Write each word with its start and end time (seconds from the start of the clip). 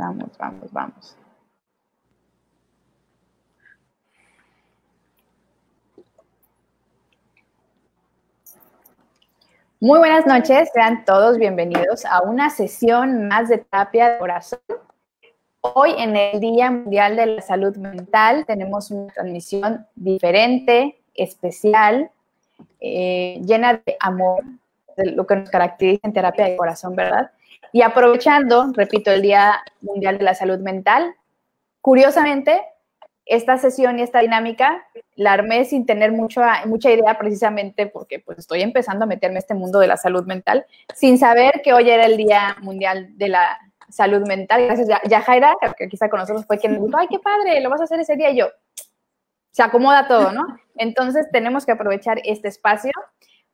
Vamos, 0.00 0.30
vamos, 0.38 0.72
vamos. 0.72 1.16
Muy 9.78 9.98
buenas 9.98 10.24
noches, 10.26 10.70
sean 10.72 11.04
todos 11.04 11.36
bienvenidos 11.36 12.06
a 12.06 12.22
una 12.22 12.48
sesión 12.48 13.28
más 13.28 13.50
de 13.50 13.58
terapia 13.58 14.12
de 14.12 14.18
corazón. 14.18 14.60
Hoy 15.60 15.92
en 15.98 16.16
el 16.16 16.40
Día 16.40 16.70
Mundial 16.70 17.16
de 17.16 17.26
la 17.26 17.42
Salud 17.42 17.76
Mental 17.76 18.46
tenemos 18.46 18.90
una 18.90 19.12
transmisión 19.12 19.86
diferente, 19.96 20.98
especial, 21.14 22.10
eh, 22.80 23.38
llena 23.44 23.82
de 23.84 23.96
amor, 24.00 24.44
de 24.96 25.10
lo 25.10 25.26
que 25.26 25.36
nos 25.36 25.50
caracteriza 25.50 26.00
en 26.04 26.14
terapia 26.14 26.46
de 26.46 26.56
corazón, 26.56 26.96
¿verdad? 26.96 27.32
Y 27.72 27.82
aprovechando, 27.82 28.72
repito, 28.74 29.10
el 29.10 29.22
Día 29.22 29.62
Mundial 29.80 30.18
de 30.18 30.24
la 30.24 30.34
Salud 30.34 30.58
Mental, 30.58 31.14
curiosamente, 31.80 32.62
esta 33.30 33.58
sesión 33.58 33.98
y 33.98 34.02
esta 34.02 34.20
dinámica 34.20 34.84
la 35.14 35.32
armé 35.32 35.64
sin 35.64 35.86
tener 35.86 36.10
mucha, 36.10 36.66
mucha 36.66 36.90
idea 36.90 37.16
precisamente 37.16 37.86
porque 37.86 38.18
pues 38.18 38.38
estoy 38.38 38.60
empezando 38.62 39.04
a 39.04 39.06
meterme 39.06 39.34
en 39.34 39.38
este 39.38 39.54
mundo 39.54 39.78
de 39.78 39.86
la 39.86 39.96
salud 39.96 40.24
mental 40.26 40.66
sin 40.96 41.16
saber 41.16 41.60
que 41.62 41.72
hoy 41.72 41.90
era 41.90 42.06
el 42.06 42.16
Día 42.16 42.56
Mundial 42.60 43.16
de 43.16 43.28
la 43.28 43.56
Salud 43.88 44.26
Mental. 44.26 44.66
Gracias 44.66 44.88
Yajaira, 45.08 45.54
que 45.78 45.84
aquí 45.84 45.94
está 45.94 46.10
con 46.10 46.18
nosotros, 46.18 46.44
fue 46.44 46.58
quien 46.58 46.72
me 46.72 46.84
dijo, 46.84 46.98
ay, 46.98 47.06
qué 47.08 47.20
padre, 47.20 47.60
lo 47.60 47.70
vas 47.70 47.80
a 47.80 47.84
hacer 47.84 48.00
ese 48.00 48.16
día. 48.16 48.30
Y 48.30 48.38
yo, 48.38 48.48
se 49.52 49.62
acomoda 49.62 50.08
todo, 50.08 50.32
¿no? 50.32 50.42
Entonces 50.76 51.28
tenemos 51.30 51.64
que 51.64 51.72
aprovechar 51.72 52.20
este 52.24 52.48
espacio 52.48 52.92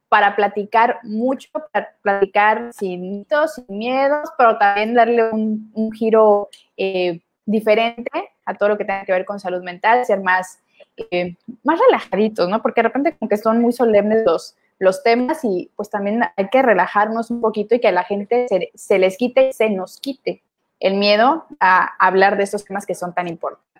para 0.08 0.36
platicar 0.36 1.00
mucho, 1.02 1.48
para 1.72 1.94
platicar 2.02 2.72
sin 2.72 3.00
mitos, 3.00 3.54
sin 3.54 3.78
miedos, 3.78 4.30
pero 4.38 4.56
también 4.58 4.94
darle 4.94 5.30
un, 5.30 5.70
un 5.74 5.92
giro 5.92 6.48
eh, 6.76 7.20
diferente 7.44 8.10
a 8.44 8.54
todo 8.54 8.70
lo 8.70 8.78
que 8.78 8.84
tenga 8.84 9.04
que 9.04 9.12
ver 9.12 9.24
con 9.24 9.40
salud 9.40 9.62
mental, 9.62 10.04
ser 10.04 10.20
más, 10.20 10.60
eh, 10.96 11.36
más 11.64 11.80
relajaditos, 11.86 12.48
¿no? 12.48 12.62
Porque 12.62 12.82
de 12.82 12.88
repente 12.88 13.16
como 13.16 13.28
que 13.28 13.36
son 13.36 13.60
muy 13.60 13.72
solemnes 13.72 14.22
los, 14.24 14.56
los 14.78 15.02
temas 15.02 15.44
y 15.44 15.70
pues 15.76 15.90
también 15.90 16.22
hay 16.36 16.48
que 16.48 16.62
relajarnos 16.62 17.30
un 17.30 17.40
poquito 17.40 17.74
y 17.74 17.80
que 17.80 17.88
a 17.88 17.92
la 17.92 18.04
gente 18.04 18.46
se, 18.48 18.70
se 18.74 18.98
les 18.98 19.16
quite, 19.16 19.52
se 19.52 19.70
nos 19.70 20.00
quite 20.00 20.42
el 20.78 20.94
miedo 20.94 21.46
a 21.58 21.84
hablar 21.98 22.36
de 22.36 22.44
estos 22.44 22.64
temas 22.64 22.86
que 22.86 22.94
son 22.94 23.14
tan 23.14 23.28
importantes. 23.28 23.75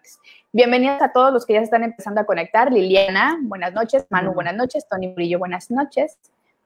Bienvenidos 0.52 1.02
a 1.02 1.12
todos 1.12 1.32
los 1.32 1.46
que 1.46 1.54
ya 1.54 1.60
se 1.60 1.64
están 1.64 1.84
empezando 1.84 2.20
a 2.20 2.24
conectar. 2.24 2.72
Liliana, 2.72 3.38
buenas 3.42 3.72
noches. 3.72 4.06
Manu, 4.10 4.32
buenas 4.32 4.54
noches. 4.54 4.86
Tony 4.88 5.12
Brillo, 5.12 5.38
buenas 5.38 5.70
noches. 5.70 6.18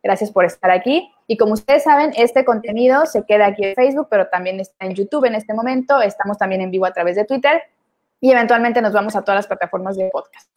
Gracias 0.02 0.30
por 0.30 0.44
estar 0.44 0.70
aquí. 0.70 1.10
Y 1.26 1.36
como 1.36 1.52
ustedes 1.52 1.84
saben, 1.84 2.12
este 2.16 2.44
contenido 2.44 3.06
se 3.06 3.24
queda 3.24 3.46
aquí 3.46 3.64
en 3.64 3.74
Facebook, 3.74 4.08
pero 4.10 4.28
también 4.28 4.60
está 4.60 4.86
en 4.86 4.94
YouTube 4.94 5.26
en 5.26 5.34
este 5.34 5.54
momento. 5.54 6.00
Estamos 6.00 6.38
también 6.38 6.60
en 6.60 6.70
vivo 6.70 6.86
a 6.86 6.92
través 6.92 7.16
de 7.16 7.24
Twitter 7.24 7.62
y 8.20 8.32
eventualmente 8.32 8.82
nos 8.82 8.92
vamos 8.92 9.16
a 9.16 9.22
todas 9.22 9.38
las 9.38 9.46
plataformas 9.46 9.96
de 9.96 10.08
podcast. 10.10 10.50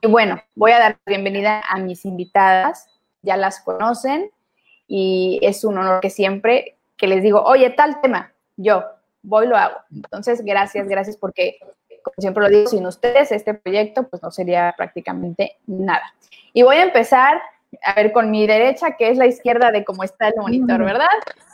Y 0.00 0.08
bueno, 0.08 0.42
voy 0.54 0.72
a 0.72 0.78
dar 0.78 0.98
la 1.04 1.10
bienvenida 1.10 1.62
a 1.68 1.78
mis 1.78 2.04
invitadas. 2.04 2.88
Ya 3.22 3.36
las 3.36 3.60
conocen 3.60 4.30
y 4.86 5.38
es 5.42 5.64
un 5.64 5.78
honor 5.78 6.00
que 6.00 6.10
siempre 6.10 6.76
que 6.96 7.06
les 7.06 7.22
digo, 7.22 7.42
oye, 7.42 7.70
tal 7.70 8.00
tema, 8.00 8.32
yo 8.56 8.84
voy 9.22 9.46
lo 9.46 9.56
hago. 9.56 9.76
Entonces, 9.90 10.42
gracias, 10.44 10.88
gracias 10.88 11.16
porque, 11.16 11.58
como 12.02 12.14
siempre 12.18 12.42
lo 12.42 12.48
digo, 12.48 12.68
sin 12.68 12.86
ustedes 12.86 13.32
este 13.32 13.54
proyecto 13.54 14.08
pues 14.08 14.22
no 14.22 14.30
sería 14.30 14.74
prácticamente 14.76 15.56
nada. 15.66 16.14
Y 16.52 16.62
voy 16.62 16.76
a 16.76 16.84
empezar 16.84 17.40
a 17.82 17.94
ver 17.94 18.12
con 18.12 18.30
mi 18.30 18.46
derecha, 18.46 18.96
que 18.96 19.10
es 19.10 19.18
la 19.18 19.26
izquierda 19.26 19.70
de 19.70 19.84
cómo 19.84 20.02
está 20.02 20.28
el 20.28 20.34
monitor, 20.36 20.84
¿verdad? 20.84 21.06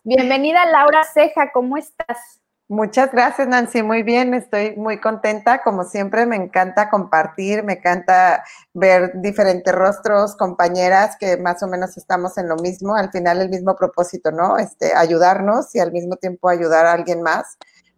Bienvenida 0.05 0.65
Laura 0.67 1.05
Ceja, 1.05 1.53
¿cómo 1.53 1.77
estás? 1.77 2.41
Muchas 2.69 3.13
gracias, 3.13 3.47
Nancy. 3.47 3.85
Muy 3.85 4.03
bien, 4.03 4.35
estoy 4.35 4.75
muy 4.75 5.01
contenta. 5.01 5.63
Como 5.63 5.85
siempre, 5.85 6.27
me 6.27 6.35
encanta 6.35 6.91
compartir, 6.91 7.63
me 7.63 7.75
encanta 7.75 8.43
ver 8.75 9.13
diferentes 9.15 9.73
rostros, 9.73 10.35
compañeras 10.35 11.17
que 11.17 11.37
más 11.37 11.63
o 11.63 11.69
menos 11.69 11.97
estamos 11.97 12.37
en 12.39 12.49
lo 12.49 12.57
mismo, 12.57 12.97
al 12.97 13.13
final 13.13 13.41
el 13.41 13.51
mismo 13.51 13.77
propósito, 13.77 14.33
¿no? 14.33 14.59
Este, 14.59 14.93
ayudarnos 14.97 15.77
y 15.77 15.79
al 15.79 15.93
mismo 15.93 16.17
tiempo 16.17 16.49
ayudar 16.49 16.87
a 16.87 16.93
alguien 16.93 17.23
más 17.23 17.57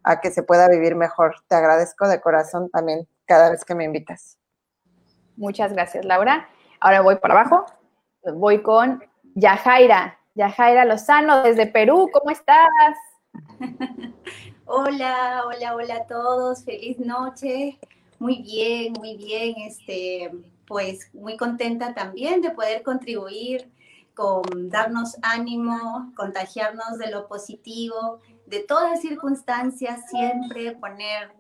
a 0.09 0.23
que 0.23 0.31
se 0.31 0.43
pueda 0.43 0.71
vivir 0.71 0.97
mejor. 0.97 1.37
Te 1.49 1.55
agradezco 1.55 2.09
de 2.09 2.19
corazón 2.19 2.71
también 2.71 3.07
cada 3.27 3.51
vez 3.51 3.63
que 3.63 3.75
me 3.75 3.85
invitas. 3.85 4.39
Muchas 5.37 5.75
gracias, 5.75 6.07
Laura. 6.07 6.49
Ahora 6.81 7.03
voy 7.03 7.17
para 7.17 7.35
abajo. 7.35 7.67
Voy 8.35 8.63
con 8.63 9.05
Yajaira. 9.35 10.19
Yajaira 10.35 10.87
Lozano 10.87 11.43
desde 11.43 11.67
Perú. 11.67 12.09
¿Cómo 12.11 12.31
estás? 12.31 12.97
Hola, 14.71 15.45
hola, 15.47 15.75
hola 15.75 15.95
a 15.97 16.07
todos, 16.07 16.63
feliz 16.63 16.99
noche. 16.99 17.79
Muy 18.19 18.43
bien, 18.43 18.93
muy 18.95 19.17
bien. 19.17 19.57
Este, 19.59 20.31
pues 20.67 21.09
muy 21.15 21.37
contenta 21.39 21.95
también 21.95 22.43
de 22.43 22.51
poder 22.51 22.83
contribuir 22.83 23.71
con 24.15 24.69
darnos 24.69 25.17
ánimo, 25.23 26.13
contagiarnos 26.17 26.99
de 26.99 27.11
lo 27.11 27.29
positivo, 27.29 28.19
de 28.48 28.60
todas 28.60 29.00
circunstancias, 29.00 30.09
siempre 30.10 30.72
poner 30.72 31.31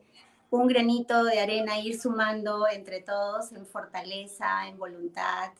un 0.50 0.66
granito 0.66 1.24
de 1.24 1.40
arena, 1.40 1.78
ir 1.78 2.00
sumando 2.00 2.66
entre 2.68 3.00
todos 3.00 3.52
en 3.52 3.66
fortaleza, 3.66 4.68
en 4.68 4.78
voluntad 4.78 5.52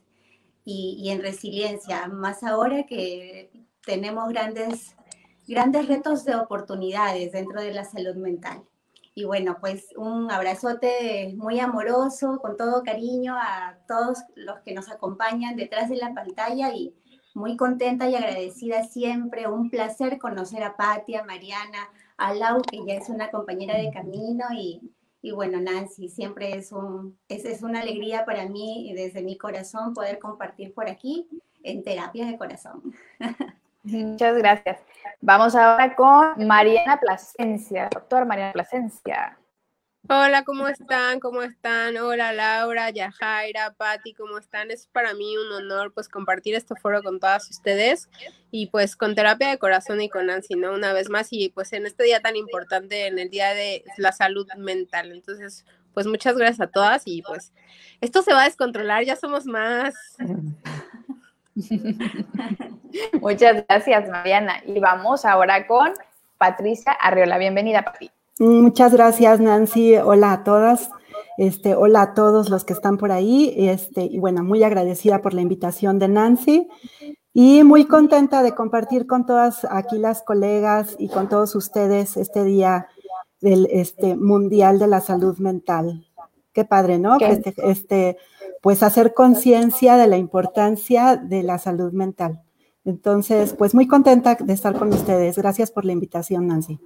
y, 0.65 0.97
y 0.99 1.11
en 1.11 1.21
resiliencia. 1.21 2.07
Más 2.09 2.43
ahora 2.43 2.85
que 2.85 3.51
tenemos 3.85 4.29
grandes 4.29 4.95
grandes 5.49 5.89
retos 5.89 6.25
de 6.27 6.37
oportunidades 6.37 7.33
dentro 7.33 7.63
de 7.63 7.73
la 7.73 7.85
salud 7.85 8.15
mental. 8.17 8.63
Y 9.15 9.25
bueno, 9.25 9.57
pues 9.59 9.89
un 9.97 10.31
abrazote 10.31 11.35
muy 11.37 11.59
amoroso, 11.59 12.39
con 12.41 12.57
todo 12.57 12.85
cariño 12.85 13.35
a 13.35 13.79
todos 13.89 14.19
los 14.37 14.61
que 14.61 14.75
nos 14.75 14.91
acompañan 14.91 15.57
detrás 15.57 15.89
de 15.89 15.97
la 15.97 16.15
pantalla 16.15 16.73
y 16.73 16.95
muy 17.39 17.57
contenta 17.57 18.09
y 18.09 18.15
agradecida 18.15 18.85
siempre. 18.85 19.49
Un 19.49 19.71
placer 19.71 20.19
conocer 20.19 20.63
a 20.63 20.77
Patia, 20.77 21.23
Mariana, 21.25 21.89
a 22.17 22.35
Lau, 22.35 22.61
que 22.63 22.85
ya 22.87 22.95
es 22.95 23.09
una 23.09 23.31
compañera 23.31 23.79
de 23.79 23.91
camino 23.91 24.45
y, 24.53 24.93
y 25.23 25.31
bueno, 25.31 25.61
Nancy, 25.61 26.09
siempre 26.09 26.57
es, 26.57 26.73
un, 26.73 27.17
es, 27.29 27.45
es 27.45 27.63
una 27.63 27.81
alegría 27.81 28.25
para 28.25 28.47
mí 28.47 28.91
y 28.91 28.95
desde 28.95 29.23
mi 29.23 29.39
corazón 29.39 29.95
poder 29.95 30.19
compartir 30.19 30.75
por 30.75 30.89
aquí 30.89 31.29
en 31.63 31.83
terapia 31.83 32.27
de 32.27 32.37
corazón. 32.37 32.95
Muchas 33.85 34.37
gracias. 34.37 34.81
Vamos 35.21 35.55
ahora 35.55 35.95
con 35.95 36.47
Mariana 36.47 36.99
Plasencia, 36.99 37.89
doctor 37.91 38.27
Mariana 38.27 38.53
Plasencia. 38.53 39.39
Hola, 40.07 40.45
¿cómo 40.45 40.69
están? 40.69 41.21
¿Cómo 41.21 41.43
están? 41.43 41.97
Hola 41.99 42.33
Laura, 42.33 42.89
Yajaira, 42.91 43.75
Patti, 43.77 44.15
¿cómo 44.15 44.39
están? 44.39 44.71
Es 44.71 44.87
para 44.87 45.13
mí 45.13 45.37
un 45.37 45.53
honor 45.53 45.93
pues 45.93 46.09
compartir 46.09 46.55
este 46.55 46.75
foro 46.77 47.03
con 47.03 47.21
todas 47.21 47.51
ustedes 47.51 48.09
y 48.51 48.69
pues 48.69 48.97
con 48.97 49.15
terapia 49.15 49.51
de 49.51 49.59
corazón 49.59 50.01
y 50.01 50.09
con 50.09 50.27
Nancy, 50.27 50.55
¿no? 50.55 50.73
Una 50.73 50.93
vez 50.93 51.11
más 51.11 51.29
y 51.31 51.51
pues 51.51 51.73
en 51.73 51.85
este 51.85 52.05
día 52.05 52.21
tan 52.21 52.37
importante, 52.37 53.07
en 53.07 53.19
el 53.19 53.29
día 53.29 53.53
de 53.53 53.85
la 53.99 54.13
salud 54.13 54.47
mental. 54.57 55.13
Entonces, 55.13 55.67
pues 55.93 56.07
muchas 56.07 56.37
gracias 56.37 56.61
a 56.61 56.71
todas 56.71 57.03
y 57.05 57.23
pues 57.23 57.53
esto 58.01 58.23
se 58.23 58.33
va 58.33 58.43
a 58.43 58.47
descontrolar, 58.47 59.05
ya 59.05 59.17
somos 59.17 59.47
más. 59.47 59.95
Muchas 63.21 63.67
gracias, 63.67 64.09
Mariana. 64.09 64.63
Y 64.65 64.79
vamos 64.79 65.25
ahora 65.25 65.67
con 65.67 65.93
Patricia 66.39 66.93
Arriola. 66.93 67.37
Bienvenida, 67.37 67.83
Pati. 67.83 68.11
Muchas 68.39 68.93
gracias, 68.93 69.41
Nancy. 69.41 69.97
Hola 69.97 70.33
a 70.33 70.45
todas. 70.45 70.91
Este, 71.39 71.75
hola 71.75 72.03
a 72.03 72.15
todos 72.15 72.51
los 72.51 72.65
que 72.65 72.73
están 72.73 72.97
por 72.97 73.11
ahí. 73.11 73.53
Este, 73.57 74.03
y 74.05 74.19
bueno, 74.19 74.45
muy 74.45 74.63
agradecida 74.63 75.23
por 75.23 75.35
la 75.35 75.41
invitación 75.41 75.99
de 75.99 76.09
Nancy 76.09 76.69
y 77.33 77.65
muy 77.65 77.87
contenta 77.87 78.43
de 78.43 78.55
compartir 78.55 79.07
con 79.07 79.27
todas 79.27 79.67
aquí 79.71 79.99
las 79.99 80.23
colegas 80.23 80.95
y 80.99 81.09
con 81.09 81.29
todos 81.29 81.55
ustedes 81.57 82.17
este 82.17 82.45
día 82.45 82.87
del 83.41 83.67
este, 83.71 84.17
Mundial 84.17 84.79
de 84.79 84.87
la 84.87 85.01
Salud 85.01 85.39
Mental. 85.39 86.07
Qué 86.53 86.65
padre, 86.65 86.99
¿no? 86.99 87.19
Este, 87.21 87.55
este, 87.59 88.19
pues 88.63 88.83
hacer 88.83 89.15
conciencia 89.15 89.97
de 89.97 90.07
la 90.07 90.17
importancia 90.17 91.17
de 91.17 91.43
la 91.43 91.59
salud 91.59 91.93
mental. 91.93 92.43
Entonces, 92.85 93.55
pues 93.55 93.75
muy 93.75 93.87
contenta 93.87 94.37
de 94.37 94.53
estar 94.53 94.79
con 94.79 94.93
ustedes. 94.93 95.37
Gracias 95.37 95.71
por 95.71 95.85
la 95.85 95.93
invitación, 95.93 96.47
Nancy. 96.47 96.81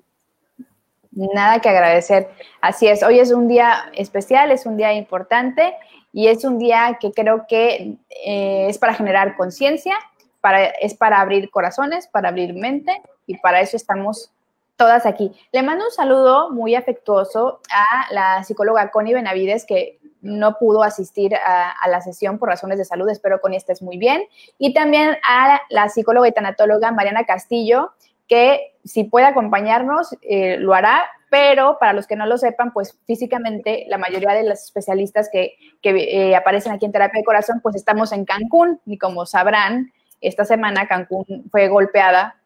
Nada 1.12 1.60
que 1.60 1.68
agradecer. 1.68 2.30
Así 2.60 2.88
es, 2.88 3.02
hoy 3.02 3.20
es 3.20 3.30
un 3.30 3.46
día 3.46 3.90
especial, 3.94 4.50
es 4.50 4.64
un 4.66 4.76
día 4.76 4.94
importante 4.94 5.74
y 6.12 6.28
es 6.28 6.44
un 6.44 6.58
día 6.58 6.98
que 7.00 7.12
creo 7.12 7.46
que 7.46 7.96
eh, 8.24 8.66
es 8.68 8.78
para 8.78 8.94
generar 8.94 9.36
conciencia, 9.36 9.94
para, 10.40 10.64
es 10.64 10.94
para 10.94 11.20
abrir 11.20 11.50
corazones, 11.50 12.06
para 12.08 12.30
abrir 12.30 12.54
mente 12.54 13.02
y 13.26 13.36
para 13.38 13.60
eso 13.60 13.76
estamos 13.76 14.32
todas 14.76 15.06
aquí. 15.06 15.32
Le 15.52 15.62
mando 15.62 15.84
un 15.84 15.90
saludo 15.90 16.50
muy 16.50 16.74
afectuoso 16.74 17.60
a 17.70 18.12
la 18.12 18.42
psicóloga 18.42 18.90
Connie 18.90 19.14
Benavides, 19.14 19.64
que 19.66 19.98
no 20.22 20.56
pudo 20.58 20.82
asistir 20.82 21.34
a, 21.34 21.74
la 21.88 22.00
sesión 22.00 22.38
por 22.38 22.48
razones 22.48 22.78
de 22.78 22.84
salud. 22.84 23.08
Espero 23.08 23.40
Connie 23.40 23.58
estés 23.58 23.82
muy 23.82 23.98
bien. 23.98 24.22
Y 24.58 24.72
también 24.72 25.16
a 25.28 25.60
la 25.68 25.88
psicóloga 25.88 26.28
y 26.28 26.32
tanatóloga 26.32 26.92
Mariana 26.92 27.24
Castillo, 27.24 27.92
que 28.32 28.78
si 28.82 29.04
puede 29.04 29.26
acompañarnos, 29.26 30.16
eh, 30.22 30.56
lo 30.56 30.72
hará. 30.72 31.02
pero 31.28 31.76
para 31.78 31.92
los 31.92 32.06
que 32.06 32.16
no 32.16 32.24
lo 32.26 32.38
sepan, 32.38 32.72
pues 32.72 32.98
físicamente 33.06 33.84
la 33.88 33.98
mayoría 33.98 34.32
de 34.32 34.44
los 34.44 34.64
especialistas 34.64 35.28
que, 35.30 35.54
que 35.82 36.34
aparecen 36.34 36.72
aquí 36.72 36.86
en 36.86 36.92
terapia 36.92 37.20
de 37.20 37.24
corazón, 37.24 37.60
pues 37.62 37.74
estamos 37.74 38.10
en 38.12 38.24
Cancún 38.24 38.80
y 38.86 38.96
como 38.96 39.26
sabrán, 39.26 39.92
esta 40.20 40.44
semana 40.44 40.88
Cancún 40.88 41.44
fue 41.50 41.68
golpeada 41.68 42.36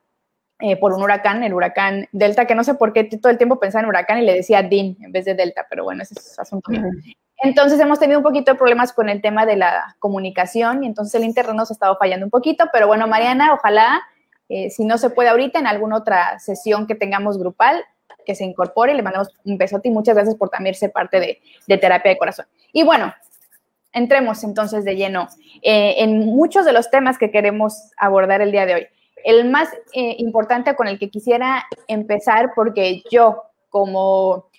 eh, 0.58 0.76
por 0.76 0.92
un 0.92 1.02
huracán, 1.02 1.44
el 1.44 1.54
huracán 1.54 2.08
Delta, 2.10 2.46
que 2.46 2.54
no 2.56 2.64
sé 2.64 2.74
por 2.74 2.92
qué 2.92 3.04
todo 3.04 3.30
el 3.30 3.38
tiempo 3.38 3.60
pensaba 3.60 3.82
en 3.82 3.88
huracán 3.88 4.18
y 4.18 4.24
le 4.24 4.34
decía 4.34 4.62
DIN 4.62 4.96
en 5.00 5.12
vez 5.12 5.24
de 5.24 5.34
Delta, 5.34 5.66
pero 5.70 5.84
bueno, 5.84 6.02
ese 6.02 6.14
es 6.16 6.38
asunto 6.38 6.70
mío. 6.70 6.82
Entonces 7.42 7.78
hemos 7.78 8.00
tenido 8.00 8.18
un 8.18 8.24
poquito 8.24 8.52
de 8.52 8.58
problemas 8.58 8.92
con 8.92 9.08
el 9.08 9.20
tema 9.20 9.46
de 9.46 9.56
la 9.56 9.96
comunicación 10.00 10.82
y 10.82 10.86
entonces 10.88 11.14
el 11.14 11.24
internet 11.24 11.54
nos 11.54 11.70
ha 11.70 11.74
estado 11.74 11.96
fallando 11.96 12.26
un 12.26 12.30
poquito, 12.30 12.64
pero 12.72 12.86
bueno, 12.86 13.06
Mariana, 13.06 13.54
ojalá, 13.54 14.02
eh, 14.48 14.70
si 14.70 14.84
no 14.84 14.98
se 14.98 15.10
puede 15.10 15.28
ahorita, 15.28 15.58
en 15.58 15.66
alguna 15.66 15.96
otra 15.96 16.38
sesión 16.38 16.87
que 16.87 16.94
tengamos 16.94 17.38
grupal, 17.38 17.84
que 18.25 18.34
se 18.34 18.44
incorpore, 18.44 18.94
le 18.94 19.02
mandamos 19.02 19.28
un 19.44 19.56
besote 19.56 19.88
y 19.88 19.93
muchas 19.93 20.14
gracias 20.14 20.37
por 20.37 20.48
también 20.48 20.75
ser 20.75 20.93
parte 20.93 21.20
de, 21.20 21.40
de 21.66 21.78
terapia 21.78 22.10
de 22.10 22.19
corazón. 22.19 22.46
Y 22.72 22.82
bueno, 22.82 23.12
entremos 23.96 24.44
entonces 24.44 24.84
de 24.84 24.94
lleno 24.94 25.28
eh, 25.62 25.94
en 25.98 26.19
muchos 26.19 26.66
de 26.66 26.72
los 26.72 26.90
temas 26.90 27.16
que 27.16 27.31
queremos 27.31 27.90
abordar 27.96 28.43
el 28.43 28.52
día 28.52 28.66
de 28.66 28.75
hoy. 28.75 28.87
El 29.25 29.50
más 29.50 29.70
eh, 29.94 30.16
importante 30.19 30.76
con 30.76 30.87
el 30.87 30.98
que 30.98 31.08
quisiera 31.08 31.64
empezar, 31.88 32.52
porque 32.54 33.02
yo 33.10 33.44
como 33.70 34.50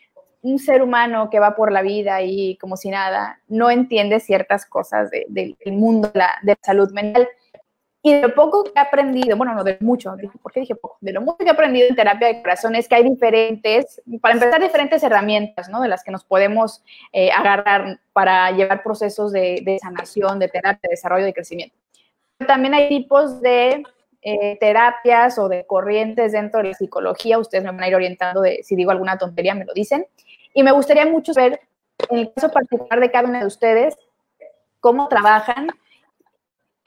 un 0.42 0.60
ser 0.60 0.82
humano 0.82 1.30
que 1.30 1.40
va 1.40 1.56
por 1.56 1.72
la 1.72 1.84
vida 1.84 2.22
y 2.24 2.58
como 2.58 2.78
si 2.78 2.90
nada, 2.90 3.40
no 3.48 3.70
entiende 3.70 4.20
ciertas 4.20 4.66
cosas 4.66 5.10
del 5.28 5.56
mundo 5.68 6.10
de 6.10 6.20
la, 6.20 6.32
de 6.42 6.54
la 6.54 6.60
salud 6.64 6.92
mental. 6.92 7.28
Y 8.08 8.14
de 8.14 8.22
lo 8.22 8.34
poco 8.34 8.64
que 8.64 8.72
he 8.74 8.80
aprendido, 8.80 9.36
bueno, 9.36 9.54
no 9.54 9.66
de 9.66 9.78
mucho, 9.82 10.16
¿por 10.42 10.54
qué 10.54 10.62
dije 10.62 10.76
poco? 10.76 10.98
De 11.02 11.12
lo 11.12 11.20
mucho 11.20 11.40
que 11.40 11.48
he 11.48 11.50
aprendido 11.50 11.90
en 11.90 11.96
terapia 11.98 12.30
de 12.30 12.42
corazón 12.42 12.74
es 12.74 12.88
que 12.88 12.96
hay 12.96 13.04
diferentes, 13.04 14.02
para 14.22 14.34
empezar, 14.34 14.62
diferentes 14.62 15.04
herramientas, 15.04 15.68
¿no? 15.68 15.82
De 15.82 15.90
las 15.90 16.06
que 16.06 16.12
nos 16.12 16.24
podemos 16.24 16.82
eh, 17.12 17.32
agarrar 17.32 18.00
para 18.14 18.50
llevar 18.52 18.82
procesos 18.82 19.34
de, 19.34 19.78
sanación, 19.82 20.40
de 20.40 20.48
terapia, 20.48 20.80
de 20.84 20.92
desarrollo, 20.92 21.26
de 21.26 21.34
crecimiento. 21.34 21.76
También 22.48 22.76
hay 22.76 22.88
tipos 22.88 23.42
de 23.42 23.84
eh, 24.22 24.58
terapias 24.58 25.38
o 25.38 25.50
de 25.50 25.66
corrientes 25.66 26.32
dentro 26.32 26.62
de 26.62 26.70
la 26.70 26.76
psicología. 26.76 27.38
Ustedes 27.38 27.66
me 27.66 27.72
van 27.72 27.84
a 27.84 27.90
ir 27.90 27.96
orientando 27.96 28.40
de 28.40 28.64
si 28.64 28.78
digo 28.78 28.92
alguna 28.92 29.18
tontería, 29.18 29.54
me 29.54 29.66
lo 29.66 29.74
dicen. 29.74 30.06
Y 30.54 30.64
me 30.64 30.72
gustaría 30.72 31.06
mucho 31.06 31.34
ver, 31.34 31.60
en 32.10 32.20
el 32.20 32.32
caso 32.32 32.52
particular 32.52 33.02
de 33.02 33.12
cada 33.12 33.28
uno 33.28 33.40
de 33.40 33.46
ustedes, 33.46 33.98
cómo 34.80 35.10
trabajan 35.10 35.68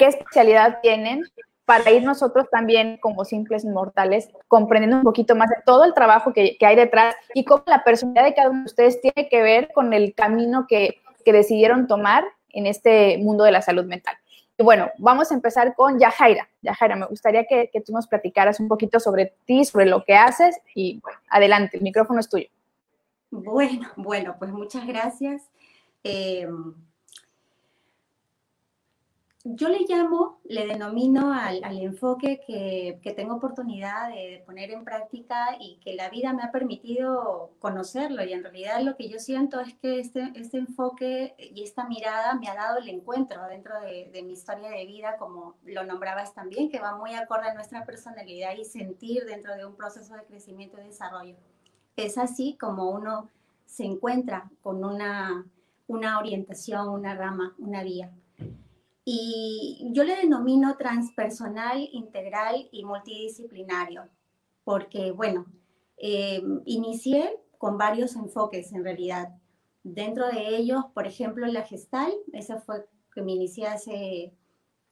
qué 0.00 0.06
especialidad 0.06 0.79
tienen 0.81 1.25
para 1.67 1.91
ir 1.91 2.02
nosotros 2.02 2.49
también 2.50 2.97
como 3.02 3.26
simples 3.26 3.67
mortales 3.67 4.31
comprendiendo 4.49 4.97
un 4.97 5.02
poquito 5.02 5.37
más 5.37 5.50
de 5.50 5.56
todo 5.67 5.85
el 5.85 5.93
trabajo 5.93 6.32
que, 6.32 6.56
hay 6.58 6.75
detrás 6.75 7.14
y 7.35 7.44
cómo 7.44 7.62
la 7.67 7.85
personalidad 7.85 8.25
de 8.25 8.35
cada 8.35 8.49
uno 8.49 8.61
de 8.61 8.64
ustedes 8.64 9.00
tiene 9.02 9.29
que 9.29 9.43
ver 9.43 9.70
con 9.75 9.93
el 9.93 10.14
camino 10.14 10.67
que, 10.67 10.97
decidieron 11.26 11.87
tomar 11.87 12.25
en 12.49 12.67
este 12.67 13.17
mundo 13.19 13.44
de 13.44 13.52
la 13.52 13.62
salud 13.62 13.85
mental. 13.85 14.17
Y 14.58 14.64
bueno, 14.64 14.91
vamos 14.99 15.31
a 15.31 15.35
empezar 15.35 15.76
con 15.76 16.00
Yajaira. 16.00 16.49
Yajaira, 16.61 16.97
me 16.97 17.06
gustaría 17.06 17.44
que, 17.44 17.70
tú 17.87 17.93
nos 17.93 18.08
platicaras 18.08 18.58
un 18.58 18.67
poquito 18.67 18.99
sobre 18.99 19.32
ti, 19.44 19.64
sobre 19.64 19.87
lo 19.87 20.02
que 20.05 20.17
haces 20.17 20.61
y 20.75 20.99
bueno, 21.00 21.20
adelante, 21.29 21.76
el 21.76 21.85
micrófono 21.85 22.19
es 22.19 22.29
tuyo. 22.29 22.49
Bueno, 23.31 23.88
bueno, 23.94 24.35
pues 24.41 24.50
muchas 24.50 24.85
gracias. 24.88 25.43
Eh, 26.02 26.49
yo 29.44 29.70
le 29.70 29.87
llamo, 29.88 30.38
le 30.44 30.66
denomino 30.66 31.32
al, 31.32 31.62
enfoque 31.81 32.42
que, 32.46 33.12
tengo 33.14 33.37
oportunidad 33.37 34.10
de, 34.10 34.42
poner 34.44 34.70
en 34.70 34.84
práctica 34.84 35.56
y 35.58 35.76
que 35.76 35.94
la 35.94 36.10
vida 36.10 36.34
me 36.34 36.42
ha 36.42 36.52
permitido 36.52 37.50
conocerlo. 37.58 38.22
Y 38.22 38.34
en 38.34 38.42
realidad 38.42 38.82
lo 38.82 38.96
que 38.96 39.08
yo 39.08 39.19
siento 39.19 39.58
es 39.60 39.75
que 39.76 39.98
este, 39.98 40.31
este 40.34 40.58
enfoque 40.58 41.34
y 41.38 41.62
esta 41.62 41.87
mirada 41.87 42.34
me 42.34 42.48
ha 42.48 42.54
dado 42.54 42.78
el 42.78 42.88
encuentro 42.90 43.46
dentro 43.46 43.81
de, 43.81 44.10
de 44.12 44.22
mi 44.22 44.34
historia 44.34 44.69
de 44.69 44.84
vida, 44.84 45.16
como 45.19 45.54
lo 45.64 45.84
nombrabas 45.84 46.34
también, 46.34 46.70
que 46.70 46.78
va 46.78 46.96
muy 46.96 47.14
acorde 47.14 47.48
a 47.48 47.54
nuestra 47.54 47.87
personalidad 47.87 48.54
y 48.56 48.66
sentir 48.66 49.25
dentro 49.25 49.56
de 49.56 49.64
un 49.64 49.75
proceso 49.75 50.14
de 50.14 50.25
crecimiento 50.25 50.78
y 50.78 50.84
desarrollo. 50.84 51.37
Es 51.96 52.19
así 52.19 52.58
como 52.60 52.90
uno 52.90 53.31
se 53.64 53.84
encuentra 53.84 54.50
con 54.62 54.84
una, 54.84 55.46
una 55.87 56.19
orientación, 56.19 56.88
una 56.90 57.14
rama, 57.14 57.54
una 57.58 57.82
vía. 57.82 58.10
Y 59.05 59.91
yo 59.93 60.05
le 60.05 60.17
denomino 60.17 60.76
transpersonal, 60.76 61.88
integral 61.93 62.69
y 62.70 62.85
multidisciplinario, 62.85 64.08
porque, 64.64 65.11
bueno, 65.11 65.47
eh, 65.97 66.43
inicié 66.67 67.38
con 67.58 67.76
varios 67.79 68.17
enfoques 68.17 68.73
en 68.73 68.85
realidad. 68.85 69.31
Dentro 69.82 70.29
de 70.29 70.56
ellos, 70.56 70.85
por 70.94 71.06
ejemplo, 71.06 71.47
la 71.47 71.62
gestal, 71.62 72.12
esa 72.32 72.58
fue 72.61 72.87
que 73.14 73.23
me 73.23 73.32
inicié 73.32 73.67
hace 73.67 74.35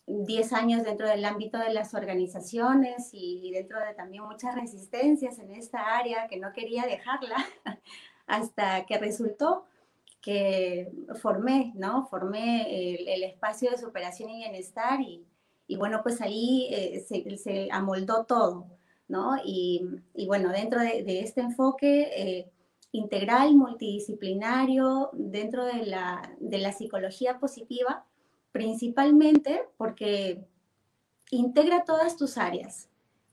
10 0.06 0.52
años 0.54 0.82
dentro 0.82 1.06
del 1.06 1.24
ámbito 1.24 1.58
de 1.58 1.72
las 1.72 1.94
organizaciones 1.94 3.10
y 3.12 3.50
dentro 3.52 3.78
de 3.78 3.94
también 3.94 4.24
muchas 4.24 4.54
resistencias 4.54 5.38
en 5.38 5.52
esta 5.52 5.98
área 5.98 6.28
que 6.28 6.38
no 6.38 6.52
quería 6.52 6.84
dejarla 6.84 7.36
hasta 8.26 8.86
que 8.86 8.98
resultó 8.98 9.64
que 10.20 10.90
formé, 11.20 11.72
¿no? 11.76 12.06
Formé 12.06 13.14
el, 13.14 13.22
espacio 13.24 13.70
de 13.70 13.78
superación 13.78 14.30
y 14.30 14.38
bienestar 14.38 15.00
y, 15.00 15.24
y 15.66 15.76
bueno, 15.76 16.00
pues 16.02 16.20
ahí 16.20 16.68
eh, 16.72 17.04
se, 17.06 17.36
se, 17.38 17.68
amoldó 17.70 18.24
todo, 18.24 18.66
¿no? 19.06 19.36
Y, 19.44 19.86
y 20.14 20.26
bueno, 20.26 20.50
dentro 20.50 20.80
de, 20.80 21.20
este 21.20 21.40
enfoque 21.40 22.10
eh, 22.16 22.50
integral, 22.92 23.54
multidisciplinario, 23.54 25.10
dentro 25.12 25.64
de 25.64 25.86
la, 25.86 26.34
de 26.40 26.58
la 26.58 26.72
psicología 26.72 27.38
positiva, 27.38 28.04
principalmente 28.50 29.62
porque 29.76 30.44
integra 31.30 31.84
todas 31.84 32.16
tus 32.16 32.38
áreas, 32.38 32.88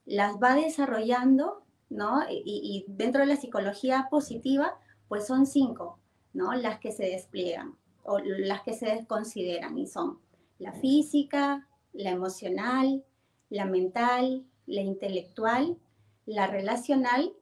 las 0.05 0.35
va 0.35 0.55
desarrollando, 0.55 1.63
¿no? 1.89 2.21
Y, 2.29 2.43
y 2.45 2.85
dentro 2.87 3.21
de 3.21 3.27
la 3.27 3.37
psicología 3.37 4.07
positiva, 4.11 4.77
pues 5.07 5.25
son 5.25 5.47
cinco 5.47 5.99
¿no? 6.35 6.53
Las 6.53 6.79
que 6.79 6.91
se 6.91 7.05
despliegan 7.05 7.75
o 8.03 8.19
las 8.19 8.61
que 8.61 8.73
se 8.73 8.87
desconsideran 8.87 9.77
y 9.77 9.87
son 9.87 10.19
la 10.59 10.73
física, 10.73 11.67
la 11.93 12.11
emocional, 12.11 13.03
la 13.49 13.65
mental, 13.65 14.45
la 14.67 14.81
intelectual, 14.81 15.77
la 16.25 16.47
relacional 16.47 17.33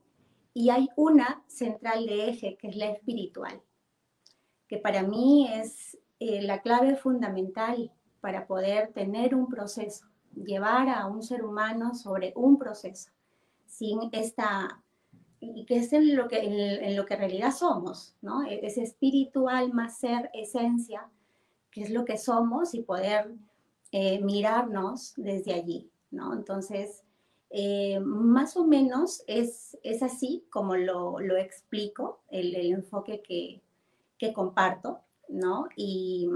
y 0.53 0.69
hay 0.69 0.89
una 0.95 1.43
central 1.47 2.05
de 2.05 2.29
eje 2.29 2.57
que 2.57 2.67
es 2.67 2.75
la 2.75 2.89
espiritual, 2.91 3.61
que 4.67 4.77
para 4.77 5.03
mí 5.03 5.49
es 5.51 5.97
eh, 6.19 6.41
la 6.41 6.61
clave 6.61 6.95
fundamental 6.95 7.91
para 8.21 8.45
poder 8.47 8.93
tener 8.93 9.35
un 9.35 9.47
proceso, 9.47 10.05
llevar 10.35 10.87
a 10.89 11.07
un 11.07 11.23
ser 11.23 11.43
humano 11.43 11.95
sobre 11.95 12.31
un 12.35 12.57
proceso. 12.57 13.09
Sin 13.65 14.09
esta 14.11 14.82
y 15.55 15.65
que 15.65 15.77
es 15.77 15.93
en 15.93 16.15
lo 16.15 16.27
que, 16.27 16.39
en, 16.39 16.95
lo 16.95 17.05
que 17.05 17.15
en 17.15 17.19
realidad 17.19 17.51
somos, 17.51 18.15
¿no? 18.21 18.43
E, 18.43 18.65
ese 18.65 18.83
espiritual 18.83 19.73
más 19.73 19.97
ser 19.97 20.29
esencia, 20.33 21.09
que 21.71 21.81
es 21.81 21.89
lo 21.89 22.05
que 22.05 22.17
somos 22.17 22.73
y 22.73 22.81
poder 22.81 23.33
eh, 23.91 24.21
mirarnos 24.23 25.13
desde 25.17 25.53
allí, 25.53 25.89
¿no? 26.11 26.33
Entonces, 26.33 27.03
eh, 27.49 27.99
más 27.99 28.57
o 28.57 28.65
menos 28.65 29.23
es, 29.27 29.77
es 29.83 30.01
así 30.01 30.43
como 30.49 30.75
lo, 30.75 31.19
lo 31.19 31.37
explico, 31.37 32.21
el, 32.29 32.55
el 32.55 32.71
enfoque 32.71 33.21
que, 33.21 33.61
que, 34.17 34.33
comparto, 34.33 35.01
¿no? 35.29 35.67
Y, 35.75 36.27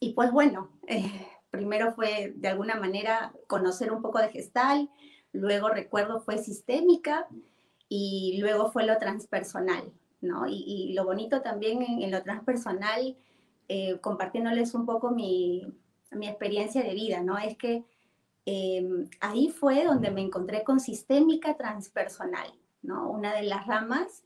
y 0.00 0.12
pues 0.14 0.32
bueno, 0.32 0.70
eh, 0.88 1.28
primero 1.50 1.92
fue 1.92 2.32
de 2.34 2.48
alguna 2.48 2.74
manera 2.74 3.32
conocer 3.46 3.92
un 3.92 4.02
poco 4.02 4.18
de 4.18 4.30
gestal, 4.30 4.90
luego 5.32 5.68
recuerdo 5.68 6.20
fue 6.20 6.38
sistémica, 6.38 7.28
y 7.88 8.38
luego 8.40 8.70
fue 8.70 8.86
lo 8.86 8.98
transpersonal, 8.98 9.92
¿no? 10.20 10.46
Y, 10.48 10.92
lo 10.94 11.04
bonito 11.04 11.42
también 11.42 11.82
en, 11.82 12.10
lo 12.10 12.22
transpersonal, 12.22 13.16
eh, 13.68 13.98
compartiéndoles 14.00 14.74
un 14.74 14.86
poco 14.86 15.10
mi, 15.10 15.62
mi, 16.10 16.28
experiencia 16.28 16.82
de 16.82 16.94
vida, 16.94 17.22
¿no? 17.22 17.38
Es 17.38 17.56
que 17.56 17.84
em, 18.46 19.08
ahí 19.20 19.48
fue 19.48 19.84
donde 19.84 20.10
me 20.10 20.22
encontré 20.22 20.64
con 20.64 20.80
sistémica 20.80 21.56
transpersonal, 21.56 22.52
¿no? 22.82 23.10
Una 23.10 23.34
de 23.34 23.42
las 23.42 23.66
ramas 23.66 24.24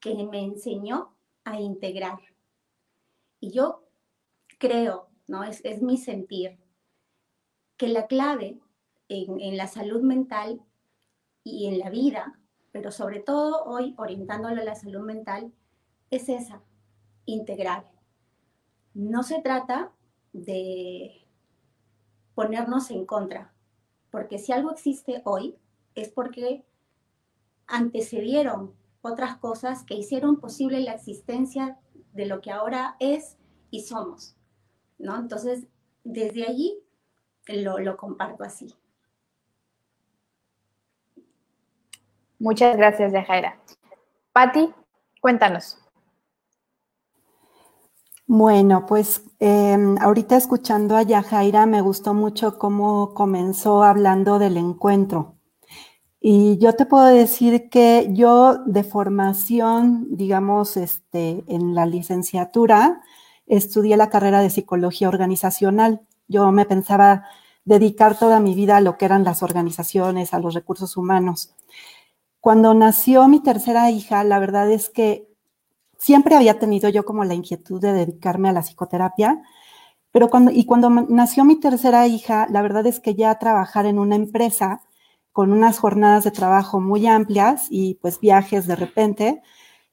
que 0.00 0.14
me 0.24 0.42
enseñó 0.42 1.14
a 1.44 1.60
integrar. 1.60 2.18
Y 3.40 3.50
yo 3.50 3.84
creo, 4.58 5.08
¿no? 5.26 5.44
Es, 5.44 5.64
es 5.64 5.82
mi 5.82 5.96
sentir, 5.96 6.58
que 7.76 7.88
la 7.88 8.06
clave 8.06 8.60
en 9.08 9.56
la 9.56 9.66
salud 9.66 10.02
mental 10.02 10.60
y 11.42 11.66
en 11.66 11.78
la 11.80 11.90
vida 11.90 12.39
pero 12.72 12.90
sobre 12.90 13.20
todo 13.20 13.64
hoy 13.64 13.94
orientándolo 13.98 14.60
a 14.60 14.64
la 14.64 14.74
salud 14.74 15.00
mental, 15.00 15.52
es 16.10 16.28
esa, 16.28 16.62
integral. 17.24 17.84
No 18.94 19.22
se 19.22 19.40
trata 19.40 19.92
de 20.32 21.26
ponernos 22.34 22.90
en 22.90 23.06
contra, 23.06 23.52
porque 24.10 24.38
si 24.38 24.52
algo 24.52 24.70
existe 24.70 25.22
hoy 25.24 25.56
es 25.94 26.08
porque 26.08 26.64
antecedieron 27.66 28.74
otras 29.02 29.36
cosas 29.36 29.84
que 29.84 29.94
hicieron 29.94 30.40
posible 30.40 30.80
la 30.80 30.94
existencia 30.94 31.78
de 32.12 32.26
lo 32.26 32.40
que 32.40 32.50
ahora 32.50 32.96
es 32.98 33.36
y 33.70 33.82
somos, 33.82 34.36
¿no? 34.98 35.16
Entonces, 35.16 35.66
desde 36.04 36.46
allí 36.46 36.78
lo, 37.46 37.78
lo 37.78 37.96
comparto 37.96 38.44
así. 38.44 38.74
Muchas 42.40 42.76
gracias, 42.76 43.12
Yajaira. 43.12 43.56
Patti, 44.32 44.72
cuéntanos. 45.20 45.76
Bueno, 48.26 48.86
pues 48.86 49.22
em, 49.40 49.98
ahorita 50.00 50.36
escuchando 50.36 50.96
a 50.96 51.02
Yajaira 51.02 51.66
me 51.66 51.80
gustó 51.82 52.14
mucho 52.14 52.58
cómo 52.58 53.12
comenzó 53.12 53.82
hablando 53.82 54.38
del 54.38 54.56
encuentro. 54.56 55.34
Y 56.20 56.56
yo 56.58 56.74
te 56.74 56.86
puedo 56.86 57.06
decir 57.06 57.68
que 57.70 58.08
yo 58.12 58.56
de 58.66 58.84
formación, 58.84 60.06
digamos, 60.10 60.76
este, 60.76 61.44
en 61.46 61.74
la 61.74 61.86
licenciatura, 61.86 63.02
estudié 63.46 63.96
la 63.96 64.10
carrera 64.10 64.40
de 64.40 64.50
psicología 64.50 65.08
organizacional. 65.08 66.02
Yo 66.28 66.52
me 66.52 66.66
pensaba 66.66 67.24
dedicar 67.64 68.18
toda 68.18 68.40
mi 68.40 68.54
vida 68.54 68.76
a 68.76 68.80
lo 68.80 68.96
que 68.96 69.06
eran 69.06 69.24
las 69.24 69.42
organizaciones, 69.42 70.32
a 70.32 70.38
los 70.38 70.54
recursos 70.54 70.96
humanos. 70.96 71.54
Cuando 72.40 72.74
nació 72.74 73.28
mi 73.28 73.40
tercera 73.42 73.90
hija, 73.90 74.24
la 74.24 74.38
verdad 74.38 74.70
es 74.70 74.88
que 74.88 75.28
siempre 75.98 76.34
había 76.34 76.58
tenido 76.58 76.88
yo 76.88 77.04
como 77.04 77.24
la 77.24 77.34
inquietud 77.34 77.80
de 77.80 77.92
dedicarme 77.92 78.48
a 78.48 78.52
la 78.52 78.62
psicoterapia, 78.62 79.42
pero 80.12 80.30
cuando, 80.30 80.50
y 80.50 80.64
cuando 80.64 80.90
nació 80.90 81.44
mi 81.44 81.60
tercera 81.60 82.06
hija, 82.06 82.46
la 82.50 82.62
verdad 82.62 82.86
es 82.86 83.00
que 83.00 83.14
ya 83.14 83.38
trabajar 83.38 83.86
en 83.86 83.98
una 83.98 84.16
empresa 84.16 84.82
con 85.32 85.52
unas 85.52 85.78
jornadas 85.78 86.24
de 86.24 86.32
trabajo 86.32 86.80
muy 86.80 87.06
amplias 87.06 87.66
y 87.70 87.94
pues 87.96 88.18
viajes 88.20 88.66
de 88.66 88.76
repente, 88.76 89.42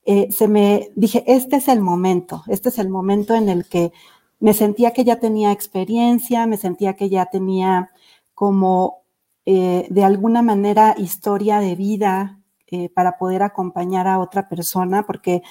eh, 0.05 0.29
se 0.31 0.47
me 0.47 0.89
dije, 0.95 1.23
este 1.27 1.57
es 1.57 1.67
el 1.67 1.81
momento, 1.81 2.43
este 2.47 2.69
es 2.69 2.79
el 2.79 2.89
momento 2.89 3.35
en 3.35 3.49
el 3.49 3.67
que 3.67 3.91
me 4.39 4.53
sentía 4.53 4.91
que 4.91 5.03
ya 5.03 5.17
tenía 5.19 5.51
experiencia, 5.51 6.47
me 6.47 6.57
sentía 6.57 6.95
que 6.95 7.09
ya 7.09 7.25
tenía 7.27 7.91
como 8.33 9.03
eh, 9.45 9.87
de 9.89 10.03
alguna 10.03 10.41
manera 10.41 10.95
historia 10.97 11.59
de 11.59 11.75
vida 11.75 12.36
eh, 12.67 12.89
para 12.89 13.17
poder 13.17 13.43
acompañar 13.43 14.07
a 14.07 14.19
otra 14.19 14.49
persona, 14.49 15.05
porque 15.05 15.41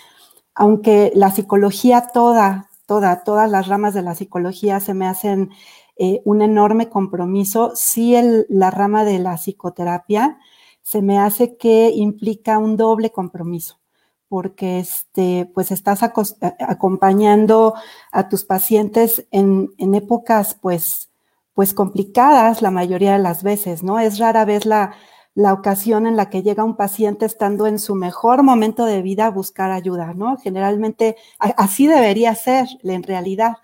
aunque 0.54 1.12
la 1.14 1.30
psicología 1.30 2.08
toda, 2.12 2.68
toda, 2.87 3.25
todas 3.25 3.50
las 3.50 3.68
ramas 3.68 3.94
de 3.94 4.02
la 4.02 4.14
psicología 4.14 4.80
se 4.80 4.94
me 4.94 5.06
hacen 5.06 5.50
eh, 5.96 6.20
un 6.25 6.42
enorme 6.42 6.88
compromiso, 6.88 7.73
sí 7.75 8.14
el, 8.14 8.46
la 8.49 8.70
rama 8.70 9.04
de 9.04 9.18
la 9.18 9.37
psicoterapia 9.37 10.38
se 10.82 11.02
me 11.02 11.18
hace 11.18 11.56
que 11.56 11.90
implica 11.90 12.58
un 12.58 12.76
doble 12.76 13.11
compromiso 13.11 13.80
porque 14.28 14.80
este, 14.80 15.50
pues 15.54 15.70
estás 15.70 16.02
acompañando 16.02 17.75
a 18.12 18.28
tus 18.28 18.44
pacientes 18.44 19.26
en, 19.30 19.70
en 19.78 19.94
épocas 19.94 20.54
pues 20.61 21.11
pues 21.54 21.73
complicadas 21.73 22.61
la 22.61 22.70
mayoría 22.70 23.14
de 23.14 23.18
las 23.18 23.42
veces, 23.42 23.82
¿no? 23.82 23.99
Es 23.99 24.18
rara 24.18 24.44
vez 24.44 24.66
la, 24.66 24.92
la 25.36 25.52
ocasión 25.52 26.06
en 26.06 26.16
la 26.16 26.30
que 26.30 26.42
llega 26.42 26.64
un 26.64 26.76
paciente 26.76 27.26
estando 27.26 27.66
en 27.66 27.78
su 27.78 27.94
mejor 27.94 28.42
momento 28.42 28.86
de 28.86 29.02
vida 29.02 29.26
a 29.26 29.30
buscar 29.30 29.70
ayuda, 29.70 30.14
¿no? 30.14 30.38
Generalmente 30.38 31.16
así 31.38 31.86
debería 31.86 32.34
ser 32.34 32.66
en 32.82 33.02
realidad, 33.02 33.58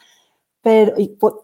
pero 0.60 0.94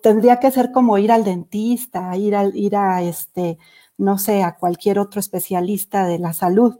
tendría 0.02 0.38
que 0.38 0.50
ser 0.50 0.70
como 0.70 0.98
ir 0.98 1.12
al 1.12 1.24
dentista, 1.24 2.14
ir, 2.16 2.36
al, 2.36 2.54
ir 2.54 2.76
a, 2.76 3.02
este, 3.02 3.58
no 3.96 4.18
sé, 4.18 4.42
a 4.42 4.56
cualquier 4.56 4.98
otro 4.98 5.18
especialista 5.18 6.06
de 6.06 6.18
la 6.18 6.34
salud, 6.34 6.78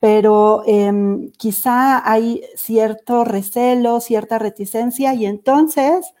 pero 0.00 0.62
em, 0.66 1.30
quizá 1.32 2.10
hay 2.10 2.42
cierto 2.56 3.24
recelo, 3.24 4.00
cierta 4.00 4.38
reticencia 4.38 5.12
y 5.14 5.26
entonces 5.26 6.14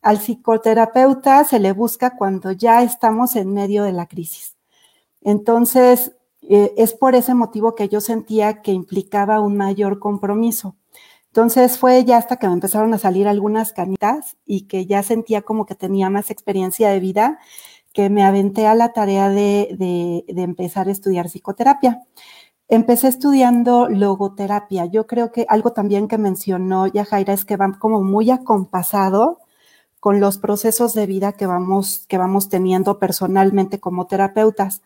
al 0.00 0.18
psicoterapeuta 0.18 1.44
se 1.44 1.60
le 1.60 1.72
busca 1.72 2.16
cuando 2.16 2.52
ya 2.52 2.82
estamos 2.82 3.36
en 3.36 3.52
medio 3.52 3.84
de 3.84 3.92
la 3.92 4.06
crisis. 4.06 4.56
Entonces, 5.20 6.12
eh, 6.54 6.74
es 6.76 6.92
por 6.92 7.14
ese 7.14 7.32
motivo 7.32 7.74
que 7.74 7.88
yo 7.88 8.02
sentía 8.02 8.60
que 8.60 8.72
implicaba 8.72 9.40
un 9.40 9.56
mayor 9.56 9.98
compromiso. 9.98 10.76
Entonces 11.28 11.78
fue 11.78 12.04
ya 12.04 12.18
hasta 12.18 12.36
que 12.36 12.46
me 12.46 12.52
empezaron 12.52 12.92
a 12.92 12.98
salir 12.98 13.26
algunas 13.26 13.72
canitas 13.72 14.36
y 14.44 14.66
que 14.66 14.84
ya 14.84 15.02
sentía 15.02 15.40
como 15.40 15.64
que 15.64 15.74
tenía 15.74 16.10
más 16.10 16.30
experiencia 16.30 16.90
de 16.90 17.00
vida 17.00 17.38
que 17.94 18.10
me 18.10 18.22
aventé 18.22 18.66
a 18.66 18.74
la 18.74 18.92
tarea 18.92 19.30
de, 19.30 20.24
empezar 20.28 20.88
a 20.88 20.92
estudiar 20.92 21.30
psicoterapia. 21.30 22.02
Empecé 22.68 23.08
estudiando 23.08 23.88
logoterapia. 23.88 24.84
Yo 24.84 25.06
creo 25.06 25.32
que 25.32 25.46
algo 25.48 25.72
también 25.72 26.06
que 26.06 26.18
mencionó 26.18 26.86
Yajaira 26.86 27.32
es 27.32 27.46
que 27.46 27.56
va 27.56 27.78
como 27.78 28.02
muy 28.02 28.30
acompasado 28.30 29.38
con 30.00 30.20
los 30.20 30.36
procesos 30.36 30.92
de 30.92 31.06
vida 31.06 31.32
que 31.32 31.46
vamos, 31.46 32.04
que 32.08 32.18
vamos 32.18 32.50
teniendo 32.50 32.98
personalmente 32.98 33.80
como 33.80 34.06
terapeutas. 34.06 34.82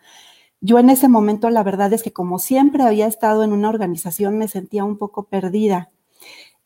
Yo 0.66 0.80
en 0.80 0.90
ese 0.90 1.06
momento, 1.06 1.49
la 1.49 1.62
verdad 1.62 1.92
es 1.92 2.02
que 2.02 2.12
como 2.12 2.40
siempre 2.40 2.82
había 2.82 3.06
estado 3.06 3.44
en 3.44 3.52
una 3.52 3.68
organización, 3.68 4.37
me 4.37 4.49
sentía 4.49 4.82
un 4.85 4.99
poco 4.99 5.28
perdida. 5.28 5.90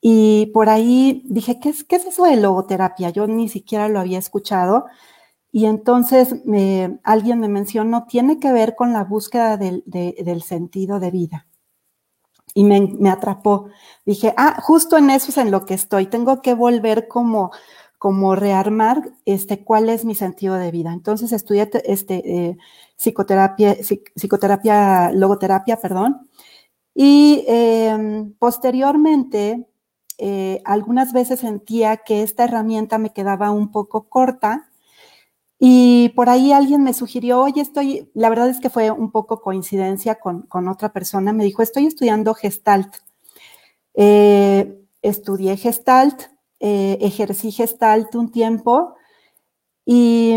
Y 0.00 0.46
por 0.54 0.70
ahí 0.70 1.22
dije, 1.26 1.60
¿qué 1.60 1.68
es, 1.68 1.84
qué 1.84 1.96
es 1.96 2.06
eso 2.06 2.24
de 2.24 2.36
logoterapia? 2.36 3.10
Yo 3.10 3.26
ni 3.26 3.50
siquiera 3.50 3.88
lo 3.90 4.00
había 4.00 4.18
escuchado. 4.18 4.86
Y 5.52 5.66
entonces 5.66 6.34
alguien 7.04 7.40
me 7.40 7.48
mencionó, 7.48 8.06
tiene 8.06 8.40
que 8.40 8.52
ver 8.52 8.74
con 8.74 8.94
la 8.94 9.04
búsqueda 9.04 9.58
del, 9.58 9.82
del 9.84 10.42
sentido 10.42 10.98
de 10.98 11.10
vida. 11.10 11.46
Y 12.54 12.64
me, 12.64 12.80
me, 12.80 13.10
atrapó. 13.10 13.68
Dije, 14.06 14.32
ah, 14.38 14.62
justo 14.62 14.96
en 14.96 15.10
eso 15.10 15.30
es 15.30 15.36
en 15.36 15.50
lo 15.50 15.66
que 15.66 15.74
estoy. 15.74 16.06
Tengo 16.06 16.40
que 16.40 16.54
volver 16.54 17.06
como 17.06 17.50
como 18.00 18.34
rearmar 18.34 19.12
este, 19.26 19.62
cuál 19.62 19.90
es 19.90 20.06
mi 20.06 20.14
sentido 20.14 20.54
de 20.54 20.70
vida. 20.70 20.90
Entonces 20.90 21.32
estudié 21.32 21.70
este, 21.84 22.14
eh, 22.34 22.56
psicoterapia, 23.00 23.76
psicoterapia, 24.14 25.10
logoterapia, 25.12 25.76
perdón, 25.80 26.28
y 26.94 27.44
em, 27.48 28.34
posteriormente 28.34 29.66
eh, 30.18 30.60
algunas 30.66 31.14
veces 31.14 31.40
sentía 31.40 31.98
que 31.98 32.22
esta 32.22 32.44
herramienta 32.44 32.98
me 32.98 33.14
quedaba 33.14 33.50
un 33.52 33.70
poco 33.70 34.10
corta 34.10 34.70
y 35.58 36.10
por 36.10 36.28
ahí 36.28 36.52
alguien 36.52 36.82
me 36.82 36.92
sugirió, 36.92 37.40
oye, 37.40 37.62
estoy, 37.62 38.10
la 38.14 38.28
verdad 38.28 38.50
es 38.50 38.60
que 38.60 38.68
fue 38.68 38.90
un 38.90 39.10
poco 39.10 39.40
coincidencia 39.40 40.16
con, 40.16 40.42
con 40.42 40.68
otra 40.68 40.92
persona, 40.92 41.32
me 41.32 41.44
dijo, 41.44 41.62
estoy 41.62 41.86
estudiando 41.86 42.34
Gestalt. 42.34 42.96
Eh, 43.94 44.78
estudié 45.00 45.56
Gestalt, 45.56 46.22
eh, 46.60 46.98
ejercí 47.00 47.50
gestalt 47.50 48.14
un 48.14 48.30
tiempo 48.30 48.94
y 49.86 50.36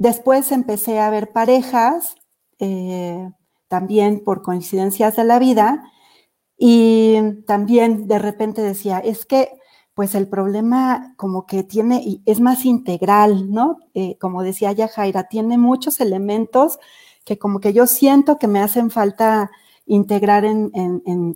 después 0.00 0.50
empecé 0.50 0.98
a 0.98 1.10
ver 1.10 1.30
parejas, 1.30 2.16
eh, 2.58 3.30
también 3.68 4.24
por 4.24 4.42
coincidencias 4.42 5.14
de 5.14 5.24
la 5.24 5.38
vida, 5.38 5.84
y 6.56 7.42
también 7.46 8.08
de 8.08 8.18
repente 8.18 8.62
decía, 8.62 8.98
es 8.98 9.26
que 9.26 9.50
pues 9.94 10.14
el 10.14 10.28
problema 10.28 11.14
como 11.18 11.44
que 11.46 11.62
tiene, 11.62 12.22
es 12.24 12.40
más 12.40 12.64
integral, 12.64 13.50
¿no? 13.52 13.76
Eh, 13.92 14.16
como 14.18 14.42
decía 14.42 14.72
ya 14.72 14.88
Jaira, 14.88 15.24
tiene 15.24 15.58
muchos 15.58 16.00
elementos 16.00 16.78
que 17.24 17.38
como 17.38 17.60
que 17.60 17.74
yo 17.74 17.86
siento 17.86 18.38
que 18.38 18.48
me 18.48 18.60
hacen 18.60 18.90
falta 18.90 19.50
integrar 19.84 20.46
en, 20.46 20.72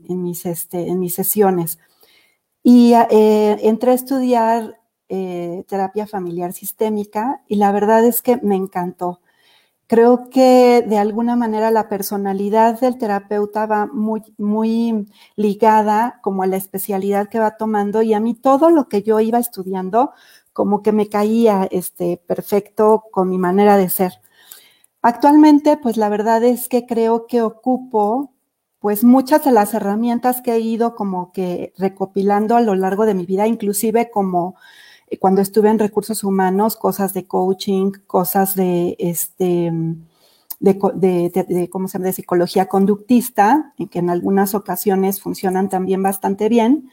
mis, 0.08 0.46
este, 0.46 0.94
mis 0.94 1.14
sesiones. 1.14 1.78
Y 2.62 2.94
eh, 2.94 3.58
entré 3.62 3.90
a 3.90 3.94
estudiar 3.94 4.80
eh, 5.08 5.64
terapia 5.68 6.06
familiar 6.06 6.52
sistémica 6.52 7.42
y 7.48 7.56
la 7.56 7.72
verdad 7.72 8.04
es 8.04 8.22
que 8.22 8.38
me 8.42 8.56
encantó. 8.56 9.20
Creo 9.86 10.30
que 10.30 10.82
de 10.86 10.98
alguna 10.98 11.36
manera 11.36 11.70
la 11.70 11.88
personalidad 11.88 12.80
del 12.80 12.98
terapeuta 12.98 13.66
va 13.66 13.86
muy, 13.86 14.22
muy 14.38 15.06
ligada 15.36 16.20
como 16.22 16.42
a 16.42 16.46
la 16.46 16.56
especialidad 16.56 17.28
que 17.28 17.38
va 17.38 17.56
tomando 17.56 18.02
y 18.02 18.14
a 18.14 18.20
mí 18.20 18.34
todo 18.34 18.70
lo 18.70 18.88
que 18.88 19.02
yo 19.02 19.20
iba 19.20 19.38
estudiando 19.38 20.12
como 20.54 20.82
que 20.82 20.92
me 20.92 21.08
caía 21.08 21.68
este, 21.70 22.16
perfecto 22.26 23.04
con 23.10 23.28
mi 23.28 23.38
manera 23.38 23.76
de 23.76 23.90
ser. 23.90 24.20
Actualmente, 25.02 25.76
pues 25.76 25.98
la 25.98 26.08
verdad 26.08 26.42
es 26.44 26.68
que 26.68 26.86
creo 26.86 27.26
que 27.26 27.42
ocupo 27.42 28.32
pues 28.78 29.02
muchas 29.04 29.44
de 29.44 29.52
las 29.52 29.74
herramientas 29.74 30.42
que 30.42 30.52
he 30.52 30.60
ido 30.60 30.94
como 30.94 31.32
que 31.32 31.72
recopilando 31.78 32.56
a 32.56 32.60
lo 32.60 32.74
largo 32.74 33.06
de 33.06 33.14
mi 33.14 33.26
vida, 33.26 33.46
inclusive 33.46 34.10
como 34.10 34.56
cuando 35.18 35.40
estuve 35.40 35.68
en 35.70 35.78
recursos 35.78 36.24
humanos, 36.24 36.76
cosas 36.76 37.14
de 37.14 37.26
coaching, 37.26 37.92
cosas 38.06 38.54
de 38.54 38.96
este 38.98 39.70
de, 40.60 41.68
¿cómo 41.70 41.88
se 41.88 41.98
llama? 41.98 42.06
de 42.06 42.12
psicología 42.12 42.66
conductista, 42.66 43.74
que 43.90 43.98
en 43.98 44.10
algunas 44.10 44.54
ocasiones 44.54 45.20
funcionan 45.20 45.68
también 45.68 46.02
bastante 46.02 46.48
bien. 46.48 46.90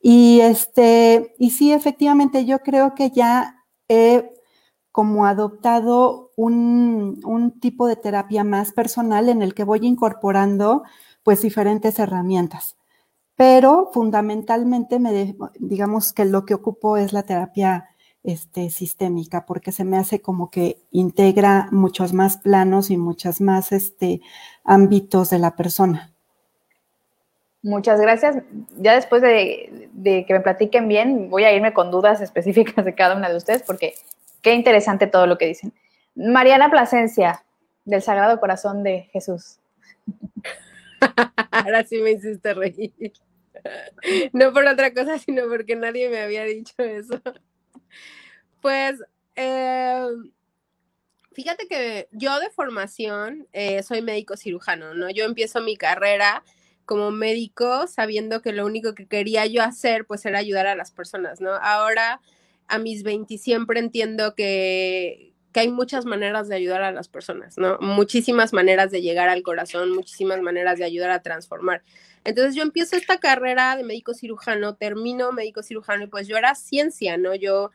Y 0.00 0.40
este, 0.40 1.34
y 1.38 1.50
sí, 1.50 1.72
efectivamente, 1.72 2.44
yo 2.44 2.60
creo 2.60 2.94
que 2.94 3.10
ya 3.10 3.64
he 3.88 4.32
como 4.92 5.26
adoptado 5.26 6.30
un, 6.36 7.20
un 7.24 7.60
tipo 7.60 7.86
de 7.86 7.96
terapia 7.96 8.44
más 8.44 8.72
personal 8.72 9.28
en 9.28 9.42
el 9.42 9.54
que 9.54 9.64
voy 9.64 9.80
incorporando 9.82 10.82
pues 11.22 11.42
diferentes 11.42 11.98
herramientas. 11.98 12.76
Pero 13.36 13.90
fundamentalmente 13.92 14.98
me 14.98 15.34
digamos 15.58 16.12
que 16.12 16.24
lo 16.24 16.44
que 16.44 16.54
ocupo 16.54 16.96
es 16.96 17.12
la 17.12 17.22
terapia 17.22 17.88
este, 18.24 18.70
sistémica, 18.70 19.46
porque 19.46 19.72
se 19.72 19.84
me 19.84 19.96
hace 19.96 20.20
como 20.20 20.50
que 20.50 20.78
integra 20.90 21.68
muchos 21.72 22.12
más 22.12 22.36
planos 22.36 22.90
y 22.90 22.96
muchos 22.96 23.40
más 23.40 23.72
este, 23.72 24.20
ámbitos 24.64 25.30
de 25.30 25.38
la 25.38 25.56
persona. 25.56 26.12
Muchas 27.62 28.00
gracias. 28.00 28.36
Ya 28.78 28.94
después 28.94 29.22
de, 29.22 29.88
que 30.04 30.34
me 30.34 30.40
platiquen 30.40 30.88
bien, 30.88 31.30
voy 31.30 31.44
a 31.44 31.52
irme 31.52 31.72
con 31.72 31.90
dudas 31.90 32.20
específicas 32.20 32.84
de 32.84 32.94
cada 32.94 33.16
una 33.16 33.28
de 33.28 33.36
ustedes, 33.36 33.62
porque 33.62 33.94
qué 34.40 34.54
interesante 34.54 35.06
todo 35.06 35.26
lo 35.26 35.38
que 35.38 35.46
dicen. 35.46 35.72
Mariana 36.14 36.70
Plasencia, 36.70 37.44
del 37.84 38.02
Sagrado 38.02 38.38
Corazón 38.38 38.82
de 38.82 39.08
Jesús. 39.12 39.58
Ahora 41.50 41.84
sí 41.84 41.98
me 42.00 42.12
hiciste 42.12 42.54
reír. 42.54 42.92
No 44.32 44.52
por 44.52 44.66
otra 44.66 44.92
cosa, 44.94 45.18
sino 45.18 45.48
porque 45.48 45.76
nadie 45.76 46.08
me 46.08 46.20
había 46.20 46.44
dicho 46.44 46.74
eso. 46.78 47.20
Pues, 48.60 49.00
eh, 49.36 50.06
fíjate 51.32 51.66
que 51.66 52.08
yo 52.12 52.38
de 52.40 52.50
formación 52.50 53.48
eh, 53.52 53.82
soy 53.82 54.02
médico 54.02 54.36
cirujano, 54.36 54.94
¿no? 54.94 55.10
Yo 55.10 55.24
empiezo 55.24 55.60
mi 55.60 55.76
carrera 55.76 56.44
como 56.84 57.10
médico 57.10 57.86
sabiendo 57.86 58.42
que 58.42 58.52
lo 58.52 58.66
único 58.66 58.94
que 58.94 59.06
quería 59.06 59.46
yo 59.46 59.62
hacer 59.62 60.04
pues 60.06 60.24
era 60.26 60.38
ayudar 60.38 60.66
a 60.66 60.76
las 60.76 60.90
personas, 60.92 61.40
¿no? 61.40 61.52
Ahora 61.54 62.20
a 62.68 62.78
mis 62.78 63.02
20 63.02 63.38
siempre 63.38 63.80
entiendo 63.80 64.34
que, 64.34 65.31
que 65.52 65.60
hay 65.60 65.68
muchas 65.68 66.06
maneras 66.06 66.48
de 66.48 66.56
ayudar 66.56 66.82
a 66.82 66.92
las 66.92 67.08
personas, 67.08 67.58
¿no? 67.58 67.78
Muchísimas 67.80 68.52
maneras 68.52 68.90
de 68.90 69.02
llegar 69.02 69.28
al 69.28 69.42
corazón, 69.42 69.90
muchísimas 69.92 70.40
maneras 70.40 70.78
de 70.78 70.84
ayudar 70.84 71.10
a 71.10 71.22
transformar. 71.22 71.82
Entonces 72.24 72.54
yo 72.54 72.62
empiezo 72.62 72.96
esta 72.96 73.18
carrera 73.18 73.76
de 73.76 73.84
médico 73.84 74.14
cirujano, 74.14 74.74
termino 74.74 75.32
médico 75.32 75.62
cirujano 75.62 76.04
y 76.04 76.06
pues 76.06 76.26
yo 76.26 76.36
era 76.36 76.54
ciencia, 76.54 77.18
¿no? 77.18 77.34
Yo, 77.34 77.70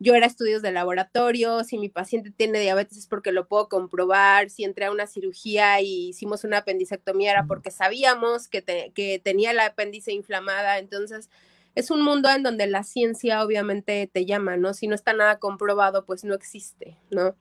yo 0.00 0.14
era 0.14 0.26
estudios 0.26 0.62
de 0.62 0.72
laboratorio, 0.72 1.62
si 1.62 1.78
mi 1.78 1.88
paciente 1.88 2.30
tiene 2.30 2.58
diabetes 2.58 2.98
es 2.98 3.06
porque 3.06 3.30
lo 3.30 3.46
puedo 3.46 3.68
comprobar, 3.68 4.50
si 4.50 4.64
entré 4.64 4.86
a 4.86 4.90
una 4.90 5.06
cirugía 5.06 5.80
y 5.80 6.08
hicimos 6.08 6.42
una 6.42 6.58
apendicectomía 6.58 7.30
era 7.30 7.46
porque 7.46 7.70
sabíamos 7.70 8.48
que, 8.48 8.90
que 8.94 9.20
tenía 9.22 9.52
la 9.52 9.66
apéndice 9.66 10.12
inflamada, 10.12 10.78
entonces 10.78 11.30
es 11.74 11.90
un 11.90 12.02
mundo 12.02 12.30
en 12.30 12.42
donde 12.42 12.66
la 12.66 12.84
ciencia 12.84 13.44
obviamente 13.44 14.10
te 14.12 14.26
llama, 14.26 14.56
¿no? 14.56 14.74
Si 14.74 14.86
no 14.86 14.94
está 14.94 15.12
nada 15.12 15.38
comprobado, 15.38 16.04
pues 16.04 16.24
no 16.24 16.34
existe, 16.34 16.98
¿no? 17.10 17.34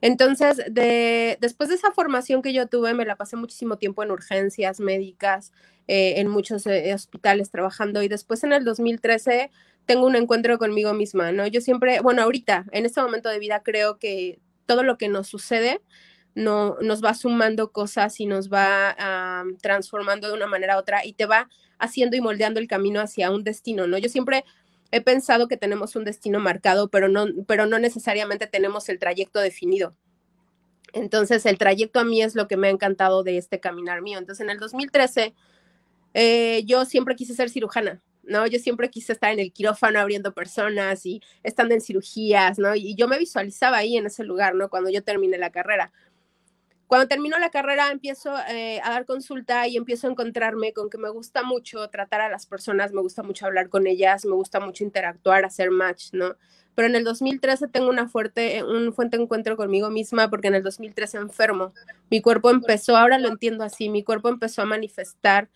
Entonces, 0.00 0.62
de, 0.70 1.38
después 1.40 1.68
de 1.68 1.76
esa 1.76 1.92
formación 1.92 2.42
que 2.42 2.52
yo 2.52 2.66
tuve, 2.66 2.92
me 2.94 3.06
la 3.06 3.16
pasé 3.16 3.36
muchísimo 3.36 3.76
tiempo 3.78 4.02
en 4.02 4.10
urgencias 4.10 4.80
médicas, 4.80 5.52
eh, 5.88 6.14
en 6.20 6.28
muchos 6.28 6.66
eh, 6.66 6.92
hospitales 6.94 7.50
trabajando 7.50 8.02
y 8.02 8.08
después 8.08 8.44
en 8.44 8.52
el 8.52 8.64
2013 8.64 9.50
tengo 9.86 10.06
un 10.06 10.16
encuentro 10.16 10.58
conmigo 10.58 10.92
misma, 10.92 11.32
¿no? 11.32 11.46
Yo 11.46 11.60
siempre, 11.60 12.00
bueno, 12.00 12.22
ahorita, 12.22 12.66
en 12.72 12.86
este 12.86 13.00
momento 13.00 13.28
de 13.28 13.38
vida, 13.38 13.62
creo 13.62 13.98
que 13.98 14.38
todo 14.66 14.82
lo 14.82 14.98
que 14.98 15.08
nos 15.08 15.28
sucede 15.28 15.80
no, 16.34 16.76
nos 16.80 17.02
va 17.04 17.14
sumando 17.14 17.72
cosas 17.72 18.18
y 18.20 18.26
nos 18.26 18.50
va 18.50 19.44
transformando 19.60 20.28
de 20.28 20.34
una 20.34 20.46
manera 20.46 20.76
u 20.76 20.80
otra 20.80 21.04
y 21.04 21.12
te 21.12 21.26
va 21.26 21.48
haciendo 21.78 22.16
y 22.16 22.20
moldeando 22.20 22.60
el 22.60 22.68
camino 22.68 23.00
hacia 23.00 23.30
un 23.30 23.44
destino, 23.44 23.86
¿no? 23.86 23.98
Yo 23.98 24.08
siempre 24.08 24.44
he 24.92 25.00
pensado 25.00 25.48
que 25.48 25.56
tenemos 25.56 25.96
un 25.96 26.04
destino 26.04 26.38
marcado, 26.38 26.88
pero 26.88 27.08
no, 27.08 27.26
pero 27.46 27.66
no 27.66 27.78
necesariamente 27.78 28.46
tenemos 28.46 28.88
el 28.88 28.98
trayecto 28.98 29.40
definido. 29.40 29.96
Entonces, 30.92 31.46
el 31.46 31.58
trayecto 31.58 32.00
a 32.00 32.04
mí 32.04 32.22
es 32.22 32.34
lo 32.34 32.46
que 32.46 32.56
me 32.56 32.68
ha 32.68 32.70
encantado 32.70 33.22
de 33.22 33.38
este 33.38 33.60
caminar 33.60 34.02
mío. 34.02 34.18
Entonces, 34.18 34.44
en 34.44 34.50
el 34.50 34.58
2013, 34.58 35.34
eh, 36.14 36.62
yo 36.66 36.84
siempre 36.84 37.16
quise 37.16 37.34
ser 37.34 37.48
cirujana, 37.48 38.02
¿no? 38.22 38.46
Yo 38.46 38.58
siempre 38.58 38.90
quise 38.90 39.14
estar 39.14 39.32
en 39.32 39.38
el 39.38 39.52
quirófano 39.52 39.98
abriendo 39.98 40.34
personas 40.34 41.06
y 41.06 41.22
estando 41.42 41.74
en 41.74 41.80
cirugías, 41.80 42.58
¿no? 42.58 42.74
Y 42.74 42.94
yo 42.94 43.08
me 43.08 43.18
visualizaba 43.18 43.78
ahí 43.78 43.96
en 43.96 44.06
ese 44.06 44.24
lugar, 44.24 44.54
¿no? 44.54 44.68
Cuando 44.68 44.90
yo 44.90 45.02
terminé 45.02 45.38
la 45.38 45.50
carrera. 45.50 45.92
Cuando 46.92 47.08
termino 47.08 47.38
la 47.38 47.48
carrera 47.48 47.90
empiezo 47.90 48.34
eh, 48.50 48.78
a 48.84 48.90
dar 48.90 49.06
consulta 49.06 49.66
y 49.66 49.78
empiezo 49.78 50.06
a 50.06 50.10
encontrarme 50.10 50.74
con 50.74 50.90
que 50.90 50.98
me 50.98 51.08
gusta 51.08 51.42
mucho 51.42 51.88
tratar 51.88 52.20
a 52.20 52.28
las 52.28 52.44
personas, 52.44 52.92
me 52.92 53.00
gusta 53.00 53.22
mucho 53.22 53.46
hablar 53.46 53.70
con 53.70 53.86
ellas, 53.86 54.26
me 54.26 54.34
gusta 54.34 54.60
mucho 54.60 54.84
interactuar, 54.84 55.46
hacer 55.46 55.70
match, 55.70 56.12
¿no? 56.12 56.36
Pero 56.74 56.88
en 56.88 56.94
el 56.94 57.04
2013 57.04 57.68
tengo 57.68 57.88
una 57.88 58.10
fuerte, 58.10 58.62
un 58.62 58.92
fuerte 58.92 59.16
encuentro 59.16 59.56
conmigo 59.56 59.88
misma 59.88 60.28
porque 60.28 60.48
en 60.48 60.54
el 60.54 60.62
2013 60.62 61.16
enfermo. 61.16 61.72
Mi 62.10 62.20
cuerpo 62.20 62.50
empezó, 62.50 62.94
ahora 62.94 63.18
lo 63.18 63.28
entiendo 63.28 63.64
así, 63.64 63.88
mi 63.88 64.04
cuerpo 64.04 64.28
empezó 64.28 64.60
a 64.60 64.66
manifestar 64.66 65.48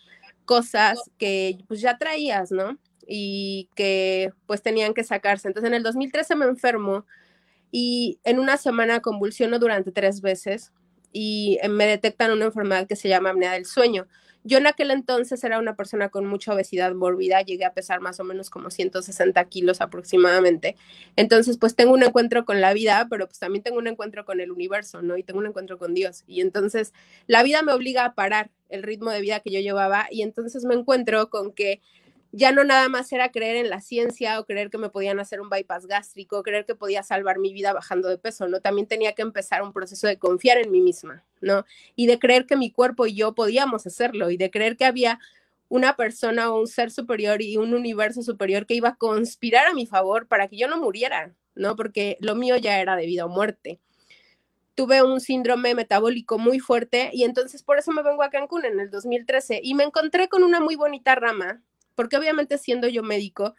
cosas 0.47 0.99
que 1.19 1.59
pues 1.69 1.83
ya 1.83 1.99
traías, 1.99 2.51
¿no? 2.51 2.79
Y 3.07 3.69
que 3.75 4.33
pues 4.47 4.63
tenían 4.63 4.95
que 4.95 5.05
sacarse. 5.05 5.49
Entonces 5.49 5.69
en 5.69 5.75
el 5.75 5.83
2013 5.83 6.35
me 6.35 6.47
enfermo 6.47 7.05
y 7.71 8.21
en 8.25 8.39
una 8.39 8.57
semana 8.57 9.01
convulsiono 9.01 9.59
durante 9.59 9.93
tres 9.93 10.23
veces 10.23 10.73
y 11.19 11.59
eh, 11.63 11.71
me 11.71 11.87
detectan 11.87 12.31
una 12.31 12.45
enfermedad 12.45 12.87
que 12.87 12.95
se 12.95 13.09
llama 13.09 13.31
apnea 13.31 13.53
del 13.53 13.65
sueño. 13.65 14.07
Yo 14.45 14.59
en 14.59 14.67
aquel 14.67 14.91
entonces 14.91 15.43
era 15.45 15.59
una 15.59 15.75
persona 15.75 16.11
con 16.11 16.27
mucha 16.27 16.53
obesidad 16.53 16.95
mórbida, 16.95 17.41
llegué 17.41 17.65
a 17.65 17.73
pesar 17.73 18.03
más 18.03 18.21
o 18.21 18.25
menos 18.25 18.51
como 18.51 18.71
160 18.71 19.43
kilos 19.47 19.81
aproximadamente. 19.81 20.77
Entonces, 21.17 21.57
pues 21.57 21.75
tengo 21.75 21.95
un 21.95 22.03
encuentro 22.03 22.45
con 22.45 22.61
la 22.61 22.75
vida, 22.75 23.07
pero 23.09 23.27
pues 23.27 23.39
también 23.39 23.63
tengo 23.63 23.79
un 23.79 23.87
encuentro 23.87 24.27
con 24.27 24.41
el 24.41 24.53
universo, 24.53 25.01
¿no? 25.01 25.17
Y 25.17 25.23
tengo 25.23 25.41
un 25.41 25.47
encuentro 25.47 25.79
con 25.79 25.95
Dios. 25.95 26.23
Y 26.27 26.43
entonces 26.43 26.93
la 27.27 27.43
vida 27.43 27.63
me 27.63 27.73
obliga 27.73 28.05
a 28.05 28.15
parar 28.15 28.51
el 28.69 28.83
ritmo 28.83 29.11
de 29.11 29.23
vida 29.23 29.41
que 29.41 29.51
yo 29.51 29.61
llevaba 29.61 30.09
y 30.11 30.21
entonces 30.21 30.65
me 30.65 30.75
encuentro 30.75 31.31
con 31.31 31.53
que 31.53 31.81
ya 32.33 32.53
no 32.53 32.65
nada 32.65 32.89
más 32.89 33.11
era 33.13 33.31
creer 33.31 33.57
en 33.57 33.71
la 33.71 33.81
ciencia 33.81 34.39
o 34.41 34.45
creer 34.45 34.71
que 34.71 34.79
me 34.79 34.91
podían 34.91 35.21
hacer 35.21 35.41
un 35.41 35.49
bypass 35.49 35.87
gástrico, 35.87 36.43
creer 36.43 36.67
que 36.67 36.75
podía 36.75 37.03
salvar 37.03 37.39
mi 37.39 37.53
vida 37.53 37.73
bajando 37.73 38.09
de 38.09 38.19
peso, 38.19 38.49
¿no? 38.49 38.61
También 38.61 38.87
tenía 38.87 39.15
que 39.15 39.23
empezar 39.23 39.63
un 39.63 39.73
proceso 39.73 40.07
de 40.07 40.19
confiar 40.19 40.59
en 40.59 40.71
mí 40.71 40.81
misma, 40.81 41.25
¿no? 41.41 41.65
Y 41.95 42.07
de 42.07 42.19
creer 42.19 42.47
que 42.47 42.57
mi 42.57 42.71
cuerpo 42.71 43.07
y 43.07 43.15
yo 43.15 43.35
podíamos 43.35 43.87
hacerlo 43.87 44.31
y 44.31 44.37
de 44.37 44.51
creer 44.51 44.77
que 44.77 44.85
había 44.85 45.19
una 45.69 45.97
persona 45.97 46.51
o 46.51 46.61
un 46.61 46.67
ser 46.67 46.91
superior 46.91 47.43
y 47.43 47.57
un 47.57 47.75
universo 47.75 48.23
superior 48.23 48.67
que 48.67 48.75
iba 48.75 48.91
a 48.91 48.97
conspirar 48.97 49.67
a 49.67 49.75
mi 49.75 49.87
favor 49.87 50.27
para 50.29 50.49
que 50.49 50.57
yo 50.57 50.69
no 50.69 50.79
muriera, 50.79 51.35
¿no? 51.55 51.77
Porque 51.77 52.17
lo 52.21 52.35
mío 52.35 52.57
ya 52.57 52.81
era 52.81 52.97
de 52.97 53.07
vida 53.07 53.25
o 53.27 53.29
muerte. 53.29 53.81
Tuve 54.75 55.03
un 55.03 55.21
síndrome 55.21 55.75
metabólico 55.75 56.39
muy 56.39 56.59
fuerte 56.59 57.11
y 57.13 57.25
entonces 57.25 57.63
por 57.63 57.79
eso 57.79 57.93
me 57.93 58.03
vengo 58.03 58.23
a 58.23 58.31
Cancún 58.31 58.65
en 58.67 58.79
el 58.79 58.91
2013 58.91 59.61
y 59.63 59.75
me 59.75 59.85
encontré 59.85 60.29
con 60.29 60.43
una 60.43 60.61
muy 60.61 60.77
bonita 60.77 61.15
rama 61.15 61.63
porque 61.97 62.17
obviamente 62.17 62.59
siendo 62.59 62.87
yo 62.87 63.03
médico, 63.03 63.57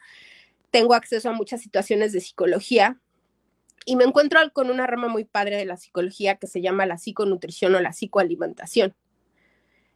tengo 0.70 0.94
acceso 0.94 1.28
a 1.28 1.32
muchas 1.32 1.60
situaciones 1.60 2.12
de 2.12 2.20
psicología 2.20 2.98
y 3.84 3.96
me 3.96 4.04
encuentro 4.04 4.40
con 4.52 4.70
una 4.70 4.86
rama 4.86 5.08
muy 5.08 5.24
padre 5.24 5.56
de 5.56 5.64
la 5.64 5.76
psicología 5.76 6.36
que 6.36 6.46
se 6.46 6.60
llama 6.60 6.86
la 6.86 6.98
psiconutrición 6.98 7.74
o 7.74 7.80
la 7.80 7.92
psicoalimentación. 7.92 8.94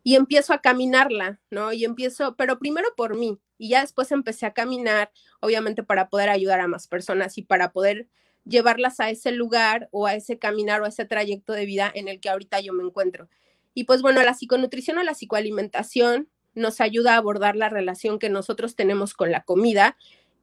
Y 0.03 0.17
empiezo 0.17 0.53
a 0.53 0.61
caminarla, 0.61 1.41
¿no? 1.51 1.73
Y 1.73 1.85
empiezo, 1.85 2.35
pero 2.37 2.59
primero 2.59 2.89
por 2.97 3.17
mí, 3.17 3.39
y 3.59 3.69
ya 3.69 3.83
después 3.83 4.11
empecé 4.11 4.47
a 4.47 4.53
caminar, 4.53 5.13
obviamente 5.41 5.83
para 5.83 6.09
poder 6.09 6.31
ayudar 6.31 6.61
a 6.61 6.69
más 6.69 6.89
personas 6.89 7.39
y 7.39 7.43
para 7.43 7.71
poder 7.71 8.09
llevarlas 8.45 8.99
a 8.99 9.11
ese 9.11 9.31
lugar 9.31 9.89
o 9.93 10.07
a 10.07 10.15
ese 10.15 10.39
caminar 10.39 10.81
o 10.83 10.85
a 10.85 10.89
ese 10.89 11.05
trayecto 11.05 11.53
de 11.53 11.67
vida 11.67 11.91
en 11.95 12.09
el 12.09 12.19
que 12.19 12.31
ahorita 12.31 12.61
yo 12.61 12.73
me 12.73 12.83
encuentro. 12.83 13.29
Y 13.75 13.85
pues 13.85 14.03
bueno, 14.03 14.23
la 14.23 14.35
psiconutrición 14.35 14.99
o 14.99 15.03
la 15.03 15.15
psicoalimentación 15.15 16.29
nos 16.55 16.81
ayuda 16.81 17.15
a 17.15 17.19
abordar 17.19 17.57
la 17.57 17.69
relación 17.69 18.19
que 18.19 18.29
nosotros 18.29 18.77
tenemos 18.77 19.15
con 19.15 19.31
la 19.31 19.43
comida, 19.43 19.97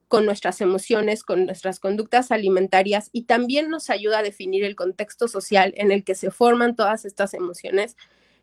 con 0.07 0.25
nuestras 0.25 0.59
emociones, 0.59 1.23
con 1.23 1.45
nuestras 1.45 1.79
conductas 1.79 2.31
alimentarias 2.31 3.09
y 3.13 3.23
también 3.23 3.69
nos 3.69 3.89
ayuda 3.89 4.19
a 4.19 4.23
definir 4.23 4.63
el 4.63 4.75
contexto 4.75 5.27
social 5.27 5.73
en 5.77 5.91
el 5.91 6.03
que 6.03 6.15
se 6.15 6.31
forman 6.31 6.75
todas 6.75 7.05
estas 7.05 7.35
emociones 7.35 7.95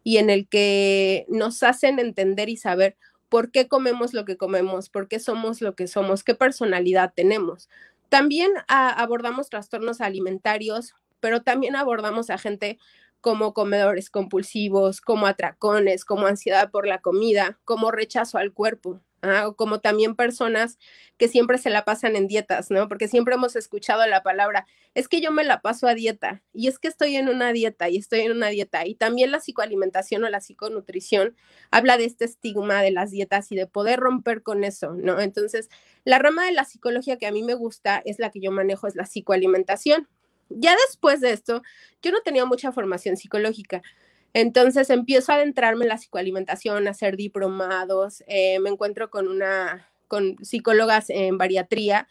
y 0.04 0.18
en 0.18 0.30
el 0.30 0.46
que 0.46 1.26
nos 1.28 1.64
hacen 1.64 1.98
entender 1.98 2.48
y 2.48 2.56
saber 2.56 2.96
por 3.28 3.50
qué 3.50 3.66
comemos 3.66 4.14
lo 4.14 4.24
que 4.24 4.36
comemos, 4.36 4.88
por 4.88 5.08
qué 5.08 5.18
somos 5.18 5.60
lo 5.60 5.74
que 5.74 5.88
somos, 5.88 6.22
qué 6.22 6.36
personalidad 6.36 7.12
tenemos. 7.14 7.68
También 8.08 8.52
abordamos 8.68 9.50
trastornos 9.50 10.00
alimentarios, 10.00 10.94
pero 11.18 11.42
también 11.42 11.74
abordamos 11.74 12.30
a 12.30 12.38
gente 12.38 12.78
como 13.20 13.54
comedores 13.54 14.10
compulsivos, 14.10 15.00
como 15.00 15.26
atracones, 15.26 16.04
como 16.04 16.26
ansiedad 16.26 16.70
por 16.70 16.86
la 16.86 17.00
comida, 17.00 17.58
como 17.64 17.90
rechazo 17.90 18.38
al 18.38 18.52
cuerpo, 18.52 19.00
¿ah? 19.22 19.48
o 19.48 19.56
como 19.56 19.80
también 19.80 20.14
personas 20.14 20.78
que 21.16 21.28
siempre 21.28 21.58
se 21.58 21.70
la 21.70 21.84
pasan 21.84 22.16
en 22.16 22.26
dietas, 22.26 22.70
¿no? 22.70 22.88
Porque 22.88 23.08
siempre 23.08 23.34
hemos 23.34 23.56
escuchado 23.56 24.06
la 24.06 24.22
palabra, 24.22 24.66
es 24.94 25.08
que 25.08 25.20
yo 25.20 25.32
me 25.32 25.44
la 25.44 25.60
paso 25.62 25.86
a 25.88 25.94
dieta, 25.94 26.42
y 26.52 26.68
es 26.68 26.78
que 26.78 26.88
estoy 26.88 27.16
en 27.16 27.28
una 27.28 27.52
dieta, 27.52 27.88
y 27.88 27.96
estoy 27.96 28.20
en 28.20 28.32
una 28.32 28.48
dieta, 28.48 28.86
y 28.86 28.94
también 28.94 29.30
la 29.30 29.40
psicoalimentación 29.40 30.24
o 30.24 30.28
la 30.28 30.40
psiconutrición 30.40 31.34
habla 31.70 31.96
de 31.98 32.04
este 32.04 32.24
estigma 32.24 32.82
de 32.82 32.90
las 32.90 33.10
dietas 33.10 33.50
y 33.52 33.56
de 33.56 33.66
poder 33.66 34.00
romper 34.00 34.42
con 34.42 34.64
eso, 34.64 34.94
¿no? 34.94 35.20
Entonces, 35.20 35.68
la 36.04 36.18
rama 36.18 36.44
de 36.44 36.52
la 36.52 36.64
psicología 36.64 37.16
que 37.18 37.26
a 37.26 37.32
mí 37.32 37.42
me 37.42 37.54
gusta 37.54 38.02
es 38.04 38.18
la 38.18 38.30
que 38.30 38.40
yo 38.40 38.52
manejo, 38.52 38.86
es 38.86 38.96
la 38.96 39.04
psicoalimentación. 39.04 40.08
Ya 40.48 40.76
después 40.88 41.20
de 41.20 41.32
esto, 41.32 41.62
yo 42.02 42.12
no 42.12 42.20
tenía 42.22 42.44
mucha 42.44 42.72
formación 42.72 43.16
psicológica. 43.16 43.82
Entonces 44.32 44.90
empiezo 44.90 45.32
a 45.32 45.36
adentrarme 45.36 45.84
en 45.84 45.88
la 45.88 45.98
psicoalimentación, 45.98 46.86
a 46.86 46.90
hacer 46.90 47.16
diplomados, 47.16 48.22
eh, 48.26 48.58
me 48.60 48.70
encuentro 48.70 49.10
con 49.10 49.28
una, 49.28 49.88
con 50.08 50.36
psicólogas 50.44 51.08
en 51.08 51.38
bariatría 51.38 52.06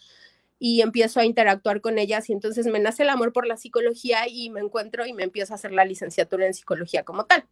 y 0.58 0.82
empiezo 0.82 1.20
a 1.20 1.26
interactuar 1.26 1.82
con 1.82 2.00
ellas 2.00 2.30
y 2.30 2.34
entonces 2.34 2.66
me 2.66 2.80
nace 2.80 3.04
el 3.04 3.10
amor 3.10 3.32
por 3.34 3.46
la 3.46 3.58
psicología 3.58 4.28
y 4.28 4.50
me 4.50 4.62
encuentro 4.62 5.06
y 5.06 5.14
me 5.14 5.24
empiezo 5.24 5.54
a 5.54 5.58
hacer 5.58 5.72
la 5.72 5.86
licenciatura 5.86 6.48
en 6.48 6.54
psicología 6.54 7.04
como 7.04 7.26
tal. 7.26 7.46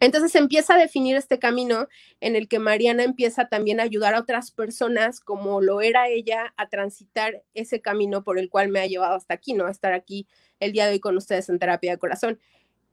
Entonces 0.00 0.34
empieza 0.34 0.74
a 0.74 0.78
definir 0.78 1.16
este 1.16 1.38
camino 1.38 1.88
en 2.20 2.36
el 2.36 2.48
que 2.48 2.58
Mariana 2.58 3.02
empieza 3.04 3.48
también 3.48 3.80
a 3.80 3.84
ayudar 3.84 4.14
a 4.14 4.20
otras 4.20 4.50
personas, 4.50 5.20
como 5.20 5.60
lo 5.60 5.80
era 5.80 6.08
ella, 6.08 6.52
a 6.56 6.68
transitar 6.68 7.42
ese 7.54 7.80
camino 7.80 8.22
por 8.24 8.38
el 8.38 8.50
cual 8.50 8.68
me 8.68 8.80
ha 8.80 8.86
llevado 8.86 9.14
hasta 9.14 9.34
aquí, 9.34 9.54
¿no? 9.54 9.66
A 9.66 9.70
estar 9.70 9.92
aquí 9.92 10.26
el 10.60 10.72
día 10.72 10.86
de 10.86 10.92
hoy 10.92 11.00
con 11.00 11.16
ustedes 11.16 11.48
en 11.48 11.58
terapia 11.58 11.92
de 11.92 11.98
corazón. 11.98 12.38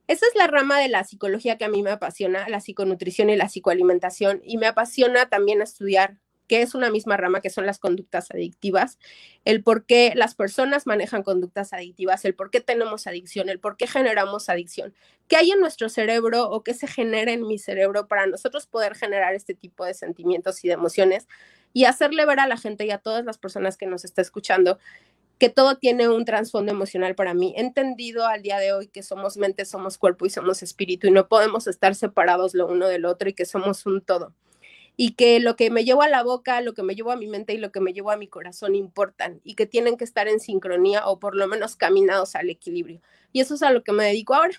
Esa 0.07 0.25
es 0.27 0.35
la 0.35 0.47
rama 0.47 0.79
de 0.79 0.89
la 0.89 1.05
psicología 1.05 1.57
que 1.57 1.63
a 1.63 1.69
mí 1.69 1.81
me 1.81 1.91
apasiona, 1.91 2.49
la 2.49 2.59
psiconutrición 2.59 3.29
y 3.29 3.37
la 3.37 3.47
psicoalimentación, 3.47 4.41
y 4.43 4.57
me 4.57 4.67
apasiona 4.67 5.29
también 5.29 5.61
estudiar 5.61 6.17
que 6.47 6.61
es 6.61 6.75
una 6.75 6.89
misma 6.89 7.17
rama, 7.17 7.41
que 7.41 7.49
son 7.49 7.65
las 7.65 7.79
conductas 7.79 8.29
adictivas, 8.31 8.99
el 9.45 9.63
por 9.63 9.85
qué 9.85 10.13
las 10.15 10.35
personas 10.35 10.85
manejan 10.85 11.23
conductas 11.23 11.73
adictivas, 11.73 12.25
el 12.25 12.35
por 12.35 12.51
qué 12.51 12.61
tenemos 12.61 13.07
adicción, 13.07 13.49
el 13.49 13.59
por 13.59 13.77
qué 13.77 13.87
generamos 13.87 14.49
adicción, 14.49 14.93
qué 15.27 15.37
hay 15.37 15.51
en 15.51 15.59
nuestro 15.59 15.89
cerebro 15.89 16.49
o 16.49 16.63
qué 16.63 16.73
se 16.73 16.87
genera 16.87 17.31
en 17.31 17.47
mi 17.47 17.57
cerebro 17.59 18.07
para 18.07 18.27
nosotros 18.27 18.67
poder 18.67 18.95
generar 18.95 19.33
este 19.35 19.53
tipo 19.53 19.85
de 19.85 19.93
sentimientos 19.93 20.63
y 20.63 20.67
de 20.67 20.73
emociones 20.73 21.27
y 21.71 21.85
hacerle 21.85 22.25
ver 22.25 22.39
a 22.39 22.47
la 22.47 22.57
gente 22.57 22.85
y 22.85 22.91
a 22.91 22.99
todas 22.99 23.25
las 23.25 23.37
personas 23.37 23.77
que 23.77 23.87
nos 23.87 24.05
está 24.05 24.21
escuchando 24.21 24.77
que 25.39 25.49
todo 25.49 25.77
tiene 25.77 26.07
un 26.07 26.23
trasfondo 26.23 26.71
emocional 26.71 27.15
para 27.15 27.33
mí. 27.33 27.53
He 27.57 27.61
entendido 27.61 28.27
al 28.27 28.43
día 28.43 28.59
de 28.59 28.71
hoy 28.71 28.87
que 28.87 29.03
somos 29.03 29.35
mente, 29.35 29.65
somos 29.65 29.97
cuerpo 29.97 30.25
y 30.25 30.29
somos 30.29 30.63
espíritu 30.63 31.07
y 31.07 31.11
no 31.11 31.27
podemos 31.27 31.67
estar 31.67 31.95
separados 31.95 32.53
lo 32.53 32.67
uno 32.67 32.87
del 32.87 33.05
otro 33.05 33.27
y 33.27 33.33
que 33.33 33.45
somos 33.45 33.85
un 33.85 34.01
todo 34.01 34.33
y 34.95 35.13
que 35.13 35.39
lo 35.39 35.55
que 35.55 35.69
me 35.69 35.83
llevo 35.83 36.01
a 36.03 36.07
la 36.07 36.23
boca, 36.23 36.61
lo 36.61 36.73
que 36.73 36.83
me 36.83 36.95
llevo 36.95 37.11
a 37.11 37.15
mi 37.15 37.27
mente 37.27 37.53
y 37.53 37.57
lo 37.57 37.71
que 37.71 37.79
me 37.79 37.93
llevo 37.93 38.11
a 38.11 38.17
mi 38.17 38.27
corazón 38.27 38.75
importan 38.75 39.41
y 39.43 39.55
que 39.55 39.65
tienen 39.65 39.97
que 39.97 40.03
estar 40.03 40.27
en 40.27 40.39
sincronía 40.39 41.07
o 41.07 41.19
por 41.19 41.35
lo 41.35 41.47
menos 41.47 41.75
caminados 41.75 42.35
al 42.35 42.49
equilibrio. 42.49 43.01
Y 43.31 43.41
eso 43.41 43.55
es 43.55 43.63
a 43.63 43.71
lo 43.71 43.83
que 43.83 43.91
me 43.91 44.03
dedico 44.03 44.35
ahora. 44.35 44.53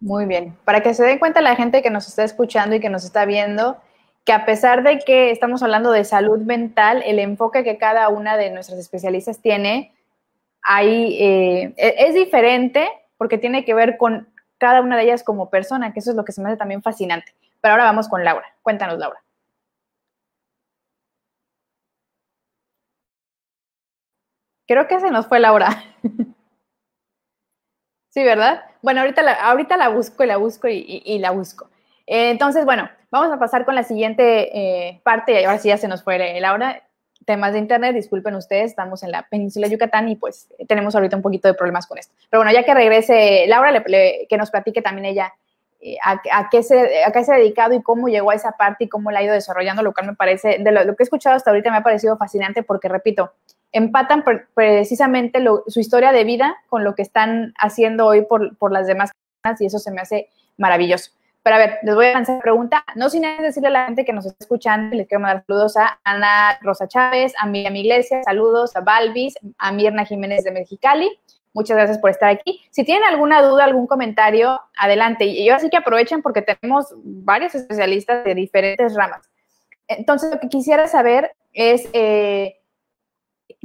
Muy 0.00 0.26
bien. 0.26 0.56
Para 0.64 0.82
que 0.82 0.94
se 0.94 1.04
den 1.04 1.18
cuenta 1.18 1.40
la 1.40 1.56
gente 1.56 1.82
que 1.82 1.90
nos 1.90 2.08
está 2.08 2.24
escuchando 2.24 2.76
y 2.76 2.80
que 2.80 2.90
nos 2.90 3.04
está 3.04 3.24
viendo, 3.24 3.76
que 4.24 4.32
a 4.32 4.44
pesar 4.44 4.82
de 4.82 4.98
que 4.98 5.30
estamos 5.30 5.62
hablando 5.62 5.92
de 5.92 6.04
salud 6.04 6.40
mental, 6.40 7.02
el 7.06 7.18
enfoque 7.20 7.64
que 7.64 7.78
cada 7.78 8.08
una 8.08 8.36
de 8.36 8.50
nuestras 8.50 8.78
especialistas 8.78 9.40
tiene 9.40 9.92
ahí 10.62 11.16
eh, 11.20 11.74
e-, 11.76 11.94
es 11.98 12.14
diferente 12.14 12.88
porque 13.16 13.38
tiene 13.38 13.64
que 13.64 13.72
ver 13.72 13.96
con 13.96 14.28
cada 14.58 14.80
una 14.80 14.96
de 14.96 15.04
ellas 15.04 15.22
como 15.22 15.48
persona, 15.48 15.92
que 15.92 16.00
eso 16.00 16.10
es 16.10 16.16
lo 16.16 16.24
que 16.24 16.32
se 16.32 16.42
me 16.42 16.48
hace 16.48 16.58
también 16.58 16.82
fascinante. 16.82 17.32
Pero 17.60 17.72
ahora 17.72 17.84
vamos 17.84 18.08
con 18.08 18.24
Laura. 18.24 18.46
Cuéntanos, 18.62 18.98
Laura. 18.98 19.20
Creo 24.66 24.88
que 24.88 24.98
se 25.00 25.10
nos 25.10 25.26
fue 25.26 25.38
Laura. 25.38 25.84
sí, 28.10 28.24
¿verdad? 28.24 28.64
Bueno, 28.82 29.00
ahorita 29.00 29.22
la, 29.22 29.32
ahorita 29.34 29.76
la 29.76 29.88
busco 29.88 30.24
y 30.24 30.26
la 30.26 30.36
busco 30.36 30.68
y, 30.68 31.18
la 31.20 31.30
busco. 31.30 31.70
Eh, 32.06 32.30
entonces, 32.30 32.64
bueno, 32.64 32.88
vamos 33.10 33.32
a 33.32 33.38
pasar 33.38 33.64
con 33.64 33.74
la 33.74 33.84
siguiente 33.84 34.56
eh, 34.56 35.00
parte. 35.04 35.44
Ahora 35.46 35.58
sí 35.58 35.68
ya 35.68 35.78
se 35.78 35.88
nos 35.88 36.02
fue 36.02 36.40
Laura. 36.40 36.82
Temas 37.24 37.52
de 37.52 37.58
internet, 37.58 37.94
disculpen 37.94 38.36
ustedes, 38.36 38.70
estamos 38.70 39.02
en 39.02 39.10
la 39.10 39.22
península 39.28 39.66
de 39.66 39.72
Yucatán 39.72 40.08
y 40.08 40.14
pues 40.14 40.48
tenemos 40.68 40.94
ahorita 40.94 41.16
un 41.16 41.22
poquito 41.22 41.48
de 41.48 41.54
problemas 41.54 41.86
con 41.88 41.98
esto. 41.98 42.14
Pero 42.30 42.40
bueno, 42.40 42.52
ya 42.52 42.64
que 42.64 42.72
regrese 42.72 43.46
Laura, 43.48 43.82
que 43.82 44.36
nos 44.38 44.52
platique 44.52 44.80
también 44.80 45.06
ella 45.06 45.34
eh, 45.86 45.98
a, 46.02 46.48
qué 46.50 46.64
se, 46.64 47.04
a 47.04 47.12
qué 47.12 47.22
se 47.22 47.32
ha 47.32 47.36
dedicado 47.36 47.72
y 47.72 47.80
cómo 47.80 48.08
llegó 48.08 48.32
a 48.32 48.34
esa 48.34 48.50
parte 48.52 48.84
y 48.84 48.88
cómo 48.88 49.12
la 49.12 49.20
ha 49.20 49.22
ido 49.22 49.34
desarrollando, 49.34 49.84
lo 49.84 49.94
cual 49.94 50.08
me 50.08 50.16
parece, 50.16 50.58
de 50.58 50.72
lo, 50.72 50.96
que 50.96 51.02
he 51.02 51.04
escuchado 51.04 51.36
hasta 51.36 51.50
ahorita 51.50 51.70
me 51.70 51.76
ha 51.76 51.84
parecido 51.84 52.16
fascinante 52.16 52.64
porque, 52.64 52.88
repito, 52.88 53.34
empatan 53.70 54.24
precisamente 54.52 55.38
su 55.68 55.78
historia 55.78 56.10
de 56.10 56.24
vida 56.24 56.56
con 56.68 56.82
lo 56.82 56.96
que 56.96 57.02
están 57.02 57.54
haciendo 57.56 58.04
hoy 58.04 58.22
por, 58.22 58.56
por, 58.56 58.72
las 58.72 58.88
demás 58.88 59.12
personas 59.12 59.60
y 59.60 59.66
eso 59.66 59.78
se 59.78 59.92
me 59.92 60.00
hace 60.00 60.28
maravilloso. 60.56 61.12
Pero 61.44 61.54
a 61.54 61.58
ver, 61.60 61.78
les 61.84 61.94
voy 61.94 62.06
a 62.06 62.14
lanzar 62.14 62.34
la 62.34 62.42
pregunta, 62.42 62.84
no 62.96 63.08
sin 63.08 63.24
antes 63.24 63.44
decirle 63.44 63.68
a 63.68 63.70
la 63.70 63.86
gente 63.86 64.04
que 64.04 64.12
nos 64.12 64.26
está 64.26 64.38
escuchando, 64.40 64.96
les 64.96 65.06
quiero 65.06 65.20
mandar 65.20 65.44
saludos 65.46 65.76
a 65.76 66.00
Ana 66.02 66.58
Rosa 66.62 66.88
Chávez, 66.88 67.32
a 67.38 67.46
Miriam 67.46 67.76
Iglesias, 67.76 68.24
saludos 68.24 68.74
a 68.74 68.80
Balvis, 68.80 69.36
a 69.58 69.70
Mirna 69.70 70.04
Jiménez 70.04 70.42
de 70.42 70.50
Mexicali, 70.50 71.16
Muchas 71.56 71.74
gracias 71.74 71.96
por 71.96 72.10
estar 72.10 72.28
aquí. 72.28 72.60
Si 72.70 72.84
tienen 72.84 73.04
alguna 73.04 73.40
duda, 73.40 73.64
algún 73.64 73.86
comentario, 73.86 74.60
adelante. 74.76 75.24
Y 75.24 75.46
yo 75.46 75.54
así 75.54 75.70
que 75.70 75.78
aprovechen 75.78 76.20
porque 76.20 76.42
tenemos 76.42 76.92
varios 77.02 77.54
especialistas 77.54 78.24
de 78.24 78.34
diferentes 78.34 78.94
ramas. 78.94 79.26
Entonces, 79.88 80.30
lo 80.30 80.38
que 80.38 80.50
quisiera 80.50 80.86
saber 80.86 81.34
es, 81.54 81.88
eh, 81.94 82.60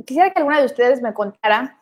quisiera 0.05 0.31
que 0.31 0.39
alguna 0.39 0.61
de 0.61 0.67
ustedes 0.67 1.01
me 1.01 1.13
contara 1.13 1.81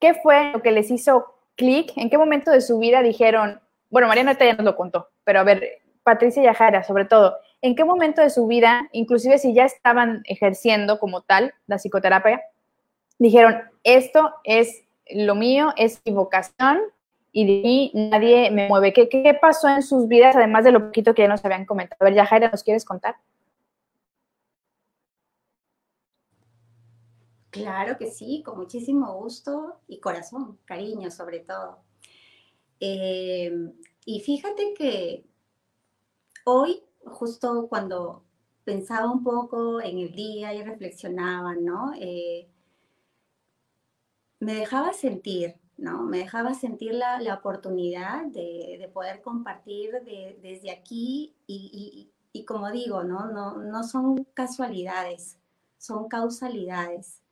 qué 0.00 0.14
fue 0.14 0.50
lo 0.50 0.62
que 0.62 0.72
les 0.72 0.90
hizo 0.90 1.32
clic, 1.54 1.92
en 1.94 2.10
qué 2.10 2.18
momento 2.18 2.50
de 2.50 2.60
su 2.60 2.80
vida 2.80 3.00
dijeron, 3.00 3.60
bueno, 3.90 4.08
Mariana 4.08 4.36
ya 4.36 4.54
nos 4.54 4.64
lo 4.64 4.74
contó, 4.74 5.10
pero 5.22 5.38
a 5.38 5.44
ver, 5.44 5.80
Patricia 6.02 6.42
Yajara, 6.42 6.82
sobre 6.82 7.04
todo, 7.04 7.36
¿en 7.62 7.76
qué 7.76 7.84
momento 7.84 8.20
de 8.20 8.30
su 8.30 8.48
vida, 8.48 8.88
inclusive 8.90 9.38
si 9.38 9.54
ya 9.54 9.64
estaban 9.64 10.22
ejerciendo 10.24 10.98
como 10.98 11.20
tal 11.20 11.54
la 11.68 11.76
psicoterapia, 11.76 12.42
dijeron, 13.20 13.62
esto 13.84 14.34
es 14.42 14.87
lo 15.10 15.34
mío 15.34 15.72
es 15.76 16.00
mi 16.04 16.12
vocación 16.12 16.80
y 17.32 17.46
de 17.46 17.62
mí 17.62 17.92
nadie 17.94 18.50
me 18.50 18.68
mueve. 18.68 18.92
¿Qué, 18.92 19.08
¿Qué, 19.08 19.36
pasó 19.40 19.68
en 19.68 19.82
sus 19.82 20.08
vidas, 20.08 20.36
además 20.36 20.64
de 20.64 20.72
lo 20.72 20.86
poquito 20.86 21.14
que 21.14 21.22
ya 21.22 21.28
nos 21.28 21.44
habían 21.44 21.66
comentado? 21.66 21.98
A 22.00 22.04
ver, 22.04 22.14
Yajaira, 22.14 22.50
¿nos 22.50 22.62
quieres 22.62 22.84
contar? 22.84 23.16
Claro 27.50 27.96
que 27.96 28.10
sí, 28.10 28.42
con 28.44 28.58
muchísimo 28.58 29.14
gusto 29.14 29.80
y 29.88 30.00
corazón, 30.00 30.58
cariño 30.64 31.10
sobre 31.10 31.40
todo. 31.40 31.78
Eh, 32.80 33.52
y 34.04 34.20
fíjate 34.20 34.74
que 34.74 35.24
hoy, 36.44 36.82
justo 37.04 37.66
cuando 37.68 38.24
pensaba 38.64 39.10
un 39.10 39.24
poco 39.24 39.80
en 39.80 39.98
el 39.98 40.12
día 40.12 40.54
y 40.54 40.62
reflexionaba, 40.62 41.54
¿no? 41.54 41.92
Eh, 41.98 42.48
me 44.40 44.54
dejaba 44.54 44.92
sentir, 44.92 45.56
¿no? 45.76 46.02
Me 46.02 46.18
dejaba 46.18 46.54
sentir 46.54 46.94
la, 46.94 47.34
oportunidad 47.34 48.26
de, 48.26 48.90
poder 48.92 49.20
compartir 49.22 49.92
desde 50.42 50.70
aquí 50.70 51.34
y, 51.46 52.10
como 52.46 52.70
digo, 52.70 53.02
¿no? 53.04 53.26
¿no? 53.26 53.58
No 53.58 53.82
son 53.82 54.24
casualidades, 54.34 55.38
son 55.76 56.08
causalidades. 56.08 57.22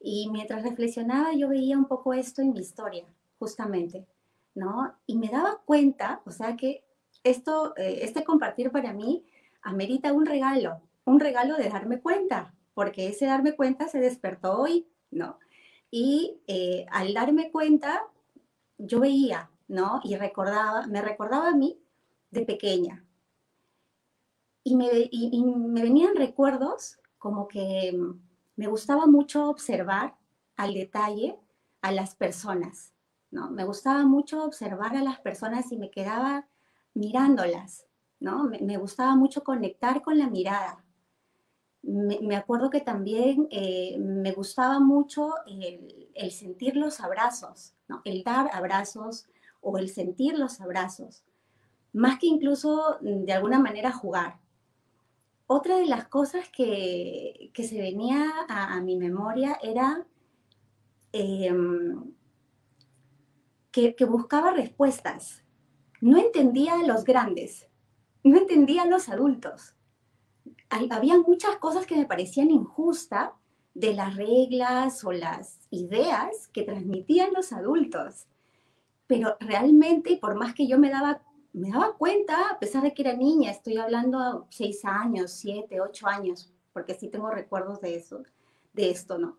Y 0.00 0.30
mientras 0.30 0.62
reflexionaba 0.64 1.32
yo 1.32 1.48
veía 1.48 1.78
un 1.78 1.84
poco 1.84 2.12
esto 2.14 2.42
en 2.42 2.52
mi 2.52 2.60
historia, 2.60 3.04
justamente, 3.38 4.06
¿no? 4.54 4.94
Y 5.06 5.16
me 5.16 5.28
daba 5.28 5.60
cuenta, 5.64 6.22
o 6.24 6.30
sea 6.30 6.56
que 6.56 6.84
esto, 7.22 7.74
eh, 7.76 8.00
este 8.02 8.24
compartir 8.24 8.72
para 8.72 8.92
mí 8.92 9.24
amerita 9.62 10.12
un 10.12 10.26
regalo, 10.26 10.80
un 11.04 11.20
regalo 11.20 11.56
de 11.56 11.68
darme 11.68 12.00
cuenta, 12.00 12.52
porque 12.74 13.08
ese 13.08 13.26
darme 13.26 13.54
cuenta 13.54 13.86
se 13.88 14.00
despertó 14.00 14.58
hoy, 14.58 14.88
¿no? 15.10 15.38
Y 15.94 16.40
eh, 16.46 16.86
al 16.90 17.12
darme 17.12 17.50
cuenta, 17.50 18.02
yo 18.78 18.98
veía, 18.98 19.50
¿no? 19.68 20.00
Y 20.02 20.16
recordaba, 20.16 20.86
me 20.86 21.02
recordaba 21.02 21.48
a 21.48 21.54
mí 21.54 21.78
de 22.30 22.46
pequeña. 22.46 23.04
Y 24.64 24.74
me, 24.74 24.88
me 24.88 25.82
venían 25.82 26.16
recuerdos 26.16 26.98
como 27.18 27.46
que 27.46 27.94
me 28.56 28.66
gustaba 28.68 29.06
mucho 29.06 29.50
observar 29.50 30.16
al 30.56 30.72
detalle 30.72 31.38
a 31.82 31.92
las 31.92 32.14
personas, 32.14 32.94
¿no? 33.30 33.50
Me 33.50 33.64
gustaba 33.64 34.04
mucho 34.06 34.44
observar 34.44 34.96
a 34.96 35.02
las 35.02 35.20
personas 35.20 35.70
y 35.72 35.76
me 35.76 35.90
quedaba 35.90 36.48
mirándolas, 36.94 37.86
¿no? 38.18 38.44
me 38.44 38.78
gustaba 38.78 39.14
mucho 39.14 39.44
conectar 39.44 40.00
con 40.00 40.18
la 40.18 40.30
mirada 40.30 40.81
me, 41.82 42.36
acuerdo 42.36 42.70
que 42.70 42.80
también 42.80 43.48
eh, 43.50 43.96
me 43.98 44.32
gustaba 44.32 44.78
mucho 44.78 45.34
el, 45.46 46.30
sentir 46.30 46.76
los 46.76 47.00
abrazos, 47.00 47.74
el 48.04 48.22
dar 48.22 48.50
abrazos 48.52 49.26
o 49.60 49.78
el 49.78 49.88
sentir 49.88 50.38
los 50.38 50.60
abrazos, 50.60 51.24
más 51.92 52.18
que 52.18 52.26
incluso 52.26 52.98
mm, 53.00 53.24
de 53.24 53.32
alguna 53.32 53.58
manera 53.58 53.92
jugar. 53.92 54.38
Otra 55.46 55.76
de 55.76 55.86
las 55.86 56.06
cosas 56.06 56.48
que, 56.50 57.50
se 57.54 57.80
venía 57.80 58.30
a, 58.48 58.80
mi 58.80 58.96
memoria 58.96 59.58
era 59.62 60.06
em, 61.12 62.14
que, 63.70 63.94
que 63.94 64.04
buscaba 64.04 64.52
respuestas. 64.52 65.44
No 66.00 66.18
entendía 66.18 66.74
a 66.74 66.86
los 66.86 67.04
grandes, 67.04 67.68
no 68.22 68.38
entendía 68.38 68.82
a 68.82 68.86
los 68.86 69.08
adultos 69.08 69.74
había 70.90 71.18
muchas 71.18 71.56
cosas 71.56 71.86
que 71.86 71.96
me 71.96 72.06
parecían 72.06 72.50
injustas 72.50 73.30
de 73.74 73.94
las 73.94 74.16
reglas 74.16 75.04
o 75.04 75.12
las 75.12 75.58
ideas 75.70 76.48
que 76.52 76.62
transmitían 76.62 77.32
los 77.32 77.52
adultos. 77.52 78.26
pero 79.06 79.36
realmente, 79.40 80.16
por 80.16 80.34
más 80.36 80.54
que 80.54 80.66
yo 80.66 80.78
me 80.78 80.88
daba, 80.88 81.20
me 81.52 81.70
daba 81.70 81.96
cuenta, 81.98 82.48
a 82.50 82.58
pesar 82.58 82.82
de 82.82 82.94
que 82.94 83.02
era 83.02 83.14
niña, 83.14 83.50
estoy 83.50 83.76
hablando 83.76 84.46
seis 84.50 84.84
años, 84.84 85.32
siete, 85.32 85.82
ocho 85.82 86.06
años, 86.06 86.50
porque 86.72 86.94
sí 86.94 87.08
tengo 87.08 87.28
recuerdos 87.30 87.80
de 87.82 87.96
eso, 87.96 88.22
de 88.72 88.90
esto, 88.90 89.18
¿no? 89.18 89.36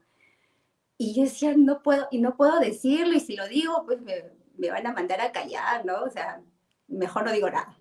Y 0.97 1.15
yo 1.15 1.23
decía, 1.23 1.55
no 1.57 1.81
puedo, 1.81 2.07
y 2.11 2.21
no 2.21 2.35
puedo 2.37 2.59
decirlo, 2.59 3.15
y 3.15 3.19
si 3.19 3.35
lo 3.35 3.47
digo, 3.47 3.83
pues 3.85 3.99
me, 4.01 4.13
me 4.57 4.69
van 4.69 4.85
a 4.85 4.93
mandar 4.93 5.21
a 5.21 5.31
callar, 5.31 5.85
¿no? 5.85 6.03
O 6.03 6.09
sea, 6.09 6.41
mejor 6.87 7.25
no 7.25 7.31
digo 7.31 7.49
nada. 7.49 7.75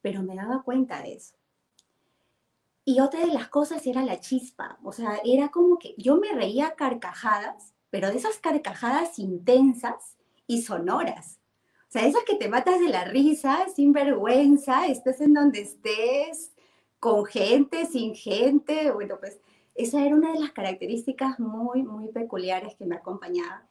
Pero 0.00 0.22
me 0.22 0.36
daba 0.36 0.62
cuenta 0.62 1.02
de 1.02 1.14
eso. 1.14 1.34
Y 2.84 3.00
otra 3.00 3.20
de 3.20 3.32
las 3.32 3.48
cosas 3.48 3.86
era 3.86 4.02
la 4.02 4.20
chispa, 4.20 4.78
o 4.82 4.92
sea, 4.92 5.18
era 5.24 5.48
como 5.48 5.78
que 5.78 5.94
yo 5.96 6.16
me 6.16 6.32
reía 6.32 6.74
carcajadas, 6.74 7.72
pero 7.90 8.10
de 8.10 8.18
esas 8.18 8.38
carcajadas 8.38 9.18
intensas 9.18 10.16
y 10.46 10.62
sonoras. 10.62 11.40
O 11.88 11.92
sea, 11.96 12.06
esas 12.06 12.24
que 12.24 12.34
te 12.34 12.48
matas 12.48 12.80
de 12.80 12.88
la 12.88 13.04
risa, 13.04 13.66
sin 13.74 13.92
vergüenza, 13.92 14.86
estés 14.86 15.20
en 15.20 15.32
donde 15.32 15.60
estés, 15.60 16.52
con 17.04 17.24
gente, 17.24 17.86
sin 17.86 18.14
gente. 18.14 18.90
Bueno, 18.90 19.16
pues 19.20 19.38
esa 19.74 20.04
era 20.04 20.16
una 20.16 20.32
de 20.32 20.40
las 20.40 20.52
características 20.52 21.38
muy, 21.38 21.82
muy 21.82 22.08
peculiares 22.08 22.74
que 22.76 22.86
me 22.86 22.96
acompañaba. 22.96 23.66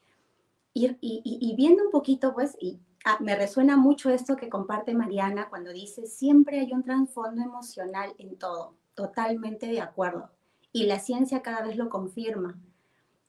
Y, 0.73 0.97
y, 1.01 1.55
viendo 1.55 1.83
un 1.83 1.91
poquito, 1.91 2.33
pues, 2.33 2.55
y 2.59 2.79
ah, 3.05 3.17
me 3.19 3.35
resuena 3.35 3.75
mucho 3.75 4.09
esto 4.09 4.35
que 4.35 4.49
comparte 4.49 4.93
Mariana 4.93 5.49
cuando 5.49 5.71
dice, 5.71 6.07
siempre 6.07 6.59
hay 6.59 6.73
un 6.73 6.83
trasfondo 6.83 7.43
emocional 7.43 8.13
en 8.17 8.37
todo, 8.37 8.75
totalmente 8.95 9.67
de 9.67 9.81
acuerdo. 9.81 10.29
Y 10.71 10.85
la 10.85 10.99
ciencia 10.99 11.41
cada 11.41 11.61
vez 11.61 11.77
lo 11.77 11.89
confirma, 11.89 12.59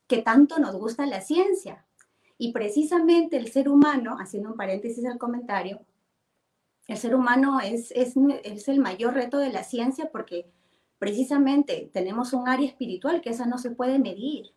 que 0.07 0.23
tanto 0.23 0.59
nos 0.59 0.77
gusta 0.77 1.07
la 1.07 1.21
ciencia. 1.21 1.85
Y 2.39 2.53
precisamente 2.53 3.37
el 3.37 3.51
ser 3.51 3.69
humano, 3.69 4.17
haciendo 4.19 4.51
un 4.51 4.57
paréntesis 4.57 5.05
al 5.07 5.19
comentario, 5.19 5.81
el 6.87 6.99
ser 6.99 7.15
humano 7.15 7.61
es, 7.61 7.91
es, 7.93 8.15
es 8.43 8.69
el 8.69 8.81
mayor 8.81 9.15
reto 9.15 9.39
de 9.39 9.51
la 9.51 9.65
ciencia 9.65 10.11
porque 10.11 10.47
precisamente 10.99 11.91
tenemos 11.93 12.33
un 12.33 12.49
área 12.49 12.69
espiritual 12.69 13.21
que 13.21 13.31
esa 13.31 13.47
no 13.47 13.59
se 13.59 13.71
puede 13.71 13.99
medir, 13.99 14.53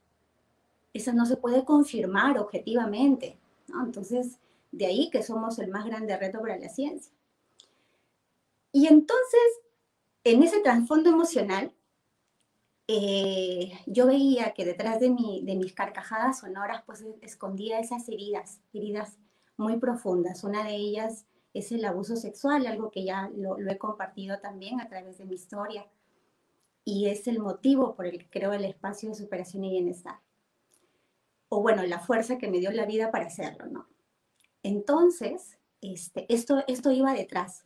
esa 0.93 1.13
no 1.13 1.25
se 1.25 1.37
puede 1.37 1.63
confirmar 1.63 2.37
objetivamente. 2.37 3.37
Entonces, 3.69 4.39
de 4.71 4.85
ahí 4.85 5.09
que 5.09 5.23
somos 5.23 5.59
el 5.59 5.69
más 5.69 5.85
grande 5.85 6.17
reto 6.17 6.41
para 6.41 6.57
la 6.57 6.69
ciencia. 6.69 7.11
Y 8.71 8.87
entonces, 8.87 9.59
en 10.31 10.43
ese 10.43 10.59
trasfondo 10.61 11.09
emocional, 11.09 11.73
eh, 12.87 13.73
yo 13.85 14.07
veía 14.07 14.53
que 14.53 14.65
detrás 14.65 14.99
de, 14.99 15.09
mi, 15.09 15.43
de 15.43 15.55
mis 15.55 15.73
carcajadas 15.73 16.39
sonoras, 16.39 16.83
pues 16.85 17.05
escondía 17.21 17.79
esas 17.79 18.07
heridas, 18.07 18.61
heridas 18.73 19.17
muy 19.57 19.77
profundas. 19.77 20.43
Una 20.43 20.63
de 20.63 20.75
ellas 20.75 21.25
es 21.53 21.71
el 21.71 21.83
abuso 21.85 22.15
sexual, 22.15 22.65
algo 22.65 22.91
que 22.91 23.03
ya 23.03 23.29
lo, 23.35 23.57
lo 23.57 23.71
he 23.71 23.77
compartido 23.77 24.39
también 24.39 24.79
a 24.79 24.87
través 24.87 25.17
de 25.17 25.25
mi 25.25 25.35
historia. 25.35 25.87
Y 26.85 27.07
es 27.07 27.27
el 27.27 27.39
motivo 27.39 27.95
por 27.95 28.05
el 28.05 28.17
que 28.19 28.29
creo 28.29 28.53
el 28.53 28.63
espacio 28.63 29.09
de 29.09 29.15
superación 29.15 29.65
y 29.65 29.71
bienestar. 29.71 30.19
O 31.49 31.61
bueno, 31.61 31.83
la 31.83 31.99
fuerza 31.99 32.37
que 32.37 32.49
me 32.49 32.59
dio 32.59 32.71
la 32.71 32.85
vida 32.85 33.11
para 33.11 33.27
hacerlo, 33.27 33.65
¿no? 33.65 33.87
Entonces, 34.63 35.57
este, 35.81 36.25
esto, 36.33 36.63
esto 36.67 36.91
iba 36.91 37.13
detrás. 37.13 37.65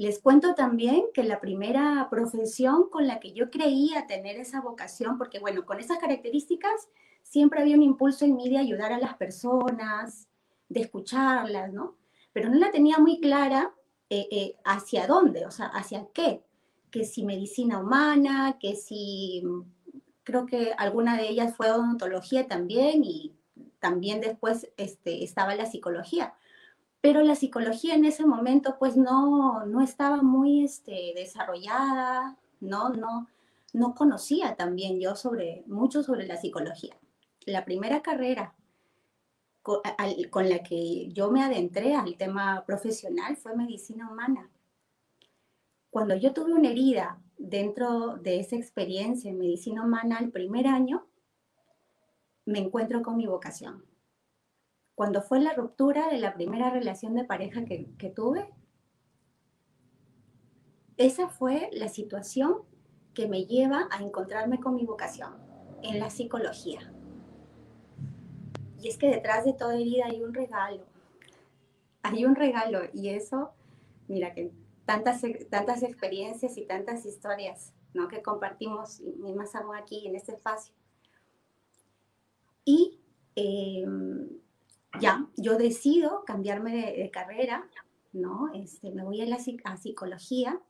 Les 0.00 0.18
cuento 0.18 0.54
también 0.54 1.04
que 1.12 1.22
la 1.24 1.42
primera 1.42 2.08
profesión 2.08 2.88
con 2.88 3.06
la 3.06 3.20
que 3.20 3.34
yo 3.34 3.50
creía 3.50 4.06
tener 4.06 4.38
esa 4.38 4.62
vocación, 4.62 5.18
porque 5.18 5.40
bueno, 5.40 5.66
con 5.66 5.78
esas 5.78 5.98
características 5.98 6.88
siempre 7.22 7.60
había 7.60 7.76
un 7.76 7.82
impulso 7.82 8.24
en 8.24 8.34
mí 8.34 8.48
de 8.48 8.56
ayudar 8.56 8.94
a 8.94 8.98
las 8.98 9.14
personas, 9.18 10.26
de 10.70 10.80
escucharlas, 10.80 11.70
¿no? 11.74 11.98
Pero 12.32 12.48
no 12.48 12.58
la 12.58 12.70
tenía 12.70 12.96
muy 12.96 13.20
clara 13.20 13.74
eh, 14.08 14.26
eh, 14.30 14.56
hacia 14.64 15.06
dónde, 15.06 15.44
o 15.44 15.50
sea, 15.50 15.66
hacia 15.66 16.06
qué. 16.14 16.42
Que 16.90 17.04
si 17.04 17.22
medicina 17.22 17.78
humana, 17.78 18.56
que 18.58 18.76
si, 18.76 19.44
creo 20.22 20.46
que 20.46 20.72
alguna 20.78 21.18
de 21.18 21.28
ellas 21.28 21.54
fue 21.54 21.70
odontología 21.70 22.48
también 22.48 23.04
y 23.04 23.34
también 23.80 24.22
después 24.22 24.66
este, 24.78 25.24
estaba 25.24 25.54
la 25.56 25.66
psicología 25.66 26.32
pero 27.00 27.22
la 27.22 27.34
psicología 27.34 27.94
en 27.94 28.04
ese 28.04 28.26
momento 28.26 28.76
pues 28.78 28.96
no, 28.96 29.64
no 29.66 29.80
estaba 29.80 30.22
muy 30.22 30.64
este, 30.64 31.12
desarrollada, 31.14 32.36
no, 32.60 32.90
no, 32.90 33.28
no 33.72 33.94
conocía 33.94 34.54
también 34.56 35.00
yo 35.00 35.16
sobre, 35.16 35.64
mucho 35.66 36.02
sobre 36.02 36.26
la 36.26 36.36
psicología. 36.36 36.96
La 37.46 37.64
primera 37.64 38.02
carrera 38.02 38.54
con, 39.62 39.80
con 40.30 40.48
la 40.48 40.62
que 40.62 41.08
yo 41.12 41.30
me 41.30 41.42
adentré 41.42 41.94
al 41.94 42.16
tema 42.16 42.64
profesional 42.66 43.36
fue 43.36 43.56
medicina 43.56 44.10
humana. 44.10 44.50
Cuando 45.88 46.14
yo 46.14 46.32
tuve 46.34 46.52
una 46.52 46.68
herida 46.68 47.18
dentro 47.38 48.16
de 48.16 48.40
esa 48.40 48.56
experiencia 48.56 49.30
en 49.30 49.38
medicina 49.38 49.84
humana 49.84 50.18
el 50.20 50.30
primer 50.30 50.66
año, 50.66 51.06
me 52.44 52.58
encuentro 52.58 53.02
con 53.02 53.16
mi 53.16 53.26
vocación 53.26 53.89
cuando 55.00 55.22
fue 55.22 55.40
la 55.40 55.54
ruptura 55.54 56.10
de 56.10 56.18
la 56.18 56.34
primera 56.34 56.68
relación 56.68 57.14
de 57.14 57.24
pareja 57.24 57.64
que, 57.64 58.12
tuve, 58.14 58.52
esa 60.98 61.30
fue 61.30 61.70
la 61.72 61.88
situación 61.88 62.58
que 63.14 63.26
me 63.26 63.46
lleva 63.46 63.88
a 63.90 64.02
encontrarme 64.02 64.60
con 64.60 64.74
mi 64.74 64.84
vocación 64.84 65.32
en 65.82 66.00
la 66.00 66.10
psicología. 66.10 66.92
Y 68.78 68.88
es 68.88 68.98
que 68.98 69.08
detrás 69.08 69.46
de 69.46 69.54
toda 69.54 69.74
herida 69.74 70.04
hay 70.04 70.22
un 70.22 70.34
regalo. 70.34 70.84
Hay 72.02 72.26
un 72.26 72.36
regalo 72.36 72.80
y 72.92 73.08
eso, 73.08 73.52
mira 74.06 74.34
que 74.34 74.52
tantas, 74.84 75.22
tantas 75.48 75.82
experiencias 75.82 76.58
y 76.58 76.66
tantas 76.66 77.06
historias 77.06 77.72
¿no? 77.94 78.06
que 78.06 78.20
compartimos 78.20 79.00
y 79.00 79.32
más 79.32 79.54
aún 79.54 79.74
aquí 79.74 80.06
en 80.06 80.14
este 80.14 80.32
espacio. 80.32 80.74
Y 82.66 83.00
em, 83.34 84.40
ya, 84.98 85.28
yo 85.36 85.56
decido 85.56 86.24
cambiarme 86.24 86.92
de, 86.92 87.10
carrera, 87.10 87.68
¿no? 88.12 88.50
Este, 88.54 88.90
me 88.90 89.04
voy 89.04 89.20
a 89.20 89.26
la 89.26 89.38
psicología. 89.38 90.60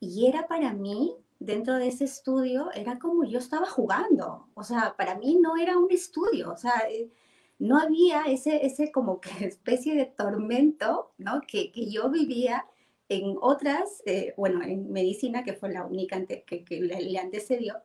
Y 0.00 0.26
era 0.26 0.46
para 0.46 0.72
mí, 0.74 1.16
dentro 1.38 1.74
de 1.74 1.88
ese 1.88 2.04
estudio, 2.04 2.70
era 2.72 2.98
como 2.98 3.24
yo 3.24 3.38
estaba 3.38 3.66
jugando, 3.66 4.48
o 4.54 4.62
sea, 4.62 4.94
para 4.96 5.16
mí 5.16 5.36
no 5.40 5.56
era 5.56 5.78
un 5.78 5.90
estudio, 5.90 6.52
o 6.52 6.56
sea, 6.56 6.82
eh, 6.90 7.10
no 7.58 7.78
había 7.78 8.24
ese, 8.24 8.64
ese 8.64 8.92
como 8.92 9.20
que 9.20 9.30
especie 9.46 9.94
de 9.96 10.06
tormento, 10.06 11.12
¿no? 11.18 11.40
Que, 11.46 11.72
que 11.72 11.90
yo 11.90 12.10
vivía 12.10 12.66
en 13.08 13.36
otras, 13.40 14.02
eh, 14.06 14.34
bueno, 14.36 14.62
en 14.62 14.92
medicina, 14.92 15.42
que 15.42 15.54
fue 15.54 15.72
la 15.72 15.84
única 15.84 16.24
que, 16.26 16.64
que 16.64 16.80
le, 16.80 17.00
le 17.00 17.18
antecedió, 17.18 17.76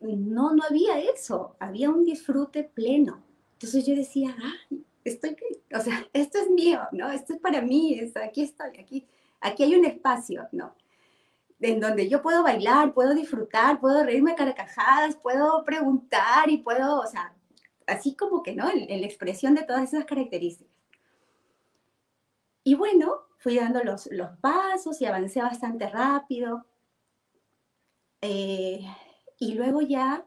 no, 0.00 0.52
no 0.54 0.64
había 0.64 0.98
eso, 0.98 1.56
había 1.60 1.90
un 1.90 2.04
disfrute 2.04 2.64
pleno, 2.64 3.22
entonces 3.60 3.84
yo 3.84 3.94
decía, 3.94 4.34
ah, 4.42 4.74
estoy, 5.04 5.36
o 5.74 5.80
sea, 5.80 6.06
esto 6.14 6.38
es 6.38 6.48
mío, 6.48 6.80
¿no? 6.92 7.10
Esto 7.10 7.34
es 7.34 7.40
para 7.40 7.60
mí, 7.60 7.98
esto, 8.00 8.18
aquí 8.18 8.40
estoy, 8.40 8.70
aquí, 8.78 9.06
aquí 9.38 9.64
hay 9.64 9.74
un 9.74 9.84
espacio, 9.84 10.48
¿no? 10.50 10.74
En 11.60 11.78
donde 11.78 12.08
yo 12.08 12.22
puedo 12.22 12.42
bailar, 12.42 12.94
puedo 12.94 13.12
disfrutar, 13.12 13.78
puedo 13.78 14.02
reírme 14.02 14.34
carcajadas, 14.34 15.14
puedo 15.16 15.62
preguntar 15.62 16.48
y 16.48 16.56
puedo, 16.56 17.00
o 17.00 17.06
sea, 17.06 17.34
así 17.86 18.14
como 18.14 18.42
que, 18.42 18.54
¿no? 18.54 18.70
En, 18.70 18.98
la 18.98 19.06
expresión 19.06 19.54
de 19.54 19.64
todas 19.64 19.92
esas 19.92 20.06
características. 20.06 20.74
Y 22.64 22.76
bueno, 22.76 23.26
fui 23.36 23.56
dando 23.56 23.84
los, 23.84 24.06
los 24.10 24.38
pasos 24.38 25.02
y 25.02 25.04
avancé 25.04 25.42
bastante 25.42 25.86
rápido. 25.90 26.64
Eh, 28.22 28.86
y 29.38 29.52
luego 29.52 29.82
ya 29.82 30.24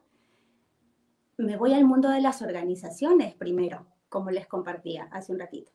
me 1.38 1.58
voy 1.58 1.74
al 1.74 1.86
mundo 1.86 2.10
de 2.10 2.22
las 2.22 2.42
organizaciones 2.42 3.36
primero, 3.36 3.88
como 4.10 4.32
les 4.32 4.48
compartía 4.48 5.06
hace 5.12 5.32
un 5.32 5.40
ratito. 5.40 5.72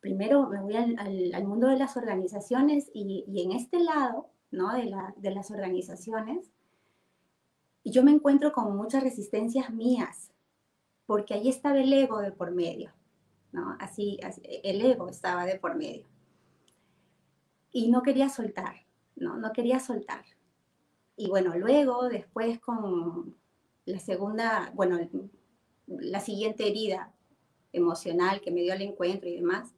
Primero 0.00 0.48
me 0.48 0.60
voy 0.60 0.76
al, 0.76 1.44
mundo 1.44 1.68
de 1.68 1.78
las 1.78 1.96
organizaciones 1.96 2.90
y, 2.94 3.24
en 3.42 3.52
este 3.52 3.78
lado 3.80 4.30
¿no? 4.50 4.72
de, 4.72 5.30
las 5.30 5.50
organizaciones, 5.50 6.50
yo 7.84 8.02
me 8.02 8.10
encuentro 8.10 8.52
con 8.52 8.76
muchas 8.76 9.02
resistencias 9.02 9.70
mías, 9.70 10.32
porque 11.06 11.34
ahí 11.34 11.48
estaba 11.48 11.78
el 11.78 11.92
ego 11.92 12.20
de 12.20 12.32
por 12.32 12.50
medio, 12.50 12.92
¿no? 13.52 13.76
Así, 13.80 14.18
el 14.62 14.80
ego 14.80 15.08
estaba 15.08 15.44
de 15.44 15.58
por 15.58 15.76
medio. 15.76 16.06
Y 17.72 17.88
no 17.88 18.02
quería 18.02 18.28
soltar, 18.28 18.86
¿no? 19.16 19.36
No 19.36 19.52
quería 19.52 19.80
soltar. 19.80 20.24
Y 21.16 21.28
bueno, 21.28 21.56
luego, 21.56 22.08
después 22.08 22.58
con, 22.60 23.36
la 23.90 23.98
segunda, 23.98 24.70
bueno, 24.74 24.98
la 25.86 26.20
siguiente 26.20 26.68
herida 26.68 27.12
emocional 27.72 28.40
que 28.40 28.50
me 28.50 28.62
dio 28.62 28.74
el 28.74 28.82
encuentro 28.82 29.28
y 29.28 29.36
demás, 29.36 29.74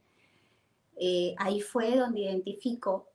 eh, 0.97 1.35
ahí 1.39 1.61
fue 1.61 1.97
donde 1.97 2.21
identifico 2.21 3.09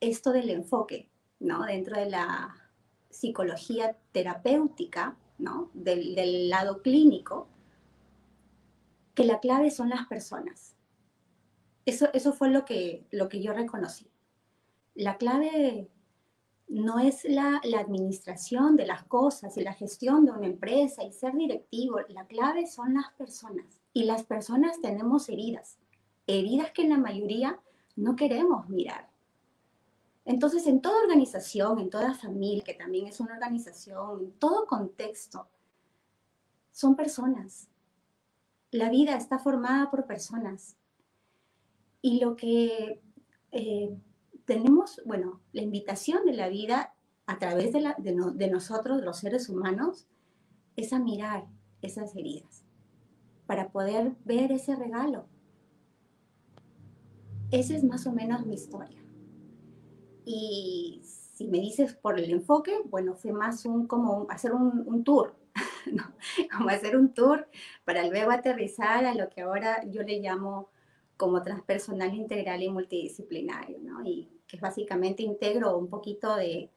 esto 0.00 0.32
del 0.32 0.50
enfoque, 0.50 1.08
¿no? 1.38 1.64
Dentro 1.64 1.98
de 1.98 2.10
la 2.10 2.54
psicología 3.10 3.96
terapéutica, 4.12 5.16
¿no? 5.38 5.70
Del, 5.74 6.14
del 6.14 6.48
lado 6.48 6.82
clínico, 6.82 7.48
que 9.14 9.24
la 9.24 9.40
clave 9.40 9.70
son 9.70 9.90
las 9.90 10.06
personas. 10.06 10.74
Eso, 11.84 12.08
eso 12.12 12.32
fue 12.32 12.48
lo 12.48 12.64
que, 12.64 13.06
lo 13.10 13.28
que 13.28 13.42
yo 13.42 13.52
reconocí. 13.52 14.10
La 14.94 15.16
clave 15.16 15.88
no 16.72 16.98
es 16.98 17.24
la, 17.24 17.60
administración 17.78 18.76
de 18.76 18.86
las 18.86 19.04
cosas 19.04 19.56
y 19.58 19.62
la 19.62 19.74
gestión 19.74 20.24
de 20.24 20.32
una 20.32 20.46
empresa 20.46 21.04
y 21.04 21.12
ser 21.12 21.34
directivo. 21.34 21.98
La 22.08 22.26
clave 22.26 22.66
son 22.66 22.94
las 22.94 23.12
personas. 23.12 23.80
Y 23.92 24.04
las 24.04 24.24
personas 24.24 24.80
tenemos 24.80 25.28
heridas. 25.28 25.76
Heridas 26.26 26.70
que 26.70 26.82
en 26.82 26.90
la 26.90 26.96
mayoría 26.96 27.60
no 27.94 28.16
queremos 28.16 28.70
mirar. 28.70 29.10
Entonces, 30.24 30.66
en 30.66 30.80
toda 30.80 31.02
organización, 31.02 31.78
en 31.78 31.90
toda 31.90 32.14
familia, 32.14 32.64
que 32.64 32.74
también 32.74 33.06
es 33.06 33.20
una 33.20 33.34
organización, 33.34 34.20
en 34.22 34.32
todo 34.38 34.66
contexto, 34.66 35.48
son 36.70 36.96
personas. 36.96 37.68
La 38.70 38.88
vida 38.88 39.16
está 39.16 39.38
formada 39.38 39.90
por 39.90 40.06
personas. 40.06 40.76
Y 42.00 42.18
lo 42.18 42.34
que 42.34 43.02
eh, 43.50 43.94
tenemos, 44.44 45.00
bueno, 45.04 45.40
la 45.52 45.62
invitación 45.62 46.24
de 46.24 46.34
la 46.34 46.48
vida 46.48 46.94
a 47.26 47.38
través 47.38 47.72
de, 47.72 47.94
de 48.34 48.50
nosotros, 48.50 49.02
los 49.02 49.18
seres 49.18 49.48
humanos, 49.48 50.06
es 50.76 50.92
a 50.92 50.98
mirar 50.98 51.46
esas 51.82 52.14
heridas 52.16 52.64
para 53.46 53.70
poder 53.70 54.12
ver 54.24 54.52
ese 54.52 54.76
regalo. 54.76 55.26
Esa 57.50 57.76
es 57.76 57.84
más 57.84 58.06
o 58.06 58.12
menos 58.12 58.46
mi 58.46 58.54
historia. 58.54 58.98
Y 60.24 61.02
si 61.04 61.48
me 61.48 61.58
dices 61.58 61.94
por 61.94 62.18
el 62.18 62.30
enfoque, 62.30 62.72
bueno, 62.86 63.14
fue 63.14 63.32
más 63.32 63.66
un 63.66 63.86
como 63.86 64.26
hacer 64.30 64.52
un, 64.52 65.04
tour, 65.04 65.34
como 66.56 66.68
hacer 66.70 66.96
un 66.96 67.12
tour 67.12 67.48
para 67.84 68.06
luego 68.06 68.30
aterrizar 68.30 69.04
a 69.04 69.14
lo 69.14 69.28
que 69.28 69.42
ahora 69.42 69.84
yo 69.90 70.02
le 70.02 70.20
llamo 70.20 70.68
como 71.22 71.40
transpersonal 71.40 72.12
integral 72.16 72.64
y 72.64 72.68
multidisciplinario, 72.68 73.78
¿no? 73.80 74.04
Y 74.04 74.28
que 74.48 74.56
es 74.56 74.60
básicamente 74.60 75.22
integro 75.22 75.78
un 75.78 75.86
poquito 75.86 76.34
de, 76.34 76.68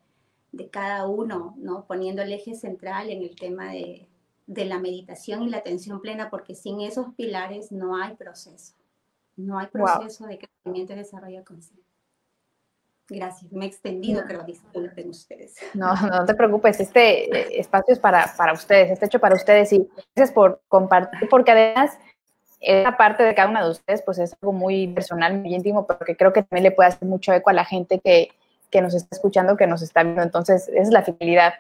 de 0.52 0.70
cada 0.70 1.08
uno, 1.08 1.56
¿no? 1.58 1.86
Poniendo 1.88 2.22
el 2.22 2.32
eje 2.32 2.54
central 2.54 3.10
en 3.10 3.24
el 3.24 3.36
tema 3.36 3.72
de, 3.72 4.08
de 4.46 4.66
la 4.66 4.78
meditación 4.78 5.42
y 5.42 5.50
la 5.50 5.58
atención 5.58 6.00
plena, 6.00 6.30
porque 6.30 6.54
sin 6.54 6.82
esos 6.82 7.08
pilares 7.16 7.72
no 7.72 7.98
hay 7.98 8.16
proceso. 8.18 8.76
No 9.36 9.58
hay 9.58 9.66
proceso 9.66 10.28
de 10.28 10.38
crecimiento 10.38 10.94
y 10.94 10.98
desarrollo 10.98 11.44
consciente. 11.44 11.84
Gracias, 13.10 13.52
me 13.52 13.66
he 13.66 13.68
extendido, 13.68 14.26
pero 14.28 14.44
disculpen 14.44 15.10
ustedes. 15.10 15.56
No, 15.74 15.92
no 15.96 16.24
te 16.24 16.36
preocupes, 16.36 16.80
este 16.80 17.36
eh, 17.36 17.60
espacio 17.60 17.96
es 17.96 18.00
para, 18.00 18.32
para 18.38 18.54
ustedes, 18.54 18.92
está 18.92 19.08
hecho 19.08 19.20
para 19.20 19.34
ustedes 19.34 19.74
y 19.74 19.88
gracias 20.16 20.32
por 20.32 20.62
compartir, 20.68 21.28
porque 21.30 21.50
además 21.50 21.98
esa 22.66 22.98
parte 22.98 23.24
de 23.24 23.36
cada 23.36 23.50
una 23.50 23.64
de 23.64 23.70
ustedes 23.72 24.02
pues 24.02 24.18
es 24.18 24.36
algo 24.42 24.54
muy 24.54 24.88
personal, 24.88 25.40
muy 25.40 25.54
íntimo, 25.54 25.86
pero 25.86 26.00
que 26.00 26.16
creo 26.16 26.34
que 26.34 26.44
también 26.44 26.64
le 26.64 26.72
puede 26.72 26.90
hacer 26.90 27.08
mucho 27.08 27.34
eco 27.34 27.50
a 27.50 27.54
la 27.54 27.66
gente 27.66 28.00
que, 28.00 28.30
que 28.70 28.82
nos 28.82 28.94
está 28.94 29.16
escuchando, 29.16 29.56
que 29.56 29.68
nos 29.68 29.82
está 29.82 30.04
viendo, 30.04 30.24
entonces 30.24 30.68
esa 30.70 30.82
es 30.82 30.90
la 30.90 31.04
finalidad. 31.04 31.54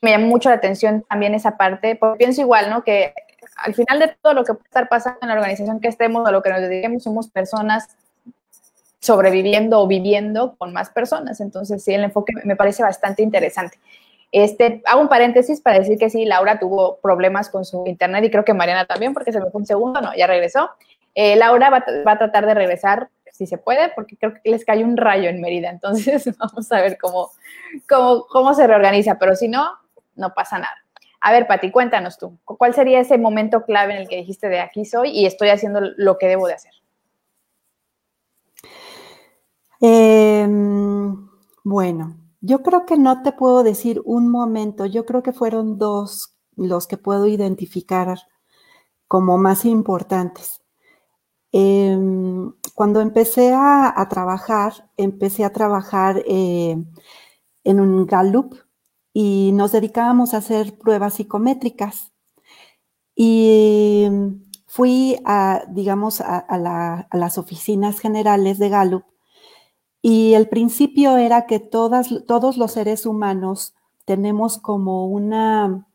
Me 0.00 0.12
llama 0.12 0.26
mucho 0.26 0.48
la 0.48 0.56
atención 0.56 1.04
también 1.08 1.34
esa 1.34 1.56
parte, 1.56 1.94
porque 1.94 2.18
pienso 2.18 2.40
igual, 2.40 2.70
¿no? 2.70 2.82
Que 2.82 3.12
al 3.56 3.74
final 3.74 3.98
de 3.98 4.16
todo 4.22 4.34
lo 4.34 4.44
que 4.44 4.54
puede 4.54 4.66
estar 4.66 4.88
pasando 4.88 5.18
en 5.22 5.28
la 5.28 5.34
organización 5.34 5.80
que 5.80 5.88
estemos, 5.88 6.26
a 6.26 6.32
lo 6.32 6.42
que 6.42 6.50
nos 6.50 6.60
dediquemos, 6.60 7.02
somos 7.02 7.28
personas 7.28 7.88
sobreviviendo 9.00 9.80
o 9.80 9.86
viviendo 9.86 10.54
con 10.56 10.72
más 10.72 10.90
personas. 10.90 11.40
Entonces, 11.40 11.82
sí, 11.82 11.92
el 11.92 12.04
enfoque 12.04 12.32
me 12.44 12.56
parece 12.56 12.82
bastante 12.82 13.22
interesante. 13.22 13.78
Este, 14.32 14.82
hago 14.86 15.00
un 15.00 15.08
paréntesis 15.08 15.60
para 15.60 15.78
decir 15.78 15.98
que 15.98 16.08
sí, 16.08 16.24
Laura 16.24 16.58
tuvo 16.58 16.98
problemas 17.00 17.48
con 17.48 17.64
su 17.64 17.84
internet 17.86 18.24
y 18.24 18.30
creo 18.30 18.44
que 18.44 18.54
Mariana 18.54 18.86
también, 18.86 19.12
porque 19.12 19.32
se 19.32 19.40
me 19.40 19.50
fue 19.50 19.60
un 19.60 19.66
segundo, 19.66 20.00
no, 20.00 20.14
ya 20.14 20.26
regresó. 20.26 20.70
Eh, 21.14 21.34
Laura 21.36 21.70
va, 21.70 21.84
a 22.12 22.18
tratar 22.18 22.46
de 22.46 22.54
regresar, 22.54 23.10
si 23.32 23.46
se 23.46 23.58
puede, 23.58 23.90
porque 23.94 24.16
creo 24.16 24.34
que 24.34 24.50
les 24.50 24.64
cayó 24.64 24.84
un 24.84 24.96
rayo 24.96 25.28
en 25.28 25.40
Mérida, 25.40 25.70
entonces 25.70 26.30
vamos 26.38 26.70
a 26.70 26.80
ver 26.80 26.96
cómo, 26.98 27.30
cómo, 27.88 28.26
cómo 28.28 28.54
se 28.54 28.66
reorganiza, 28.66 29.18
pero 29.18 29.34
si 29.34 29.48
no, 29.48 29.70
no 30.14 30.32
pasa 30.34 30.58
nada. 30.58 30.76
A 31.22 31.32
ver, 31.32 31.46
Pati, 31.46 31.70
cuéntanos 31.70 32.16
tú, 32.16 32.38
¿cuál 32.44 32.72
sería 32.72 33.00
ese 33.00 33.18
momento 33.18 33.64
clave 33.64 33.94
en 33.94 34.00
el 34.00 34.08
que 34.08 34.16
dijiste 34.16 34.48
de 34.48 34.60
aquí 34.60 34.84
soy 34.84 35.10
y 35.10 35.26
estoy 35.26 35.50
haciendo 35.50 35.80
lo 35.80 36.16
que 36.16 36.28
debo 36.28 36.46
de 36.46 36.54
hacer? 36.54 36.72
Em, 39.80 41.28
bueno, 41.64 42.16
yo 42.40 42.62
creo 42.62 42.86
que 42.86 42.96
no 42.96 43.22
te 43.22 43.32
puedo 43.32 43.62
decir 43.62 44.00
un 44.04 44.28
momento, 44.28 44.86
yo 44.86 45.04
creo 45.06 45.22
que 45.22 45.32
fueron 45.32 45.78
dos 45.78 46.36
los 46.56 46.86
que 46.86 46.96
puedo 46.96 47.26
identificar 47.26 48.18
como 49.08 49.38
más 49.38 49.64
importantes. 49.64 50.62
Em, 51.52 52.52
cuando 52.74 53.00
empecé 53.00 53.52
a, 53.54 54.06
trabajar, 54.08 54.90
empecé 54.96 55.44
a 55.44 55.52
trabajar 55.52 56.22
eh, 56.26 56.76
en 57.64 57.80
un 57.80 58.06
Gallup 58.06 58.54
y 59.12 59.50
nos 59.54 59.72
dedicábamos 59.72 60.34
a 60.34 60.38
hacer 60.38 60.78
pruebas 60.78 61.14
psicométricas. 61.14 62.12
Y 63.16 64.08
fui 64.66 65.20
a, 65.24 65.64
digamos, 65.68 66.20
a 66.20 67.06
las 67.12 67.38
oficinas 67.38 68.00
generales 68.00 68.58
de 68.58 68.68
Gallup 68.68 69.09
y 70.02 70.34
el 70.34 70.48
principio 70.48 71.16
era 71.16 71.46
que 71.46 71.60
todos 71.60 72.56
los 72.56 72.72
seres 72.72 73.06
humanos 73.06 73.74
tenemos 74.04 74.58
como 74.58 75.06
una 75.06 75.86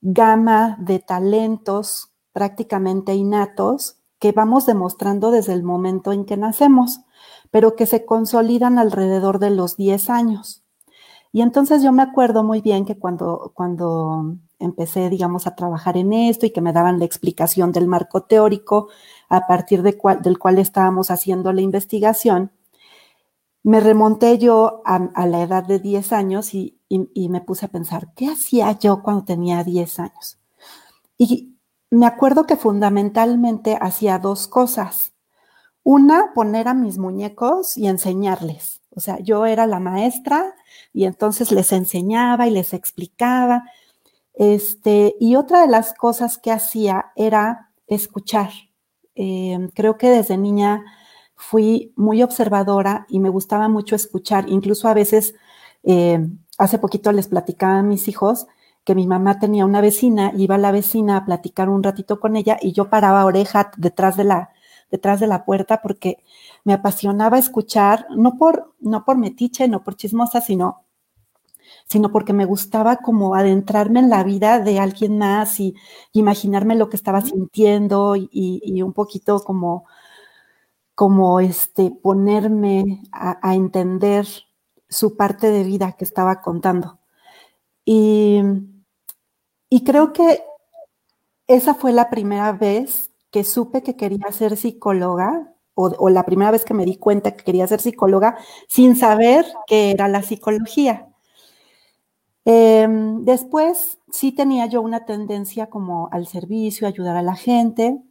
gama 0.00 0.76
de 0.80 1.00
talentos 1.00 2.12
prácticamente 2.32 3.14
innatos 3.14 3.98
que 4.18 4.32
vamos 4.32 4.66
demostrando 4.66 5.30
desde 5.30 5.52
el 5.54 5.62
momento 5.62 6.12
en 6.12 6.24
que 6.24 6.36
nacemos, 6.36 7.00
pero 7.50 7.74
que 7.74 7.86
se 7.86 8.04
consolidan 8.04 8.78
alrededor 8.78 9.38
de 9.38 9.50
los 9.50 9.76
10 9.76 10.10
años. 10.10 10.62
Y 11.32 11.42
entonces 11.42 11.82
yo 11.82 11.92
me 11.92 12.02
acuerdo 12.02 12.44
muy 12.44 12.60
bien 12.60 12.84
que 12.84 12.98
cuando, 12.98 13.52
cuando 13.54 14.36
empecé, 14.58 15.08
digamos, 15.10 15.46
a 15.46 15.54
trabajar 15.54 15.96
en 15.96 16.12
esto 16.12 16.46
y 16.46 16.50
que 16.50 16.60
me 16.60 16.72
daban 16.72 16.98
la 16.98 17.04
explicación 17.04 17.72
del 17.72 17.86
marco 17.86 18.22
teórico 18.22 18.88
a 19.28 19.46
partir 19.46 19.82
de 19.82 19.98
del 20.22 20.38
cual 20.38 20.58
estábamos 20.58 21.10
haciendo 21.10 21.52
la 21.52 21.60
investigación, 21.60 22.52
me 23.62 23.80
remonté 23.80 24.38
yo 24.38 24.82
a, 24.84 25.26
la 25.26 25.42
edad 25.42 25.64
de 25.64 25.78
10 25.78 26.12
años 26.12 26.54
y, 26.54 26.78
me 26.88 27.40
puse 27.40 27.66
a 27.66 27.68
pensar, 27.68 28.12
¿qué 28.14 28.28
hacía 28.28 28.78
yo 28.78 29.02
cuando 29.02 29.24
tenía 29.24 29.62
10 29.64 30.00
años? 30.00 30.38
Y 31.18 31.56
me 31.90 32.06
acuerdo 32.06 32.46
que 32.46 32.56
fundamentalmente 32.56 33.76
hacía 33.80 34.18
dos 34.18 34.48
cosas. 34.48 35.12
Una, 35.82 36.32
poner 36.34 36.68
a 36.68 36.74
mis 36.74 36.98
muñecos 36.98 37.76
y 37.76 37.86
enseñarles. 37.86 38.80
O 38.90 39.00
sea, 39.00 39.18
yo 39.20 39.46
era 39.46 39.66
la 39.66 39.80
maestra 39.80 40.54
y 40.92 41.04
entonces 41.04 41.52
les 41.52 41.72
enseñaba 41.72 42.46
y 42.46 42.50
les 42.50 42.72
explicaba. 42.72 43.64
Este, 44.34 45.16
y 45.20 45.36
otra 45.36 45.62
de 45.62 45.68
las 45.68 45.92
cosas 45.94 46.38
que 46.38 46.50
hacía 46.50 47.12
era 47.16 47.72
escuchar. 47.86 48.50
Eh, 49.14 49.68
creo 49.74 49.98
que 49.98 50.08
desde 50.08 50.38
niña 50.38 50.84
fui 51.40 51.92
muy 51.96 52.22
observadora 52.22 53.06
y 53.08 53.18
me 53.18 53.30
gustaba 53.30 53.68
mucho 53.68 53.96
escuchar. 53.96 54.48
Incluso 54.50 54.88
a 54.88 54.94
veces, 54.94 55.34
eh, 55.82 56.28
hace 56.58 56.78
poquito 56.78 57.10
les 57.12 57.28
platicaba 57.28 57.78
a 57.78 57.82
mis 57.82 58.08
hijos 58.08 58.46
que 58.84 58.94
mi 58.94 59.06
mamá 59.06 59.38
tenía 59.38 59.64
una 59.64 59.80
vecina, 59.80 60.32
iba 60.36 60.58
la 60.58 60.70
vecina 60.70 61.16
a 61.16 61.24
platicar 61.24 61.70
un 61.70 61.82
ratito 61.82 62.20
con 62.20 62.36
ella 62.36 62.58
y 62.60 62.72
yo 62.72 62.90
paraba 62.90 63.24
oreja 63.24 63.70
detrás 63.78 64.16
de 64.16 64.24
la, 64.24 64.50
detrás 64.90 65.18
de 65.18 65.28
la 65.28 65.44
puerta 65.46 65.80
porque 65.82 66.18
me 66.64 66.74
apasionaba 66.74 67.38
escuchar, 67.38 68.06
no 68.10 68.36
por, 68.36 68.74
no 68.78 69.04
por 69.04 69.16
metiche, 69.16 69.66
no 69.66 69.82
por 69.82 69.96
chismosa, 69.96 70.42
sino, 70.42 70.84
sino 71.86 72.12
porque 72.12 72.34
me 72.34 72.44
gustaba 72.44 72.98
como 72.98 73.34
adentrarme 73.34 74.00
en 74.00 74.10
la 74.10 74.24
vida 74.24 74.60
de 74.60 74.78
alguien 74.78 75.18
más 75.18 75.58
y, 75.58 75.74
imaginarme 76.12 76.76
lo 76.76 76.90
que 76.90 76.96
estaba 76.96 77.22
sintiendo 77.22 78.14
y 78.16 78.82
un 78.82 78.92
poquito 78.92 79.40
como 79.40 79.86
como 81.00 81.40
este, 81.40 81.90
ponerme 81.90 83.00
a, 83.10 83.54
entender 83.54 84.26
su 84.86 85.16
parte 85.16 85.50
de 85.50 85.64
vida 85.64 85.92
que 85.92 86.04
estaba 86.04 86.42
contando. 86.42 86.98
Y, 87.86 88.42
creo 89.86 90.12
que 90.12 90.42
esa 91.46 91.72
fue 91.72 91.92
la 91.94 92.10
primera 92.10 92.52
vez 92.52 93.12
que 93.30 93.44
supe 93.44 93.82
que 93.82 93.96
quería 93.96 94.30
ser 94.30 94.58
psicóloga, 94.58 95.54
o, 95.72 96.10
la 96.10 96.26
primera 96.26 96.50
vez 96.50 96.66
que 96.66 96.74
me 96.74 96.84
di 96.84 96.98
cuenta 96.98 97.34
que 97.34 97.44
quería 97.44 97.66
ser 97.66 97.80
psicóloga 97.80 98.36
sin 98.68 98.94
saber 98.94 99.46
qué 99.66 99.92
era 99.92 100.06
la 100.06 100.20
psicología. 100.22 101.08
Em, 102.44 103.24
después 103.24 103.98
sí 104.10 104.32
tenía 104.32 104.66
yo 104.66 104.82
una 104.82 105.06
tendencia 105.06 105.70
como 105.70 106.10
al 106.12 106.26
servicio, 106.26 106.86
ayudar 106.86 107.16
a 107.16 107.22
la 107.22 107.36
gente, 107.36 108.02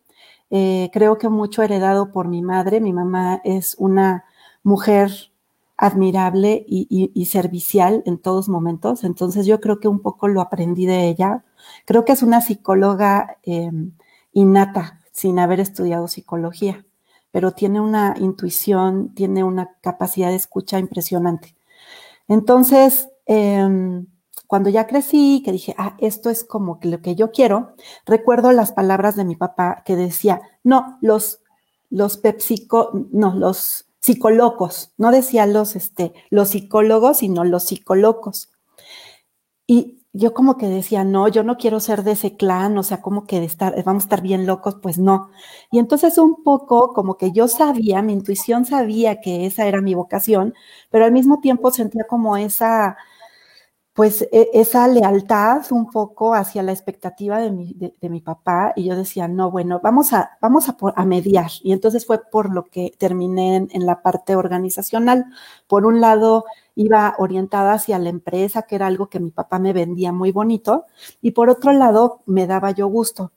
eh, 0.50 0.90
creo 0.92 1.18
que 1.18 1.30
mucho 1.30 1.64
heredado 1.64 2.12
por 2.12 2.28
mi 2.28 2.42
madre. 2.42 2.82
Mi 2.82 2.94
mamá 2.94 3.42
es 3.44 3.76
una 3.78 4.26
mujer 4.64 5.12
admirable 5.78 6.66
y, 6.68 7.26
servicial 7.26 8.04
en 8.06 8.18
todos 8.18 8.50
momentos. 8.50 9.04
Entonces 9.04 9.46
yo 9.46 9.62
creo 9.62 9.80
que 9.80 9.88
un 9.88 10.02
poco 10.02 10.28
lo 10.28 10.42
aprendí 10.42 10.86
de 10.86 11.08
ella. 11.08 11.46
Creo 11.86 12.04
que 12.06 12.12
es 12.12 12.22
una 12.22 12.42
psicóloga 12.42 13.38
em, 13.44 13.94
innata, 14.34 15.00
sin 15.12 15.40
haber 15.40 15.60
estudiado 15.60 16.08
psicología, 16.08 16.86
pero 17.32 17.52
tiene 17.52 17.80
una 17.80 18.16
intuición, 18.20 19.14
tiene 19.16 19.44
una 19.44 19.72
capacidad 19.82 20.30
de 20.30 20.36
escucha 20.36 20.80
impresionante. 20.80 21.56
Entonces, 22.28 23.10
em, 23.26 24.06
cuando 24.50 24.72
ya 24.72 24.88
crecí, 24.88 25.44
que 25.46 25.52
dije, 25.52 25.76
ah, 25.78 25.96
esto 26.00 26.32
es 26.32 26.44
como 26.44 26.80
lo 26.82 27.04
que 27.04 27.14
yo 27.14 27.30
quiero, 27.30 27.76
recuerdo 28.04 28.52
las 28.52 28.72
palabras 28.72 29.16
de 29.16 29.24
mi 29.24 29.36
papá 29.36 29.84
que 29.86 29.96
decía, 29.96 30.42
no, 30.64 30.98
los, 31.02 31.44
los 31.92 32.18
pepsico, 32.18 32.90
no, 33.12 33.36
los 33.36 33.86
psicólogos, 34.00 34.92
no 34.98 35.12
decía 35.12 35.46
los, 35.46 35.76
este, 35.76 36.14
los 36.32 36.50
psicólogos, 36.50 37.18
sino 37.18 37.44
los 37.44 37.66
psicólogos. 37.66 38.50
Y 39.68 40.00
yo 40.14 40.34
como 40.34 40.58
que 40.58 40.68
decía, 40.68 41.04
no, 41.04 41.28
yo 41.28 41.44
no 41.44 41.58
quiero 41.58 41.80
ser 41.80 42.02
de 42.04 42.14
ese 42.14 42.36
clan, 42.36 42.76
o 42.80 42.82
sea, 42.82 43.04
como 43.04 43.28
que 43.28 43.40
de 43.40 43.46
estar, 43.46 43.76
vamos 43.84 44.06
a 44.06 44.06
estar 44.06 44.22
bien 44.24 44.48
locos, 44.48 44.78
pues 44.82 44.98
no. 44.98 45.30
Y 45.72 45.78
entonces 45.78 46.18
un 46.18 46.44
poco 46.44 46.94
como 46.94 47.18
que 47.18 47.32
yo 47.32 47.48
sabía, 47.48 48.02
mi 48.02 48.14
intuición 48.14 48.66
sabía 48.66 49.22
que 49.22 49.46
esa 49.46 49.68
era 49.68 49.80
mi 49.80 49.94
vocación, 49.94 50.56
pero 50.90 51.06
al 51.06 51.12
mismo 51.12 51.40
tiempo 51.40 51.70
sentía 51.70 52.06
como 52.10 52.36
esa, 52.36 52.98
pues 54.00 54.22
e, 54.32 54.50
esa 54.54 54.88
lealtad 54.88 55.62
un 55.72 55.92
poco 55.92 56.34
hacia 56.34 56.64
la 56.64 56.72
expectativa 56.72 57.38
de 57.42 57.52
mi, 57.52 57.74
de, 57.74 58.10
mi, 58.10 58.22
papá 58.22 58.72
y 58.74 58.86
yo 58.86 58.96
decía, 58.96 59.28
no, 59.28 59.52
bueno, 59.52 59.82
vamos 59.84 60.14
a, 60.14 60.38
vamos 60.40 60.70
a, 60.70 61.06
mediar. 61.06 61.52
Y 61.64 61.74
entonces 61.74 62.06
fue 62.06 62.22
por 62.32 62.50
lo 62.50 62.64
que 62.64 62.94
terminé 62.98 63.58
en, 63.58 63.68
en, 63.74 63.86
la 63.86 64.02
parte 64.02 64.38
organizacional. 64.38 65.26
Por 65.68 65.86
un 65.86 66.00
lado, 66.00 66.46
iba 66.76 67.14
orientada 67.18 67.74
hacia 67.74 68.00
la 68.00 68.08
empresa, 68.08 68.62
que 68.62 68.76
era 68.76 68.88
algo 68.88 69.10
que 69.10 69.20
mi 69.20 69.32
papá 69.32 69.60
me 69.60 69.74
vendía 69.74 70.14
muy 70.14 70.32
bonito, 70.32 70.86
y 71.22 71.32
por 71.32 71.50
otro 71.50 71.74
lado, 71.74 72.22
me 72.26 72.48
daba 72.48 72.72
yo 72.72 72.88
gusto. 72.88 73.34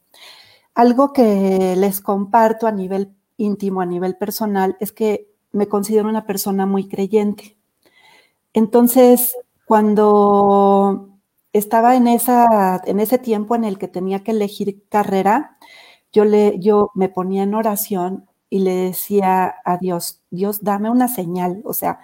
Algo 0.77 1.13
que 1.13 1.75
les 1.77 2.01
comparto 2.01 2.69
a 2.69 2.71
nivel 2.71 3.17
íntimo, 3.37 3.81
a 3.81 3.87
nivel 3.87 4.17
personal, 4.17 4.77
es 4.79 4.93
que 4.93 5.29
me 5.51 5.67
considero 5.67 6.09
una 6.09 6.25
persona 6.25 6.67
muy 6.67 6.87
creyente. 6.87 7.57
Entonces, 8.53 9.35
cuando 9.67 11.11
estaba 11.53 11.97
en, 11.97 12.09
esa, 12.09 12.81
en 12.87 13.01
ese 13.01 13.19
tiempo 13.19 13.55
en 13.55 13.65
el 13.65 13.79
que 13.79 13.89
tenía 13.89 14.23
que 14.23 14.33
elegir 14.33 14.85
carrera, 14.89 15.59
yo, 16.13 16.25
le, 16.25 16.59
yo 16.59 16.91
me 16.95 17.09
ponía 17.09 17.43
en 17.43 17.55
oración 17.55 18.27
y 18.51 18.61
le 18.61 18.75
decía 18.75 19.55
a 19.65 19.79
Dios, 19.79 20.23
Dios, 20.31 20.63
dame 20.63 20.91
una 20.91 21.09
señal, 21.09 21.63
o 21.65 21.73
sea, 21.73 22.01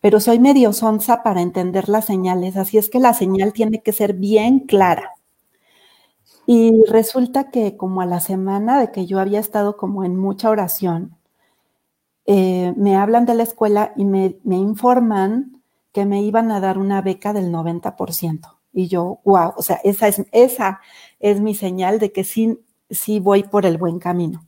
pero 0.00 0.18
soy 0.18 0.40
medio 0.40 0.72
sonsa 0.72 1.22
para 1.22 1.42
entender 1.42 1.88
las 1.88 2.06
señales, 2.06 2.56
así 2.56 2.76
es 2.78 2.90
que 2.90 2.98
la 2.98 3.14
señal 3.14 3.52
tiene 3.52 3.82
que 3.82 3.92
ser 3.92 4.14
bien 4.14 4.60
clara. 4.60 5.12
Y 6.46 6.82
resulta 6.88 7.50
que 7.50 7.76
como 7.76 8.00
a 8.00 8.06
la 8.06 8.20
semana 8.20 8.80
de 8.80 8.90
que 8.90 9.06
yo 9.06 9.20
había 9.20 9.38
estado 9.38 9.76
como 9.76 10.04
en 10.04 10.16
mucha 10.16 10.50
oración, 10.50 11.16
eh, 12.26 12.72
me 12.76 12.96
hablan 12.96 13.26
de 13.26 13.34
la 13.34 13.42
escuela 13.44 13.92
y 13.96 14.04
me, 14.04 14.36
informan 14.44 15.61
que 15.92 16.06
me 16.06 16.22
iban 16.22 16.50
a 16.50 16.60
dar 16.60 16.78
una 16.78 17.02
beca 17.02 17.32
del 17.32 17.52
90%. 17.52 18.58
Y 18.72 18.88
yo, 18.88 19.20
wow, 19.24 19.52
o 19.56 19.62
sea, 19.62 19.80
esa 19.84 20.08
es, 20.08 20.24
esa 20.32 20.80
es 21.20 21.40
mi 21.40 21.54
señal 21.54 21.98
de 21.98 22.12
que 22.12 22.24
sí, 22.24 22.58
sí 22.90 23.20
voy 23.20 23.42
por 23.44 23.66
el 23.66 23.78
buen 23.78 23.98
camino. 23.98 24.46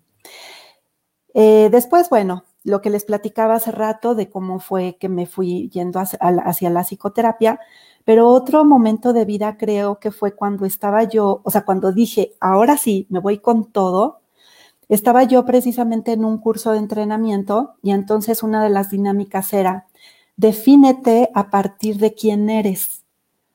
Eh, 1.35 1.69
después, 1.71 2.09
bueno, 2.09 2.45
lo 2.65 2.81
que 2.81 2.91
les 2.91 3.05
platicaba 3.05 3.57
hace 3.57 3.71
rato 3.71 4.15
de 4.15 4.31
cómo 4.31 4.59
fue 4.61 4.97
que 4.99 5.09
me 5.09 5.27
fui 5.27 5.69
yendo 5.69 6.01
hacia, 6.01 6.71
la 6.71 6.85
psicoterapia, 6.85 7.61
pero 8.05 8.29
otro 8.29 8.65
momento 8.65 9.13
de 9.13 9.25
vida 9.25 9.57
creo 9.59 9.99
que 9.99 10.11
fue 10.11 10.35
cuando 10.35 10.65
estaba 10.65 11.05
yo, 11.05 11.43
o 11.45 11.51
sea, 11.51 11.65
cuando 11.65 11.93
dije, 11.93 12.35
ahora 12.41 12.77
sí, 12.79 13.07
me 13.11 13.19
voy 13.19 13.39
con 13.39 13.71
todo, 13.71 14.21
estaba 14.89 15.25
yo 15.25 15.45
precisamente 15.45 16.13
en 16.13 16.25
un 16.25 16.39
curso 16.39 16.73
de 16.73 16.79
entrenamiento 16.79 17.75
y 17.83 17.91
entonces 17.91 18.43
una 18.43 18.63
de 18.63 18.71
las 18.71 18.91
dinámicas 18.91 19.53
era, 19.53 19.87
defínete 20.37 21.31
a 21.35 21.51
partir 21.51 21.99
de 21.99 22.15
quién 22.15 22.51
eres, 22.51 23.05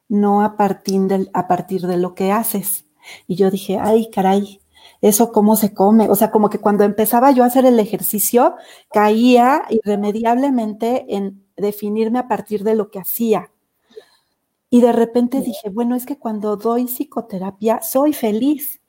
no 0.07 0.43
a 0.43 0.57
partir 0.57 1.01
de, 1.01 1.29
a 1.33 1.47
partir 1.47 1.87
de 1.87 1.97
lo 1.97 2.15
que 2.15 2.31
haces. 2.31 2.85
Y 3.27 3.35
yo 3.35 3.51
dije, 3.51 3.77
ay, 3.79 4.09
caray, 4.09 4.61
eso 5.01 5.31
cómo 5.31 5.55
se 5.55 5.73
come. 5.73 6.09
O 6.09 6.15
sea, 6.15 6.31
como 6.31 6.49
que 6.49 6.59
cuando 6.59 6.83
empezaba 6.83 7.31
yo 7.31 7.43
a 7.43 7.47
hacer 7.47 7.65
el 7.65 7.79
ejercicio, 7.79 8.55
caía 8.91 9.63
irremediablemente 9.69 11.05
en 11.15 11.45
definirme 11.55 12.19
a 12.19 12.27
partir 12.27 12.63
de 12.63 12.75
lo 12.75 12.89
que 12.91 12.99
hacía. 12.99 13.51
Y 14.69 14.81
de 14.81 14.91
repente 14.91 15.41
dije, 15.41 15.69
bueno, 15.69 15.95
es 15.95 16.05
que 16.05 16.19
cuando 16.19 16.55
doy 16.55 16.85
psicoterapia, 16.85 17.81
soy 17.81 18.13
feliz. 18.13 18.81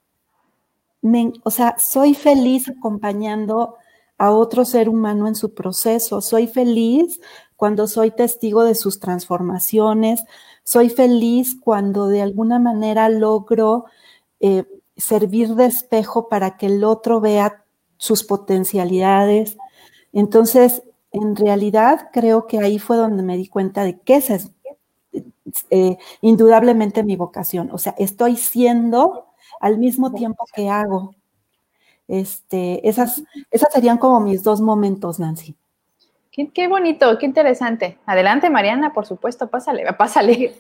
o 1.45 1.51
sea, 1.51 1.77
soy 1.79 2.15
feliz 2.15 2.69
acompañando 2.69 3.77
a 4.19 4.33
otro 4.33 4.67
ser 4.67 4.89
humano 4.89 5.27
en 5.27 5.35
su 5.35 5.55
proceso. 5.55 6.21
Soy 6.21 6.47
feliz 6.47 7.21
cuando 7.61 7.87
soy 7.87 8.11
testigo 8.11 8.65
de 8.65 8.75
sus 8.75 9.01
transformaciones. 9.01 10.25
Soy 10.65 10.89
feliz 10.89 11.55
cuando 11.61 12.07
de 12.09 12.23
alguna 12.23 12.59
manera 12.59 13.11
logro 13.11 13.85
eh, 14.41 14.65
servir 14.97 15.55
de 15.57 15.67
espejo 15.67 16.31
para 16.31 16.57
que 16.57 16.65
el 16.65 16.85
otro 16.85 17.21
vea 17.21 17.63
sus 17.99 18.25
potencialidades. 18.25 19.59
Entonces, 20.15 20.85
en 21.13 21.37
realidad 21.37 22.09
creo 22.15 22.47
que 22.47 22.61
ahí 22.61 22.79
fue 22.79 22.97
donde 22.97 23.23
me 23.23 23.37
di 23.37 23.47
cuenta 23.47 23.85
de 23.85 24.01
que 24.01 24.17
esa 24.17 24.37
es 24.37 24.53
eh, 25.69 25.99
indudablemente 26.23 27.03
mi 27.03 27.17
vocación. 27.17 27.69
O 27.73 27.77
sea, 27.77 27.95
estoy 27.99 28.39
siendo 28.39 29.27
al 29.61 29.77
mismo 29.77 30.13
tiempo 30.13 30.47
que 30.55 30.71
hago. 30.71 31.15
Este, 32.09 32.89
esas, 32.89 33.23
esas 33.51 33.71
serían 33.71 33.99
como 33.99 34.19
mis 34.21 34.43
dos 34.43 34.63
momentos, 34.63 35.21
Nancy. 35.21 35.60
Qué, 36.33 36.69
bonito, 36.69 37.19
qué 37.19 37.27
interesante. 37.27 37.99
Adelante, 38.07 38.51
Mariana, 38.51 38.93
por 38.93 39.05
supuesto, 39.05 39.49
pásale, 39.51 39.85
pásale. 39.95 40.55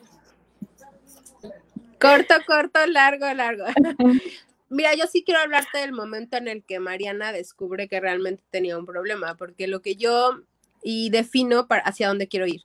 Corto, 2.01 2.35
corto, 2.47 2.85
largo, 2.87 3.33
largo. 3.33 3.65
Mira, 4.69 4.95
yo 4.95 5.07
sí 5.07 5.23
quiero 5.25 5.41
hablarte 5.41 5.79
del 5.79 5.93
momento 5.93 6.37
en 6.37 6.49
el 6.49 6.65
que 6.65 6.81
Mariana 6.81 7.33
descubre 7.33 7.89
que 7.89 8.01
realmente 8.01 8.43
tenía 8.51 8.79
un 8.79 8.87
problema, 8.87 9.37
porque 9.37 9.67
lo 9.67 9.81
que 9.81 9.97
yo 9.97 10.43
y 10.83 11.11
defino 11.11 11.67
hacia 11.85 12.09
dónde 12.09 12.29
quiero 12.29 12.47
ir. 12.47 12.63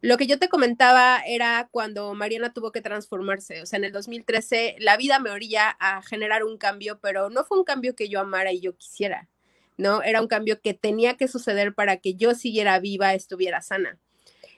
Lo 0.00 0.16
que 0.16 0.26
yo 0.26 0.38
te 0.38 0.48
comentaba 0.48 1.22
era 1.24 1.68
cuando 1.70 2.12
Mariana 2.14 2.52
tuvo 2.52 2.72
que 2.72 2.80
transformarse, 2.80 3.62
o 3.62 3.66
sea, 3.66 3.76
en 3.76 3.84
el 3.84 3.92
2013 3.92 4.76
la 4.80 4.96
vida 4.96 5.20
me 5.20 5.30
orilla 5.30 5.76
a 5.78 6.02
generar 6.02 6.42
un 6.42 6.58
cambio, 6.58 6.98
pero 7.00 7.30
no 7.30 7.44
fue 7.44 7.58
un 7.58 7.64
cambio 7.64 7.94
que 7.94 8.08
yo 8.08 8.18
amara 8.18 8.52
y 8.52 8.60
yo 8.60 8.76
quisiera, 8.76 9.28
¿no? 9.76 10.02
Era 10.02 10.20
un 10.20 10.28
cambio 10.28 10.60
que 10.60 10.74
tenía 10.74 11.16
que 11.16 11.28
suceder 11.28 11.74
para 11.74 11.96
que 11.98 12.14
yo 12.14 12.34
siguiera 12.34 12.78
viva, 12.78 13.14
estuviera 13.14 13.62
sana. 13.62 13.98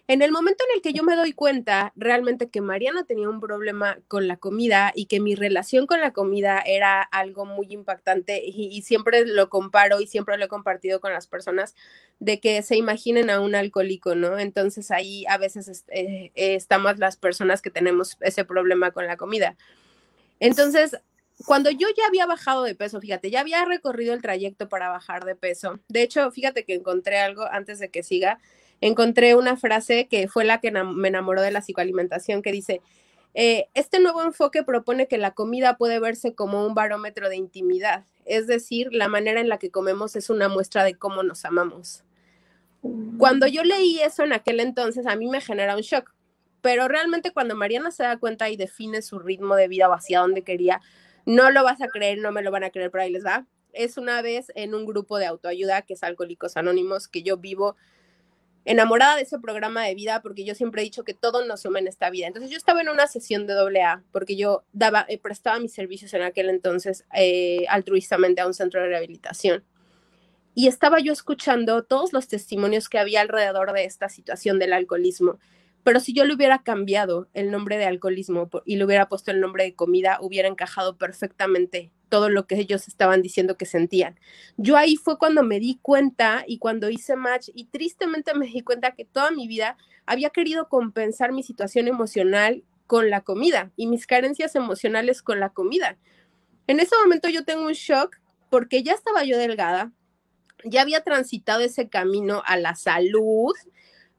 En 0.06 0.20
el 0.20 0.32
momento 0.32 0.62
en 0.68 0.76
el 0.76 0.82
que 0.82 0.92
yo 0.92 1.02
me 1.02 1.16
doy 1.16 1.32
cuenta 1.32 1.92
realmente 1.96 2.50
que 2.50 2.60
Mariana 2.60 3.04
tenía 3.04 3.30
un 3.30 3.40
problema 3.40 3.98
con 4.06 4.28
la 4.28 4.36
comida 4.36 4.92
y 4.94 5.06
que 5.06 5.18
mi 5.18 5.34
relación 5.34 5.86
con 5.86 6.02
la 6.02 6.12
comida 6.12 6.60
era 6.60 7.00
algo 7.00 7.46
muy 7.46 7.68
impactante 7.70 8.42
y, 8.44 8.82
siempre 8.82 9.24
lo 9.24 9.48
comparo 9.48 10.02
y 10.02 10.06
siempre 10.06 10.36
lo 10.36 10.44
he 10.44 10.48
compartido 10.48 11.00
con 11.00 11.14
las 11.14 11.26
personas 11.26 11.74
de 12.18 12.38
que 12.38 12.60
se 12.60 12.76
imaginen 12.76 13.30
a 13.30 13.40
un 13.40 13.54
alcohólico, 13.54 14.14
¿no? 14.14 14.38
Entonces 14.38 14.90
ahí 14.90 15.24
a 15.26 15.38
veces 15.38 15.86
eh, 15.88 16.32
estamos 16.34 16.98
las 16.98 17.16
personas 17.16 17.62
que 17.62 17.70
tenemos 17.70 18.18
ese 18.20 18.44
problema 18.44 18.90
con 18.90 19.06
la 19.06 19.16
comida. 19.16 19.56
Entonces, 20.38 20.98
cuando 21.46 21.70
yo 21.70 21.88
ya 21.96 22.06
había 22.06 22.26
bajado 22.26 22.62
de 22.62 22.74
peso, 22.74 23.00
fíjate, 23.00 23.30
ya 23.30 23.40
había 23.40 23.64
recorrido 23.64 24.14
el 24.14 24.22
trayecto 24.22 24.68
para 24.68 24.88
bajar 24.88 25.24
de 25.24 25.34
peso. 25.34 25.80
De 25.88 26.02
hecho, 26.02 26.30
fíjate 26.30 26.64
que 26.64 26.74
encontré 26.74 27.18
algo 27.18 27.44
antes 27.50 27.78
de 27.78 27.90
que 27.90 28.02
siga 28.02 28.38
encontré 28.80 29.34
una 29.34 29.56
frase 29.56 30.08
que 30.08 30.28
fue 30.28 30.44
la 30.44 30.60
que 30.60 30.70
me 30.70 31.08
enamoró 31.08 31.40
de 31.42 31.50
la 31.50 31.60
psicoalimentación, 31.60 32.42
que 32.42 32.52
dice, 32.52 32.82
eh, 33.32 33.66
este 33.74 33.98
nuevo 33.98 34.22
enfoque 34.22 34.62
propone 34.62 35.08
que 35.08 35.18
la 35.18 35.32
comida 35.32 35.76
puede 35.76 35.98
verse 36.00 36.34
como 36.34 36.66
un 36.66 36.74
barómetro 36.74 37.28
de 37.28 37.36
intimidad, 37.36 38.04
es 38.24 38.46
decir, 38.46 38.92
la 38.92 39.08
manera 39.08 39.40
en 39.40 39.48
la 39.48 39.58
que 39.58 39.70
comemos 39.70 40.16
es 40.16 40.30
una 40.30 40.48
muestra 40.48 40.84
de 40.84 40.96
cómo 40.96 41.22
nos 41.22 41.44
amamos. 41.44 42.04
Cuando 43.16 43.46
yo 43.46 43.64
leí 43.64 44.00
eso 44.00 44.22
en 44.24 44.34
aquel 44.34 44.60
entonces, 44.60 45.06
a 45.06 45.16
mí 45.16 45.28
me 45.28 45.40
genera 45.40 45.74
un 45.74 45.82
shock, 45.82 46.12
pero 46.60 46.86
realmente 46.86 47.32
cuando 47.32 47.56
Mariana 47.56 47.90
se 47.90 48.02
da 48.02 48.18
cuenta 48.18 48.50
y 48.50 48.56
define 48.56 49.00
su 49.00 49.18
ritmo 49.18 49.56
de 49.56 49.68
vida 49.68 49.88
o 49.88 49.94
hacia 49.94 50.20
dónde 50.20 50.42
quería, 50.42 50.82
no 51.26 51.50
lo 51.50 51.64
vas 51.64 51.80
a 51.80 51.88
creer, 51.88 52.18
no 52.18 52.32
me 52.32 52.42
lo 52.42 52.50
van 52.50 52.64
a 52.64 52.70
creer, 52.70 52.90
pero 52.90 53.02
ahí 53.02 53.10
les 53.10 53.24
va. 53.24 53.46
Es 53.72 53.96
una 53.96 54.22
vez 54.22 54.52
en 54.54 54.74
un 54.74 54.86
grupo 54.86 55.18
de 55.18 55.26
autoayuda 55.26 55.82
que 55.82 55.94
es 55.94 56.02
Alcohólicos 56.02 56.56
Anónimos, 56.56 57.08
que 57.08 57.22
yo 57.22 57.38
vivo 57.38 57.76
enamorada 58.64 59.16
de 59.16 59.22
ese 59.22 59.38
programa 59.38 59.84
de 59.84 59.94
vida 59.94 60.22
porque 60.22 60.44
yo 60.44 60.54
siempre 60.54 60.80
he 60.80 60.84
dicho 60.84 61.04
que 61.04 61.14
todo 61.14 61.44
nos 61.44 61.62
suma 61.62 61.78
en 61.78 61.86
esta 61.86 62.10
vida. 62.10 62.26
Entonces 62.26 62.50
yo 62.50 62.56
estaba 62.56 62.80
en 62.80 62.88
una 62.88 63.06
sesión 63.06 63.46
de 63.46 63.54
doble 63.54 63.82
A 63.82 64.02
porque 64.12 64.36
yo 64.36 64.64
daba, 64.72 65.04
eh, 65.08 65.18
prestaba 65.18 65.58
mis 65.58 65.72
servicios 65.72 66.14
en 66.14 66.22
aquel 66.22 66.48
entonces 66.48 67.04
eh, 67.14 67.66
altruistamente 67.68 68.40
a 68.40 68.46
un 68.46 68.54
centro 68.54 68.80
de 68.80 68.88
rehabilitación. 68.88 69.64
Y 70.54 70.68
estaba 70.68 71.00
yo 71.00 71.12
escuchando 71.12 71.82
todos 71.82 72.12
los 72.12 72.28
testimonios 72.28 72.88
que 72.88 72.98
había 72.98 73.20
alrededor 73.20 73.72
de 73.72 73.84
esta 73.84 74.08
situación 74.08 74.58
del 74.58 74.72
alcoholismo. 74.72 75.38
Pero 75.84 76.00
si 76.00 76.14
yo 76.14 76.24
le 76.24 76.34
hubiera 76.34 76.62
cambiado 76.62 77.28
el 77.34 77.50
nombre 77.50 77.76
de 77.76 77.84
alcoholismo 77.84 78.48
y 78.64 78.76
le 78.76 78.84
hubiera 78.86 79.08
puesto 79.08 79.30
el 79.30 79.40
nombre 79.40 79.64
de 79.64 79.74
comida, 79.74 80.18
hubiera 80.20 80.48
encajado 80.48 80.96
perfectamente 80.96 81.92
todo 82.08 82.30
lo 82.30 82.46
que 82.46 82.56
ellos 82.56 82.88
estaban 82.88 83.22
diciendo 83.22 83.56
que 83.56 83.66
sentían. 83.66 84.18
Yo 84.56 84.76
ahí 84.76 84.96
fue 84.96 85.18
cuando 85.18 85.42
me 85.42 85.60
di 85.60 85.78
cuenta 85.82 86.44
y 86.46 86.58
cuando 86.58 86.88
hice 86.88 87.16
match 87.16 87.50
y 87.54 87.66
tristemente 87.66 88.34
me 88.34 88.46
di 88.46 88.62
cuenta 88.62 88.92
que 88.92 89.04
toda 89.04 89.30
mi 89.30 89.46
vida 89.46 89.76
había 90.06 90.30
querido 90.30 90.68
compensar 90.68 91.32
mi 91.32 91.42
situación 91.42 91.86
emocional 91.86 92.64
con 92.86 93.10
la 93.10 93.20
comida 93.20 93.70
y 93.76 93.86
mis 93.86 94.06
carencias 94.06 94.54
emocionales 94.54 95.22
con 95.22 95.38
la 95.38 95.50
comida. 95.50 95.98
En 96.66 96.80
ese 96.80 96.96
momento 96.96 97.28
yo 97.28 97.44
tengo 97.44 97.66
un 97.66 97.72
shock 97.72 98.16
porque 98.48 98.82
ya 98.82 98.92
estaba 98.92 99.24
yo 99.24 99.36
delgada, 99.36 99.92
ya 100.64 100.82
había 100.82 101.02
transitado 101.02 101.60
ese 101.60 101.88
camino 101.88 102.42
a 102.46 102.56
la 102.56 102.74
salud, 102.74 103.54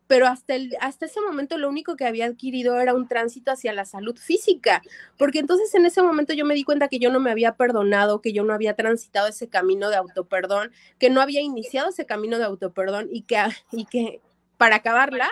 pero 0.07 0.27
hasta, 0.27 0.55
el, 0.55 0.75
hasta 0.81 1.05
ese 1.05 1.21
momento 1.21 1.57
lo 1.57 1.69
único 1.69 1.95
que 1.95 2.05
había 2.05 2.25
adquirido 2.25 2.79
era 2.79 2.93
un 2.93 3.07
tránsito 3.07 3.51
hacia 3.51 3.73
la 3.73 3.85
salud 3.85 4.17
física, 4.17 4.81
porque 5.17 5.39
entonces 5.39 5.73
en 5.75 5.85
ese 5.85 6.01
momento 6.01 6.33
yo 6.33 6.45
me 6.45 6.53
di 6.53 6.63
cuenta 6.63 6.87
que 6.87 6.99
yo 6.99 7.11
no 7.11 7.19
me 7.19 7.31
había 7.31 7.55
perdonado, 7.55 8.21
que 8.21 8.33
yo 8.33 8.43
no 8.43 8.53
había 8.53 8.75
transitado 8.75 9.27
ese 9.27 9.49
camino 9.49 9.89
de 9.89 9.95
autoperdón, 9.95 10.71
que 10.99 11.09
no 11.09 11.21
había 11.21 11.41
iniciado 11.41 11.89
ese 11.89 12.05
camino 12.05 12.37
de 12.37 12.45
autoperdón 12.45 13.07
y 13.11 13.23
que, 13.23 13.37
y 13.71 13.85
que 13.85 14.21
para 14.57 14.77
acabarla 14.77 15.29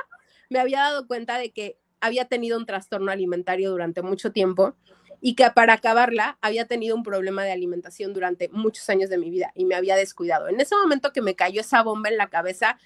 me 0.49 0.59
había 0.59 0.79
dado 0.79 1.07
cuenta 1.07 1.37
de 1.37 1.51
que 1.51 1.77
había 2.01 2.25
tenido 2.25 2.57
un 2.57 2.65
trastorno 2.65 3.11
alimentario 3.11 3.71
durante 3.71 4.01
mucho 4.01 4.31
tiempo 4.31 4.75
y 5.21 5.35
que 5.35 5.49
para 5.51 5.73
acabarla 5.73 6.37
había 6.41 6.67
tenido 6.67 6.97
un 6.97 7.03
problema 7.03 7.45
de 7.45 7.53
alimentación 7.53 8.13
durante 8.13 8.49
muchos 8.49 8.89
años 8.89 9.09
de 9.09 9.17
mi 9.17 9.29
vida 9.29 9.53
y 9.55 9.63
me 9.63 9.75
había 9.75 9.95
descuidado. 9.95 10.49
En 10.49 10.59
ese 10.59 10.75
momento 10.75 11.13
que 11.13 11.21
me 11.21 11.33
cayó 11.33 11.61
esa 11.61 11.81
bomba 11.81 12.09
en 12.09 12.17
la 12.17 12.27
cabeza, 12.27 12.77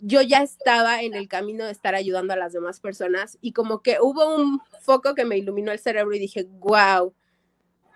yo 0.00 0.22
ya 0.22 0.42
estaba 0.42 1.02
en 1.02 1.14
el 1.14 1.28
camino 1.28 1.64
de 1.64 1.72
estar 1.72 1.94
ayudando 1.94 2.32
a 2.32 2.36
las 2.36 2.52
demás 2.52 2.80
personas 2.80 3.38
y 3.40 3.52
como 3.52 3.82
que 3.82 3.98
hubo 4.00 4.34
un 4.34 4.60
foco 4.80 5.14
que 5.14 5.24
me 5.24 5.36
iluminó 5.36 5.72
el 5.72 5.78
cerebro 5.78 6.14
y 6.14 6.18
dije, 6.18 6.46
wow, 6.58 7.12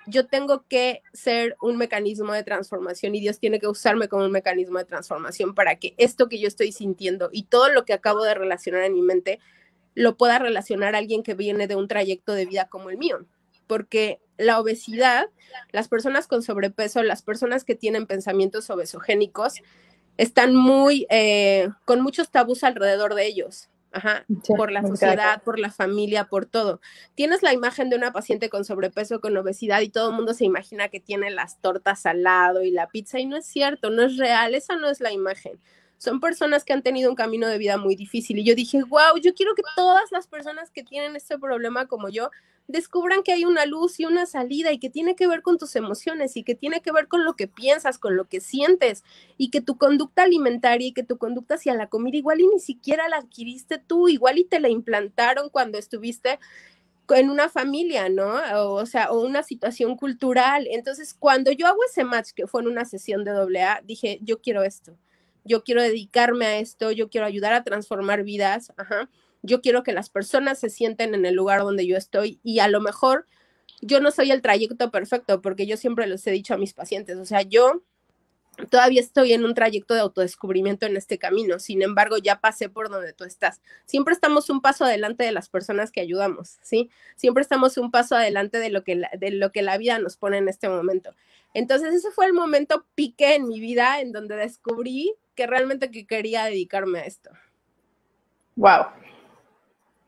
yo 0.06 0.26
tengo 0.26 0.64
que 0.68 1.02
ser 1.12 1.56
un 1.62 1.76
mecanismo 1.76 2.32
de 2.32 2.42
transformación 2.42 3.14
y 3.14 3.20
Dios 3.20 3.38
tiene 3.38 3.58
que 3.58 3.68
usarme 3.68 4.08
como 4.08 4.24
un 4.24 4.32
mecanismo 4.32 4.78
de 4.78 4.84
transformación 4.84 5.54
para 5.54 5.76
que 5.76 5.94
esto 5.96 6.28
que 6.28 6.38
yo 6.38 6.48
estoy 6.48 6.72
sintiendo 6.72 7.30
y 7.32 7.44
todo 7.44 7.70
lo 7.70 7.84
que 7.84 7.94
acabo 7.94 8.22
de 8.22 8.34
relacionar 8.34 8.82
en 8.82 8.94
mi 8.94 9.02
mente 9.02 9.40
lo 9.94 10.16
pueda 10.16 10.38
relacionar 10.38 10.94
a 10.94 10.98
alguien 10.98 11.22
que 11.22 11.34
viene 11.34 11.66
de 11.66 11.76
un 11.76 11.88
trayecto 11.88 12.32
de 12.32 12.46
vida 12.46 12.68
como 12.68 12.90
el 12.90 12.98
mío. 12.98 13.24
Porque 13.66 14.20
la 14.36 14.60
obesidad, 14.60 15.30
las 15.72 15.88
personas 15.88 16.26
con 16.26 16.42
sobrepeso, 16.42 17.02
las 17.02 17.22
personas 17.22 17.64
que 17.64 17.74
tienen 17.74 18.06
pensamientos 18.06 18.68
obesogénicos, 18.68 19.54
están 20.16 20.54
muy, 20.54 21.06
eh, 21.10 21.68
con 21.84 22.00
muchos 22.00 22.30
tabús 22.30 22.64
alrededor 22.64 23.14
de 23.14 23.26
ellos. 23.26 23.68
Ajá, 23.94 24.24
por 24.48 24.72
la 24.72 24.82
sociedad, 24.82 25.40
por 25.44 25.60
la 25.60 25.70
familia, 25.70 26.24
por 26.24 26.46
todo. 26.46 26.80
Tienes 27.14 27.44
la 27.44 27.52
imagen 27.52 27.90
de 27.90 27.96
una 27.96 28.12
paciente 28.12 28.50
con 28.50 28.64
sobrepeso, 28.64 29.20
con 29.20 29.36
obesidad 29.36 29.82
y 29.82 29.88
todo 29.88 30.10
el 30.10 30.16
mundo 30.16 30.34
se 30.34 30.44
imagina 30.44 30.88
que 30.88 30.98
tiene 30.98 31.30
las 31.30 31.60
tortas 31.60 32.04
al 32.04 32.24
lado 32.24 32.64
y 32.64 32.72
la 32.72 32.88
pizza 32.88 33.20
y 33.20 33.26
no 33.26 33.36
es 33.36 33.46
cierto, 33.46 33.90
no 33.90 34.02
es 34.02 34.16
real, 34.16 34.56
esa 34.56 34.74
no 34.74 34.88
es 34.88 34.98
la 34.98 35.12
imagen. 35.12 35.60
Son 35.96 36.18
personas 36.18 36.64
que 36.64 36.72
han 36.72 36.82
tenido 36.82 37.08
un 37.08 37.14
camino 37.14 37.46
de 37.46 37.56
vida 37.56 37.76
muy 37.76 37.94
difícil 37.94 38.36
y 38.40 38.44
yo 38.44 38.56
dije, 38.56 38.82
wow, 38.82 39.16
yo 39.22 39.32
quiero 39.32 39.54
que 39.54 39.62
todas 39.76 40.10
las 40.10 40.26
personas 40.26 40.72
que 40.72 40.82
tienen 40.82 41.14
este 41.14 41.38
problema 41.38 41.86
como 41.86 42.08
yo 42.08 42.30
descubran 42.66 43.22
que 43.22 43.32
hay 43.32 43.44
una 43.44 43.66
luz 43.66 44.00
y 44.00 44.06
una 44.06 44.26
salida 44.26 44.72
y 44.72 44.78
que 44.78 44.88
tiene 44.88 45.14
que 45.14 45.26
ver 45.26 45.42
con 45.42 45.58
tus 45.58 45.76
emociones 45.76 46.36
y 46.36 46.44
que 46.44 46.54
tiene 46.54 46.80
que 46.80 46.92
ver 46.92 47.08
con 47.08 47.24
lo 47.24 47.34
que 47.34 47.46
piensas, 47.46 47.98
con 47.98 48.16
lo 48.16 48.24
que 48.24 48.40
sientes 48.40 49.04
y 49.36 49.50
que 49.50 49.60
tu 49.60 49.76
conducta 49.76 50.22
alimentaria 50.22 50.88
y 50.88 50.92
que 50.92 51.02
tu 51.02 51.18
conducta 51.18 51.56
hacia 51.56 51.74
la 51.74 51.88
comida 51.88 52.16
igual 52.16 52.40
y 52.40 52.48
ni 52.48 52.60
siquiera 52.60 53.08
la 53.08 53.18
adquiriste 53.18 53.78
tú, 53.78 54.08
igual 54.08 54.38
y 54.38 54.44
te 54.44 54.60
la 54.60 54.68
implantaron 54.68 55.50
cuando 55.50 55.78
estuviste 55.78 56.38
en 57.10 57.28
una 57.28 57.50
familia, 57.50 58.08
¿no? 58.08 58.32
O, 58.72 58.86
sea, 58.86 59.12
o 59.12 59.20
una 59.20 59.42
situación 59.42 59.94
cultural. 59.96 60.66
Entonces, 60.70 61.12
cuando 61.12 61.52
yo 61.52 61.66
hago 61.66 61.80
ese 61.84 62.02
match 62.04 62.30
que 62.34 62.46
fue 62.46 62.62
en 62.62 62.68
una 62.68 62.86
sesión 62.86 63.24
de 63.24 63.32
AA, 63.32 63.82
dije, 63.84 64.18
yo 64.22 64.40
quiero 64.40 64.62
esto, 64.62 64.96
yo 65.44 65.64
quiero 65.64 65.82
dedicarme 65.82 66.46
a 66.46 66.58
esto, 66.58 66.92
yo 66.92 67.10
quiero 67.10 67.26
ayudar 67.26 67.52
a 67.52 67.62
transformar 67.62 68.22
vidas, 68.22 68.72
ajá 68.78 69.10
yo 69.44 69.60
quiero 69.60 69.82
que 69.82 69.92
las 69.92 70.08
personas 70.08 70.58
se 70.58 70.70
sienten 70.70 71.14
en 71.14 71.26
el 71.26 71.34
lugar 71.34 71.60
donde 71.60 71.86
yo 71.86 71.96
estoy 71.96 72.40
y 72.42 72.60
a 72.60 72.68
lo 72.68 72.80
mejor 72.80 73.26
yo 73.82 74.00
no 74.00 74.10
soy 74.10 74.30
el 74.30 74.40
trayecto 74.40 74.90
perfecto 74.90 75.42
porque 75.42 75.66
yo 75.66 75.76
siempre 75.76 76.06
les 76.06 76.26
he 76.26 76.30
dicho 76.30 76.54
a 76.54 76.58
mis 76.58 76.72
pacientes, 76.72 77.18
o 77.18 77.26
sea, 77.26 77.42
yo 77.42 77.82
todavía 78.70 79.00
estoy 79.00 79.34
en 79.34 79.44
un 79.44 79.54
trayecto 79.54 79.92
de 79.92 80.00
autodescubrimiento 80.00 80.86
en 80.86 80.96
este 80.96 81.18
camino, 81.18 81.58
sin 81.58 81.82
embargo, 81.82 82.16
ya 82.16 82.40
pasé 82.40 82.70
por 82.70 82.88
donde 82.88 83.12
tú 83.12 83.24
estás. 83.24 83.60
Siempre 83.84 84.14
estamos 84.14 84.48
un 84.48 84.62
paso 84.62 84.84
adelante 84.84 85.24
de 85.24 85.32
las 85.32 85.50
personas 85.50 85.90
que 85.90 86.00
ayudamos, 86.00 86.58
¿sí? 86.62 86.88
Siempre 87.16 87.42
estamos 87.42 87.76
un 87.76 87.90
paso 87.90 88.16
adelante 88.16 88.58
de 88.58 88.70
lo 88.70 88.82
que 88.82 88.94
la, 88.94 89.10
de 89.18 89.30
lo 89.30 89.52
que 89.52 89.62
la 89.62 89.76
vida 89.76 89.98
nos 89.98 90.16
pone 90.16 90.38
en 90.38 90.48
este 90.48 90.68
momento. 90.68 91.14
Entonces, 91.52 91.92
ese 91.94 92.10
fue 92.10 92.26
el 92.26 92.32
momento 92.32 92.86
pique 92.94 93.34
en 93.34 93.48
mi 93.48 93.60
vida 93.60 94.00
en 94.00 94.12
donde 94.12 94.36
descubrí 94.36 95.14
que 95.34 95.46
realmente 95.46 95.90
que 95.90 96.06
quería 96.06 96.44
dedicarme 96.44 97.00
a 97.00 97.04
esto. 97.04 97.30
Wow, 98.56 98.86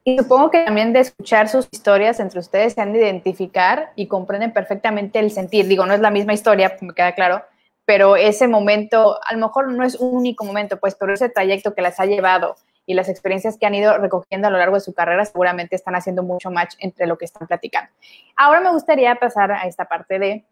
y 0.09 0.16
supongo 0.16 0.52
que 0.52 0.64
también 0.64 0.92
de 0.92 1.00
escuchar 1.00 1.48
sus 1.48 1.66
historias 1.72 2.20
entre 2.20 2.38
ustedes 2.38 2.74
se 2.74 2.80
han 2.80 2.92
de 2.92 3.00
identificar 3.00 3.90
y 3.96 4.07
comprenden 4.07 4.52
perfectamente 4.52 5.18
el 5.18 5.32
sentir. 5.32 5.66
Digo, 5.66 5.84
no 5.84 5.94
es 5.94 6.00
la 6.00 6.12
misma 6.12 6.32
historia, 6.32 6.76
me 6.80 6.94
queda 6.94 7.12
claro, 7.16 7.42
pero 7.84 8.14
ese 8.14 8.46
momento, 8.46 9.18
a 9.20 9.34
lo 9.34 9.40
mejor 9.40 9.72
no 9.72 9.84
es 9.84 9.96
un 9.96 10.14
único 10.14 10.44
momento, 10.44 10.78
pues, 10.78 10.94
pero 10.94 11.12
ese 11.12 11.28
trayecto 11.28 11.74
que 11.74 11.82
las 11.82 11.98
ha 11.98 12.07
llevado 12.07 12.54
y 12.86 12.94
las 12.94 13.09
experiencias 13.09 13.59
que 13.59 13.66
han 13.66 13.74
ido 13.74 13.98
recogiendo 13.98 14.46
a 14.46 14.50
lo 14.52 14.59
largo 14.59 14.76
de 14.76 14.80
su 14.80 14.94
carrera 14.94 15.24
seguramente 15.24 15.74
están 15.74 15.96
haciendo 15.96 16.22
mucho 16.22 16.52
match 16.52 16.76
entre 16.78 17.09
lo 17.09 17.18
que 17.18 17.24
están 17.24 17.48
platicando. 17.48 17.90
Ahora 18.36 18.61
me 18.61 18.70
gustaría 18.70 19.16
pasar 19.16 19.50
a 19.50 19.66
esta 19.66 19.86
parte 19.86 20.20
de 20.20 20.44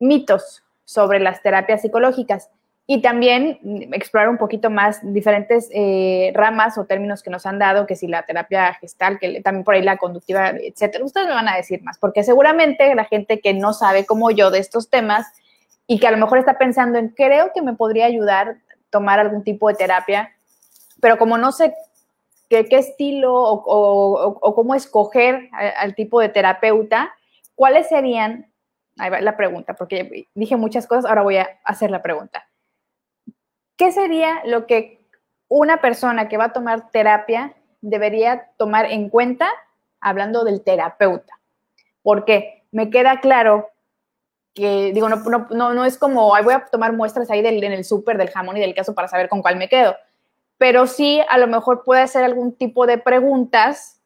mitos 0.00 0.64
sobre 0.84 1.20
las 1.20 1.42
terapias 1.42 1.82
psicológicas 1.82 2.50
y 2.90 3.02
también 3.02 3.58
explorar 3.92 4.30
un 4.30 4.38
poquito 4.38 4.70
más 4.70 5.00
diferentes 5.02 5.68
eh, 5.74 6.32
ramas 6.34 6.78
o 6.78 6.86
términos 6.86 7.22
que 7.22 7.28
nos 7.28 7.44
han 7.44 7.58
dado, 7.58 7.86
que 7.86 7.96
si 7.96 8.08
la 8.08 8.22
terapia 8.22 8.72
gestal, 8.80 9.18
que 9.18 9.42
también 9.42 9.62
por 9.62 9.74
ahí 9.74 9.82
la 9.82 9.98
conductiva, 9.98 10.48
etcétera. 10.48 11.04
Ustedes 11.04 11.26
me 11.26 11.34
van 11.34 11.50
a 11.50 11.56
decir 11.56 11.82
más, 11.82 11.98
porque 11.98 12.24
seguramente 12.24 12.94
la 12.94 13.04
gente 13.04 13.40
que 13.40 13.52
no 13.52 13.74
sabe 13.74 14.06
como 14.06 14.30
yo 14.30 14.50
de 14.50 14.60
estos 14.60 14.88
temas 14.88 15.26
y 15.86 15.98
que 15.98 16.06
a 16.06 16.10
lo 16.10 16.16
mejor 16.16 16.38
está 16.38 16.56
pensando 16.56 16.98
en 16.98 17.10
creo 17.10 17.52
que 17.52 17.60
me 17.60 17.74
podría 17.74 18.06
ayudar 18.06 18.56
tomar 18.88 19.20
algún 19.20 19.44
tipo 19.44 19.68
de 19.68 19.74
terapia, 19.74 20.32
pero 21.02 21.18
como 21.18 21.36
no 21.36 21.52
sé 21.52 21.74
qué, 22.48 22.66
estilo 22.70 23.34
o, 23.34 24.54
cómo 24.54 24.74
escoger 24.74 25.50
al 25.76 25.94
tipo 25.94 26.22
de 26.22 26.30
terapeuta, 26.30 27.12
¿cuáles 27.54 27.86
serían? 27.90 28.50
Ahí 28.96 29.10
va 29.10 29.20
la 29.20 29.36
pregunta, 29.36 29.74
porque 29.74 30.26
dije 30.34 30.56
muchas 30.56 30.86
cosas, 30.86 31.04
ahora 31.04 31.20
voy 31.20 31.36
a 31.36 31.50
hacer 31.64 31.90
la 31.90 32.00
pregunta 32.00 32.47
¿qué 33.78 33.92
sería 33.92 34.42
lo 34.44 34.66
que 34.66 35.00
una 35.48 35.80
persona 35.80 36.28
que 36.28 36.36
va 36.36 36.46
a 36.46 36.52
tomar 36.52 36.90
terapia 36.90 37.54
debería 37.80 38.50
tomar 38.58 38.84
en 38.86 39.08
cuenta 39.08 39.48
hablando 40.00 40.44
del 40.44 40.62
terapeuta? 40.62 41.38
Porque 42.02 42.64
me 42.70 42.90
queda 42.90 43.20
claro 43.20 43.70
que, 44.52 44.92
digo, 44.92 45.08
no, 45.08 45.16
no, 45.50 45.72
no 45.72 45.84
es 45.84 45.96
como, 45.96 46.28
voy 46.42 46.52
a 46.52 46.66
tomar 46.66 46.92
muestras 46.92 47.30
ahí 47.30 47.40
del, 47.40 47.62
en 47.62 47.72
el 47.72 47.84
súper 47.84 48.18
del 48.18 48.30
jamón 48.30 48.56
y 48.56 48.60
del 48.60 48.74
queso 48.74 48.94
para 48.94 49.08
saber 49.08 49.28
con 49.28 49.40
cuál 49.40 49.56
me 49.56 49.68
quedo, 49.68 49.96
pero 50.58 50.86
sí 50.88 51.22
a 51.28 51.38
lo 51.38 51.46
mejor 51.46 51.84
puede 51.84 52.02
hacer 52.02 52.24
algún 52.24 52.54
tipo 52.56 52.86
de 52.86 52.98
preguntas 52.98 53.97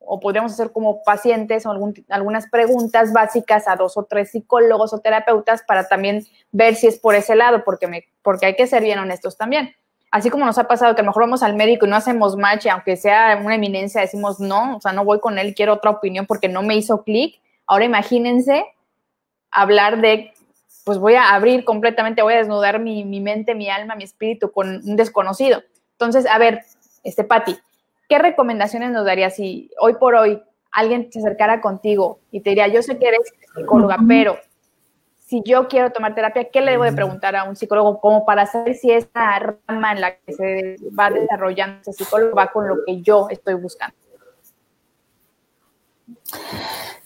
o 0.00 0.18
podríamos 0.18 0.52
hacer 0.52 0.72
como 0.72 1.02
pacientes 1.02 1.66
o 1.66 1.70
algunas 2.08 2.48
preguntas 2.48 3.12
básicas 3.12 3.68
a 3.68 3.76
dos 3.76 3.96
o 3.96 4.04
tres 4.04 4.30
psicólogos 4.30 4.92
o 4.92 4.98
terapeutas 4.98 5.62
para 5.62 5.86
también 5.88 6.26
ver 6.50 6.74
si 6.74 6.86
es 6.86 6.98
por 6.98 7.14
ese 7.14 7.36
lado, 7.36 7.62
porque, 7.64 8.08
porque 8.22 8.46
hay 8.46 8.56
que 8.56 8.66
ser 8.66 8.82
bien 8.82 8.98
honestos 8.98 9.36
también. 9.36 9.74
Así 10.10 10.28
como 10.28 10.44
nos 10.44 10.58
ha 10.58 10.64
pasado 10.64 10.94
que 10.94 11.02
a 11.02 11.04
lo 11.04 11.10
mejor 11.10 11.22
vamos 11.22 11.42
al 11.42 11.54
médico 11.54 11.86
y 11.86 11.90
no 11.90 11.96
hacemos 11.96 12.36
match, 12.36 12.66
aunque 12.66 12.96
sea 12.96 13.40
una 13.44 13.54
eminencia, 13.54 14.00
decimos 14.00 14.40
no, 14.40 14.76
o 14.76 14.80
sea, 14.80 14.92
no 14.92 15.04
voy 15.04 15.20
con 15.20 15.38
él, 15.38 15.54
quiero 15.54 15.74
otra 15.74 15.92
opinión 15.92 16.26
porque 16.26 16.48
no 16.48 16.62
me 16.62 16.74
hizo 16.74 17.04
clic. 17.04 17.40
Ahora 17.66 17.84
imagínense 17.84 18.64
hablar 19.52 20.00
de, 20.00 20.32
pues 20.84 20.98
voy 20.98 21.14
a 21.14 21.34
abrir 21.34 21.64
completamente, 21.64 22.22
voy 22.22 22.34
a 22.34 22.38
desnudar 22.38 22.80
mi, 22.80 23.04
mi 23.04 23.20
mente, 23.20 23.54
mi 23.54 23.68
alma, 23.68 23.94
mi 23.94 24.02
espíritu 24.02 24.50
con 24.50 24.80
un 24.84 24.96
desconocido. 24.96 25.62
Entonces, 25.92 26.26
a 26.26 26.38
ver, 26.38 26.64
este 27.04 27.22
Patti, 27.22 27.56
¿qué 28.10 28.18
recomendaciones 28.18 28.90
nos 28.90 29.06
darías 29.06 29.36
si 29.36 29.70
hoy 29.78 29.94
por 29.94 30.16
hoy 30.16 30.42
alguien 30.72 31.10
se 31.12 31.20
acercara 31.20 31.60
contigo 31.60 32.18
y 32.32 32.40
te 32.40 32.50
diría, 32.50 32.66
yo 32.66 32.82
sé 32.82 32.98
que 32.98 33.06
eres 33.06 33.20
psicóloga, 33.54 33.98
pero 34.06 34.36
si 35.18 35.42
yo 35.44 35.68
quiero 35.68 35.92
tomar 35.92 36.16
terapia, 36.16 36.50
¿qué 36.50 36.60
le 36.60 36.72
debo 36.72 36.82
de 36.82 36.92
preguntar 36.92 37.36
a 37.36 37.44
un 37.44 37.54
psicólogo 37.54 38.00
como 38.00 38.26
para 38.26 38.46
saber 38.46 38.74
si 38.74 38.90
esa 38.90 39.38
rama 39.68 39.92
en 39.92 40.00
la 40.00 40.16
que 40.16 40.32
se 40.32 40.76
va 40.98 41.08
desarrollando 41.10 41.80
ese 41.82 41.92
psicólogo 41.92 42.34
va 42.34 42.48
con 42.48 42.66
lo 42.66 42.78
que 42.84 43.00
yo 43.00 43.28
estoy 43.30 43.54
buscando? 43.54 43.96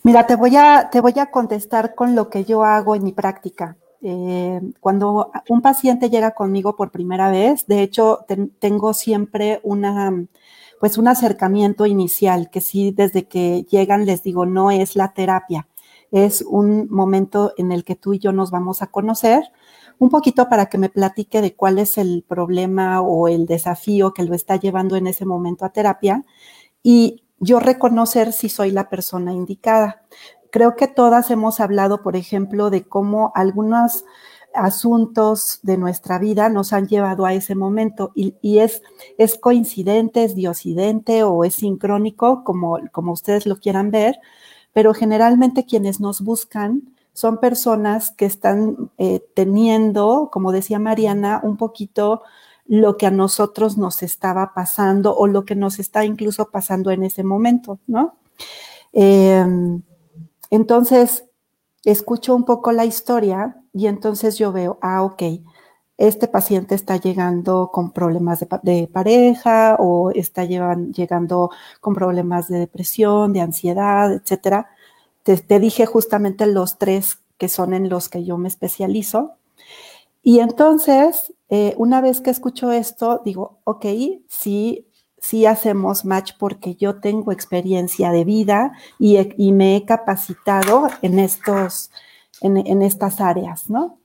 Mira, 0.03 0.27
te 0.27 0.37
voy 0.37 0.57
a, 0.57 0.89
te 0.91 1.03
voy 1.03 1.19
a 1.19 1.31
contestar 1.31 1.95
con 1.95 2.15
lo 2.15 2.31
que 2.31 2.45
yo 2.45 2.65
hago 2.65 2.95
en 2.95 3.05
mi 3.05 3.13
práctica. 3.13 3.77
Eh, 4.01 4.61
cuando 4.81 5.31
un 5.49 5.61
paciente 5.61 6.09
llega 6.09 6.31
conmigo 6.31 6.77
por 6.77 6.91
primera 6.91 7.31
vez, 7.31 7.67
de 7.67 7.83
hecho, 7.83 8.25
tengo 8.59 8.95
siempre 8.95 9.61
una 9.63 10.27
pues 10.85 10.99
un 10.99 11.09
acercamiento 11.09 11.87
inicial, 11.87 12.51
que 12.51 12.61
sí 12.61 12.91
desde 12.91 13.27
que 13.27 13.65
llegan 13.71 14.05
les 14.05 14.23
digo, 14.23 14.45
no 14.45 14.71
es 14.71 14.97
la 14.97 15.15
terapia, 15.15 15.67
es 16.11 16.43
un 16.43 16.91
momento 16.91 17.55
en 17.57 17.73
el 17.73 17.85
que 17.85 17.95
tú 17.95 18.13
y 18.13 18.19
yo 18.19 18.33
nos 18.33 18.51
vamos 18.51 18.83
a 18.83 18.89
conocer, 18.89 19.45
un 19.99 20.11
poquito 20.11 20.47
para 20.51 20.67
que 20.67 20.77
me 20.77 20.91
platique 20.91 21.41
de 21.41 21.57
cuál 21.57 21.79
es 21.79 21.97
el 21.97 22.23
problema 22.29 23.01
o 23.01 23.29
el 23.29 23.47
desafío 23.47 24.13
que 24.13 24.25
lo 24.25 24.35
está 24.35 24.57
llevando 24.57 24.97
en 24.97 25.07
ese 25.07 25.25
momento 25.25 25.65
a 25.65 25.73
terapia 25.73 26.27
y 26.83 27.25
yo 27.39 27.61
reconocer 27.61 28.35
si 28.35 28.51
soy 28.51 28.71
la 28.71 28.91
persona 28.91 29.33
indicada. 29.33 30.03
Creo 30.51 30.77
que 30.77 30.87
todas 30.87 31.31
hemos 31.31 31.61
hablado, 31.61 32.03
por 32.03 32.15
ejemplo, 32.15 32.69
de 32.69 32.87
cómo 32.87 33.33
algunos 33.35 34.05
asuntos 34.55 35.59
de 35.63 35.77
nuestra 35.77 36.19
vida 36.19 36.49
nos 36.49 36.73
han 36.73 36.87
llevado 36.87 37.27
a 37.27 37.35
ese 37.35 37.55
momento 37.55 38.13
y, 38.15 38.59
es, 38.59 38.83
es 39.19 39.37
coincidente, 39.37 40.25
es 40.25 40.35
diosidente 40.35 41.25
o 41.25 41.45
es 41.45 41.55
sincrónico, 41.57 42.45
como, 42.45 42.79
como 42.93 43.13
ustedes 43.13 43.47
lo 43.47 43.57
quieran 43.57 43.91
ver, 43.91 44.21
pero 44.73 44.95
generalmente 44.95 45.67
quienes 45.67 46.01
nos 46.01 46.21
buscan 46.21 46.95
son 47.13 47.39
personas 47.39 48.11
que 48.11 48.27
están 48.27 48.91
eh, 48.99 49.21
teniendo, 49.35 50.31
como 50.33 50.53
decía 50.53 50.79
Mariana, 50.79 51.41
un 51.43 51.57
poquito 51.57 52.23
lo 52.67 52.97
que 52.97 53.07
a 53.07 53.11
nosotros 53.11 53.77
nos 53.77 54.03
estaba 54.03 54.53
pasando 54.55 55.17
o 55.17 55.27
lo 55.27 55.45
que 55.45 55.55
nos 55.55 55.79
está 55.79 56.05
incluso 56.05 56.51
pasando 56.51 56.91
en 56.91 57.05
ese 57.05 57.23
momento, 57.23 57.79
¿no? 57.87 58.17
Em, 58.93 59.83
entonces, 60.51 61.25
escucho 61.91 62.35
un 62.35 62.45
poco 62.45 62.73
la 62.73 62.85
historia 62.85 63.63
y 63.73 63.87
entonces 63.87 64.39
yo 64.39 64.53
veo, 64.53 64.79
ah, 64.81 65.03
ok, 65.03 65.23
este 65.97 66.27
paciente 66.29 66.75
está 66.75 66.97
llegando 66.97 67.71
con 67.73 67.93
problemas 67.93 68.45
de, 68.63 68.89
pareja 68.93 69.77
o 69.79 70.11
está 70.11 70.45
llegando 70.45 71.51
con 71.81 71.95
problemas 71.95 72.49
de 72.49 72.59
depresión, 72.59 73.33
de 73.33 73.41
ansiedad, 73.41 74.13
etcétera. 74.13 74.69
Te, 75.23 75.61
dije 75.61 75.87
justamente 75.87 76.47
los 76.47 76.79
tres 76.79 77.19
que 77.39 77.49
son 77.49 77.75
en 77.75 77.89
los 77.89 78.09
que 78.09 78.25
yo 78.25 78.39
me 78.39 78.49
especializo. 78.49 79.37
Y 80.23 80.41
entonces, 80.41 81.33
eh, 81.49 81.75
una 81.77 82.01
vez 82.01 82.21
que 82.21 82.31
escucho 82.31 82.73
esto, 82.73 83.21
digo, 83.25 83.61
ok, 83.65 83.87
sí, 84.29 84.89
sí 85.25 85.47
hacemos 85.47 86.05
match 86.05 86.33
porque 86.39 86.75
yo 86.75 86.97
tengo 86.97 87.33
experiencia 87.33 88.11
de 88.11 88.25
vida 88.25 88.73
y, 88.99 89.53
me 89.53 89.75
he 89.77 89.85
capacitado 89.87 90.89
en, 91.01 91.19
estos, 91.19 91.91
en, 92.43 92.83
estas 92.83 93.23
áreas, 93.23 93.71
¿no? 93.71 93.99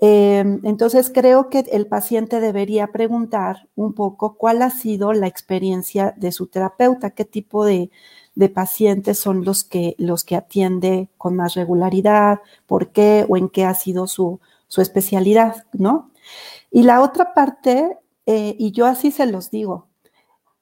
Em, 0.00 0.60
entonces 0.64 1.12
creo 1.14 1.48
que 1.48 1.60
el 1.70 1.86
paciente 1.86 2.40
debería 2.40 2.88
preguntar 2.88 3.68
un 3.76 3.92
poco 3.92 4.34
cuál 4.34 4.62
ha 4.62 4.70
sido 4.70 5.12
la 5.12 5.28
experiencia 5.28 6.14
de 6.16 6.32
su 6.32 6.48
terapeuta, 6.48 7.10
qué 7.10 7.24
tipo 7.24 7.64
de, 7.64 7.90
pacientes 8.52 9.18
son 9.18 9.44
los 9.44 9.62
que, 9.62 9.94
los 9.98 10.24
que 10.24 10.34
atiende 10.34 11.08
con 11.18 11.36
más 11.36 11.54
regularidad, 11.54 12.40
por 12.66 12.90
qué 12.90 13.26
o 13.28 13.36
en 13.36 13.48
qué 13.48 13.64
ha 13.64 13.74
sido 13.74 14.08
su, 14.08 14.40
su 14.66 14.80
especialidad, 14.80 15.66
¿no? 15.72 16.10
Y 16.70 16.82
la 16.82 17.00
otra 17.00 17.32
parte, 17.34 17.96
eh, 18.26 18.56
y 18.58 18.72
yo 18.72 18.86
así 18.86 19.10
se 19.12 19.26
los 19.26 19.50
digo, 19.50 19.87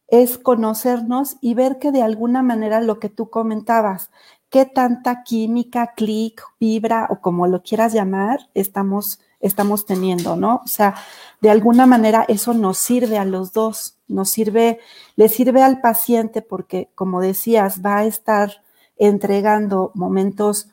es 0.09 0.39
conocernos 0.39 1.37
y 1.41 1.55
ver 1.55 1.79
que 1.79 1.93
de 1.93 2.03
alguna 2.03 2.43
manera 2.43 2.81
lo 2.81 2.99
que 3.01 3.09
tú 3.09 3.29
comentabas, 3.31 4.11
qué 4.51 4.65
tanta 4.65 5.23
química, 5.25 5.93
clic, 5.97 6.43
vibra 6.61 7.07
o 7.11 7.21
como 7.21 7.47
lo 7.47 7.63
quieras 7.63 7.93
llamar, 7.93 8.49
estamos, 8.55 9.21
estamos 9.41 9.87
teniendo, 9.87 10.37
¿no? 10.37 10.63
O 10.65 10.69
sea, 10.69 10.95
de 11.41 11.51
alguna 11.51 11.87
manera 11.87 12.25
eso 12.29 12.55
nos 12.55 12.79
sirve 12.79 13.19
a 13.19 13.25
los 13.25 13.53
dos, 13.53 13.99
nos 14.09 14.31
sirve, 14.31 14.79
le 15.17 15.29
sirve 15.29 15.63
al 15.63 15.81
paciente 15.81 16.43
porque, 16.43 16.91
como 16.95 17.21
decías, 17.21 17.85
va 17.85 17.99
a 17.99 18.05
estar 18.07 18.63
entregando 18.97 19.91
momentos 19.95 20.69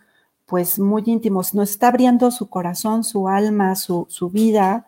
pues 0.45 0.77
muy 0.77 1.03
íntimos, 1.05 1.53
nos 1.53 1.71
está 1.71 1.87
abriendo 1.87 2.29
su 2.29 2.47
corazón, 2.49 3.03
su 3.03 3.27
alma, 3.27 3.75
su, 3.75 4.05
su 4.09 4.29
vida. 4.29 4.85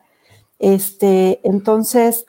Este, 0.59 1.39
entonces, 1.43 2.27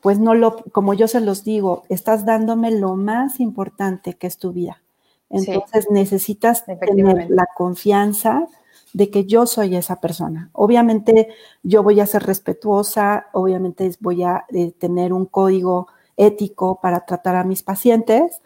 pues 0.00 0.18
no 0.18 0.34
lo, 0.34 0.56
como 0.72 0.94
yo 0.94 1.08
se 1.08 1.20
los 1.20 1.44
digo, 1.44 1.84
estás 1.88 2.24
dándome 2.24 2.70
lo 2.70 2.96
más 2.96 3.40
importante 3.40 4.14
que 4.14 4.26
es 4.26 4.38
tu 4.38 4.52
vida. 4.52 4.82
Entonces 5.28 5.86
necesitas 5.90 6.64
tener 6.64 7.30
la 7.30 7.46
confianza 7.56 8.48
de 8.92 9.10
que 9.10 9.24
yo 9.24 9.46
soy 9.46 9.76
esa 9.76 10.00
persona. 10.00 10.50
Obviamente 10.52 11.28
yo 11.62 11.82
voy 11.82 12.00
a 12.00 12.06
ser 12.06 12.24
respetuosa, 12.24 13.26
obviamente 13.32 13.90
voy 14.00 14.24
a 14.24 14.44
eh, 14.48 14.72
tener 14.72 15.12
un 15.12 15.26
código 15.26 15.86
ético 16.16 16.80
para 16.80 17.06
tratar 17.06 17.36
a 17.36 17.44
mis 17.44 17.62
pacientes, 17.62 18.40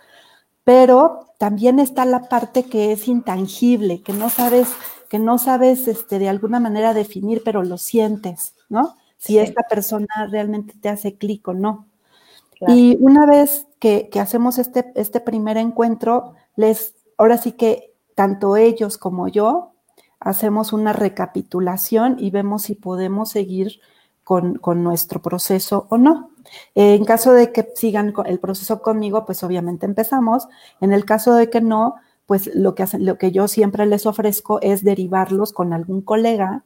pero 0.62 1.30
también 1.38 1.78
está 1.78 2.04
la 2.04 2.28
parte 2.28 2.64
que 2.64 2.92
es 2.92 3.08
intangible, 3.08 4.02
que 4.02 4.12
no 4.12 4.28
sabes, 4.28 4.68
que 5.08 5.18
no 5.18 5.38
sabes 5.38 5.88
este, 5.88 6.18
de 6.18 6.28
alguna 6.28 6.60
manera 6.60 6.94
definir, 6.94 7.42
pero 7.44 7.62
lo 7.62 7.78
sientes, 7.78 8.54
¿no? 8.68 8.96
Si 9.24 9.38
esta 9.38 9.62
persona 9.62 10.28
realmente 10.30 10.74
te 10.78 10.90
hace 10.90 11.16
clic 11.16 11.48
o 11.48 11.54
no. 11.54 11.86
Y 12.68 12.98
una 13.00 13.24
vez 13.24 13.66
que, 13.78 14.10
hacemos 14.20 14.58
este, 14.58 14.92
este 14.96 15.20
primer 15.20 15.56
encuentro, 15.56 16.34
les, 16.56 16.94
ahora 17.16 17.38
sí 17.38 17.52
que 17.52 17.94
tanto 18.14 18.56
ellos 18.56 18.98
como 18.98 19.28
yo 19.28 19.72
hacemos 20.20 20.74
una 20.74 20.92
recapitulación 20.92 22.16
y 22.18 22.30
vemos 22.30 22.64
si 22.64 22.74
podemos 22.74 23.30
seguir 23.30 23.80
con, 24.24 24.60
nuestro 24.82 25.22
proceso 25.22 25.86
o 25.88 25.96
no. 25.96 26.30
En 26.74 27.06
caso 27.06 27.32
de 27.32 27.50
que 27.50 27.66
sigan 27.74 28.12
el 28.26 28.40
proceso 28.40 28.82
conmigo, 28.82 29.24
pues 29.24 29.42
obviamente 29.42 29.86
empezamos. 29.86 30.48
En 30.82 30.92
el 30.92 31.06
caso 31.06 31.34
de 31.34 31.48
que 31.48 31.62
no, 31.62 31.94
pues 32.26 32.54
lo 32.54 32.74
que, 32.74 32.82
hacen, 32.82 33.06
lo 33.06 33.16
que 33.16 33.32
yo 33.32 33.48
siempre 33.48 33.86
les 33.86 34.04
ofrezco 34.04 34.60
es 34.60 34.84
derivarlos 34.84 35.54
con 35.54 35.72
algún 35.72 36.02
colega 36.02 36.64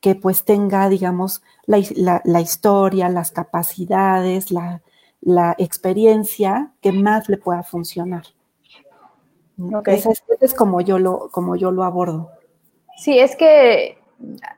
que 0.00 0.14
pues 0.14 0.44
tenga, 0.44 0.88
digamos, 0.88 1.42
la, 1.66 1.78
historia, 2.40 3.08
las 3.08 3.30
capacidades, 3.30 4.50
la, 4.50 4.82
experiencia 5.58 6.72
que 6.80 6.92
más 6.92 7.28
le 7.28 7.38
pueda 7.38 7.62
funcionar. 7.62 8.24
Okay. 9.58 9.96
Eso 9.96 10.12
es, 10.40 10.54
como, 10.54 10.80
yo 10.80 10.98
lo, 10.98 11.30
como 11.30 11.56
yo 11.56 11.70
lo 11.70 11.82
abordo. 11.82 12.30
Sí, 12.96 13.18
es 13.18 13.34
que 13.36 13.98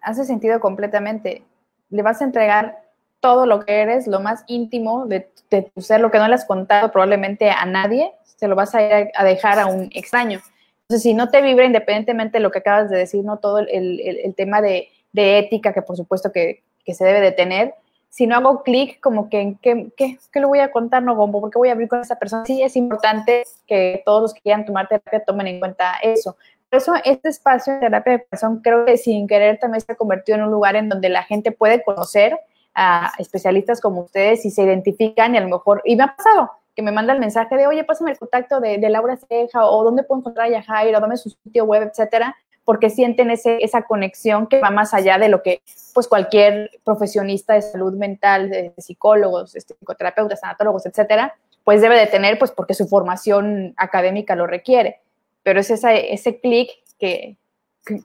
hace 0.02 0.24
sentido 0.24 0.60
completamente. 0.60 1.44
Le 1.90 2.02
vas 2.02 2.20
a 2.20 2.24
entregar 2.24 2.82
todo 3.20 3.46
lo 3.46 3.64
que 3.64 3.80
eres, 3.80 4.06
lo 4.06 4.20
más 4.20 4.44
íntimo 4.48 5.06
de, 5.06 5.30
tu 5.74 5.80
ser, 5.80 6.00
lo 6.00 6.10
que 6.10 6.18
no 6.18 6.28
le 6.28 6.34
has 6.34 6.44
contado 6.44 6.92
probablemente 6.92 7.50
a 7.50 7.64
nadie, 7.64 8.12
se 8.24 8.48
lo 8.48 8.54
vas 8.54 8.74
a 8.74 8.82
ir 8.82 9.10
a 9.14 9.24
dejar 9.24 9.58
a 9.58 9.66
un 9.66 9.88
extraño. 9.92 10.40
Entonces, 10.82 11.02
si 11.02 11.14
no 11.14 11.28
te 11.30 11.42
vibra 11.42 11.64
independientemente 11.64 12.38
de 12.38 12.42
lo 12.42 12.50
que 12.50 12.58
acabas 12.58 12.90
de 12.90 12.98
decir, 12.98 13.24
no 13.24 13.38
todo 13.38 13.58
el 13.58 14.34
tema 14.36 14.60
de 14.60 14.88
de 15.12 15.38
ética 15.38 15.72
que 15.72 15.82
por 15.82 15.96
supuesto 15.96 16.32
que, 16.32 16.62
se 16.86 17.04
debe 17.04 17.20
de 17.20 17.32
tener, 17.32 17.74
si 18.08 18.26
no 18.26 18.34
hago 18.36 18.62
clic, 18.62 18.98
como 19.00 19.28
que, 19.28 19.56
¿qué, 19.60 19.92
qué, 19.94 20.16
qué 20.32 20.40
le 20.40 20.46
voy 20.46 20.60
a 20.60 20.70
contar, 20.70 21.02
no, 21.02 21.14
Gombo? 21.14 21.42
¿Por 21.42 21.50
qué 21.50 21.58
voy 21.58 21.68
a 21.68 21.72
abrir 21.72 21.86
con 21.86 22.00
esa 22.00 22.18
persona? 22.18 22.46
Sí, 22.46 22.62
es 22.62 22.76
importante 22.76 23.44
que 23.66 24.02
todos 24.06 24.22
los 24.22 24.32
que 24.32 24.40
quieran 24.40 24.64
tomar 24.64 24.88
terapia 24.88 25.22
tomen 25.22 25.48
en 25.48 25.60
cuenta 25.60 25.96
eso. 26.02 26.38
Por 26.70 26.78
eso 26.78 26.94
este 27.04 27.28
espacio 27.28 27.74
de 27.74 27.80
terapia 27.80 28.12
de 28.14 28.24
corazón 28.24 28.60
creo 28.62 28.86
que 28.86 28.96
sin 28.96 29.26
querer 29.26 29.58
también 29.58 29.82
se 29.82 29.92
ha 29.92 29.96
convertido 29.96 30.38
en 30.38 30.44
un 30.44 30.50
lugar 30.50 30.76
en 30.76 30.88
donde 30.88 31.10
la 31.10 31.22
gente 31.22 31.52
puede 31.52 31.82
conocer 31.82 32.38
a 32.74 33.12
especialistas 33.18 33.80
como 33.80 34.02
ustedes 34.02 34.44
y 34.44 34.50
se 34.50 34.62
identifican 34.62 35.34
y 35.34 35.38
a 35.38 35.40
lo 35.40 35.48
mejor, 35.48 35.82
y 35.84 35.96
me 35.96 36.04
ha 36.04 36.14
pasado, 36.14 36.50
que 36.76 36.82
me 36.82 36.92
manda 36.92 37.12
el 37.12 37.20
mensaje 37.20 37.56
de, 37.56 37.66
oye, 37.66 37.84
pásame 37.84 38.12
el 38.12 38.18
contacto 38.18 38.60
de, 38.60 38.78
Laura 38.88 39.16
Ceja 39.16 39.66
o 39.66 39.82
dónde 39.82 40.04
puedo 40.04 40.20
encontrar 40.20 40.46
a 40.46 40.50
Yajaira 40.50 41.00
dame 41.00 41.16
su 41.16 41.30
sitio 41.30 41.64
web, 41.64 41.82
etcétera 41.82 42.36
porque 42.68 42.90
sienten 42.90 43.30
ese, 43.30 43.64
esa 43.64 43.80
conexión 43.80 44.46
que 44.46 44.60
va 44.60 44.68
más 44.68 44.92
allá 44.92 45.16
de 45.16 45.30
lo 45.30 45.42
que 45.42 45.62
pues 45.94 46.06
cualquier 46.06 46.70
profesionista 46.84 47.54
de 47.54 47.62
salud 47.62 47.94
mental, 47.94 48.50
de, 48.50 48.74
psicólogos, 48.76 49.56
este, 49.56 49.72
psicoterapeutas, 49.72 50.40
sanatólogos, 50.40 50.84
etcétera, 50.84 51.34
pues 51.64 51.80
debe 51.80 51.98
de 51.98 52.06
tener, 52.08 52.38
pues 52.38 52.50
porque 52.50 52.74
su 52.74 52.86
formación 52.86 53.72
académica 53.78 54.36
lo 54.36 54.46
requiere. 54.46 55.00
Pero 55.42 55.60
es 55.60 55.70
ese, 55.70 56.12
ese 56.12 56.40
clic 56.40 56.68
que, 56.98 57.38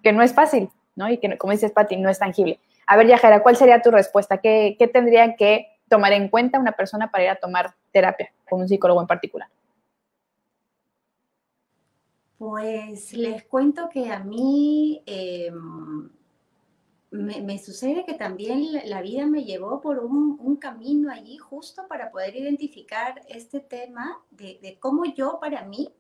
que, 0.02 0.14
no 0.14 0.24
es 0.24 0.34
fácil, 0.34 0.70
¿no? 0.96 1.10
Y 1.10 1.18
que, 1.18 1.38
como 1.38 1.52
dices, 1.52 1.74
Pati, 1.74 1.98
no 1.98 2.10
es 2.10 2.20
tangible. 2.20 2.62
A 2.88 2.96
ver, 2.96 3.08
Yajera, 3.08 3.44
¿cuál 3.44 3.58
sería 3.58 3.82
tu 3.82 3.92
respuesta? 3.92 4.38
¿Qué, 4.38 4.78
¿Qué 4.80 4.88
tendría 4.88 5.36
que 5.36 5.76
tomar 5.90 6.14
en 6.14 6.30
cuenta 6.30 6.58
una 6.58 6.72
persona 6.72 7.12
para 7.12 7.26
ir 7.26 7.30
a 7.32 7.36
tomar 7.36 7.74
terapia 7.92 8.32
con 8.50 8.62
un 8.62 8.70
psicólogo 8.70 9.02
en 9.02 9.08
particular? 9.08 9.50
Pues 12.44 13.14
les 13.14 13.46
cuento 13.46 13.88
que 13.88 14.12
a 14.12 14.20
mí 14.20 15.02
em, 15.06 16.10
me, 17.10 17.58
sucede 17.58 18.04
que 18.04 18.16
también 18.16 18.68
la, 18.84 19.02
vida 19.02 19.26
me 19.26 19.46
llevó 19.46 19.80
por 19.80 20.00
un, 20.00 20.58
camino 20.58 21.10
allí 21.10 21.38
justo 21.38 21.88
para 21.88 22.12
poder 22.12 22.36
identificar 22.36 23.22
este 23.30 23.62
tema 23.62 24.22
de, 24.30 24.78
cómo 24.82 25.06
yo 25.06 25.40
para 25.40 25.64
mí 25.64 25.94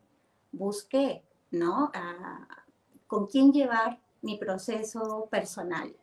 busqué, 0.51 1.23
¿no? 1.49 1.93
con 3.07 3.27
quién 3.27 3.53
llevar 3.53 4.01
mi 4.21 4.37
proceso 4.37 5.29
personal. 5.31 5.95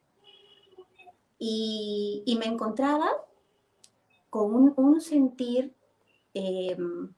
Y, 1.39 2.35
me 2.39 2.47
encontraba 2.47 3.11
con 4.31 4.73
un, 4.75 5.03
sentir 5.03 5.75
em, 6.33 7.13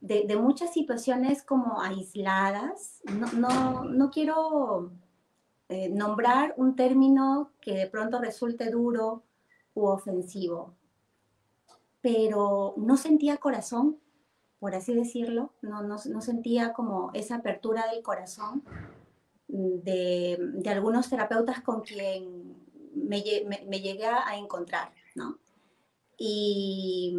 de, 0.00 0.36
muchas 0.36 0.72
situaciones 0.72 1.42
como 1.42 1.80
aisladas. 1.80 3.00
No, 3.36 3.84
no, 3.84 4.10
quiero 4.10 4.92
eh, 5.68 5.88
nombrar 5.88 6.54
un 6.56 6.76
término 6.76 7.52
que 7.60 7.74
de 7.74 7.86
pronto 7.86 8.20
resulte 8.20 8.70
duro 8.70 9.22
u 9.74 9.86
ofensivo, 9.86 10.74
pero 12.00 12.74
no 12.76 12.96
sentía 12.96 13.36
corazón, 13.36 13.98
por 14.58 14.74
así 14.74 14.94
decirlo, 14.94 15.52
no, 15.60 15.82
no, 15.82 15.98
sentía 15.98 16.72
como 16.72 17.10
esa 17.12 17.36
apertura 17.36 17.84
del 17.92 18.02
corazón 18.02 18.62
de, 19.48 20.38
de 20.40 20.70
algunos 20.70 21.10
terapeutas 21.10 21.60
con 21.60 21.82
quien 21.82 22.56
me, 22.94 23.22
me, 23.68 23.80
llegué 23.80 24.06
a 24.06 24.36
encontrar, 24.36 24.90
¿no? 25.14 25.38
Y, 26.18 27.14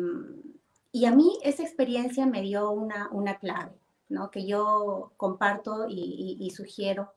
y, 0.91 1.05
a 1.05 1.11
mí 1.11 1.39
esa 1.43 1.63
experiencia 1.63 2.25
me 2.25 2.41
dio 2.41 2.71
una, 2.71 3.09
una 3.11 3.37
clave, 3.37 3.73
¿no? 4.09 4.31
Que 4.31 4.45
yo 4.45 5.13
comparto 5.17 5.87
y, 5.89 6.49
sugiero, 6.55 7.13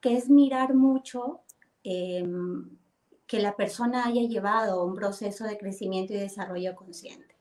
que 0.00 0.16
es 0.16 0.28
mirar 0.28 0.74
mucho 0.74 1.40
em, 1.82 2.78
que 3.26 3.40
la 3.40 3.56
persona 3.56 4.06
haya 4.06 4.22
llevado 4.22 4.84
un 4.84 4.94
proceso 4.94 5.44
de 5.44 5.58
crecimiento 5.58 6.12
y 6.12 6.18
desarrollo 6.18 6.76
consciente, 6.76 7.34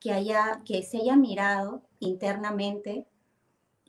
que, 0.00 0.12
haya, 0.12 0.62
que 0.64 0.82
se 0.82 0.98
haya 0.98 1.16
mirado 1.16 1.82
internamente 1.98 3.06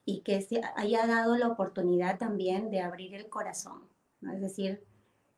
y 0.06 0.22
que 0.22 0.42
se 0.42 0.62
haya 0.76 1.08
dado 1.08 1.36
la 1.36 1.48
oportunidad 1.48 2.18
también 2.18 2.70
de 2.70 2.82
abrir 2.82 3.16
el 3.16 3.28
corazón, 3.28 3.84
¿no? 4.22 4.32
es 4.34 4.42
decir, 4.42 4.84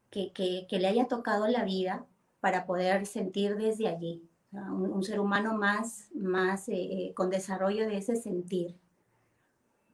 que, 0.09 0.31
que, 0.33 0.79
le 0.79 0.87
haya 0.87 1.07
tocado 1.07 1.47
la 1.47 1.63
vida 1.63 2.05
para 2.39 2.65
poder 2.65 3.05
sentir 3.05 3.57
desde 3.57 3.87
allí, 3.87 4.23
un, 4.51 5.03
ser 5.03 5.19
humano 5.19 5.53
más, 5.55 6.09
más 6.13 6.69
eh, 6.69 6.75
eh, 6.75 7.13
con 7.13 7.29
desarrollo 7.29 7.87
de 7.87 7.97
ese 7.97 8.15
sentir. 8.15 8.75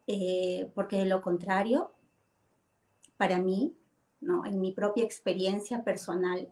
Eh, 0.07 0.69
porque 0.75 0.97
de 0.97 1.05
lo 1.05 1.21
contrario, 1.21 1.91
para 3.17 3.39
mí, 3.39 3.75
¿no? 4.19 4.45
en 4.45 4.59
mi 4.59 4.71
propia 4.71 5.03
experiencia 5.03 5.83
personal, 5.83 6.49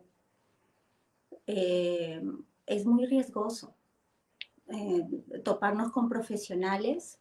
es 1.45 2.85
muy 2.85 3.05
riesgoso 3.05 3.73
toparnos 5.43 5.91
con 5.91 6.07
profesionales 6.07 7.19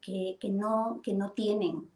que, 0.00 0.36
que, 0.40 0.48
no, 0.48 1.00
que 1.04 1.14
no 1.14 1.30
tienen 1.30 1.88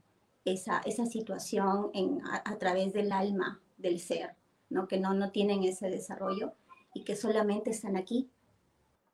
esa, 0.45 0.81
esa 0.85 1.07
situación 1.07 1.91
en, 1.93 2.21
a, 2.25 2.57
través 2.59 2.93
del 2.93 3.11
alma 3.11 3.61
del 3.79 3.99
ser, 3.99 4.37
¿no? 4.71 4.87
que 4.87 5.01
no, 5.01 5.13
no 5.15 5.33
tienen 5.33 5.65
ese 5.65 5.91
desarrollo 5.91 6.53
y 6.95 7.05
que 7.05 7.17
solamente 7.17 7.71
están 7.71 7.97
aquí 7.97 8.31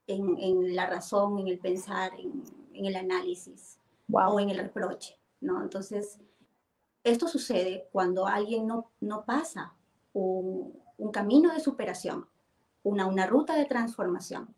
en, 0.07 0.75
la 0.75 0.87
razón, 0.87 1.39
en 1.39 1.49
el 1.49 1.59
pensar, 1.59 2.13
en, 2.19 2.43
el 2.85 2.97
análisis 2.97 3.79
o 4.11 4.41
en 4.41 4.51
el 4.51 4.59
reproche. 4.59 5.19
¿no? 5.41 5.63
Entonces, 5.63 6.19
esto 7.05 7.29
sucede 7.29 7.89
cuando 7.93 8.27
alguien 8.27 8.67
no, 8.67 8.91
no 9.01 9.25
pasa 9.25 9.75
un, 10.13 10.73
camino 11.13 11.53
de 11.53 11.61
superación, 11.61 12.27
una, 12.83 13.07
una 13.07 13.27
ruta 13.27 13.57
de 13.57 13.65
transformación. 13.65 14.55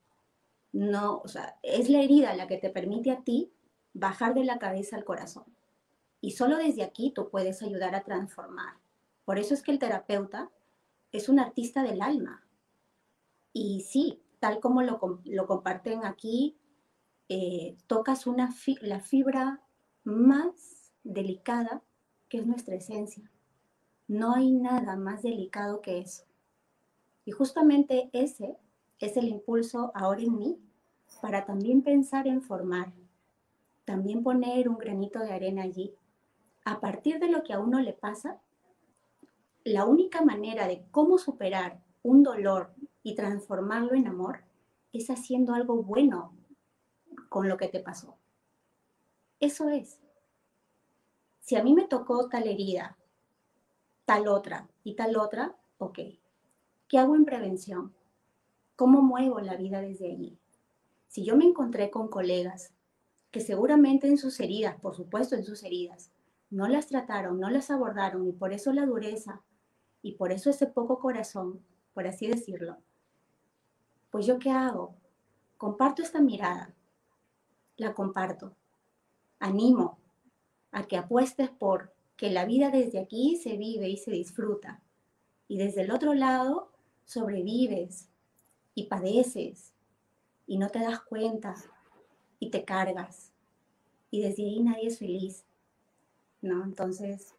No, 0.73 1.18
o 1.18 1.29
sea, 1.29 1.59
es 1.62 1.91
la 1.91 2.01
herida 2.01 2.35
la 2.35 2.47
que 2.47 2.57
te 2.57 2.71
permite 2.71 3.11
a 3.11 3.23
ti 3.23 3.53
bajar 3.93 4.35
de 4.35 4.45
la 4.45 4.59
cabeza 4.59 4.97
al 4.97 5.05
corazón. 5.05 5.45
Y 6.21 6.33
solo 6.33 6.57
desde 6.57 6.83
aquí 6.83 7.11
tú 7.11 7.29
puedes 7.31 7.62
ayudar 7.62 7.95
a 7.95 8.05
transformar. 8.05 8.75
Por 9.25 9.39
eso 9.39 9.55
es 9.55 9.62
que 9.62 9.73
el 9.73 9.79
terapeuta 9.79 10.51
es 11.12 11.29
un 11.29 11.39
artista 11.39 11.83
del 11.83 12.03
alma. 12.03 12.45
Y 13.53 13.80
sí, 13.80 14.20
tal 14.38 14.61
como 14.61 14.82
lo, 14.82 14.98
comparten 15.46 16.05
aquí, 16.05 16.57
eh, 17.28 17.76
tocas 17.86 18.26
una 18.26 18.55
la 18.80 19.01
fibra 19.01 19.61
más 20.05 20.92
delicada 21.05 21.82
que 22.28 22.38
es 22.38 22.46
nuestra 22.46 22.74
esencia. 22.74 23.30
No 24.09 24.34
hay 24.34 24.53
nada 24.53 24.96
más 24.96 25.22
delicado 25.22 25.80
que 25.80 25.98
eso. 25.98 26.24
Y 27.24 27.32
justamente 27.32 28.11
ese 28.12 28.57
es 28.98 29.16
el 29.16 29.28
impulso 29.28 29.92
ahora 29.94 30.22
en 30.22 30.36
mí 30.36 30.59
para 31.20 31.44
también 31.44 31.82
pensar 31.82 32.26
en 32.26 32.42
formar, 32.42 32.92
también 33.84 34.22
poner 34.22 34.68
un 34.68 34.78
granito 34.78 35.20
de 35.20 35.32
arena 35.32 35.62
allí 35.62 35.94
a 36.64 36.80
partir 36.80 37.18
de 37.18 37.28
lo 37.28 37.42
que 37.42 37.53
a 37.53 37.59
uno 37.59 37.80
le 37.80 37.92
pasa, 37.92 38.40
la 39.64 39.84
única 39.84 40.22
manera 40.22 40.66
de 40.66 40.84
cómo 40.90 41.18
superar 41.18 41.80
un 42.03 42.22
dolor 42.22 42.72
y 43.03 43.14
transformarlo 43.14 43.94
en 43.94 44.07
amor 44.07 44.40
es 44.92 45.11
haciendo 45.11 45.55
algo 45.55 45.82
bueno 45.82 46.34
con 47.28 47.48
lo 47.48 47.57
que 47.57 47.68
te 47.68 47.80
pasó. 47.80 48.16
Eso 49.38 49.68
es. 49.68 49.98
Si 51.40 51.57
a 51.57 51.62
mí 51.62 51.74
me 51.74 51.86
tocó 51.86 52.28
tal 52.28 52.46
herida, 52.46 52.96
tal 54.05 54.28
otra 54.28 54.68
y 54.84 54.94
tal 54.94 55.16
otra, 55.16 55.57
ok. 55.78 55.98
¿Qué 56.88 56.98
hago 56.98 57.14
en 57.14 57.24
prevención? 57.24 57.94
¿Cómo 58.76 59.03
muevo 59.03 59.40
la 59.40 59.57
vida 59.57 59.80
desde 59.80 60.11
allí? 60.11 60.38
Si 61.07 61.24
yo 61.24 61.36
me 61.36 61.44
encontré 61.44 61.90
con 61.90 62.09
colegas 62.09 62.72
que 63.30 63.40
seguramente 63.40 64.09
en 64.09 64.18
sus 64.18 64.40
heridas, 64.40 64.80
por 64.80 64.94
supuesto 64.94 65.36
en 65.36 65.44
sus 65.44 65.62
heridas, 65.62 66.11
no 66.51 66.66
las 66.66 66.88
trataron, 66.88 67.38
no 67.38 67.48
las 67.48 67.70
abordaron 67.70 68.26
y 68.26 68.32
por 68.32 68.53
eso 68.53 68.72
la 68.72 68.86
dureza 68.86 69.42
y 70.03 70.12
por 70.12 70.32
eso 70.32 70.51
ese 70.51 70.66
poco 70.66 70.98
corazón, 70.98 71.64
por 71.94 72.07
así 72.07 72.26
decirlo. 72.26 72.78
Pues 74.11 74.26
yo 74.26 74.38
qué 74.38 74.50
hago? 74.50 74.94
Comparto 75.56 76.02
esta 76.02 76.20
mirada, 76.20 76.74
la 77.76 77.94
comparto, 77.94 78.54
animo 79.38 79.98
a 80.72 80.86
que 80.86 80.96
apuestes 80.96 81.50
por 81.50 81.92
que 82.16 82.30
la 82.30 82.44
vida 82.44 82.70
desde 82.70 82.98
aquí 82.98 83.36
se 83.36 83.56
vive 83.56 83.88
y 83.88 83.96
se 83.96 84.11
disfruta 84.11 84.80
y 85.48 85.56
desde 85.56 85.82
el 85.82 85.90
otro 85.90 86.14
lado 86.14 86.70
sobrevives 87.04 88.08
y 88.74 88.84
padeces 88.84 89.72
y 90.46 90.58
no 90.58 90.68
te 90.68 90.80
das 90.80 91.00
cuenta 91.00 91.54
y 92.38 92.50
te 92.50 92.64
cargas 92.64 93.32
y 94.11 94.20
desde 94.22 94.44
ahí 94.44 94.61
nadie 94.61 94.88
es 94.88 94.98
feliz 94.98 95.44
¿no? 96.42 96.64
Entonces, 96.64 97.34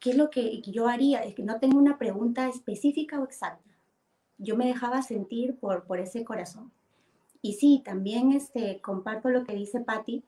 ¿qué 0.00 0.10
es 0.10 0.16
lo 0.16 0.30
que 0.30 0.60
yo 0.62 0.88
haría? 0.88 1.20
Es 1.24 1.34
que 1.34 1.42
no 1.42 1.58
tengo 1.58 1.78
una 1.78 1.98
pregunta 1.98 2.48
específica 2.48 3.20
o 3.20 3.24
exacta. 3.24 3.71
Yo 4.42 4.56
me 4.56 4.66
dejaba 4.66 5.02
sentir 5.02 5.56
por, 5.56 5.84
por 5.84 5.98
ese 5.98 6.24
corazón. 6.24 6.70
Y 7.40 7.54
sí, 7.54 7.82
también 7.84 8.32
este, 8.32 8.80
comparto 8.80 9.30
lo 9.30 9.44
que 9.44 9.54
dice 9.54 9.80
Patti, 9.80 10.22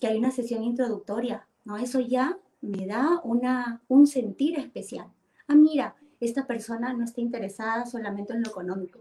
que 0.00 0.06
hay 0.06 0.18
una 0.18 0.30
sesión 0.30 0.64
introductoria, 0.64 1.46
¿no? 1.64 1.76
Eso 1.76 2.00
ya 2.00 2.38
me 2.60 2.86
da 2.86 3.20
una, 3.24 3.80
un 3.88 4.06
sentir 4.06 4.58
especial. 4.58 5.06
Ah, 5.48 5.54
mira, 5.54 5.96
esta 6.20 6.46
persona 6.46 6.92
no 6.92 7.04
está 7.04 7.20
interesada 7.20 7.86
solamente 7.86 8.32
en 8.32 8.42
lo 8.42 8.48
económico, 8.48 9.00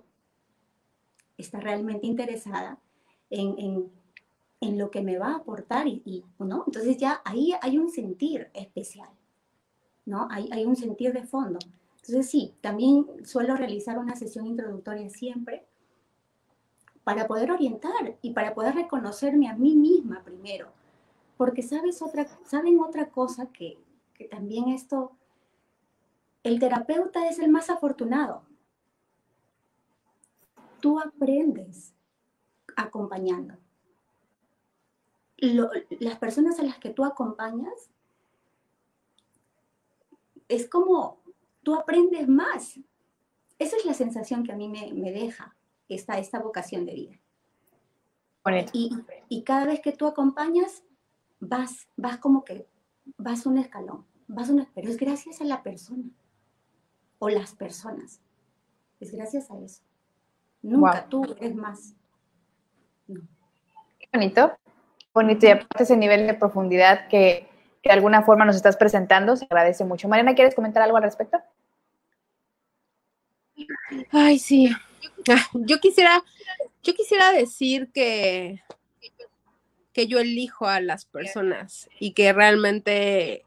está 1.38 1.60
realmente 1.60 2.08
interesada 2.08 2.80
en, 3.30 3.58
en 3.60 3.92
en 4.62 4.78
lo 4.78 4.92
que 4.92 5.02
me 5.02 5.18
va 5.18 5.30
a 5.30 5.36
aportar 5.38 5.88
y, 5.88 6.24
¿no? 6.38 6.64
Entonces 6.68 6.98
ya 6.98 7.22
ahí 7.26 7.54
hay 7.62 7.80
un 7.80 7.90
sentir 7.90 8.50
especial, 8.54 9.10
¿no? 10.06 10.28
Hay, 10.30 10.48
hay 10.52 10.66
un 10.66 10.76
sentir 10.76 11.12
de 11.14 11.24
fondo. 11.24 11.58
Entonces 12.02 12.30
sí, 12.30 12.56
también 12.62 13.06
suelo 13.26 13.56
realizar 13.56 13.98
una 14.00 14.16
sesión 14.16 14.48
introductoria 14.48 15.10
siempre 15.10 15.66
para 17.04 17.28
poder 17.28 17.52
orientar 17.52 18.18
y 18.22 18.32
para 18.32 18.54
poder 18.54 18.76
reconocerme 18.76 19.50
a 19.50 19.56
mí 19.56 19.76
misma 19.76 20.24
primero. 20.24 20.72
Porque 21.38 21.64
sabes 21.64 22.02
otra, 22.02 22.28
saben 22.46 22.80
otra 22.80 23.10
cosa 23.10 23.48
que, 23.48 23.78
que 24.14 24.26
también 24.26 24.70
esto, 24.70 25.12
el 26.44 26.60
terapeuta 26.60 27.28
es 27.28 27.40
el 27.40 27.50
más 27.50 27.70
afortunado. 27.70 28.44
Tú 30.80 31.00
aprendes 31.00 31.94
acompañando 32.76 33.58
las 35.42 36.18
personas 36.20 36.60
a 36.60 36.64
las 36.64 36.78
que 36.78 36.92
tú 36.92 37.04
acompañas, 37.04 37.90
es 40.48 40.70
como 40.70 41.21
tú 41.64 41.76
aprendes 41.76 42.28
más. 42.28 42.80
Esa 43.60 43.78
es 43.78 43.86
la 43.86 43.94
sensación 43.94 44.44
que 44.44 44.52
a 44.52 44.56
mí 44.56 44.68
me, 44.68 45.12
deja 45.12 45.56
esta, 45.88 46.18
esta 46.18 46.40
vocación 46.40 46.86
de 46.86 46.94
vida. 46.94 47.20
Y, 48.74 48.90
y, 49.30 49.44
cada 49.44 49.66
vez 49.66 49.82
que 49.82 49.92
tú 49.92 50.08
acompañas, 50.08 50.84
vas, 51.40 51.88
vas 51.96 52.18
como 52.18 52.44
que 52.44 52.68
vas 53.18 53.46
un 53.46 53.60
escalón, 53.60 54.06
vas 54.28 54.50
una, 54.50 54.68
pero 54.74 54.90
es 54.90 54.98
gracias 54.98 55.42
a 55.42 55.44
la 55.44 55.62
persona 55.62 56.10
o 57.20 57.30
las 57.30 57.54
personas. 57.54 58.20
Es 59.00 59.12
gracias 59.12 59.52
a 59.52 59.60
eso. 59.60 59.84
Nunca 60.64 61.08
tú 61.08 61.24
eres 61.40 61.56
más. 61.56 61.94
Qué 63.08 64.10
bonito 64.12 64.58
bonito 65.14 65.46
y 65.46 65.50
aparte 65.50 65.84
ese 65.84 65.98
nivel 65.98 66.28
de 66.28 66.34
profundidad 66.34 67.08
que, 67.08 67.50
de 67.84 67.92
alguna 67.92 68.24
forma 68.24 68.46
nos 68.46 68.56
estás 68.56 68.78
presentando, 68.78 69.36
se 69.36 69.46
agradece 69.46 69.84
mucho. 69.84 70.08
Mariana, 70.08 70.36
¿quieres 70.36 70.56
comentar 70.56 70.84
algo 70.84 70.98
al 70.98 71.04
respecto? 71.04 71.40
Ay, 74.12 74.40
sí. 74.40 74.72
Ah, 75.30 75.48
yo 75.54 75.80
quisiera, 75.80 76.24
yo 76.84 76.94
quisiera 76.94 77.32
decir 77.32 77.92
que, 77.94 78.62
que 79.94 80.08
yo 80.08 80.20
elijo 80.20 80.68
a 80.68 80.80
las 80.80 81.06
personas 81.06 81.90
y 82.00 82.14
que 82.14 82.34
realmente 82.34 83.44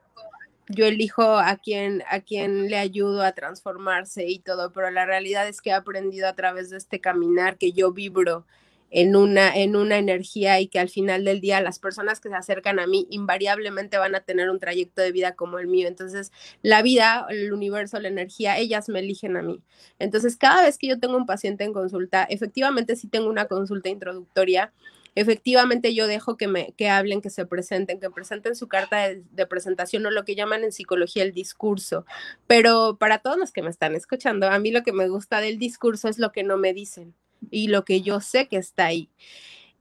yo 0.69 0.87
elijo 0.87 1.39
a 1.39 1.57
quien, 1.57 2.03
a 2.09 2.21
quien 2.21 2.71
le 2.71 2.79
ayudo 2.79 3.23
a 3.23 3.33
transformarse 3.33 4.27
y 4.27 4.39
todo, 4.39 4.73
pero 4.73 4.91
la 4.91 5.05
realidad 5.05 5.47
es 5.47 5.61
que 5.61 5.71
he 5.71 5.75
aprendido 5.75 6.29
a 6.29 6.35
través 6.35 6.71
de 6.71 6.79
este 6.79 7.01
caminar 7.01 7.59
que 7.59 7.73
yo 7.73 7.93
vibro 7.93 8.47
en 8.95 9.17
una, 9.17 9.53
en 9.53 9.75
una 9.75 9.99
energía 9.99 10.61
y 10.61 10.69
que 10.69 10.79
al 10.79 10.89
final 10.89 11.25
del 11.25 11.41
día 11.41 11.61
las 11.61 11.81
personas 11.81 12.21
que 12.21 12.29
se 12.29 12.37
acercan 12.37 12.79
a 12.79 12.87
mí 12.87 13.09
invariablemente 13.11 13.99
van 13.99 14.15
a 14.15 14.21
tener 14.21 14.51
un 14.51 14.61
trayecto 14.61 15.03
de 15.03 15.11
vida 15.11 15.35
como 15.35 15.59
el 15.59 15.67
mío. 15.67 15.89
Entonces, 15.89 16.31
la 16.63 16.81
vida, 16.81 17.27
el 17.29 17.53
universo, 17.53 17.99
la 17.99 18.07
energía, 18.07 18.57
ellas 18.57 18.89
me 18.89 19.01
eligen 19.01 19.37
a 19.37 19.43
mí. 19.43 19.61
Entonces, 19.99 20.37
cada 20.37 20.63
vez 20.63 20.79
que 20.79 20.87
yo 20.87 21.01
tengo 21.01 21.17
un 21.17 21.27
paciente 21.27 21.65
en 21.65 21.73
consulta, 21.73 22.23
efectivamente 22.23 22.95
sí 22.95 23.09
tengo 23.09 23.29
una 23.29 23.47
consulta 23.47 23.89
introductoria 23.89 24.73
efectivamente 25.17 25.95
yo 25.95 26.09
dejo 26.09 26.37
que 26.37 26.49
me 26.49 26.75
que 26.77 26.89
hablen, 26.89 27.21
que 27.21 27.31
se 27.31 27.47
presenten, 27.47 28.01
que 28.01 28.11
presenten 28.11 28.57
su 28.57 28.67
carta 28.67 29.11
de, 29.11 29.47
presentación 29.47 30.05
o 30.07 30.11
lo 30.11 30.25
que 30.25 30.35
llaman 30.35 30.65
en 30.65 30.73
psicología 30.73 31.23
el 31.23 31.33
discurso. 31.33 32.05
Pero 32.49 32.97
para 32.99 33.19
todos 33.19 33.39
los 33.39 33.53
que 33.53 33.63
me 33.63 33.71
están 33.71 33.95
escuchando, 33.95 34.49
a 34.49 34.59
mí 34.59 34.73
lo 34.73 34.83
que 34.83 34.93
me 34.93 35.09
gusta 35.09 35.41
del 35.41 35.59
discurso 35.59 36.09
es 36.09 36.19
lo 36.19 36.33
que 36.33 36.43
no 36.43 36.57
me 36.59 36.73
dicen 36.73 37.15
y 37.51 37.69
lo 37.69 37.85
que 37.85 38.03
yo 38.03 38.21
sé 38.21 38.49
que 38.49 38.57
está 38.57 38.87
ahí. 38.87 39.09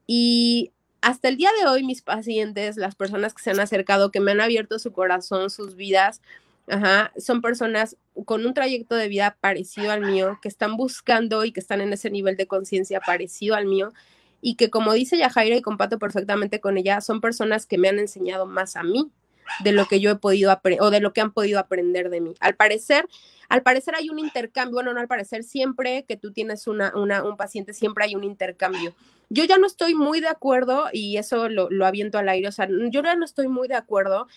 Y 0.08 0.72
hasta 1.02 1.28
el 1.28 1.38
día 1.38 1.50
de 1.60 1.68
hoy 1.68 1.84
mis 1.84 2.02
pacientes, 2.02 2.78
las 2.78 2.96
personas 2.96 3.34
que 3.34 3.44
se 3.44 3.52
han 3.52 3.60
acercado, 3.60 4.12
que 4.12 4.20
me 4.20 4.32
han 4.32 4.42
abierto 4.42 4.80
su 4.80 4.92
corazón, 4.92 5.50
sus 5.50 5.76
vidas, 5.76 6.22
son 7.18 7.42
personas 7.42 7.98
con 8.26 8.46
un 8.46 8.54
trayecto 8.54 8.96
de 8.96 9.10
vida 9.10 9.38
parecido 9.42 9.92
al 9.92 10.02
mío, 10.02 10.40
que 10.42 10.48
están 10.48 10.78
buscando 10.78 11.44
y 11.44 11.52
que 11.52 11.60
están 11.60 11.82
en 11.82 11.92
ese 11.92 12.10
nivel 12.10 12.38
de 12.38 12.48
conciencia 12.48 13.02
parecido 13.02 13.56
al 13.56 13.66
mío 13.66 13.92
y 14.42 14.56
que 14.56 14.70
como 14.70 14.94
dice 14.94 15.18
Yajaira 15.18 15.56
y 15.56 15.62
comparto 15.62 16.00
perfectamente 16.00 16.60
con 16.60 16.78
ella, 16.78 17.02
son 17.02 17.22
personas 17.22 17.66
que 17.66 17.78
me 17.78 17.90
han 17.90 18.00
enseñado 18.00 18.46
más 18.46 18.76
a 18.76 18.84
mí 18.84 19.10
de 19.64 19.72
lo 19.72 19.86
que 19.88 20.00
yo 20.00 20.12
he 20.12 20.16
podido 20.16 20.58
o 20.80 20.90
de 20.90 21.00
lo 21.00 21.14
que 21.14 21.22
han 21.22 21.32
podido 21.32 21.60
aprender 21.60 22.10
de 22.10 22.22
mí. 22.22 22.34
Al 22.40 22.56
parecer, 22.56 23.08
al 23.50 23.62
parecer 23.62 23.96
hay 23.96 24.10
un 24.10 24.20
intercambio, 24.20 24.76
bueno, 24.76 24.94
no 24.94 25.00
al 25.00 25.08
parecer, 25.08 25.44
siempre 25.44 26.06
que 26.08 26.18
tú 26.18 26.32
tienes 26.32 26.68
una, 26.68 26.94
una, 26.96 27.24
un 27.24 27.38
paciente, 27.38 27.74
siempre 27.74 28.06
hay 28.06 28.16
un 28.16 28.24
intercambio. 28.24 28.96
Yo 29.30 29.44
ya 29.46 29.58
no 29.58 29.68
estoy 29.68 29.96
muy 29.96 30.22
de 30.22 30.28
acuerdo, 30.28 30.90
y 30.92 31.18
eso 31.18 31.50
lo, 31.50 31.70
lo 31.70 31.86
aviento 31.86 32.18
al 32.18 32.30
aire, 32.30 32.48
o 32.48 32.52
sea, 32.52 32.68
yo 32.70 33.02
ya 33.02 33.16
no 33.16 33.26
estoy 33.26 33.48
muy 33.48 33.68
de 33.68 33.76
acuerdo 33.76 34.28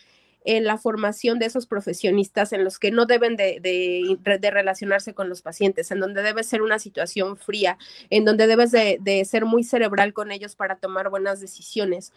en 0.47 0.65
la 0.65 0.79
formación 0.79 1.39
de 1.39 1.47
esos 1.47 1.67
profesionistas 1.67 2.53
en 2.53 2.65
los 2.65 2.79
que 2.79 2.93
no 2.93 3.05
deben 3.05 3.37
de, 3.37 3.59
de, 3.61 4.51
relacionarse 4.51 5.13
con 5.13 5.29
los 5.29 5.43
pacientes, 5.43 5.91
en 5.91 5.99
donde 5.99 6.23
debe 6.23 6.45
ser 6.45 6.63
una 6.63 6.79
situación 6.79 7.37
fría, 7.37 7.79
en 8.11 8.25
donde 8.25 8.47
debes 8.47 8.71
de, 8.71 8.99
de 9.01 9.25
ser 9.25 9.45
muy 9.45 9.65
cerebral 9.65 10.13
con 10.13 10.31
ellos 10.31 10.55
para 10.55 10.77
tomar 10.77 11.11
buenas 11.11 11.41
decisiones. 11.41 12.13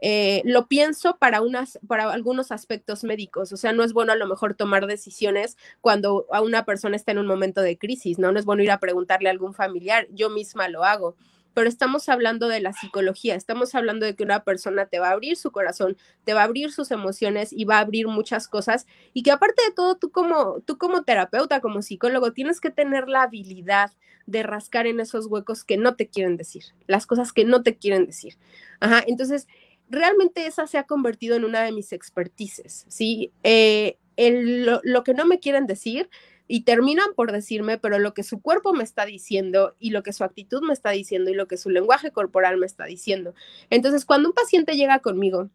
Eh, 0.00 0.42
lo 0.44 0.68
pienso 0.68 1.16
para, 1.18 1.40
unas, 1.40 1.78
para 1.86 2.12
algunos 2.12 2.52
aspectos 2.52 3.02
médicos, 3.04 3.52
o 3.52 3.56
sea, 3.56 3.72
no 3.72 3.82
es 3.82 3.92
bueno 3.92 4.12
a 4.12 4.16
lo 4.16 4.28
mejor 4.28 4.54
tomar 4.54 4.86
decisiones 4.86 5.56
cuando 5.80 6.26
a 6.32 6.40
una 6.40 6.64
persona 6.64 6.96
está 6.96 7.12
en 7.12 7.18
un 7.18 7.26
momento 7.26 7.62
de 7.62 7.78
crisis, 7.78 8.18
¿no? 8.18 8.30
No 8.30 8.38
es 8.38 8.44
bueno 8.44 8.62
ir 8.62 8.70
a 8.70 8.78
preguntarle 8.78 9.28
a 9.28 9.32
algún 9.32 9.54
familiar, 9.54 10.06
yo 10.10 10.30
misma 10.30 10.68
lo 10.68 10.84
hago 10.84 11.16
pero 11.58 11.68
estamos 11.68 12.08
hablando 12.08 12.46
de 12.46 12.60
la 12.60 12.72
psicología, 12.72 13.34
estamos 13.34 13.74
hablando 13.74 14.06
de 14.06 14.14
que 14.14 14.22
una 14.22 14.44
persona 14.44 14.86
te 14.86 15.00
va 15.00 15.08
a 15.08 15.10
abrir 15.10 15.36
su 15.36 15.50
corazón, 15.50 15.96
te 16.22 16.32
va 16.32 16.42
a 16.42 16.44
abrir 16.44 16.70
sus 16.70 16.92
emociones 16.92 17.52
y 17.52 17.64
va 17.64 17.78
a 17.78 17.80
abrir 17.80 18.06
muchas 18.06 18.46
cosas 18.46 18.86
y 19.12 19.24
que 19.24 19.32
aparte 19.32 19.60
de 19.66 19.74
todo, 19.74 19.96
tú 19.96 20.12
como, 20.12 20.60
tú 20.60 20.78
como 20.78 21.02
terapeuta, 21.02 21.60
como 21.60 21.82
psicólogo, 21.82 22.32
tienes 22.32 22.60
que 22.60 22.70
tener 22.70 23.08
la 23.08 23.22
habilidad 23.22 23.90
de 24.26 24.44
rascar 24.44 24.86
en 24.86 25.00
esos 25.00 25.26
huecos 25.26 25.64
que 25.64 25.76
no 25.78 25.96
te 25.96 26.06
quieren 26.06 26.36
decir, 26.36 26.62
las 26.86 27.06
cosas 27.06 27.32
que 27.32 27.44
no 27.44 27.64
te 27.64 27.76
quieren 27.76 28.06
decir. 28.06 28.34
Ajá, 28.78 29.02
entonces, 29.08 29.48
realmente 29.88 30.46
esa 30.46 30.66
se 30.66 30.78
ha 30.78 30.84
convertido 30.84 31.36
en 31.36 31.44
una 31.44 31.62
de 31.62 31.72
mis 31.72 31.92
expertices, 31.92 32.84
¿sí? 32.88 33.32
Eh, 33.42 33.98
lo, 34.16 34.80
lo 34.82 35.04
que 35.04 35.14
no 35.14 35.24
me 35.24 35.38
quieren 35.38 35.66
decir, 35.66 36.08
y 36.48 36.62
terminan 36.64 37.14
por 37.14 37.30
decirme, 37.30 37.78
pero 37.78 37.98
lo 37.98 38.14
que 38.14 38.22
su 38.22 38.40
cuerpo 38.40 38.72
me 38.72 38.82
está 38.82 39.04
diciendo 39.04 39.76
y 39.78 39.90
lo 39.90 40.02
que 40.02 40.14
su 40.14 40.24
actitud 40.24 40.62
me 40.62 40.72
está 40.72 40.90
diciendo 40.90 41.30
y 41.30 41.34
lo 41.34 41.46
que 41.46 41.58
su 41.58 41.68
lenguaje 41.68 42.10
corporal 42.10 42.56
me 42.56 42.66
está 42.66 42.86
diciendo. 42.86 43.34
Entonces, 43.68 44.06
cuando 44.06 44.30
un 44.30 44.34
paciente 44.34 44.74
llega 44.74 45.00
conmigo, 45.00 45.50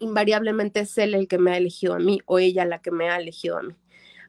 invariablemente 0.00 0.80
es 0.80 0.96
él 0.98 1.14
el 1.14 1.26
que 1.28 1.38
me 1.38 1.52
ha 1.52 1.56
elegido 1.56 1.94
a 1.94 1.98
mí 1.98 2.20
o 2.26 2.38
ella 2.38 2.66
la 2.66 2.80
que 2.80 2.90
me 2.90 3.08
ha 3.08 3.16
elegido 3.16 3.56
a 3.56 3.62
mí. 3.62 3.74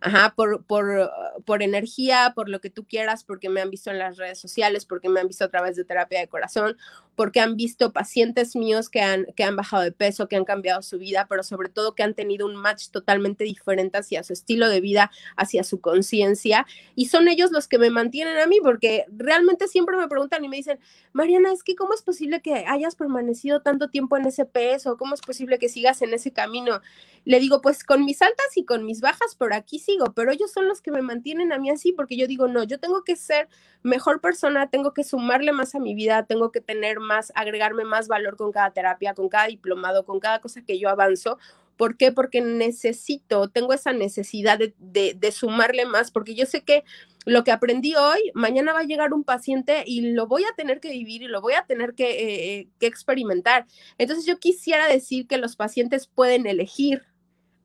Ajá, 0.02 0.34
por, 0.34 0.64
por, 0.64 1.12
por 1.46 1.62
energía, 1.62 2.32
por 2.34 2.48
lo 2.48 2.62
que 2.62 2.70
tú 2.70 2.86
quieras, 2.86 3.26
porque 3.26 3.50
me 3.50 3.60
han 3.60 3.70
visto 3.70 3.92
en 3.92 4.00
las 4.00 4.16
redes 4.16 4.40
sociales, 4.40 4.86
porque 4.86 5.10
me 5.10 5.20
han 5.20 5.28
visto 5.28 5.44
a 5.44 5.50
través 5.50 5.76
de 5.76 5.84
terapia 5.84 6.22
de 6.22 6.30
corazón, 6.30 6.78
porque 7.20 7.42
han 7.42 7.58
visto 7.58 7.92
pacientes 7.92 8.56
míos 8.56 8.88
que 8.88 9.02
han, 9.02 9.26
que 9.36 9.44
han 9.44 9.58
bajado 9.58 9.84
de 9.84 9.92
peso, 9.92 10.30
que 10.30 10.38
han 10.38 10.46
cambiado 10.46 10.82
su 10.82 10.98
vida, 10.98 11.28
pero 11.28 11.44
sobre 11.44 11.68
todo 11.68 11.94
que 11.94 12.02
han 12.02 12.14
tenido 12.14 12.46
un 12.46 12.56
match 12.56 12.92
totalmente 12.92 13.44
diferente 13.44 13.98
hacia 13.98 14.24
su 14.24 14.32
estilo 14.32 14.70
de 14.70 14.80
vida, 14.80 15.12
hacia 15.36 15.66
su 15.66 15.82
conciencia. 15.82 16.66
Y 16.96 17.08
son 17.08 17.28
ellos 17.28 17.52
los 17.52 17.68
que 17.68 17.78
me 17.78 17.90
mantienen 17.90 18.38
a 18.38 18.48
mí, 18.48 18.60
porque 18.64 19.04
realmente 19.10 19.68
siempre 19.68 19.98
me 19.98 20.08
preguntan 20.08 20.46
y 20.46 20.48
me 20.48 20.56
dicen, 20.56 20.80
Mariana, 21.12 21.52
es 21.52 21.62
que 21.62 21.76
¿cómo 21.76 21.94
es 21.94 22.04
posible 22.04 22.42
que 22.42 22.64
hayas 22.66 22.96
permanecido 22.96 23.62
tanto 23.64 23.90
tiempo 23.90 24.16
en 24.16 24.26
ese 24.26 24.46
peso? 24.46 24.96
¿Cómo 24.96 25.14
es 25.14 25.20
posible 25.20 25.60
que 25.60 25.68
sigas 25.68 26.02
en 26.02 26.14
ese 26.14 26.32
camino? 26.32 26.80
Le 27.26 27.42
digo, 27.42 27.60
pues 27.62 27.84
con 27.84 28.06
mis 28.06 28.22
altas 28.22 28.56
y 28.56 28.64
con 28.64 28.86
mis 28.86 29.02
bajas, 29.02 29.36
por 29.36 29.54
aquí 29.54 29.80
sigo, 29.80 30.14
pero 30.14 30.32
ellos 30.32 30.54
son 30.54 30.70
los 30.70 30.82
que 30.82 30.92
me 30.92 31.02
mantienen 31.02 31.52
a 31.52 31.60
mí 31.60 31.70
así, 31.70 31.92
porque 31.92 32.16
yo 32.16 32.28
digo, 32.28 32.48
no, 32.48 32.64
yo 32.64 32.80
tengo 32.80 33.04
que 33.04 33.18
ser 33.18 33.50
mejor 33.84 34.22
persona, 34.22 34.70
tengo 34.70 34.94
que 34.94 35.04
sumarle 35.04 35.52
más 35.52 35.76
a 35.76 35.80
mi 35.80 35.96
vida, 35.96 36.26
tengo 36.26 36.52
que 36.52 36.62
tener 36.62 37.00
más, 37.00 37.09
agregarme 37.36 37.84
más 37.84 38.08
valor 38.08 38.38
con 38.38 38.52
cada 38.52 38.72
terapia, 38.72 39.14
con 39.14 39.30
cada 39.30 39.48
diplomado, 39.48 40.06
con 40.06 40.20
cada 40.20 40.40
cosa 40.40 40.62
que 40.64 40.80
yo 40.80 40.90
avanzo. 40.90 41.38
¿Por 41.78 41.96
qué? 41.96 42.12
Porque 42.12 42.42
necesito, 42.42 43.48
tengo 43.50 43.72
esa 43.72 43.94
necesidad 43.94 44.60
de, 44.60 45.32
sumarle 45.32 45.86
más, 45.86 46.12
porque 46.12 46.36
yo 46.36 46.46
sé 46.46 46.62
que 46.62 46.84
lo 47.26 47.44
que 47.46 47.52
aprendí 47.52 47.96
hoy, 47.96 48.32
mañana 48.34 48.74
va 48.74 48.80
a 48.80 48.84
llegar 48.84 49.14
un 49.14 49.24
paciente 49.24 49.84
y 49.86 50.12
lo 50.12 50.28
voy 50.28 50.44
a 50.44 50.56
tener 50.58 50.82
que 50.82 50.92
vivir 50.92 51.22
y 51.22 51.28
lo 51.28 51.40
voy 51.40 51.54
a 51.54 51.66
tener 51.66 51.94
que, 51.94 52.60
eh, 52.60 52.68
que 52.80 52.88
experimentar. 52.88 53.66
Entonces 53.98 54.26
yo 54.26 54.40
quisiera 54.40 54.88
decir 54.88 55.26
que 55.26 55.38
los 55.38 55.56
pacientes 55.56 56.08
pueden 56.08 56.48
elegir 56.48 57.04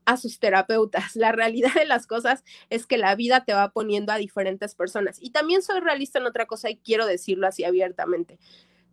a 0.05 0.17
sus 0.17 0.39
terapeutas. 0.39 1.17
La 1.17 1.33
realidad 1.33 1.75
de 1.75 1.85
las 1.85 2.07
cosas 2.07 2.45
es 2.71 2.87
que 2.87 2.99
la 2.99 3.15
vida 3.15 3.45
te 3.45 3.55
va 3.55 3.71
poniendo 3.71 4.13
a 4.13 4.19
diferentes 4.19 4.75
personas. 4.75 5.19
Y 5.21 5.31
también 5.31 5.63
soy 5.63 5.81
realista 5.81 6.19
en 6.19 6.27
otra 6.27 6.47
cosa 6.47 6.71
y 6.71 6.77
quiero 6.77 7.07
decirlo 7.07 7.47
así 7.47 7.65
abiertamente. 7.65 8.39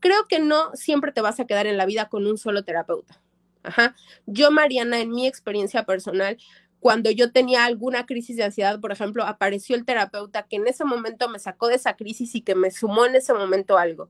Creo 0.01 0.27
que 0.27 0.39
no 0.39 0.71
siempre 0.73 1.13
te 1.13 1.21
vas 1.21 1.39
a 1.39 1.45
quedar 1.45 1.67
en 1.67 1.77
la 1.77 1.85
vida 1.85 2.09
con 2.09 2.27
un 2.27 2.37
solo 2.37 2.65
terapeuta. 2.65 3.21
Ajá. 3.63 3.95
Yo, 4.25 4.51
Mariana, 4.51 4.99
en 4.99 5.11
mi 5.11 5.27
experiencia 5.27 5.85
personal, 5.85 6.37
cuando 6.81 7.11
yo 7.11 7.31
tenía 7.31 7.65
alguna 7.65 8.07
crisis 8.07 8.35
de 8.35 8.43
ansiedad, 8.43 8.79
por 8.79 8.91
ejemplo, 8.91 9.23
apareció 9.23 9.75
el 9.75 9.85
terapeuta 9.85 10.43
que 10.43 10.55
en 10.55 10.67
ese 10.67 10.83
momento 10.83 11.29
me 11.29 11.37
sacó 11.37 11.67
de 11.67 11.75
esa 11.75 11.95
crisis 11.95 12.33
y 12.33 12.41
que 12.41 12.55
me 12.55 12.71
sumó 12.71 13.05
en 13.05 13.15
ese 13.15 13.33
momento 13.33 13.77
algo. 13.77 14.09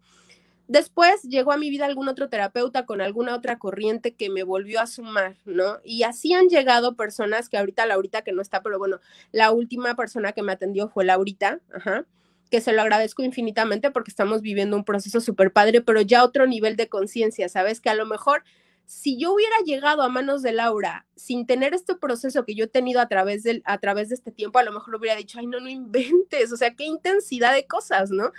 Después 0.69 1.23
llegó 1.23 1.51
a 1.51 1.57
mi 1.57 1.69
vida 1.69 1.85
algún 1.85 2.07
otro 2.07 2.29
terapeuta 2.29 2.85
con 2.85 3.01
alguna 3.01 3.35
otra 3.35 3.59
corriente 3.59 4.13
que 4.15 4.29
me 4.29 4.43
volvió 4.43 4.79
a 4.79 4.87
sumar, 4.87 5.35
¿no? 5.43 5.79
Y 5.83 6.03
así 6.03 6.33
han 6.33 6.47
llegado 6.47 6.95
personas 6.95 7.49
que 7.49 7.57
ahorita, 7.57 7.85
Laurita 7.85 8.21
que 8.21 8.31
no 8.31 8.41
está, 8.41 8.61
pero 8.63 8.79
bueno, 8.79 9.01
la 9.33 9.51
última 9.51 9.95
persona 9.95 10.31
que 10.31 10.43
me 10.43 10.53
atendió 10.53 10.87
fue 10.87 11.03
Laurita, 11.03 11.59
ajá, 11.73 12.05
que 12.52 12.62
se 12.62 12.74
lo 12.74 12.82
agradezco 12.82 13.24
infinitamente 13.24 13.89
porque 13.89 14.12
estamos 14.12 14.41
viviendo 14.41 14.78
un 14.78 14.84
proceso 14.84 15.22
súper 15.22 15.52
padre, 15.52 15.82
pero 15.82 16.02
ya 16.02 16.24
otro 16.24 16.45
nivel 16.45 16.76
de 16.76 16.89
conciencia, 16.89 17.49
¿sabes? 17.49 17.82
Que 17.82 17.89
a 17.89 17.95
lo 17.95 18.06
mejor 18.06 18.43
si 18.86 19.18
yo 19.18 19.34
hubiera 19.34 19.56
llegado 19.66 20.02
a 20.02 20.10
manos 20.10 20.41
de 20.41 20.52
Laura 20.52 21.08
sin 21.16 21.45
tener 21.47 21.74
este 21.74 21.95
proceso 21.95 22.43
que 22.43 22.56
yo 22.56 22.66
he 22.66 22.68
tenido 22.68 22.99
a 22.99 23.08
través, 23.08 23.41
del, 23.43 23.64
a 23.66 23.78
través 23.78 24.10
de 24.10 24.16
este 24.16 24.32
tiempo, 24.32 24.60
a 24.60 24.64
lo 24.64 24.74
mejor 24.74 24.93
hubiera 24.95 25.16
dicho, 25.16 25.39
ay, 25.39 25.47
no, 25.47 25.62
no 25.62 25.70
inventes, 25.70 26.52
o 26.52 26.58
sea, 26.58 26.76
qué 26.76 26.84
intensidad 26.84 27.54
de 27.54 27.66
cosas, 27.66 28.12
¿no? 28.12 28.32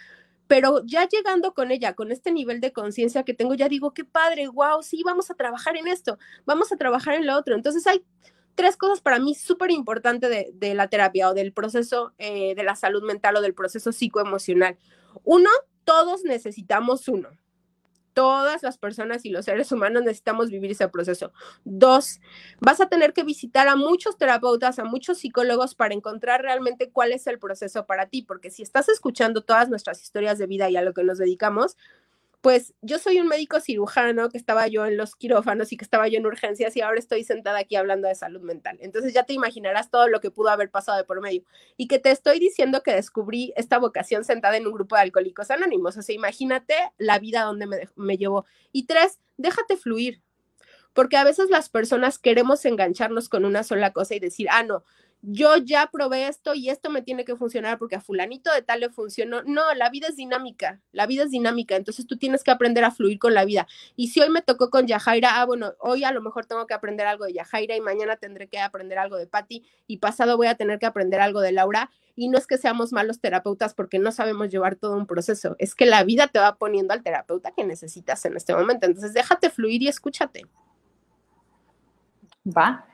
pero 0.52 0.84
ya 0.84 1.08
llegando 1.08 1.54
con 1.54 1.70
ella, 1.70 1.94
con 1.94 2.12
este 2.12 2.30
nivel 2.30 2.60
de 2.60 2.74
conciencia 2.74 3.22
que 3.22 3.32
tengo, 3.32 3.54
ya 3.54 3.70
digo, 3.70 3.94
qué 3.94 4.04
padre, 4.04 4.48
wow, 4.48 4.82
sí, 4.82 5.02
vamos 5.02 5.30
a 5.30 5.34
trabajar 5.34 5.78
en 5.78 5.88
esto, 5.88 6.18
vamos 6.44 6.70
a 6.72 6.76
trabajar 6.76 7.14
en 7.14 7.26
lo 7.26 7.38
otro. 7.38 7.54
Entonces 7.54 7.86
hay 7.86 8.04
tres 8.54 8.76
cosas 8.76 9.00
para 9.00 9.18
mí 9.18 9.34
súper 9.34 9.70
importantes 9.70 10.30
de, 10.52 10.74
la 10.74 10.88
terapia 10.88 11.30
o 11.30 11.34
del 11.34 11.52
proceso 11.52 12.12
eh, 12.18 12.54
de 12.54 12.62
la 12.64 12.76
salud 12.76 13.02
mental 13.02 13.36
o 13.36 13.40
del 13.40 13.54
proceso 13.54 13.92
psicoemocional. 13.92 14.78
Uno, 15.24 15.50
todos 15.84 16.24
necesitamos 16.24 17.08
uno 17.08 17.28
todas 18.12 18.62
las 18.62 18.78
personas 18.78 19.24
y 19.24 19.30
los 19.30 19.44
seres 19.44 19.72
humanos 19.72 20.02
necesitamos 20.02 20.50
vivir 20.50 20.72
ese 20.72 20.88
proceso. 20.88 21.32
Dos, 21.64 22.20
vas 22.60 22.80
a 22.80 22.88
tener 22.88 23.12
que 23.12 23.24
visitar 23.24 23.68
a 23.68 23.76
muchos 23.76 24.16
terapeutas, 24.16 24.78
a 24.78 24.84
muchos 24.84 25.18
psicólogos 25.18 25.74
para 25.74 25.94
encontrar 25.94 26.42
realmente 26.42 26.90
cuál 26.90 27.12
es 27.12 27.26
el 27.26 27.38
proceso 27.38 27.86
para 27.86 28.06
ti, 28.06 28.22
porque 28.22 28.50
si 28.50 28.62
estás 28.62 28.88
escuchando 28.88 29.42
todas 29.42 29.68
nuestras 29.68 30.02
historias 30.02 30.38
de 30.38 30.46
vida 30.46 30.68
y 30.70 30.76
a 30.76 30.82
lo 30.82 30.94
que 30.94 31.04
nos 31.04 31.18
dedicamos, 31.18 31.76
pues 32.42 32.74
yo 32.82 32.98
soy 32.98 33.20
un 33.20 33.28
médico 33.28 33.60
cirujano 33.60 34.28
que 34.28 34.36
estaba 34.36 34.66
yo 34.66 34.84
en 34.84 34.96
los 34.96 35.14
quirófanos 35.14 35.72
y 35.72 35.76
que 35.76 35.84
estaba 35.84 36.08
yo 36.08 36.18
en 36.18 36.26
urgencias 36.26 36.76
y 36.76 36.80
ahora 36.80 36.98
estoy 36.98 37.22
sentada 37.22 37.60
aquí 37.60 37.76
hablando 37.76 38.08
de 38.08 38.16
salud 38.16 38.40
mental. 38.40 38.78
Entonces 38.80 39.14
ya 39.14 39.22
te 39.22 39.32
imaginarás 39.32 39.90
todo 39.90 40.08
lo 40.08 40.20
que 40.20 40.32
pudo 40.32 40.48
haber 40.48 40.68
pasado 40.68 40.98
de 40.98 41.04
por 41.04 41.20
medio. 41.20 41.44
Y 41.76 41.86
que 41.86 42.00
te 42.00 42.10
estoy 42.10 42.40
diciendo 42.40 42.82
que 42.82 42.94
descubrí 42.94 43.52
esta 43.54 43.78
vocación 43.78 44.24
sentada 44.24 44.56
en 44.56 44.66
un 44.66 44.72
grupo 44.72 44.96
de 44.96 45.02
alcohólicos 45.02 45.52
anónimos. 45.52 45.96
O 45.96 46.02
sea, 46.02 46.16
imagínate 46.16 46.74
la 46.98 47.20
vida 47.20 47.42
donde 47.44 47.68
me, 47.68 47.88
me 47.94 48.16
llevó. 48.16 48.44
Y 48.72 48.86
tres, 48.86 49.20
déjate 49.36 49.76
fluir. 49.76 50.20
Porque 50.94 51.16
a 51.16 51.24
veces 51.24 51.48
las 51.48 51.68
personas 51.68 52.18
queremos 52.18 52.64
engancharnos 52.64 53.28
con 53.28 53.44
una 53.44 53.62
sola 53.62 53.92
cosa 53.92 54.16
y 54.16 54.20
decir, 54.20 54.48
ah, 54.50 54.64
no, 54.64 54.82
yo 55.22 55.56
ya 55.56 55.88
probé 55.92 56.26
esto 56.26 56.52
y 56.52 56.68
esto 56.68 56.90
me 56.90 57.00
tiene 57.00 57.24
que 57.24 57.36
funcionar 57.36 57.78
porque 57.78 57.94
a 57.94 58.00
fulanito 58.00 58.52
de 58.52 58.62
tal 58.62 58.80
le 58.80 58.90
funcionó. 58.90 59.42
No, 59.44 59.72
la 59.74 59.88
vida 59.88 60.08
es 60.08 60.16
dinámica, 60.16 60.80
la 60.90 61.06
vida 61.06 61.22
es 61.22 61.30
dinámica, 61.30 61.76
entonces 61.76 62.08
tú 62.08 62.18
tienes 62.18 62.42
que 62.42 62.50
aprender 62.50 62.82
a 62.82 62.90
fluir 62.90 63.20
con 63.20 63.32
la 63.32 63.44
vida. 63.44 63.68
Y 63.94 64.08
si 64.08 64.20
hoy 64.20 64.30
me 64.30 64.42
tocó 64.42 64.68
con 64.68 64.88
Yajaira, 64.88 65.40
ah, 65.40 65.46
bueno, 65.46 65.74
hoy 65.78 66.02
a 66.02 66.10
lo 66.10 66.20
mejor 66.22 66.46
tengo 66.46 66.66
que 66.66 66.74
aprender 66.74 67.06
algo 67.06 67.24
de 67.24 67.34
Yajaira 67.34 67.76
y 67.76 67.80
mañana 67.80 68.16
tendré 68.16 68.48
que 68.48 68.58
aprender 68.58 68.98
algo 68.98 69.16
de 69.16 69.28
Patti 69.28 69.64
y 69.86 69.98
pasado 69.98 70.36
voy 70.36 70.48
a 70.48 70.56
tener 70.56 70.80
que 70.80 70.86
aprender 70.86 71.20
algo 71.20 71.40
de 71.40 71.52
Laura. 71.52 71.90
Y 72.16 72.28
no 72.28 72.36
es 72.36 72.46
que 72.48 72.58
seamos 72.58 72.92
malos 72.92 73.20
terapeutas 73.20 73.74
porque 73.74 74.00
no 74.00 74.10
sabemos 74.10 74.50
llevar 74.50 74.74
todo 74.74 74.96
un 74.96 75.06
proceso, 75.06 75.54
es 75.58 75.74
que 75.74 75.86
la 75.86 76.02
vida 76.02 76.26
te 76.26 76.40
va 76.40 76.56
poniendo 76.56 76.92
al 76.92 77.02
terapeuta 77.02 77.52
que 77.56 77.64
necesitas 77.64 78.24
en 78.26 78.36
este 78.36 78.54
momento. 78.54 78.86
Entonces 78.86 79.14
déjate 79.14 79.50
fluir 79.50 79.82
y 79.82 79.88
escúchate. 79.88 80.42
Va. 82.44 82.86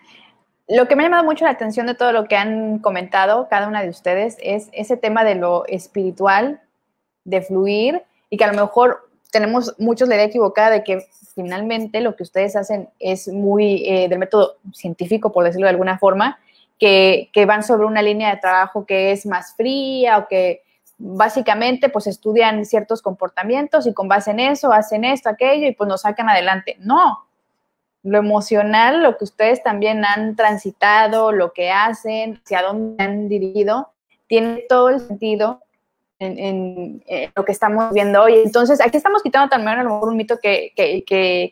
Lo 0.69 0.87
que 0.87 0.97
me 0.97 1.03
ha 1.03 1.07
llamado 1.07 1.25
mucho 1.25 1.47
la 1.47 1.53
atención 1.53 1.87
de 1.87 1.95
todo 1.95 2.12
lo 2.12 2.27
que 2.27 2.37
han 2.37 2.79
comentado 2.81 3.49
cada 3.49 3.69
una 3.69 3.83
de 3.83 3.89
ustedes 3.89 4.37
es 4.43 4.69
ese 4.73 4.99
tema 4.99 5.25
de 5.25 5.35
lo 5.35 5.66
espiritual, 5.66 6.61
de 7.25 7.41
fluir 7.41 8.03
y 8.29 8.37
que 8.37 8.45
a 8.45 8.53
lo 8.53 8.61
mejor 8.61 9.09
tenemos 9.31 9.75
muchos 9.79 10.09
la 10.09 10.16
idea 10.16 10.27
equivocada 10.27 10.71
de 10.71 10.85
que 10.85 11.07
finalmente 11.35 12.01
lo 12.01 12.16
que 12.16 12.23
ustedes 12.23 12.55
hacen 12.55 12.89
es 12.99 13.29
muy 13.29 13.85
eh, 13.87 14.09
del 14.09 14.19
método 14.19 14.57
científico, 14.73 15.33
por 15.33 15.45
decirlo 15.45 15.66
de 15.66 15.71
alguna 15.71 15.99
forma, 15.99 16.39
que, 16.79 17.31
van 17.47 17.62
sobre 17.62 17.87
una 17.87 18.03
línea 18.03 18.31
de 18.31 18.41
trabajo 18.41 18.87
que 18.87 19.12
es 19.12 19.27
más 19.27 19.55
fría 19.57 20.19
o 20.19 20.29
que 20.29 20.62
básicamente 20.99 21.89
pues 21.89 22.07
estudian 22.07 22.64
ciertos 22.64 23.03
comportamientos 23.03 23.87
y 23.87 23.95
con 23.95 24.09
base 24.09 24.33
en 24.33 24.41
eso 24.41 24.73
hacen 24.73 25.05
esto, 25.05 25.29
aquello 25.29 25.66
y 25.66 25.73
pues 25.73 25.89
nos 25.89 26.03
sacan 26.03 26.29
adelante. 26.29 26.77
No, 26.81 27.28
lo 28.03 28.18
emocional, 28.18 29.03
lo 29.03 29.16
que 29.16 29.24
ustedes 29.24 29.62
también 29.62 30.05
han 30.05 30.36
transitado, 30.36 31.32
lo 31.32 31.53
que 31.53 31.70
hacen, 31.70 32.40
hacia 32.44 32.62
dónde 32.62 33.03
han 33.03 33.28
dirigido, 33.28 33.92
tiene 34.26 34.64
todo 34.68 34.90
el 34.90 35.01
sentido 35.01 35.62
en, 36.18 37.03
lo 37.34 37.44
que 37.44 37.53
estamos 37.53 37.92
viendo 37.92 38.22
hoy. 38.22 38.42
Entonces, 38.44 38.80
aquí 38.80 38.96
estamos 38.96 39.22
quitando 39.22 39.49
también 39.49 39.78
a 39.78 39.82
lo 39.82 39.94
mejor 39.94 40.09
un 40.11 40.16
mito 40.16 40.38
que, 40.40 40.72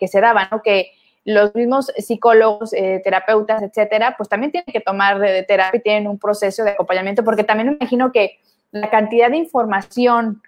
se 0.07 0.21
daba, 0.21 0.49
¿no? 0.51 0.63
Que 0.63 0.93
los 1.25 1.55
mismos 1.55 1.93
psicólogos, 1.97 2.73
eh, 2.73 3.01
terapeutas, 3.03 3.63
etcétera, 3.63 4.15
pues 4.17 4.29
también 4.29 4.53
tienen 4.53 4.73
que 4.73 4.81
tomar 4.81 5.19
de, 5.19 5.33
de 5.33 5.43
terapia 5.43 5.79
y 5.79 5.83
tienen 5.83 6.07
un 6.07 6.19
proceso 6.19 6.63
de 6.63 6.71
acompañamiento, 6.71 7.25
porque 7.25 7.43
también 7.43 7.71
me 7.71 7.77
imagino 7.81 8.13
que 8.13 8.39
la 8.71 8.91
cantidad 8.91 9.31
de 9.31 9.39
información 9.39 10.43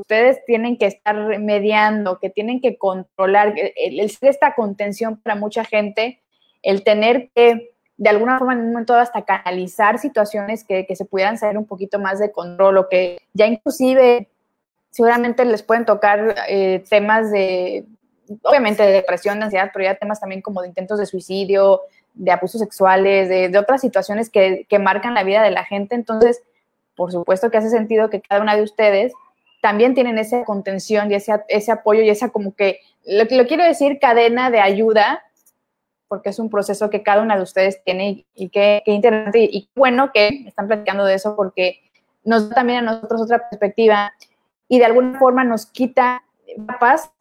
ustedes 0.00 0.44
tienen 0.46 0.76
que 0.76 0.86
estar 0.86 1.38
mediando, 1.38 2.18
que 2.18 2.30
tienen 2.30 2.60
que 2.60 2.76
controlar, 2.76 3.54
el, 3.56 4.00
esta 4.00 4.54
contención 4.54 5.20
para 5.20 5.36
mucha 5.36 5.64
gente, 5.64 6.20
el 6.62 6.84
tener 6.84 7.30
que 7.34 7.70
de 7.96 8.10
alguna 8.10 8.38
forma 8.38 8.54
en 8.54 8.60
un 8.60 8.72
momento 8.72 8.94
hasta 8.94 9.24
canalizar 9.24 9.98
situaciones 9.98 10.64
que, 10.64 10.86
se 10.94 11.04
pudieran 11.04 11.38
salir 11.38 11.58
un 11.58 11.66
poquito 11.66 11.98
más 11.98 12.18
de 12.18 12.32
control 12.32 12.78
o 12.78 12.88
que 12.88 13.18
ya 13.32 13.46
inclusive 13.46 14.28
seguramente 14.90 15.44
les 15.44 15.62
pueden 15.62 15.84
tocar 15.84 16.34
eh, 16.48 16.82
temas 16.88 17.30
de, 17.30 17.84
obviamente 18.42 18.82
de 18.82 18.92
depresión, 18.92 19.38
de 19.38 19.44
ansiedad, 19.44 19.70
pero 19.72 19.84
ya 19.84 19.94
temas 19.94 20.20
también 20.20 20.42
como 20.42 20.62
de 20.62 20.68
intentos 20.68 20.98
de 20.98 21.06
suicidio, 21.06 21.82
de 22.14 22.30
abusos 22.30 22.60
sexuales, 22.60 23.28
de, 23.28 23.56
otras 23.58 23.80
situaciones 23.80 24.30
que 24.30 24.78
marcan 24.80 25.14
la 25.14 25.24
vida 25.24 25.42
de 25.42 25.50
la 25.50 25.64
gente. 25.64 25.94
Entonces, 25.94 26.42
por 26.94 27.12
supuesto 27.12 27.50
que 27.50 27.58
hace 27.58 27.70
sentido 27.70 28.10
que 28.10 28.20
cada 28.20 28.42
una 28.42 28.56
de 28.56 28.62
ustedes 28.62 29.12
también 29.62 29.94
tienen 29.94 30.18
esa 30.18 30.44
contención 30.44 31.10
y 31.10 31.14
ese, 31.14 31.40
ese 31.46 31.70
apoyo 31.70 32.02
y 32.02 32.10
esa 32.10 32.30
como 32.30 32.54
que, 32.56 32.80
lo, 33.06 33.24
lo 33.30 33.46
quiero 33.46 33.62
decir, 33.62 34.00
cadena 34.00 34.50
de 34.50 34.58
ayuda, 34.58 35.22
porque 36.08 36.30
es 36.30 36.40
un 36.40 36.50
proceso 36.50 36.90
que 36.90 37.04
cada 37.04 37.22
una 37.22 37.36
de 37.36 37.42
ustedes 37.42 37.82
tiene 37.84 38.26
y, 38.34 38.48
qué, 38.48 38.82
interesante 38.86 39.38
y, 39.38 39.70
bueno 39.76 40.10
que 40.12 40.44
están 40.48 40.66
platicando 40.66 41.04
de 41.04 41.14
eso 41.14 41.36
porque 41.36 41.80
nos 42.24 42.48
da 42.48 42.56
también 42.56 42.80
a 42.80 42.82
nosotros 42.82 43.22
otra 43.22 43.48
perspectiva 43.48 44.12
y 44.66 44.80
de 44.80 44.84
alguna 44.84 45.16
forma 45.20 45.44
nos 45.44 45.66
quita 45.66 46.24
paz, 46.80 47.12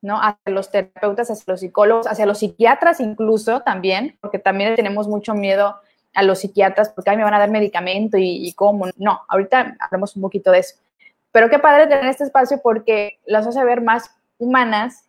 ¿no? 0.00 0.18
Hacia 0.22 0.52
los 0.52 0.70
terapeutas, 0.70 1.30
hacia 1.30 1.44
los 1.46 1.60
psicólogos, 1.60 2.06
hacia 2.06 2.24
los 2.24 2.38
psiquiatras 2.38 2.98
incluso 2.98 3.60
también, 3.60 4.16
porque 4.22 4.38
también 4.38 4.74
tenemos 4.74 5.06
mucho 5.06 5.34
miedo 5.34 5.76
a 6.14 6.22
los 6.22 6.38
psiquiatras 6.38 6.88
porque 6.88 7.10
ahí 7.10 7.18
me 7.18 7.24
van 7.24 7.34
a 7.34 7.38
dar 7.38 7.50
medicamento 7.50 8.16
y, 8.16 8.48
y 8.48 8.54
cómo. 8.54 8.86
No, 8.96 9.20
ahorita 9.28 9.76
hablamos 9.78 10.16
un 10.16 10.22
poquito 10.22 10.50
de 10.50 10.60
eso. 10.60 10.76
Pero 11.34 11.50
qué 11.50 11.58
padre 11.58 11.88
tener 11.88 12.06
este 12.06 12.22
espacio 12.22 12.60
porque 12.62 13.18
las 13.26 13.44
hace 13.44 13.64
ver 13.64 13.80
más 13.80 14.08
humanas 14.38 15.08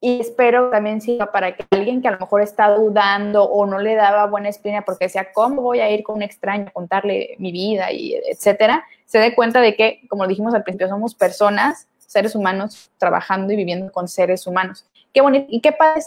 y 0.00 0.20
espero 0.20 0.68
también 0.70 1.00
sirva 1.00 1.30
para 1.30 1.54
que 1.54 1.64
alguien 1.70 2.02
que 2.02 2.08
a 2.08 2.10
lo 2.10 2.18
mejor 2.18 2.42
está 2.42 2.70
dudando 2.74 3.44
o 3.44 3.64
no 3.64 3.78
le 3.78 3.94
daba 3.94 4.26
buena 4.26 4.48
espina 4.48 4.82
porque 4.82 5.04
decía, 5.04 5.28
¿cómo 5.32 5.62
voy 5.62 5.78
a 5.78 5.88
ir 5.92 6.02
con 6.02 6.16
un 6.16 6.22
extraño 6.22 6.66
a 6.66 6.72
contarle 6.72 7.36
mi 7.38 7.52
vida 7.52 7.92
y 7.92 8.14
etcétera? 8.14 8.84
Se 9.04 9.20
dé 9.20 9.36
cuenta 9.36 9.60
de 9.60 9.76
que, 9.76 10.00
como 10.08 10.26
dijimos 10.26 10.54
al 10.54 10.64
principio, 10.64 10.88
somos 10.88 11.14
personas, 11.14 11.86
seres 11.98 12.34
humanos, 12.34 12.90
trabajando 12.98 13.52
y 13.52 13.56
viviendo 13.56 13.92
con 13.92 14.08
seres 14.08 14.44
humanos. 14.44 14.86
Qué 15.14 15.20
bonito 15.20 15.46
y 15.50 15.60
qué 15.60 15.70
padre 15.70 16.02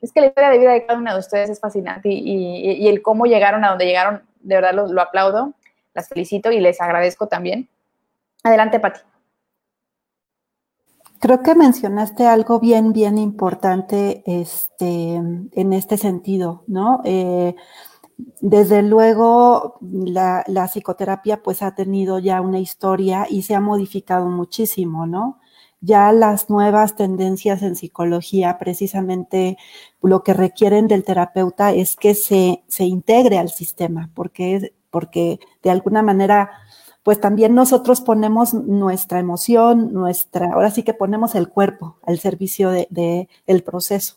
es, 0.00 0.12
que 0.14 0.22
la 0.22 0.28
historia 0.28 0.48
de 0.48 0.58
vida 0.58 0.72
de 0.72 0.86
cada 0.86 0.98
una 0.98 1.12
de 1.12 1.20
ustedes 1.20 1.50
es 1.50 1.60
fascinante 1.60 2.08
y, 2.08 2.88
el 2.88 3.02
cómo 3.02 3.26
llegaron 3.26 3.62
a 3.66 3.68
donde 3.68 3.84
llegaron, 3.84 4.22
de 4.40 4.54
verdad 4.54 4.72
lo, 4.72 4.86
lo 4.90 5.02
aplaudo, 5.02 5.52
las 5.92 6.08
felicito 6.08 6.50
y 6.50 6.60
les 6.60 6.80
agradezco 6.80 7.26
también. 7.26 7.68
Adelante, 8.46 8.78
Pati. 8.78 9.00
Creo 11.18 11.42
que 11.42 11.56
mencionaste 11.56 12.28
algo 12.28 12.60
bien, 12.60 12.92
bien 12.92 13.18
importante 13.18 14.22
este, 14.24 15.14
en 15.16 15.72
este 15.72 15.96
sentido, 15.96 16.62
¿no? 16.68 17.00
Eh, 17.04 17.56
desde 18.40 18.82
luego, 18.82 19.78
la, 19.80 20.44
psicoterapia 20.68 21.42
pues 21.42 21.60
ha 21.60 21.74
tenido 21.74 22.20
ya 22.20 22.40
una 22.40 22.60
historia 22.60 23.26
y 23.28 23.42
se 23.42 23.56
ha 23.56 23.60
modificado 23.60 24.26
muchísimo, 24.28 25.08
¿no? 25.08 25.40
Ya 25.80 26.12
las 26.12 26.48
nuevas 26.48 26.94
tendencias 26.94 27.62
en 27.62 27.74
psicología, 27.74 28.58
precisamente 28.58 29.58
lo 30.02 30.22
que 30.22 30.34
requieren 30.34 30.86
del 30.86 31.02
terapeuta 31.02 31.72
es 31.72 31.96
que 31.96 32.14
se, 32.14 32.62
se 32.68 32.84
integre 32.84 33.38
al 33.38 33.48
sistema, 33.48 34.08
porque, 34.14 34.72
porque 34.90 35.40
de 35.64 35.70
alguna 35.70 36.02
manera 36.02 36.50
pues 37.06 37.20
también 37.20 37.54
nosotros 37.54 38.00
ponemos 38.00 38.52
nuestra 38.52 39.20
emoción, 39.20 39.92
nuestra, 39.92 40.50
ahora 40.52 40.72
sí 40.72 40.82
que 40.82 40.92
ponemos 40.92 41.36
el 41.36 41.48
cuerpo 41.48 41.98
al 42.02 42.18
servicio 42.18 42.70
del 42.70 42.88
de, 42.90 43.28
el 43.46 43.62
proceso. 43.62 44.16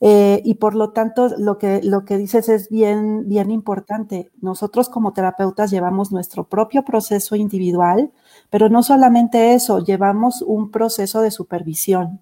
Eh, 0.00 0.42
y 0.44 0.56
por 0.56 0.74
lo 0.74 0.90
tanto, 0.90 1.30
lo 1.38 1.56
que, 1.56 1.80
lo 1.82 2.04
que 2.04 2.18
dices 2.18 2.50
es 2.50 2.68
bien, 2.68 3.30
bien 3.30 3.50
importante. 3.50 4.30
Nosotros 4.42 4.90
como 4.90 5.14
terapeutas 5.14 5.70
llevamos 5.70 6.12
nuestro 6.12 6.44
propio 6.44 6.84
proceso 6.84 7.34
individual, 7.34 8.12
pero 8.50 8.68
no 8.68 8.82
solamente 8.82 9.54
eso, 9.54 9.82
llevamos 9.82 10.42
un 10.42 10.70
proceso 10.70 11.22
de 11.22 11.30
supervisión 11.30 12.20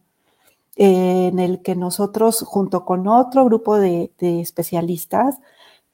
eh, 0.77 1.31
en 1.33 1.41
el 1.41 1.63
que 1.63 1.75
nosotros, 1.75 2.45
junto 2.47 2.85
con 2.85 3.09
otro 3.09 3.45
grupo 3.45 3.77
de 3.77 4.13
especialistas, 4.21 5.41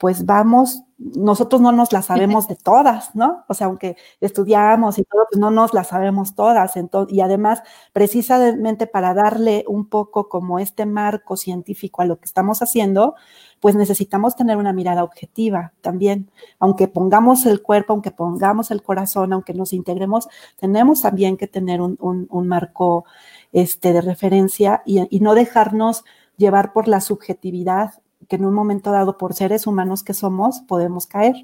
pues 0.00 0.24
vamos, 0.24 0.82
nosotros 0.96 1.60
no 1.60 1.72
nos 1.72 1.92
las 1.92 2.06
sabemos 2.06 2.48
de 2.48 2.56
todas, 2.64 3.14
¿no? 3.14 3.44
O 3.48 3.52
sea, 3.54 3.66
aunque 3.66 3.98
estudiamos 4.22 4.98
y 4.98 5.04
todo, 5.04 5.26
pues 5.30 5.38
no 5.38 5.50
nos 5.50 5.74
las 5.74 5.88
sabemos 5.88 6.34
todas. 6.34 6.72
y 7.10 7.20
además, 7.20 7.62
precisamente 7.92 8.86
para 8.86 9.12
darle 9.12 9.62
un 9.68 9.90
poco 9.90 10.30
como 10.30 10.58
este 10.58 10.86
marco 10.86 11.36
científico 11.36 12.00
a 12.00 12.06
lo 12.06 12.18
que 12.18 12.24
estamos 12.24 12.62
haciendo, 12.62 13.14
pues 13.60 13.74
necesitamos 13.74 14.36
tener 14.36 14.56
una 14.56 14.72
mirada 14.72 15.04
objetiva 15.04 15.74
también. 15.82 16.30
Aunque 16.58 16.88
pongamos 16.88 17.44
el 17.44 17.60
cuerpo, 17.60 17.92
aunque 17.92 18.10
pongamos 18.10 18.70
el 18.70 18.82
corazón, 18.82 19.34
aunque 19.34 19.52
nos 19.52 19.74
integremos, 19.74 20.28
tenemos 20.56 21.02
también 21.02 21.36
que 21.36 21.46
tener 21.46 21.82
un, 21.82 22.48
marco 22.48 23.04
este, 23.52 23.92
de 23.92 24.00
referencia 24.00 24.82
y, 24.86 25.06
y 25.14 25.20
no 25.20 25.34
dejarnos 25.34 26.04
llevar 26.38 26.72
por 26.72 26.88
la 26.88 27.02
subjetividad 27.02 28.00
que 28.30 28.36
en 28.36 28.46
un 28.46 28.54
momento 28.54 28.92
dado, 28.92 29.18
por 29.18 29.34
seres 29.34 29.66
humanos 29.66 30.04
que 30.04 30.14
somos, 30.14 30.60
podemos 30.60 31.06
caer. 31.06 31.34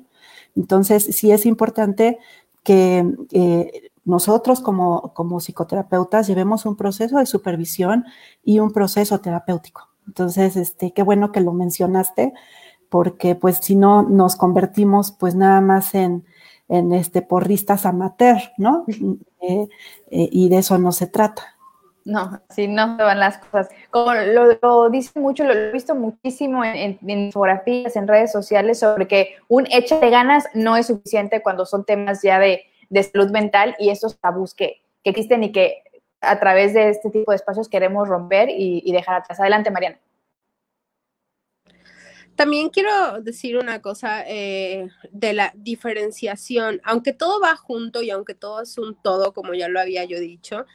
Entonces, 0.54 1.04
sí 1.04 1.32
es 1.32 1.44
importante 1.44 2.18
que 2.62 3.04
eh, 3.32 3.90
nosotros 4.04 4.60
como, 4.60 5.12
como 5.12 5.40
psicoterapeutas 5.40 6.28
llevemos 6.28 6.64
un 6.64 6.76
proceso 6.76 7.18
de 7.18 7.26
supervisión 7.26 8.04
y 8.44 8.60
un 8.60 8.70
proceso 8.70 9.18
terapéutico. 9.20 9.88
Entonces, 10.06 10.56
este, 10.56 10.92
qué 10.92 11.02
bueno 11.02 11.32
que 11.32 11.40
lo 11.40 11.52
mencionaste, 11.52 12.32
porque 12.88 13.34
pues 13.34 13.58
si 13.58 13.74
no 13.74 14.04
nos 14.04 14.36
convertimos 14.36 15.10
pues 15.10 15.34
nada 15.34 15.60
más 15.60 15.92
en, 15.96 16.24
en 16.68 16.92
este 16.92 17.20
porristas 17.20 17.84
amateur, 17.84 18.38
¿no? 18.58 18.84
Eh, 19.48 19.68
eh, 20.10 20.28
y 20.32 20.48
de 20.48 20.58
eso 20.58 20.78
no 20.78 20.90
se 20.90 21.06
trata. 21.06 21.55
No, 22.06 22.40
así 22.48 22.68
no 22.68 22.96
se 22.96 23.02
van 23.02 23.18
las 23.18 23.38
cosas. 23.38 23.68
Como 23.90 24.14
lo, 24.14 24.56
lo 24.62 24.90
dicen 24.90 25.22
mucho, 25.22 25.42
lo, 25.42 25.52
he 25.52 25.72
visto 25.72 25.96
muchísimo 25.96 26.64
en, 26.64 27.00
en, 27.02 27.10
infografías, 27.10 27.96
en 27.96 28.06
redes 28.06 28.30
sociales, 28.30 28.78
sobre 28.78 29.08
que 29.08 29.34
un 29.48 29.66
hecho 29.72 29.98
de 29.98 30.08
ganas 30.08 30.44
no 30.54 30.76
es 30.76 30.86
suficiente 30.86 31.42
cuando 31.42 31.66
son 31.66 31.84
temas 31.84 32.22
ya 32.22 32.38
de, 32.38 32.62
de 32.90 33.02
salud 33.02 33.32
mental 33.32 33.74
y 33.80 33.90
esos 33.90 34.20
tabús 34.20 34.54
que, 34.54 34.82
que, 35.02 35.10
existen 35.10 35.42
y 35.42 35.50
que 35.50 35.82
a 36.20 36.38
través 36.38 36.74
de 36.74 36.90
este 36.90 37.10
tipo 37.10 37.32
de 37.32 37.36
espacios 37.36 37.68
queremos 37.68 38.06
romper 38.06 38.50
y, 38.50 38.82
y 38.84 38.92
dejar 38.92 39.16
atrás. 39.16 39.40
Adelante, 39.40 39.72
Mariana. 39.72 39.98
También 42.36 42.68
quiero 42.68 43.20
decir 43.20 43.56
una 43.56 43.82
cosa 43.82 44.22
eh, 44.28 44.90
de 45.10 45.32
la 45.32 45.52
diferenciación. 45.56 46.80
Aunque 46.84 47.12
todo 47.12 47.40
va 47.40 47.56
junto 47.56 48.00
y 48.00 48.10
aunque 48.10 48.34
todo 48.34 48.62
es 48.62 48.78
un 48.78 48.94
todo, 48.94 49.32
como 49.32 49.54
ya 49.54 49.68
lo 49.68 49.80
había 49.80 50.04
yo 50.04 50.20
dicho, 50.20 50.66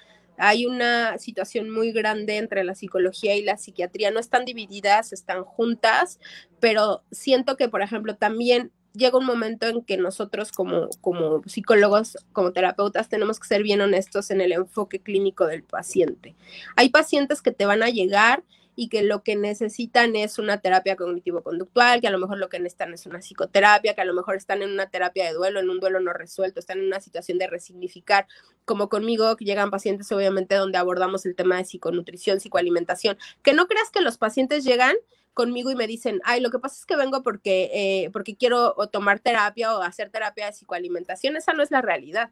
hay 0.44 0.66
una 0.66 1.20
situación 1.20 1.70
muy 1.70 1.92
grande 1.92 2.38
entre 2.38 2.64
la 2.64 2.74
psicología 2.74 3.36
y 3.36 3.44
la 3.44 3.58
psiquiatría. 3.58 4.10
No 4.10 4.20
están 4.20 4.44
divididas, 4.44 5.14
están 5.14 5.44
juntas, 5.44 6.20
pero 6.60 7.04
siento 7.12 7.58
que, 7.58 7.70
por 7.70 7.84
ejemplo, 7.84 8.16
también 8.16 8.72
llega 8.94 9.20
un 9.20 9.26
momento 9.26 9.68
en 9.68 9.84
que 9.84 9.98
nosotros 9.98 10.52
como, 10.52 10.89
como 11.00 11.44
psicólogos, 11.46 12.18
como 12.34 12.54
terapeutas, 12.54 13.08
tenemos 13.08 13.39
que 13.39 13.48
ser 13.48 13.62
bien 13.62 13.82
honestos 13.82 14.32
en 14.32 14.42
el 14.42 14.52
enfoque 14.54 15.00
clínico 15.00 15.46
del 15.46 15.62
paciente. 15.62 16.36
Hay 16.76 16.89
pacientes 16.89 17.44
que 17.44 17.52
te 17.52 17.68
van 17.68 17.84
a 17.84 17.92
llegar 17.92 18.44
y 18.76 18.89
que 18.89 19.03
lo 19.03 19.24
que 19.24 19.36
necesitan 19.36 20.15
es 20.15 20.39
una 20.39 20.59
terapia 20.59 20.95
cognitivo-conductual, 20.95 22.01
que 22.01 22.07
a 22.07 22.11
lo 22.11 22.19
mejor 22.19 22.38
lo 22.38 22.49
que 22.49 22.59
necesitan 22.59 22.93
es 22.93 23.05
una 23.05 23.19
psicoterapia, 23.19 23.93
que 23.93 24.01
a 24.01 24.05
lo 24.05 24.13
mejor 24.13 24.36
están 24.36 24.61
en 24.61 24.72
una 24.72 24.89
terapia 24.89 25.26
de 25.26 25.34
duelo, 25.34 25.59
en 25.59 25.69
un 25.69 25.80
duelo 25.80 25.99
no 25.99 26.13
resuelto, 26.13 26.59
están 26.59 26.80
en 26.80 26.86
una 26.86 27.01
situación 27.01 27.38
de 27.38 27.47
resignificar, 27.47 28.28
como 28.65 28.89
conmigo, 28.89 29.36
que 29.36 29.45
llegan 29.45 29.72
pacientes 29.72 30.11
obviamente 30.11 30.55
donde 30.55 30.78
abordamos 30.78 31.26
el 31.26 31.36
tema 31.36 31.57
de 31.57 31.65
psiconutrición, 31.65 32.39
psicoalimentación, 32.39 33.17
que 33.43 33.53
no 33.53 33.67
creas 33.67 33.89
que 33.91 34.01
los 34.01 34.17
pacientes 34.17 34.63
llegan 34.63 34.95
conmigo 35.34 35.72
y 35.72 35.76
me 35.76 35.88
dicen, 35.88 36.19
ay, 36.24 36.41
lo 36.41 36.51
que 36.51 36.59
pasa 36.59 36.78
es 36.78 36.86
que 36.86 36.95
vengo 36.95 37.24
porque, 37.24 37.69
eh, 37.74 38.09
porque 38.11 38.36
quiero 38.36 38.74
o 38.78 38.88
tomar 38.88 39.19
terapia 39.19 39.76
o 39.76 39.82
hacer 39.82 40.09
terapia 40.09 40.45
de 40.45 40.51
psicoalimentación, 40.51 41.38
esa 41.38 41.53
no 41.53 41.63
es 41.63 41.72
la 41.72 41.82
realidad 41.82 42.32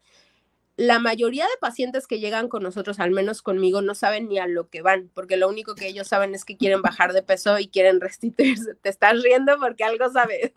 la 0.79 0.97
mayoría 0.97 1.43
de 1.43 1.57
pacientes 1.59 2.07
que 2.07 2.21
llegan 2.21 2.47
con 2.47 2.63
nosotros, 2.63 3.01
al 3.01 3.11
menos 3.11 3.41
conmigo, 3.41 3.81
no 3.81 3.95
saben 3.95 4.29
ni 4.29 4.39
a 4.39 4.47
lo 4.47 4.69
que 4.69 4.81
van, 4.81 5.11
porque 5.13 5.35
lo 5.35 5.49
único 5.49 5.75
que 5.75 5.87
ellos 5.87 6.07
saben 6.07 6.33
es 6.33 6.45
que 6.45 6.55
quieren 6.55 6.81
bajar 6.81 7.11
de 7.11 7.21
peso 7.21 7.59
y 7.59 7.67
quieren 7.67 7.99
restituirse. 7.99 8.75
Te 8.75 8.87
estás 8.87 9.21
riendo 9.21 9.59
porque 9.59 9.83
algo 9.83 10.09
sabes. 10.09 10.53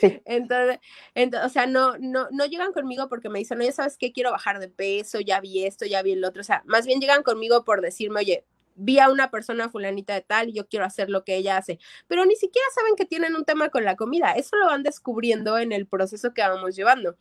Sí. 0.00 0.22
Entonces, 0.24 0.78
entonces, 1.14 1.50
o 1.50 1.52
sea, 1.52 1.66
no, 1.66 1.98
no, 1.98 2.28
no 2.30 2.46
llegan 2.46 2.72
conmigo 2.72 3.08
porque 3.08 3.28
me 3.28 3.40
dicen, 3.40 3.60
oye, 3.60 3.72
¿sabes 3.72 3.98
qué? 3.98 4.12
Quiero 4.12 4.30
bajar 4.30 4.60
de 4.60 4.68
peso, 4.68 5.20
ya 5.20 5.40
vi 5.40 5.66
esto, 5.66 5.84
ya 5.84 6.02
vi 6.02 6.12
el 6.12 6.24
otro. 6.24 6.40
O 6.40 6.44
sea, 6.44 6.62
más 6.66 6.86
bien 6.86 7.00
llegan 7.00 7.22
conmigo 7.22 7.64
por 7.64 7.82
decirme, 7.82 8.20
oye, 8.20 8.46
vi 8.76 8.98
a 8.98 9.10
una 9.10 9.30
persona 9.30 9.68
fulanita 9.68 10.14
de 10.14 10.22
tal 10.22 10.48
y 10.48 10.52
yo 10.52 10.66
quiero 10.68 10.86
hacer 10.86 11.10
lo 11.10 11.24
que 11.24 11.36
ella 11.36 11.56
hace, 11.56 11.78
pero 12.06 12.24
ni 12.24 12.36
siquiera 12.36 12.66
saben 12.74 12.96
que 12.96 13.04
tienen 13.04 13.34
un 13.36 13.44
tema 13.44 13.68
con 13.68 13.84
la 13.84 13.96
comida. 13.96 14.32
Eso 14.32 14.56
lo 14.56 14.66
van 14.66 14.82
descubriendo 14.84 15.58
en 15.58 15.72
el 15.72 15.86
proceso 15.86 16.32
que 16.32 16.42
vamos 16.42 16.76
llevando. 16.76 17.16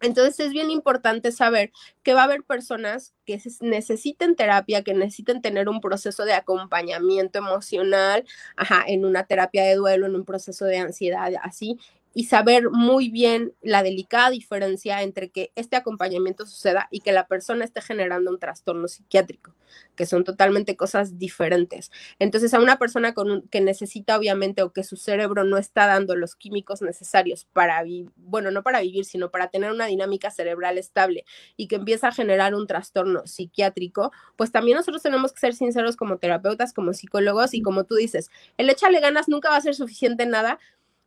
Entonces 0.00 0.38
es 0.40 0.52
bien 0.52 0.70
importante 0.70 1.32
saber 1.32 1.72
que 2.02 2.14
va 2.14 2.22
a 2.22 2.24
haber 2.24 2.42
personas 2.42 3.14
que 3.24 3.40
necesiten 3.60 4.36
terapia, 4.36 4.82
que 4.82 4.94
necesiten 4.94 5.42
tener 5.42 5.68
un 5.68 5.80
proceso 5.80 6.24
de 6.24 6.34
acompañamiento 6.34 7.38
emocional, 7.38 8.24
ajá, 8.56 8.84
en 8.86 9.04
una 9.04 9.24
terapia 9.24 9.64
de 9.64 9.74
duelo, 9.76 10.06
en 10.06 10.14
un 10.14 10.24
proceso 10.24 10.64
de 10.66 10.78
ansiedad, 10.78 11.32
así, 11.42 11.78
y 12.16 12.24
saber 12.24 12.70
muy 12.70 13.10
bien 13.10 13.52
la 13.60 13.82
delicada 13.82 14.30
diferencia 14.30 15.02
entre 15.02 15.28
que 15.28 15.52
este 15.54 15.76
acompañamiento 15.76 16.46
suceda 16.46 16.88
y 16.90 17.00
que 17.00 17.12
la 17.12 17.26
persona 17.26 17.62
esté 17.62 17.82
generando 17.82 18.30
un 18.30 18.38
trastorno 18.38 18.88
psiquiátrico, 18.88 19.54
que 19.96 20.06
son 20.06 20.24
totalmente 20.24 20.76
cosas 20.76 21.18
diferentes. 21.18 21.90
Entonces, 22.18 22.54
a 22.54 22.60
una 22.60 22.78
persona 22.78 23.12
con 23.12 23.46
que 23.48 23.60
necesita 23.60 24.16
obviamente 24.16 24.62
o 24.62 24.72
que 24.72 24.82
su 24.82 24.96
cerebro 24.96 25.44
no 25.44 25.58
está 25.58 25.86
dando 25.86 26.16
los 26.16 26.36
químicos 26.36 26.80
necesarios 26.80 27.44
para 27.52 27.82
vivir, 27.82 28.10
bueno, 28.16 28.50
no 28.50 28.62
para 28.62 28.80
vivir, 28.80 29.04
sino 29.04 29.30
para 29.30 29.48
tener 29.48 29.70
una 29.70 29.84
dinámica 29.84 30.30
cerebral 30.30 30.78
estable 30.78 31.26
y 31.58 31.68
que 31.68 31.76
empieza 31.76 32.08
a 32.08 32.12
generar 32.12 32.54
un 32.54 32.66
trastorno 32.66 33.26
psiquiátrico, 33.26 34.10
pues 34.36 34.50
también 34.50 34.78
nosotros 34.78 35.02
tenemos 35.02 35.34
que 35.34 35.40
ser 35.40 35.54
sinceros 35.54 35.96
como 35.96 36.16
terapeutas, 36.16 36.72
como 36.72 36.94
psicólogos 36.94 37.52
y 37.52 37.60
como 37.60 37.84
tú 37.84 37.96
dices, 37.96 38.30
el 38.56 38.70
échale 38.70 39.00
ganas 39.00 39.28
nunca 39.28 39.50
va 39.50 39.56
a 39.56 39.60
ser 39.60 39.74
suficiente 39.74 40.24
nada 40.24 40.58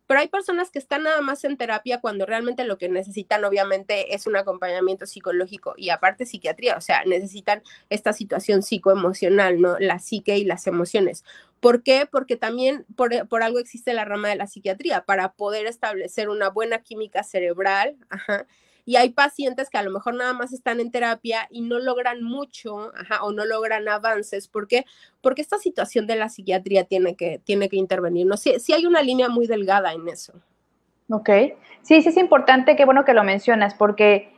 pero 0.09 0.21
hay 0.21 0.27
personas 0.27 0.71
que 0.71 0.79
están 0.79 1.03
nada 1.03 1.21
más 1.21 1.43
en 1.43 1.55
terapia 1.55 2.01
cuando 2.01 2.25
realmente 2.25 2.63
lo 2.63 2.79
que 2.79 2.89
necesitan 2.89 3.45
obviamente 3.45 4.15
es 4.15 4.25
un 4.25 4.35
acompañamiento 4.35 5.05
psicológico 5.05 5.75
y 5.77 5.91
aparte 5.91 6.25
psiquiatría, 6.25 6.75
o 6.77 6.81
sea, 6.81 7.05
necesitan 7.05 7.61
esta 7.91 8.11
situación 8.11 8.63
psicoemocional, 8.63 9.61
¿no? 9.61 9.77
La 9.77 9.99
psique 9.99 10.35
y 10.35 10.45
las 10.45 10.65
emociones. 10.65 11.23
¿Por 11.59 11.83
qué? 11.83 12.07
Porque 12.11 12.37
también 12.37 12.87
por, 12.95 13.27
por, 13.27 13.43
algo 13.43 13.59
existe 13.59 13.93
la 13.93 14.03
rama 14.03 14.29
de 14.29 14.35
la 14.35 14.47
psiquiatría, 14.47 15.05
para 15.05 15.33
poder 15.33 15.67
establecer 15.67 16.29
una 16.29 16.49
buena 16.49 16.81
química 16.81 17.21
cerebral, 17.21 17.95
ajá, 18.09 18.47
y 18.89 18.95
hay 18.95 19.11
pacientes 19.11 19.69
que 19.69 19.77
a 19.77 19.83
lo 19.83 19.91
mejor 19.91 20.15
nada 20.15 20.33
más 20.33 20.51
están 20.51 20.79
en 20.79 20.89
terapia 20.89 21.47
y 21.51 21.61
no 21.61 21.77
logran 21.77 22.23
mucho 22.23 22.91
o 23.21 23.31
no 23.31 23.45
logran 23.45 23.87
avances. 23.87 24.47
¿Por 24.47 24.67
qué? 24.67 24.83
Porque 25.21 25.43
esta 25.43 25.59
situación 25.59 26.07
de 26.07 26.15
la 26.15 26.27
psiquiatría 26.27 26.85
tiene 26.85 27.15
que, 27.15 27.37
tiene 27.37 27.69
que 27.69 27.75
intervenir. 27.75 28.25
No 28.25 28.35
sé, 28.35 28.59
sí 28.59 28.73
hay 28.73 28.87
una 28.87 29.03
línea 29.03 29.29
muy 29.29 29.45
delgada 29.45 29.93
en 29.93 30.09
eso. 30.09 30.33
Ok. 31.07 31.29
Sí, 31.83 32.01
sí 32.01 32.09
es 32.09 32.17
importante, 32.17 32.75
qué 32.75 32.85
bueno 32.85 33.05
que 33.05 33.13
lo 33.13 33.23
mencionas, 33.23 33.75
porque 33.75 34.33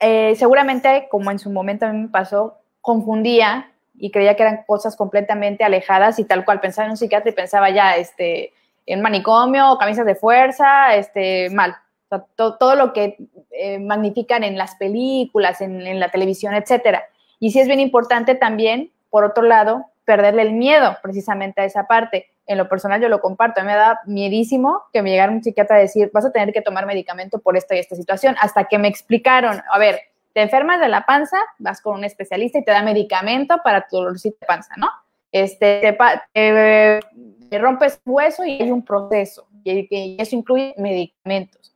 eh, 0.00 0.34
seguramente, 0.34 1.06
como 1.08 1.30
en 1.30 1.38
su 1.38 1.50
momento 1.50 1.86
a 1.86 1.92
mí 1.92 2.00
me 2.00 2.08
pasó, 2.08 2.58
confundía 2.80 3.70
y 3.94 4.10
creía 4.10 4.34
que 4.34 4.42
eran 4.42 4.64
cosas 4.66 4.96
completamente 4.96 5.62
alejadas 5.62 6.18
y 6.18 6.24
tal 6.24 6.44
cual 6.44 6.58
pensaba 6.58 6.86
en 6.86 6.90
un 6.90 6.96
psiquiatra 6.96 7.30
y 7.30 7.34
pensaba 7.34 7.70
ya 7.70 7.94
este, 7.94 8.52
en 8.84 9.00
manicomio, 9.00 9.78
camisas 9.78 10.06
de 10.06 10.16
fuerza, 10.16 10.96
este, 10.96 11.50
mal 11.50 11.76
todo 12.20 12.74
lo 12.74 12.92
que 12.92 13.16
eh, 13.50 13.78
magnifican 13.78 14.44
en 14.44 14.58
las 14.58 14.74
películas, 14.76 15.60
en, 15.60 16.00
la 16.00 16.10
televisión, 16.10 16.54
etcétera. 16.54 17.04
Y 17.38 17.50
sí 17.50 17.60
es 17.60 17.66
bien 17.66 17.80
importante 17.80 18.34
también, 18.34 18.92
por 19.10 19.24
otro 19.24 19.42
lado, 19.42 19.86
perderle 20.04 20.42
el 20.42 20.52
miedo 20.52 20.96
precisamente 21.02 21.60
a 21.60 21.64
esa 21.64 21.86
parte. 21.86 22.26
En 22.46 22.58
lo 22.58 22.68
personal 22.68 23.00
yo 23.00 23.08
lo 23.08 23.20
comparto, 23.20 23.60
a 23.60 23.64
mí 23.64 23.70
me 23.70 23.76
da 23.76 24.00
miedísimo 24.06 24.82
que 24.92 25.02
me 25.02 25.10
llegara 25.10 25.32
un 25.32 25.42
psiquiatra 25.42 25.76
a 25.76 25.80
decir, 25.80 26.10
vas 26.12 26.24
a 26.24 26.32
tener 26.32 26.52
que 26.52 26.60
tomar 26.60 26.86
medicamento 26.86 27.38
por 27.38 27.56
esta 27.56 27.76
y 27.76 27.78
esta 27.78 27.94
situación, 27.94 28.36
hasta 28.40 28.64
que 28.64 28.78
me 28.78 28.88
explicaron, 28.88 29.62
a 29.70 29.78
ver, 29.78 30.00
te 30.34 30.42
enfermas 30.42 30.80
de 30.80 30.88
la 30.88 31.04
panza, 31.04 31.38
vas 31.58 31.80
con 31.80 31.94
un 31.94 32.04
especialista 32.04 32.58
y 32.58 32.64
te 32.64 32.70
da 32.70 32.82
medicamento 32.82 33.58
para 33.62 33.86
tu 33.86 33.96
dolorcito 33.96 34.38
de 34.40 34.46
panza, 34.46 34.74
¿no? 34.76 34.88
Este, 35.30 35.96
te, 36.32 37.00
te 37.48 37.58
rompes 37.58 38.00
hueso 38.04 38.44
y 38.44 38.62
hay 38.62 38.70
un 38.70 38.84
proceso, 38.84 39.46
y 39.64 40.16
eso 40.18 40.36
incluye 40.36 40.74
medicamentos 40.78 41.71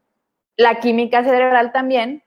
la 0.57 0.81
química 0.81 1.23
cerebral 1.23 1.73
también 1.73 2.23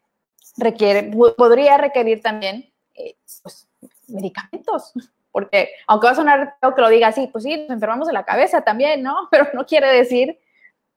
requiere, 0.57 1.11
podría 1.37 1.77
requerir 1.77 2.21
también 2.21 2.71
eh, 2.95 3.15
pues, 3.41 3.67
medicamentos, 4.07 4.93
porque 5.31 5.69
aunque 5.87 6.05
va 6.05 6.11
a 6.11 6.15
sonar 6.15 6.55
que 6.61 6.81
lo 6.81 6.89
diga 6.89 7.07
así, 7.07 7.27
pues 7.27 7.43
sí, 7.43 7.57
nos 7.57 7.69
enfermamos 7.69 8.07
de 8.07 8.13
la 8.13 8.25
cabeza 8.25 8.61
también, 8.61 9.01
¿no? 9.03 9.27
Pero 9.31 9.47
no 9.53 9.65
quiere 9.65 9.87
decir, 9.87 10.39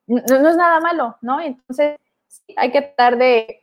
no, 0.06 0.18
es 0.18 0.56
nada 0.56 0.80
malo, 0.80 1.16
¿no? 1.20 1.40
Entonces, 1.40 1.98
hay 2.56 2.70
que 2.70 2.82
tratar 2.82 3.16
de, 3.16 3.58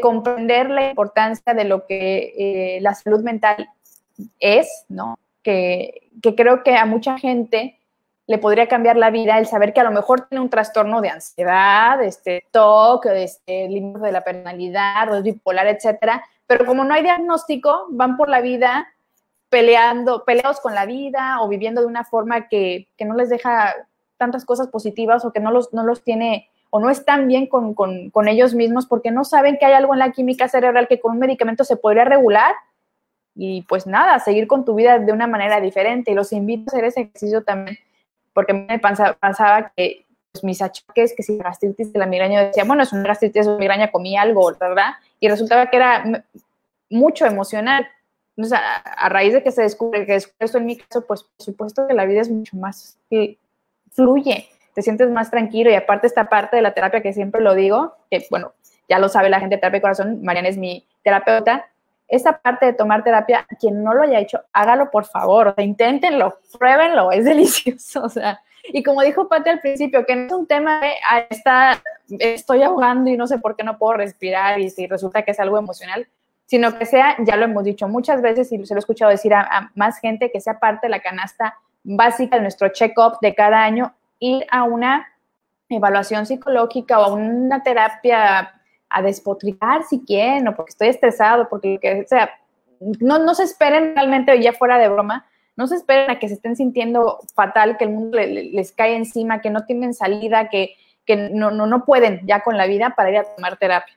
comprender 0.00 0.70
la 0.70 0.90
importancia 0.90 1.54
de 1.54 1.64
lo 1.64 1.86
que 1.86 2.76
eh, 2.76 2.80
la 2.80 2.94
salud 2.94 3.20
mental 3.22 3.68
es, 4.38 4.84
¿no? 4.88 5.18
Que, 5.42 6.08
que 6.22 6.36
creo 6.36 6.62
que 6.62 6.76
a 6.76 6.86
mucha 6.86 7.18
gente 7.18 7.80
le 8.26 8.38
podría 8.38 8.68
cambiar 8.68 8.96
la 8.96 9.10
vida 9.10 9.38
el 9.38 9.46
saber 9.46 9.72
que 9.72 9.80
a 9.80 9.84
lo 9.84 9.90
mejor 9.90 10.28
tiene 10.28 10.42
un 10.42 10.50
trastorno 10.50 11.00
de 11.00 11.10
ansiedad, 11.10 12.02
este 12.02 12.44
TOC, 12.50 13.06
este 13.06 13.68
límite 13.68 14.06
de 14.06 14.12
la 14.12 14.22
personalidad, 14.24 15.12
o 15.12 15.22
bipolar, 15.22 15.66
etcétera, 15.66 16.24
pero 16.46 16.64
como 16.64 16.84
no 16.84 16.94
hay 16.94 17.02
diagnóstico, 17.02 17.86
van 17.90 18.16
por 18.16 18.28
la 18.28 18.40
vida 18.40 18.88
peleando, 19.48 20.24
peleados 20.24 20.60
con 20.60 20.74
la 20.74 20.86
vida 20.86 21.42
o 21.42 21.48
viviendo 21.48 21.80
de 21.80 21.86
una 21.86 22.04
forma 22.04 22.48
que, 22.48 22.88
que 22.96 23.04
no 23.04 23.14
les 23.14 23.28
deja 23.28 23.74
tantas 24.16 24.44
cosas 24.44 24.68
positivas 24.68 25.24
o 25.24 25.32
que 25.32 25.40
no 25.40 25.50
los, 25.50 25.72
no 25.72 25.82
los 25.82 26.02
tiene 26.02 26.48
o 26.70 26.80
no 26.80 26.88
están 26.88 27.28
bien 27.28 27.46
con, 27.48 27.74
con, 27.74 28.08
con 28.10 28.28
ellos 28.28 28.54
mismos 28.54 28.86
porque 28.86 29.10
no 29.10 29.24
saben 29.24 29.58
que 29.58 29.66
hay 29.66 29.74
algo 29.74 29.92
en 29.92 29.98
la 29.98 30.12
química 30.12 30.48
cerebral 30.48 30.88
que 30.88 31.00
con 31.00 31.12
un 31.12 31.18
medicamento 31.18 31.64
se 31.64 31.76
podría 31.76 32.04
regular 32.04 32.54
y 33.34 33.62
pues 33.62 33.86
nada, 33.86 34.18
seguir 34.20 34.46
con 34.46 34.64
tu 34.64 34.74
vida 34.74 34.98
de 34.98 35.12
una 35.12 35.26
manera 35.26 35.60
diferente. 35.60 36.12
Y 36.12 36.14
los 36.14 36.32
invito 36.32 36.64
a 36.66 36.72
hacer 36.72 36.84
ese 36.84 37.00
ejercicio 37.02 37.42
también 37.44 37.76
porque 38.32 38.52
me 38.52 38.78
pasaba, 38.78 39.72
que 39.76 40.06
pues, 40.32 40.44
mis 40.44 40.62
achaques, 40.62 41.14
que 41.14 41.22
si 41.22 41.36
gastritis 41.36 41.92
de 41.92 41.98
la 41.98 42.06
migraña, 42.06 42.44
decía, 42.44 42.64
bueno, 42.64 42.82
es 42.82 42.92
una 42.92 43.02
gastritis 43.02 43.46
de 43.46 43.56
migraña, 43.56 43.90
comí 43.90 44.16
algo, 44.16 44.52
¿verdad? 44.58 44.92
Y 45.20 45.28
resultaba 45.28 45.66
que 45.66 45.76
era 45.76 46.24
mucho 46.90 47.26
emocional. 47.26 47.86
Entonces, 48.36 48.58
a, 48.84 49.08
raíz 49.08 49.34
de 49.34 49.42
que 49.42 49.52
se 49.52 49.62
descubre 49.62 50.06
que 50.06 50.16
es 50.16 50.34
esto 50.38 50.58
en 50.58 50.66
mi 50.66 50.76
caso, 50.76 51.06
pues 51.06 51.24
por 51.24 51.44
supuesto 51.44 51.86
que 51.86 51.94
la 51.94 52.06
vida 52.06 52.22
es 52.22 52.30
mucho 52.30 52.56
más, 52.56 52.98
fluye, 53.90 54.48
te 54.74 54.82
sientes 54.82 55.10
más 55.10 55.30
tranquilo 55.30 55.70
y 55.70 55.74
aparte 55.74 56.06
esta 56.06 56.28
parte 56.30 56.56
de 56.56 56.62
la 56.62 56.72
terapia 56.72 57.02
que 57.02 57.12
siempre 57.12 57.42
lo 57.42 57.54
digo, 57.54 57.94
que 58.10 58.26
bueno, 58.30 58.54
ya 58.88 58.98
lo 58.98 59.10
sabe 59.10 59.28
la 59.28 59.40
gente 59.40 59.56
de 59.56 59.60
terapia 59.60 59.78
de 59.78 59.82
corazón, 59.82 60.22
Mariana 60.22 60.48
es 60.48 60.56
mi 60.56 60.86
terapeuta. 61.02 61.68
Esta 62.12 62.36
parte 62.36 62.66
de 62.66 62.72
tomar 62.74 63.02
terapia, 63.02 63.46
quien 63.58 63.82
no 63.82 63.94
lo 63.94 64.02
haya 64.02 64.20
hecho, 64.20 64.42
hágalo 64.52 64.90
por 64.90 65.06
favor, 65.06 65.48
o 65.48 65.54
sea, 65.54 65.64
inténtenlo, 65.64 66.38
pruébenlo, 66.58 67.10
es 67.10 67.24
delicioso, 67.32 68.02
o 68.02 68.08
sea, 68.10 68.38
y 68.64 68.82
como 68.82 69.00
dijo 69.00 69.28
Pati 69.28 69.48
al 69.48 69.60
principio, 69.60 70.04
que 70.04 70.14
no 70.14 70.26
es 70.26 70.32
un 70.32 70.46
tema 70.46 70.78
de, 70.80 70.92
está, 71.30 71.82
estoy 72.18 72.62
ahogando 72.62 73.10
y 73.10 73.16
no 73.16 73.26
sé 73.26 73.38
por 73.38 73.56
qué 73.56 73.64
no 73.64 73.78
puedo 73.78 73.94
respirar 73.94 74.60
y 74.60 74.68
si 74.68 74.86
resulta 74.86 75.22
que 75.22 75.30
es 75.30 75.40
algo 75.40 75.56
emocional, 75.56 76.06
sino 76.44 76.78
que 76.78 76.84
sea, 76.84 77.16
ya 77.20 77.36
lo 77.36 77.46
hemos 77.46 77.64
dicho 77.64 77.88
muchas 77.88 78.20
veces 78.20 78.52
y 78.52 78.66
se 78.66 78.74
lo 78.74 78.78
he 78.78 78.80
escuchado 78.80 79.10
decir 79.10 79.32
a, 79.32 79.72
más 79.74 79.98
gente, 79.98 80.30
que 80.30 80.42
sea 80.42 80.58
parte 80.60 80.88
de 80.88 80.90
la 80.90 81.00
canasta 81.00 81.56
básica 81.82 82.36
de 82.36 82.42
nuestro 82.42 82.68
check-up 82.68 83.16
de 83.22 83.34
cada 83.34 83.62
año, 83.64 83.94
ir 84.18 84.46
a 84.50 84.64
una 84.64 85.08
evaluación 85.70 86.26
psicológica 86.26 87.00
o 87.00 87.04
a 87.04 87.12
una 87.14 87.62
terapia 87.62 88.52
a 88.92 89.02
despotricar 89.02 89.84
si 89.84 90.00
quieren, 90.00 90.48
o 90.48 90.56
porque 90.56 90.70
estoy 90.70 90.88
estresado, 90.88 91.48
porque 91.48 91.78
que 91.80 92.04
sea, 92.06 92.30
no, 93.00 93.18
no 93.18 93.34
se 93.34 93.44
esperen 93.44 93.94
realmente, 93.94 94.40
ya 94.40 94.52
fuera 94.52 94.78
de 94.78 94.88
broma, 94.88 95.26
no 95.56 95.66
se 95.66 95.76
esperen 95.76 96.10
a 96.10 96.18
que 96.18 96.28
se 96.28 96.34
estén 96.34 96.56
sintiendo 96.56 97.20
fatal, 97.34 97.76
que 97.76 97.84
el 97.84 97.90
mundo 97.90 98.18
les 98.18 98.72
cae 98.72 98.96
encima, 98.96 99.40
que 99.40 99.50
no 99.50 99.64
tienen 99.64 99.94
salida, 99.94 100.48
que, 100.48 100.76
no, 101.32 101.50
no, 101.50 101.66
no 101.66 101.84
pueden 101.84 102.20
ya 102.26 102.42
con 102.42 102.56
la 102.56 102.66
vida 102.66 102.94
para 102.96 103.10
ir 103.10 103.18
a 103.18 103.24
tomar 103.24 103.58
terapia. 103.58 103.94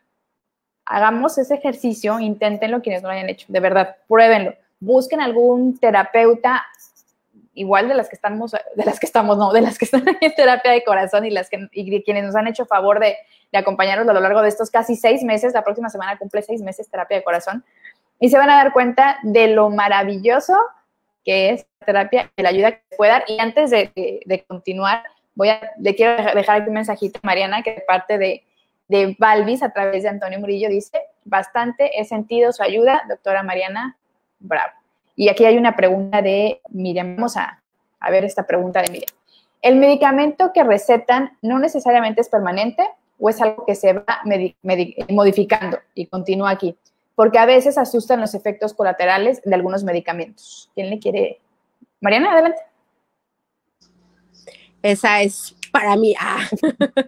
Hagamos 0.86 1.38
ese 1.38 1.56
ejercicio, 1.56 2.20
inténtenlo 2.20 2.82
quienes 2.82 3.02
no 3.02 3.08
lo 3.08 3.16
hayan 3.16 3.30
hecho, 3.30 3.48
de 3.50 3.60
verdad, 3.60 3.96
pruébenlo. 4.08 4.54
Busquen 4.80 5.22
algún 5.22 5.80
terapeuta, 5.80 6.66
igual 7.56 7.88
de 7.88 7.96
las 7.96 8.10
que 8.10 8.16
estamos, 8.16 8.52
de 8.52 8.86
las 8.86 9.00
que 9.00 9.06
estamos, 9.08 9.38
no, 9.38 9.52
de 9.52 9.62
las 9.62 9.78
que 9.78 9.86
están 9.86 10.06
en 10.22 10.36
terapia 10.36 10.72
de 10.72 10.84
corazón 10.84 11.26
y 11.26 11.32
las 11.32 11.50
que, 11.50 11.68
y 11.72 12.04
quienes 12.04 12.24
nos 12.24 12.36
han 12.36 12.48
hecho 12.48 12.66
favor 12.66 13.00
de, 13.00 13.18
de 13.52 13.58
acompañarnos 13.58 14.08
a 14.08 14.14
lo 14.14 14.20
largo 14.20 14.42
de 14.42 14.50
estos 14.50 14.70
casi 14.70 14.96
seis 14.96 15.24
meses. 15.24 15.54
La 15.54 15.64
próxima 15.64 15.90
semana 15.90 16.18
cumple 16.18 16.42
seis 16.42 16.62
meses 16.62 16.90
terapia 16.90 17.18
de 17.18 17.24
corazón. 17.24 17.64
Y 18.20 18.30
se 18.30 18.38
van 18.38 18.50
a 18.50 18.56
dar 18.56 18.72
cuenta 18.72 19.18
de 19.24 19.48
lo 19.48 19.70
maravilloso 19.70 20.56
que 21.26 21.50
es 21.50 21.66
terapia 21.84 22.32
y 22.38 22.44
la 22.44 22.50
ayuda 22.50 22.72
que 22.74 22.96
puede 22.96 23.12
dar. 23.12 23.26
Y 23.28 23.40
antes 23.40 23.72
de, 23.72 24.46
continuar, 24.48 25.04
voy 25.34 25.50
a, 25.50 25.72
le 25.80 25.96
quiero 25.96 26.24
dejar 26.34 26.62
aquí 26.62 26.70
un 26.70 26.76
mensajito 26.76 27.20
a 27.22 27.26
Mariana, 27.26 27.64
que 27.64 27.74
de 27.74 27.82
parte 27.82 28.18
de, 28.18 28.44
de 28.88 29.16
Balvis, 29.18 29.64
a 29.64 29.72
través 29.72 30.04
de 30.04 30.10
Antonio 30.10 30.40
Murillo, 30.40 30.70
dice, 30.70 31.02
bastante 31.24 32.00
he 32.00 32.06
sentido 32.06 32.54
su 32.54 32.62
ayuda, 32.62 33.04
doctora 33.10 33.42
Mariana, 33.42 33.98
bravo. 34.40 34.72
Y 35.16 35.30
aquí 35.30 35.46
hay 35.46 35.58
una 35.58 35.76
pregunta 35.76 36.22
de 36.22 36.62
Miriam, 36.70 37.16
vamos 37.16 37.38
a, 37.38 37.62
a 38.00 38.12
ver 38.12 38.26
esta 38.26 38.46
pregunta 38.46 38.82
de 38.82 38.92
Miriam. 38.92 39.12
¿El 39.62 39.78
medicamento 39.78 40.52
que 40.54 40.64
recetan 40.64 41.38
no 41.42 41.60
necesariamente 41.60 42.22
es 42.22 42.30
permanente 42.30 42.84
o 43.20 43.30
es 43.30 43.42
algo 43.42 43.66
que 43.66 43.76
se 43.76 43.94
va 43.94 44.22
modificando? 45.10 45.80
Y 45.94 46.08
continúa 46.08 46.52
aquí 46.52 46.78
porque 47.16 47.40
a 47.40 47.46
veces 47.46 47.78
asustan 47.78 48.20
los 48.20 48.36
efectos 48.36 48.74
colaterales 48.74 49.42
de 49.44 49.56
algunos 49.56 49.84
medicamentos. 49.84 50.70
¿Quién 50.76 50.90
le 50.90 51.00
quiere? 51.00 51.40
Mariana, 52.02 52.34
adelante. 52.34 52.62
Esa 54.84 55.22
es 55.22 55.56
para 55.72 55.96
mí. 55.96 56.14
Ah. 56.20 56.46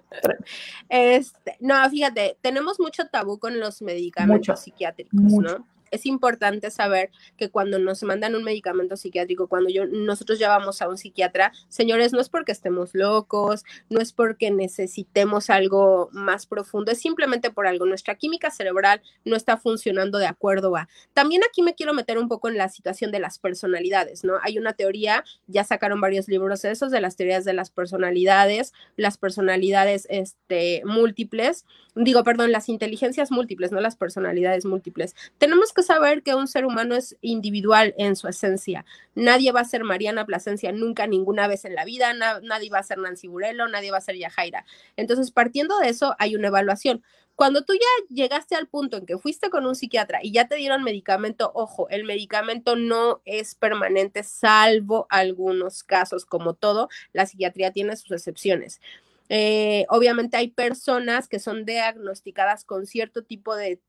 Este, 0.89 1.57
no, 1.59 1.75
fíjate, 1.89 2.37
tenemos 2.39 2.79
mucho 2.79 3.07
tabú 3.07 3.39
con 3.39 3.59
los 3.59 3.81
medicamentos 3.81 4.61
psiquiátricos, 4.61 5.19
¿no? 5.19 5.67
Es 5.91 6.05
importante 6.05 6.71
saber 6.71 7.11
que 7.37 7.49
cuando 7.49 7.79
nos 7.79 8.03
mandan 8.03 8.35
un 8.35 8.43
medicamento 8.43 8.97
psiquiátrico, 8.97 9.47
cuando 9.47 9.69
yo, 9.69 9.85
nosotros 9.85 10.39
ya 10.39 10.49
vamos 10.49 10.81
a 10.81 10.89
un 10.89 10.97
psiquiatra, 10.97 11.51
señores, 11.67 12.13
no 12.13 12.19
es 12.19 12.29
porque 12.29 12.51
estemos 12.51 12.93
locos, 12.93 13.63
no 13.89 13.99
es 13.99 14.13
porque 14.13 14.51
necesitemos 14.51 15.49
algo 15.49 16.09
más 16.11 16.45
profundo, 16.45 16.91
es 16.91 16.99
simplemente 16.99 17.51
por 17.51 17.67
algo. 17.67 17.85
Nuestra 17.85 18.15
química 18.15 18.51
cerebral 18.51 19.01
no 19.25 19.35
está 19.35 19.57
funcionando 19.57 20.17
de 20.17 20.27
acuerdo 20.27 20.75
a. 20.75 20.87
También 21.13 21.41
aquí 21.43 21.61
me 21.61 21.75
quiero 21.75 21.93
meter 21.93 22.17
un 22.17 22.27
poco 22.27 22.49
en 22.49 22.57
la 22.57 22.69
situación 22.69 23.11
de 23.11 23.19
las 23.19 23.39
personalidades, 23.39 24.23
¿no? 24.23 24.33
Hay 24.43 24.57
una 24.57 24.73
teoría, 24.73 25.23
ya 25.47 25.63
sacaron 25.63 26.01
varios 26.01 26.27
libros 26.27 26.61
de 26.61 26.71
esos, 26.71 26.91
de 26.91 27.01
las 27.01 27.15
teorías 27.15 27.45
de 27.45 27.53
las 27.53 27.69
personalidades, 27.69 28.73
las 28.95 29.17
personalidades 29.17 30.07
este, 30.09 30.81
múltiples, 30.85 31.65
digo, 31.95 32.23
perdón, 32.23 32.51
las 32.51 32.69
inteligencias 32.69 33.31
múltiples, 33.31 33.71
no 33.71 33.81
las 33.81 33.95
personalidades 33.95 34.65
múltiples. 34.65 35.15
Tenemos 35.37 35.73
que 35.77 35.83
saber 35.83 36.23
que 36.23 36.33
un 36.33 36.47
ser 36.47 36.65
humano 36.65 36.95
es 36.95 37.15
individual 37.21 37.93
en 37.99 38.15
su 38.15 38.27
esencia. 38.27 38.83
Nadie 39.13 39.51
va 39.51 39.61
a 39.61 39.65
ser 39.65 39.83
Mariana 39.83 40.25
Plasencia 40.25 40.71
nunca, 40.71 41.05
ninguna 41.05 41.47
vez 41.47 41.65
en 41.65 41.75
la 41.75 41.85
vida, 41.85 42.13
nadie 42.13 42.69
va 42.71 42.79
a 42.79 42.83
ser 42.83 42.97
Nancy 42.97 43.27
Burelo, 43.27 43.67
nadie 43.67 43.91
va 43.91 43.97
a 43.97 44.01
ser 44.01 44.17
Yajaira. 44.17 44.65
Entonces, 44.95 45.29
partiendo 45.31 45.77
de 45.77 45.89
eso, 45.89 46.15
hay 46.17 46.35
una 46.35 46.47
evaluación. 46.47 47.03
Cuando 47.35 47.63
tú 47.63 47.73
ya 47.73 48.15
llegaste 48.15 48.55
al 48.55 48.67
punto 48.67 48.97
en 48.97 49.05
que 49.05 49.19
fuiste 49.19 49.51
con 49.51 49.67
un 49.67 49.75
psiquiatra 49.75 50.21
y 50.23 50.31
ya 50.31 50.47
te 50.47 50.55
dieron 50.55 50.83
medicamento, 50.83 51.51
ojo, 51.53 51.87
el 51.89 52.03
medicamento 52.03 52.75
no 52.75 53.21
es 53.25 53.53
permanente, 53.53 54.23
salvo 54.23 55.05
algunos 55.11 55.83
casos, 55.83 56.25
como 56.25 56.55
todo, 56.55 56.89
la 57.13 57.27
psiquiatría 57.27 57.71
tiene 57.71 57.95
sus 57.95 58.11
excepciones. 58.11 58.81
Eh, 59.29 59.85
obviamente 59.89 60.37
hay 60.37 60.49
personas 60.49 61.27
que 61.27 61.39
son 61.39 61.65
diagnosticadas 61.65 62.63
con 62.63 62.85
cierto 62.85 63.23
tipo 63.23 63.55
de, 63.55 63.79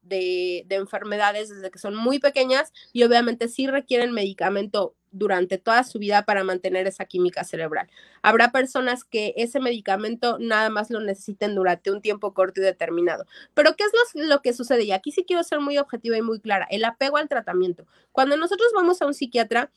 enfermedades 0.70 1.48
desde 1.48 1.70
que 1.70 1.78
son 1.78 1.94
muy 1.94 2.18
pequeñas 2.18 2.72
y 2.92 3.04
obviamente 3.04 3.48
sí 3.48 3.66
requieren 3.66 4.12
medicamento 4.12 4.94
durante 5.10 5.56
toda 5.56 5.84
su 5.84 5.98
vida 5.98 6.24
para 6.24 6.44
mantener 6.44 6.86
esa 6.86 7.06
química 7.06 7.42
cerebral. 7.44 7.88
Habrá 8.20 8.52
personas 8.52 9.04
que 9.04 9.32
ese 9.36 9.58
medicamento 9.58 10.38
nada 10.38 10.68
más 10.68 10.90
lo 10.90 11.00
necesiten 11.00 11.54
durante 11.54 11.90
un 11.90 12.02
tiempo 12.02 12.34
corto 12.34 12.60
y 12.60 12.64
determinado. 12.64 13.24
Pero 13.54 13.74
¿qué 13.74 13.84
es 13.84 13.92
lo, 14.18 14.26
lo 14.26 14.42
que 14.42 14.52
sucede? 14.52 14.84
Y 14.84 14.92
aquí 14.92 15.12
sí 15.12 15.24
quiero 15.26 15.42
ser 15.44 15.60
muy 15.60 15.78
objetiva 15.78 16.18
y 16.18 16.22
muy 16.22 16.40
clara, 16.40 16.66
el 16.70 16.84
apego 16.84 17.16
al 17.16 17.28
tratamiento. 17.28 17.86
Cuando 18.12 18.36
nosotros 18.36 18.70
vamos 18.74 19.00
a 19.00 19.06
un 19.06 19.14
psiquiatra, 19.14 19.70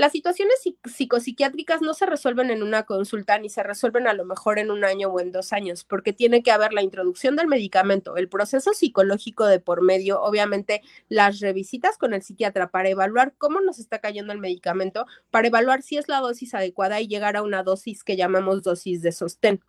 las 0.00 0.12
situaciones 0.12 0.56
psicopsiquiátricas 0.84 1.82
no 1.82 1.92
se 1.92 2.06
resuelven 2.06 2.50
en 2.50 2.62
una 2.62 2.84
consulta 2.84 3.38
ni 3.38 3.50
se 3.50 3.62
resuelven 3.62 4.08
a 4.08 4.14
lo 4.14 4.24
mejor 4.24 4.58
en 4.58 4.70
un 4.70 4.82
año 4.82 5.08
o 5.08 5.20
en 5.20 5.30
dos 5.30 5.52
años, 5.52 5.84
porque 5.84 6.14
tiene 6.14 6.42
que 6.42 6.52
haber 6.52 6.72
la 6.72 6.82
introducción 6.82 7.36
del 7.36 7.48
medicamento, 7.48 8.16
el 8.16 8.26
proceso 8.26 8.72
psicológico 8.72 9.44
de 9.44 9.60
por 9.60 9.82
medio, 9.82 10.22
obviamente 10.22 10.80
las 11.10 11.40
revisitas 11.40 11.98
con 11.98 12.14
el 12.14 12.22
psiquiatra 12.22 12.70
para 12.70 12.88
evaluar 12.88 13.34
cómo 13.36 13.60
nos 13.60 13.78
está 13.78 13.98
cayendo 13.98 14.32
el 14.32 14.38
medicamento, 14.38 15.04
para 15.30 15.48
evaluar 15.48 15.82
si 15.82 15.98
es 15.98 16.08
la 16.08 16.20
dosis 16.20 16.54
adecuada 16.54 16.98
y 17.02 17.06
llegar 17.06 17.36
a 17.36 17.42
una 17.42 17.62
dosis 17.62 18.02
que 18.02 18.16
llamamos 18.16 18.62
dosis 18.62 19.02
de 19.02 19.12
sostén. 19.12 19.60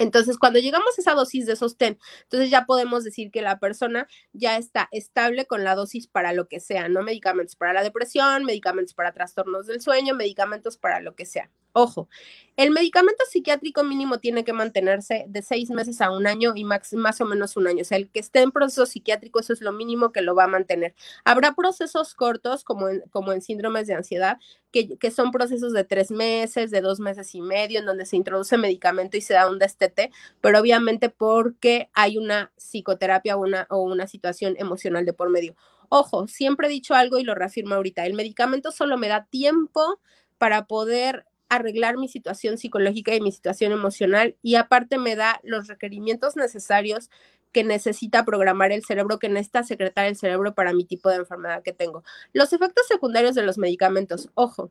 Entonces, 0.00 0.38
cuando 0.38 0.58
llegamos 0.58 0.96
a 0.96 1.00
esa 1.02 1.12
dosis 1.12 1.44
de 1.44 1.56
sostén, 1.56 1.98
entonces 2.22 2.48
ya 2.48 2.64
podemos 2.64 3.04
decir 3.04 3.30
que 3.30 3.42
la 3.42 3.58
persona 3.60 4.08
ya 4.32 4.56
está 4.56 4.88
estable 4.92 5.44
con 5.44 5.62
la 5.62 5.74
dosis 5.74 6.06
para 6.06 6.32
lo 6.32 6.48
que 6.48 6.58
sea, 6.58 6.88
¿no? 6.88 7.02
Medicamentos 7.02 7.54
para 7.54 7.74
la 7.74 7.82
depresión, 7.82 8.44
medicamentos 8.44 8.94
para 8.94 9.12
trastornos 9.12 9.66
del 9.66 9.82
sueño, 9.82 10.14
medicamentos 10.14 10.78
para 10.78 11.00
lo 11.00 11.14
que 11.14 11.26
sea. 11.26 11.50
Ojo, 11.72 12.08
el 12.56 12.72
medicamento 12.72 13.24
psiquiátrico 13.30 13.84
mínimo 13.84 14.18
tiene 14.18 14.44
que 14.44 14.52
mantenerse 14.52 15.24
de 15.28 15.40
seis 15.40 15.70
meses 15.70 16.00
a 16.00 16.10
un 16.10 16.26
año 16.26 16.52
y 16.56 16.64
más, 16.64 17.20
o 17.20 17.24
menos 17.24 17.56
un 17.56 17.68
año. 17.68 17.82
O 17.82 17.84
sea, 17.84 17.96
el 17.96 18.10
que 18.10 18.20
esté 18.20 18.40
en 18.42 18.50
proceso 18.50 18.86
psiquiátrico, 18.86 19.38
eso 19.40 19.52
es 19.52 19.60
lo 19.60 19.72
mínimo 19.72 20.12
que 20.12 20.20
lo 20.20 20.34
va 20.34 20.44
a 20.44 20.48
mantener. 20.48 20.94
Habrá 21.24 21.54
procesos 21.54 22.14
cortos, 22.14 22.64
como 22.64 22.88
en, 22.88 23.02
como 23.10 23.32
en 23.32 23.40
síndromes 23.40 23.86
de 23.86 23.94
ansiedad, 23.94 24.38
que, 24.72 24.98
que 24.98 25.10
son 25.10 25.30
procesos 25.30 25.72
de 25.72 25.84
tres 25.84 26.10
meses, 26.10 26.70
de 26.70 26.80
dos 26.80 27.00
meses 27.00 27.34
y 27.34 27.40
medio, 27.40 27.78
en 27.78 27.86
donde 27.86 28.04
se 28.04 28.16
introduce 28.16 28.58
medicamento 28.58 29.16
y 29.16 29.20
se 29.20 29.34
da 29.34 29.48
un 29.48 29.58
destete, 29.58 30.10
pero 30.40 30.60
obviamente 30.60 31.08
porque 31.08 31.88
hay 31.94 32.18
una 32.18 32.52
psicoterapia 32.56 33.36
o 33.36 33.40
una, 33.40 33.66
o 33.70 33.80
una 33.80 34.06
situación 34.06 34.56
emocional 34.58 35.06
de 35.06 35.12
por 35.12 35.30
medio. 35.30 35.54
Ojo, 35.88 36.28
siempre 36.28 36.66
he 36.66 36.70
dicho 36.70 36.94
algo 36.94 37.18
y 37.18 37.24
lo 37.24 37.34
reafirmo 37.34 37.74
ahorita, 37.74 38.06
el 38.06 38.14
medicamento 38.14 38.70
solo 38.70 38.98
me 38.98 39.08
da 39.08 39.24
tiempo 39.24 40.00
para 40.38 40.66
poder 40.66 41.26
arreglar 41.50 41.98
mi 41.98 42.08
situación 42.08 42.56
psicológica 42.56 43.14
y 43.14 43.20
mi 43.20 43.32
situación 43.32 43.72
emocional 43.72 44.36
y 44.40 44.54
aparte 44.54 44.96
me 44.96 45.16
da 45.16 45.40
los 45.42 45.66
requerimientos 45.66 46.36
necesarios 46.36 47.10
que 47.52 47.64
necesita 47.64 48.24
programar 48.24 48.72
el 48.72 48.84
cerebro, 48.84 49.18
que 49.18 49.28
necesita 49.28 49.64
secretar 49.64 50.06
el 50.06 50.16
cerebro 50.16 50.54
para 50.54 50.72
mi 50.72 50.84
tipo 50.84 51.10
de 51.10 51.16
enfermedad 51.16 51.62
que 51.62 51.72
tengo. 51.72 52.04
Los 52.32 52.52
efectos 52.52 52.86
secundarios 52.86 53.34
de 53.34 53.42
los 53.42 53.58
medicamentos, 53.58 54.30
ojo, 54.34 54.70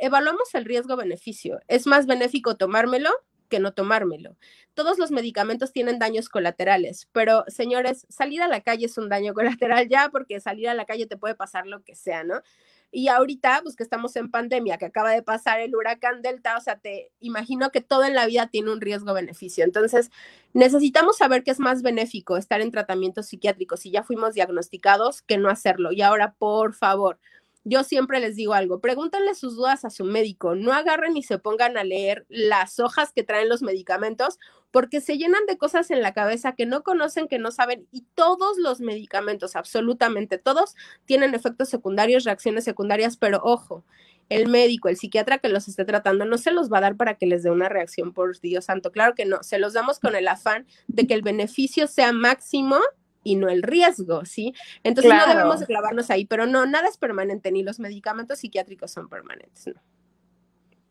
evaluamos 0.00 0.54
el 0.54 0.64
riesgo-beneficio. 0.66 1.60
Es 1.66 1.86
más 1.86 2.06
benéfico 2.06 2.56
tomármelo 2.56 3.10
que 3.48 3.60
no 3.60 3.72
tomármelo. 3.72 4.36
Todos 4.74 4.98
los 4.98 5.10
medicamentos 5.10 5.72
tienen 5.72 5.98
daños 5.98 6.28
colaterales, 6.28 7.08
pero 7.12 7.44
señores, 7.46 8.06
salir 8.08 8.42
a 8.42 8.48
la 8.48 8.60
calle 8.60 8.86
es 8.86 8.98
un 8.98 9.08
daño 9.08 9.32
colateral 9.62 9.88
ya 9.88 10.10
porque 10.10 10.40
salir 10.40 10.68
a 10.68 10.74
la 10.74 10.84
calle 10.84 11.06
te 11.06 11.16
puede 11.16 11.34
pasar 11.34 11.66
lo 11.66 11.82
que 11.82 11.94
sea, 11.94 12.24
¿no? 12.24 12.42
Y 12.90 13.08
ahorita, 13.08 13.60
pues 13.62 13.74
que 13.74 13.82
estamos 13.82 14.14
en 14.16 14.30
pandemia, 14.30 14.78
que 14.78 14.84
acaba 14.86 15.10
de 15.10 15.22
pasar 15.22 15.60
el 15.60 15.74
huracán 15.74 16.22
Delta, 16.22 16.56
o 16.56 16.60
sea, 16.60 16.78
te 16.78 17.10
imagino 17.20 17.70
que 17.70 17.80
todo 17.80 18.04
en 18.04 18.14
la 18.14 18.26
vida 18.26 18.46
tiene 18.46 18.72
un 18.72 18.80
riesgo-beneficio. 18.80 19.64
Entonces, 19.64 20.10
necesitamos 20.52 21.16
saber 21.16 21.42
qué 21.42 21.50
es 21.50 21.58
más 21.58 21.82
benéfico 21.82 22.36
estar 22.36 22.60
en 22.60 22.70
tratamientos 22.70 23.26
psiquiátricos 23.26 23.80
si 23.80 23.90
ya 23.90 24.04
fuimos 24.04 24.34
diagnosticados 24.34 25.22
que 25.22 25.38
no 25.38 25.48
hacerlo. 25.50 25.90
Y 25.92 26.02
ahora, 26.02 26.34
por 26.38 26.74
favor, 26.74 27.18
yo 27.64 27.82
siempre 27.82 28.20
les 28.20 28.36
digo 28.36 28.54
algo, 28.54 28.80
pregúntenle 28.80 29.34
sus 29.34 29.56
dudas 29.56 29.84
a 29.84 29.90
su 29.90 30.04
médico, 30.04 30.54
no 30.54 30.72
agarren 30.72 31.16
y 31.16 31.22
se 31.22 31.38
pongan 31.38 31.76
a 31.76 31.84
leer 31.84 32.26
las 32.28 32.78
hojas 32.78 33.12
que 33.12 33.24
traen 33.24 33.48
los 33.48 33.62
medicamentos 33.62 34.38
porque 34.70 35.00
se 35.00 35.16
llenan 35.16 35.46
de 35.46 35.56
cosas 35.56 35.90
en 35.90 36.02
la 36.02 36.12
cabeza 36.12 36.52
que 36.52 36.66
no 36.66 36.82
conocen, 36.82 37.28
que 37.28 37.38
no 37.38 37.50
saben 37.50 37.86
y 37.90 38.04
todos 38.14 38.58
los 38.58 38.80
medicamentos, 38.80 39.56
absolutamente 39.56 40.36
todos, 40.36 40.74
tienen 41.06 41.34
efectos 41.34 41.68
secundarios, 41.68 42.24
reacciones 42.24 42.64
secundarias, 42.64 43.16
pero 43.16 43.40
ojo, 43.42 43.84
el 44.28 44.48
médico, 44.48 44.88
el 44.88 44.96
psiquiatra 44.96 45.38
que 45.38 45.48
los 45.48 45.68
esté 45.68 45.84
tratando, 45.84 46.24
no 46.24 46.38
se 46.38 46.50
los 46.50 46.72
va 46.72 46.78
a 46.78 46.82
dar 46.82 46.96
para 46.96 47.14
que 47.14 47.26
les 47.26 47.42
dé 47.42 47.50
una 47.50 47.68
reacción, 47.68 48.12
por 48.12 48.38
Dios 48.40 48.66
santo. 48.66 48.90
Claro 48.90 49.14
que 49.14 49.26
no, 49.26 49.42
se 49.42 49.58
los 49.58 49.72
damos 49.72 50.00
con 50.00 50.16
el 50.16 50.28
afán 50.28 50.66
de 50.86 51.06
que 51.06 51.14
el 51.14 51.22
beneficio 51.22 51.86
sea 51.86 52.12
máximo 52.12 52.78
y 53.24 53.36
no 53.36 53.48
el 53.48 53.62
riesgo, 53.62 54.24
¿sí? 54.24 54.54
Entonces 54.84 55.12
no 55.12 55.26
debemos 55.26 55.58
de 55.60 55.66
clavarnos 55.66 56.10
ahí, 56.10 56.26
pero 56.26 56.46
no, 56.46 56.66
nada 56.66 56.88
es 56.88 56.98
permanente, 56.98 57.50
ni 57.50 57.62
los 57.62 57.80
medicamentos 57.80 58.38
psiquiátricos 58.38 58.92
son 58.92 59.08
permanentes, 59.08 59.66
¿no? 59.66 59.82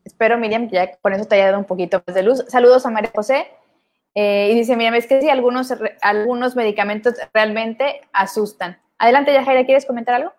Espero, 0.03 0.37
Miriam, 0.37 0.67
que 0.67 0.75
ya 0.75 0.97
con 0.97 1.13
eso 1.13 1.25
te 1.25 1.35
haya 1.35 1.45
dado 1.45 1.59
un 1.59 1.65
poquito 1.65 2.03
más 2.05 2.13
de 2.13 2.23
luz. 2.23 2.43
Saludos 2.49 2.85
a 2.85 2.89
María 2.89 3.11
José. 3.15 3.47
Eh, 4.15 4.49
y 4.51 4.55
dice, 4.55 4.75
Miriam, 4.75 4.95
es 4.95 5.07
que 5.07 5.21
sí, 5.21 5.29
algunos, 5.29 5.73
algunos 6.01 6.55
medicamentos 6.55 7.13
realmente 7.33 8.01
asustan. 8.11 8.79
Adelante, 8.97 9.33
Yajaira, 9.33 9.65
¿quieres 9.65 9.85
comentar 9.85 10.15
algo? 10.15 10.33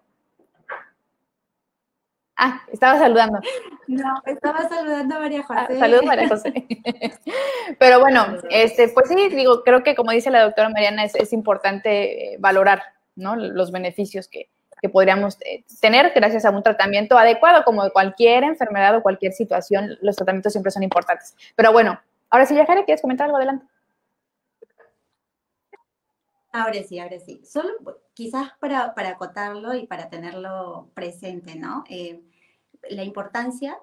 Ah, 2.36 2.62
estaba 2.72 2.98
saludando. 2.98 3.38
No, 3.86 4.14
estaba 4.26 4.68
saludando 4.68 5.16
a 5.16 5.20
María 5.20 5.44
ah, 5.48 5.66
José. 5.66 5.78
saludos, 5.78 6.04
María 6.04 6.28
José. 6.28 6.52
Pero 7.78 8.00
bueno, 8.00 8.26
este, 8.50 8.88
pues 8.88 9.08
sí, 9.08 9.28
digo, 9.28 9.62
creo 9.62 9.82
que 9.82 9.94
como 9.94 10.10
dice 10.10 10.30
la 10.30 10.42
doctora 10.42 10.68
Mariana, 10.68 11.04
es, 11.04 11.32
importante 11.32 12.34
eh, 12.34 12.36
valorar 12.40 12.82
¿no? 13.14 13.36
los 13.36 13.70
beneficios 13.70 14.28
que, 14.28 14.48
podríamos 14.92 15.38
eh, 15.46 15.64
tener 15.80 16.12
gracias 16.14 16.44
a 16.44 16.50
un 16.50 16.62
tratamiento 16.62 17.16
adecuado, 17.16 17.64
como 17.64 17.84
de 17.84 17.90
cualquier 17.90 18.44
enfermedad 18.44 18.94
o 18.94 19.02
cualquier 19.02 19.32
situación, 19.32 19.96
los 20.02 20.14
tratamientos 20.14 20.52
siempre 20.52 20.70
son 20.70 20.82
importantes. 20.82 21.34
Pero 21.56 21.72
bueno, 21.72 21.98
ahora 22.28 22.44
sí, 22.44 22.54
Yajare, 22.54 22.84
¿quieres 22.84 23.00
comentar 23.00 23.24
algo 23.24 23.38
adelante? 23.38 23.64
Ahora 26.54 26.84
sí, 26.84 27.00
ahora 27.00 27.18
sí. 27.18 27.40
Solo 27.44 27.70
quizás 28.14 28.52
para, 28.60 28.94
para 28.94 29.10
acotarlo 29.10 29.74
y 29.74 29.88
para 29.88 30.08
tenerlo 30.08 30.88
presente, 30.94 31.56
¿no? 31.56 31.82
Eh, 31.88 32.22
la 32.90 33.02
importancia 33.02 33.76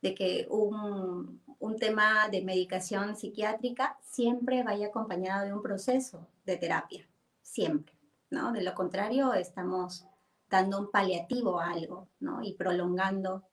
de 0.00 0.14
que 0.14 0.46
un, 0.48 1.42
un, 1.58 1.76
tema 1.76 2.30
de 2.30 2.42
medicación 2.42 3.14
psiquiátrica 3.14 3.98
siempre 4.00 4.62
vaya 4.62 4.86
acompañado 4.86 5.44
de 5.44 5.52
un 5.52 5.60
proceso 5.60 6.26
de 6.46 6.56
terapia, 6.56 7.06
siempre, 7.42 7.94
¿no? 8.30 8.52
De 8.52 8.62
lo 8.62 8.74
contrario, 8.74 9.34
estamos 9.34 10.06
dando 10.48 10.80
un 10.80 10.90
paliativo 10.90 11.60
a 11.60 11.72
algo, 11.72 12.08
¿no? 12.20 12.42
Y 12.42 12.54
prolongando, 12.54 13.44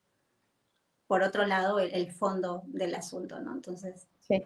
por 1.08 1.24
otro 1.24 1.46
lado, 1.46 1.78
el, 1.80 2.10
fondo 2.14 2.64
del 2.68 2.96
asunto, 2.96 3.38
¿no? 3.42 3.54
Entonces, 3.54 4.08
sí. 4.22 4.46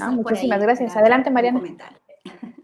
Ah, 0.00 0.10
muchísimas 0.10 0.60
gracias. 0.60 0.96
Adelante, 0.96 1.30
Mariana. 1.30 1.62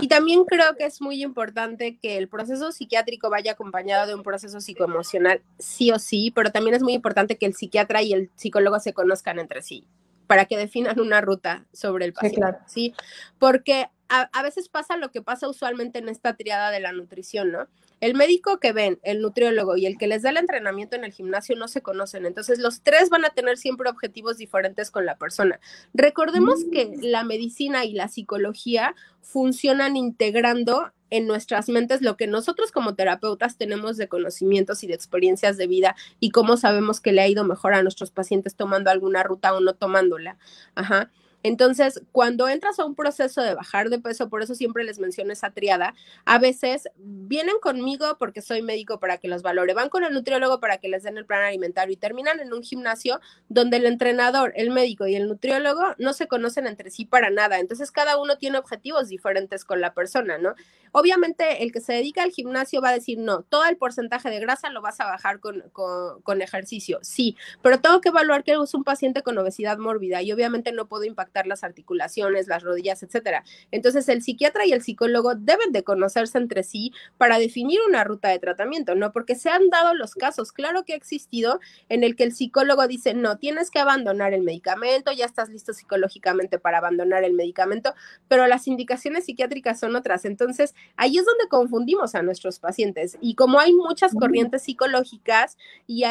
Y 0.00 0.08
también 0.08 0.44
creo 0.44 0.74
que 0.76 0.86
es 0.86 1.00
muy 1.00 1.22
importante 1.22 1.98
que 1.98 2.18
el 2.18 2.28
proceso 2.28 2.72
psiquiátrico 2.72 3.30
vaya 3.30 3.52
acompañado 3.52 4.06
de 4.06 4.14
un 4.14 4.22
proceso 4.22 4.60
psicoemocional, 4.60 5.40
sí 5.58 5.92
o 5.92 5.98
sí, 5.98 6.32
pero 6.34 6.50
también 6.50 6.74
es 6.74 6.82
muy 6.82 6.94
importante 6.94 7.36
que 7.38 7.46
el 7.46 7.54
psiquiatra 7.54 8.02
y 8.02 8.12
el 8.12 8.30
psicólogo 8.34 8.80
se 8.80 8.92
conozcan 8.92 9.38
entre 9.38 9.62
sí 9.62 9.86
para 10.26 10.46
que 10.46 10.56
definan 10.56 10.98
una 11.00 11.20
ruta 11.20 11.66
sobre 11.72 12.06
el 12.06 12.12
paciente, 12.12 12.58
¿sí? 12.66 12.94
Porque 13.38 13.88
a, 14.08 14.42
veces 14.42 14.68
pasa 14.68 14.96
lo 14.96 15.10
que 15.10 15.22
pasa 15.22 15.48
usualmente 15.48 15.98
en 15.98 16.08
esta 16.08 16.34
triada 16.34 16.70
de 16.70 16.80
la 16.80 16.92
nutrición, 16.92 17.52
¿no? 17.52 17.66
El 18.00 18.14
médico 18.14 18.58
que 18.58 18.72
ven, 18.72 18.98
el 19.02 19.20
nutriólogo 19.20 19.76
y 19.76 19.86
el 19.86 19.96
que 19.96 20.06
les 20.06 20.22
da 20.22 20.30
el 20.30 20.36
entrenamiento 20.36 20.96
en 20.96 21.04
el 21.04 21.12
gimnasio 21.12 21.56
no 21.56 21.68
se 21.68 21.82
conocen, 21.82 22.26
entonces 22.26 22.58
los 22.58 22.82
tres 22.82 23.10
van 23.10 23.24
a 23.24 23.30
tener 23.30 23.56
siempre 23.56 23.88
objetivos 23.88 24.36
diferentes 24.36 24.90
con 24.90 25.06
la 25.06 25.16
persona. 25.16 25.60
Recordemos 25.94 26.64
que 26.70 26.86
mm. 26.86 27.00
la 27.02 27.24
medicina 27.24 27.84
y 27.84 27.92
la 27.92 28.08
psicología 28.08 28.94
funcionan 29.20 29.96
integrando 29.96 30.92
en 31.10 31.26
nuestras 31.28 31.68
mentes 31.68 32.02
lo 32.02 32.16
que 32.16 32.26
nosotros 32.26 32.72
como 32.72 32.96
terapeutas 32.96 33.56
tenemos 33.56 33.96
de 33.96 34.08
conocimientos 34.08 34.82
y 34.82 34.88
de 34.88 34.94
experiencias 34.94 35.56
de 35.56 35.68
vida 35.68 35.94
y 36.18 36.30
cómo 36.30 36.56
sabemos 36.56 37.00
que 37.00 37.12
le 37.12 37.20
ha 37.22 37.28
ido 37.28 37.44
mejor 37.44 37.74
a 37.74 37.82
nuestros 37.82 38.10
pacientes 38.10 38.56
tomando 38.56 38.90
alguna 38.90 39.22
ruta 39.22 39.54
o 39.54 39.60
no 39.60 39.74
tomándola. 39.74 40.38
Ajá. 40.74 41.10
Entonces, 41.44 42.00
cuando 42.10 42.48
entras 42.48 42.78
a 42.78 42.86
un 42.86 42.94
proceso 42.94 43.42
de 43.42 43.54
bajar 43.54 43.90
de 43.90 43.98
peso, 43.98 44.30
por 44.30 44.42
eso 44.42 44.54
siempre 44.54 44.82
les 44.82 44.98
menciono 44.98 45.30
esa 45.30 45.50
triada, 45.50 45.94
a 46.24 46.38
veces 46.38 46.88
vienen 46.96 47.56
conmigo 47.60 48.16
porque 48.18 48.40
soy 48.40 48.62
médico 48.62 48.98
para 48.98 49.18
que 49.18 49.28
los 49.28 49.42
valore, 49.42 49.74
van 49.74 49.90
con 49.90 50.04
el 50.04 50.14
nutriólogo 50.14 50.58
para 50.58 50.78
que 50.78 50.88
les 50.88 51.02
den 51.02 51.18
el 51.18 51.26
plan 51.26 51.44
alimentario 51.44 51.92
y 51.92 51.98
terminan 51.98 52.40
en 52.40 52.54
un 52.54 52.62
gimnasio 52.62 53.20
donde 53.50 53.76
el 53.76 53.84
entrenador, 53.84 54.54
el 54.56 54.70
médico 54.70 55.06
y 55.06 55.16
el 55.16 55.28
nutriólogo 55.28 55.82
no 55.98 56.14
se 56.14 56.28
conocen 56.28 56.66
entre 56.66 56.90
sí 56.90 57.04
para 57.04 57.28
nada. 57.28 57.58
Entonces, 57.58 57.90
cada 57.90 58.16
uno 58.16 58.38
tiene 58.38 58.56
objetivos 58.56 59.08
diferentes 59.10 59.66
con 59.66 59.82
la 59.82 59.92
persona, 59.92 60.38
¿no? 60.38 60.54
Obviamente, 60.92 61.62
el 61.62 61.72
que 61.72 61.82
se 61.82 61.92
dedica 61.92 62.22
al 62.22 62.30
gimnasio 62.30 62.80
va 62.80 62.88
a 62.88 62.94
decir, 62.94 63.18
no, 63.18 63.42
todo 63.42 63.66
el 63.66 63.76
porcentaje 63.76 64.30
de 64.30 64.40
grasa 64.40 64.70
lo 64.70 64.80
vas 64.80 64.98
a 65.00 65.04
bajar 65.06 65.40
con, 65.40 65.62
con 65.72 66.40
ejercicio, 66.40 67.00
sí, 67.02 67.36
pero 67.60 67.80
tengo 67.80 68.00
que 68.00 68.08
evaluar 68.08 68.44
que 68.44 68.52
es 68.52 68.72
un 68.72 68.84
paciente 68.84 69.22
con 69.22 69.36
obesidad 69.36 69.76
mórbida 69.76 70.22
y 70.22 70.32
obviamente 70.32 70.72
no 70.72 70.86
puedo 70.86 71.04
impactar 71.04 71.33
las 71.42 71.64
articulaciones, 71.64 72.46
las 72.46 72.62
rodillas, 72.62 73.02
etcétera. 73.02 73.44
Entonces, 73.70 74.08
el 74.08 74.22
psiquiatra 74.22 74.64
y 74.66 74.72
el 74.72 74.82
psicólogo 74.82 75.34
deben 75.34 75.72
de 75.72 75.82
conocerse 75.82 76.38
entre 76.38 76.62
sí 76.62 76.92
para 77.18 77.38
definir 77.38 77.80
una 77.86 78.04
ruta 78.04 78.28
de 78.28 78.38
tratamiento, 78.38 78.94
¿no? 78.94 79.12
Porque 79.12 79.34
se 79.34 79.50
han 79.50 79.68
dado 79.68 79.94
los 79.94 80.14
casos, 80.14 80.52
claro 80.52 80.84
que 80.84 80.92
ha 80.92 80.96
existido, 80.96 81.60
en 81.88 82.04
el 82.04 82.16
que 82.16 82.24
el 82.24 82.32
psicólogo 82.32 82.86
dice, 82.86 83.14
no, 83.14 83.38
tienes 83.38 83.70
que 83.70 83.80
abandonar 83.80 84.32
el 84.32 84.42
medicamento, 84.42 85.12
ya 85.12 85.24
estás 85.24 85.48
listo 85.48 85.72
psicológicamente 85.72 86.58
para 86.58 86.78
abandonar 86.78 87.24
el 87.24 87.34
medicamento, 87.34 87.94
pero 88.28 88.46
las 88.46 88.68
indicaciones 88.68 89.24
psiquiátricas 89.24 89.80
son 89.80 89.96
otras. 89.96 90.24
Entonces, 90.24 90.74
ahí 90.96 91.18
es 91.18 91.24
donde 91.24 91.48
confundimos 91.48 92.14
a 92.14 92.22
nuestros 92.22 92.60
pacientes. 92.60 93.18
Y 93.20 93.34
como 93.34 93.58
hay 93.58 93.72
muchas 93.72 94.12
corrientes 94.14 94.62
psicológicas 94.62 95.56
y, 95.86 96.04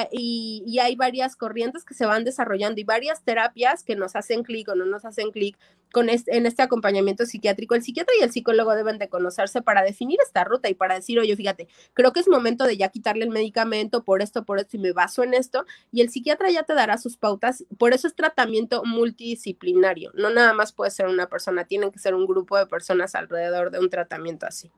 y 0.66 0.80
hay 0.80 0.96
varias 0.96 1.36
corrientes 1.36 1.86
que 1.86 1.94
se 1.94 2.06
van 2.06 2.24
desarrollando 2.24 2.82
y 2.82 2.84
varias 2.84 3.24
terapias 3.24 3.84
que 3.84 3.96
nos 3.96 4.16
hacen 4.16 4.44
clic 4.44 4.68
o 4.70 4.76
no 4.76 4.86
nos 4.86 5.06
hacen 5.06 5.13
hacen 5.14 5.32
clic 5.32 5.58
con 5.94 6.10
este, 6.10 6.36
en 6.36 6.48
este 6.48 6.64
acompañamiento 6.64 7.24
psiquiátrico, 7.26 7.76
el 7.76 7.84
psiquiatra 7.84 8.16
y 8.20 8.24
el 8.24 8.32
psicólogo 8.32 8.74
deben 8.74 8.98
de 8.98 9.10
conocerse 9.10 9.62
para 9.62 9.84
definir 9.84 10.18
esta 10.26 10.44
ruta 10.44 10.68
y 10.68 10.74
para 10.74 10.96
decir, 10.96 11.20
oye, 11.20 11.36
fíjate, 11.36 11.68
creo 11.94 12.12
que 12.12 12.20
es 12.20 12.28
momento 12.28 12.66
de 12.66 12.78
ya 12.78 12.90
quitarle 12.90 13.24
el 13.26 13.30
medicamento 13.30 14.04
por 14.04 14.24
esto, 14.24 14.44
por 14.44 14.58
esto 14.58 14.76
y 14.76 14.80
me 14.80 14.92
baso 14.92 15.22
en 15.22 15.36
esto, 15.36 15.66
y 15.92 16.02
el 16.02 16.10
psiquiatra 16.10 16.50
ya 16.50 16.64
te 16.64 16.74
dará 16.74 16.98
sus 16.98 17.16
pautas, 17.16 17.64
por 17.78 17.94
eso 17.94 18.08
es 18.08 18.16
tratamiento 18.16 18.84
multidisciplinario, 18.84 20.10
no 20.16 20.32
nada 20.32 20.54
más 20.54 20.74
puede 20.74 20.90
ser 20.90 21.08
una 21.08 21.28
persona, 21.28 21.66
tienen 21.66 21.92
que 21.92 22.00
ser 22.00 22.16
un 22.16 22.26
grupo 22.26 22.58
de 22.58 22.66
personas 22.66 23.14
alrededor 23.14 23.70
de 23.70 23.78
un 23.78 23.92
tratamiento 23.92 24.48
así. 24.48 24.72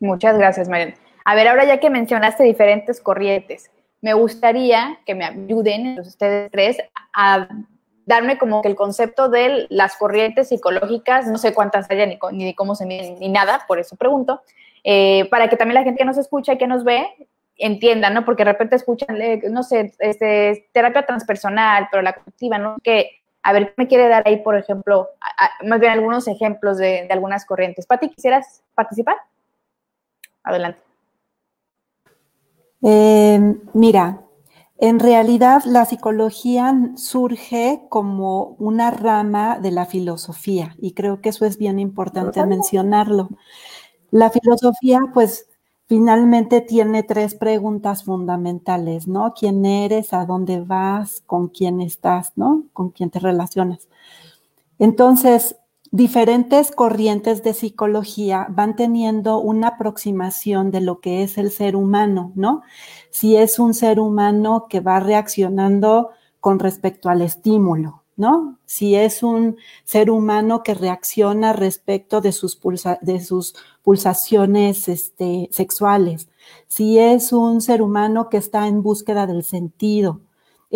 Muchas 0.00 0.36
gracias, 0.36 0.68
Mariana. 0.68 0.96
A 1.24 1.36
ver, 1.36 1.46
ahora 1.46 1.64
ya 1.64 1.78
que 1.78 1.88
mencionaste 1.88 2.42
diferentes 2.42 3.00
corrientes, 3.00 3.70
me 4.00 4.12
gustaría 4.12 4.98
que 5.06 5.14
me 5.14 5.24
ayuden 5.24 6.00
ustedes 6.00 6.50
tres 6.50 6.78
a 7.12 7.48
darme 8.06 8.38
como 8.38 8.62
que 8.62 8.68
el 8.68 8.76
concepto 8.76 9.28
de 9.28 9.66
las 9.68 9.96
corrientes 9.96 10.48
psicológicas, 10.48 11.26
no 11.26 11.38
sé 11.38 11.52
cuántas 11.52 11.90
haya 11.90 12.06
ni, 12.06 12.18
ni 12.32 12.54
cómo 12.54 12.74
se 12.74 12.86
miden 12.86 13.18
ni 13.18 13.28
nada, 13.28 13.64
por 13.68 13.78
eso 13.78 13.96
pregunto, 13.96 14.40
eh, 14.84 15.28
para 15.28 15.48
que 15.48 15.56
también 15.56 15.74
la 15.74 15.82
gente 15.82 15.98
que 15.98 16.04
nos 16.04 16.16
escucha 16.16 16.54
y 16.54 16.58
que 16.58 16.68
nos 16.68 16.84
ve 16.84 17.06
entienda, 17.58 18.10
¿no? 18.10 18.24
Porque 18.24 18.44
de 18.44 18.52
repente 18.52 18.76
escuchan, 18.76 19.18
no 19.50 19.62
sé, 19.62 19.92
este, 19.98 20.68
terapia 20.72 21.04
transpersonal, 21.04 21.88
pero 21.90 22.02
la 22.02 22.12
cognitiva, 22.12 22.58
¿no? 22.58 22.76
Que, 22.82 23.22
a 23.42 23.52
ver, 23.52 23.68
¿qué 23.68 23.74
me 23.76 23.88
quiere 23.88 24.08
dar 24.08 24.22
ahí, 24.26 24.36
por 24.42 24.56
ejemplo, 24.56 25.08
más 25.64 25.80
bien 25.80 25.92
algunos 25.92 26.28
ejemplos 26.28 26.76
de, 26.76 27.06
de 27.06 27.12
algunas 27.12 27.44
corrientes? 27.46 27.86
Pati, 27.86 28.10
¿quisieras 28.10 28.62
participar? 28.74 29.16
Adelante. 30.44 30.80
Eh, 32.82 33.40
mira, 33.72 34.20
en 34.78 34.98
realidad, 35.00 35.62
la 35.64 35.84
psicología 35.86 36.74
surge 36.96 37.82
como 37.88 38.56
una 38.58 38.90
rama 38.90 39.58
de 39.58 39.70
la 39.70 39.86
filosofía 39.86 40.76
y 40.78 40.92
creo 40.92 41.20
que 41.22 41.30
eso 41.30 41.46
es 41.46 41.56
bien 41.58 41.78
importante 41.78 42.44
mencionarlo. 42.46 43.30
La 44.10 44.30
filosofía, 44.30 45.00
pues, 45.14 45.48
finalmente 45.88 46.60
tiene 46.62 47.02
tres 47.04 47.34
preguntas 47.36 48.04
fundamentales, 48.04 49.08
¿no? 49.08 49.34
¿Quién 49.34 49.64
eres? 49.66 50.12
¿A 50.14 50.26
dónde 50.26 50.60
vas? 50.60 51.22
¿Con 51.26 51.48
quién 51.48 51.80
estás? 51.80 52.32
¿No? 52.36 52.64
¿Con 52.72 52.90
quién 52.90 53.10
te 53.10 53.20
relacionas? 53.20 53.88
Entonces, 54.78 55.56
diferentes 55.96 56.72
corrientes 56.72 57.42
de 57.42 57.54
psicología 57.54 58.46
van 58.50 58.76
teniendo 58.76 59.38
una 59.38 59.68
aproximación 59.68 60.70
de 60.70 60.82
lo 60.82 61.00
que 61.00 61.22
es 61.22 61.38
el 61.38 61.50
ser 61.50 61.74
humano, 61.74 62.32
¿no? 62.34 62.60
Si 63.10 63.36
es 63.36 63.58
un 63.58 63.72
ser 63.72 63.98
humano 63.98 64.66
que 64.68 64.80
va 64.80 65.00
reaccionando 65.00 66.10
con 66.38 66.58
respecto 66.58 67.08
al 67.08 67.22
estímulo, 67.22 68.02
¿no? 68.14 68.58
Si 68.66 68.94
es 68.94 69.22
un 69.22 69.56
ser 69.84 70.10
humano 70.10 70.62
que 70.62 70.74
reacciona 70.74 71.54
respecto 71.54 72.20
de 72.20 72.32
sus, 72.32 72.56
pulsaciones 73.82 74.88
este, 74.88 75.48
sexuales, 75.50 76.28
si 76.66 76.98
es 76.98 77.32
un 77.32 77.62
ser 77.62 77.80
humano 77.80 78.28
que 78.28 78.36
está 78.36 78.68
en 78.68 78.82
búsqueda 78.82 79.26
del 79.26 79.44
sentido, 79.44 80.20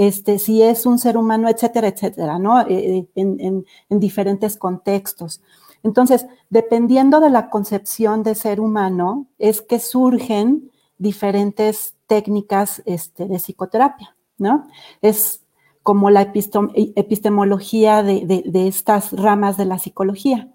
este, 0.00 0.38
si 0.38 0.62
es 0.62 0.86
un 0.86 0.98
ser 0.98 1.18
humano, 1.18 1.46
etcétera, 1.50 1.88
etcétera, 1.88 2.38
¿no? 2.38 2.62
Eh, 2.62 3.06
en, 3.16 3.66
en, 3.90 4.00
diferentes 4.00 4.56
contextos. 4.56 5.42
Entonces, 5.82 6.24
dependiendo 6.48 7.20
de 7.20 7.28
la 7.28 7.50
concepción 7.50 8.22
de 8.22 8.34
ser 8.34 8.60
humano, 8.60 9.26
es 9.38 9.60
que 9.60 9.78
surgen 9.78 10.70
diferentes 10.96 11.96
técnicas 12.06 12.80
este, 12.86 13.26
de 13.26 13.36
psicoterapia, 13.36 14.16
¿no? 14.38 14.68
Es 15.02 15.44
como 15.82 16.08
la 16.08 16.22
epistemología 16.22 18.02
de, 18.02 18.42
de 18.46 18.68
estas 18.68 19.12
ramas 19.12 19.58
de 19.58 19.66
la 19.66 19.78
psicología 19.78 20.48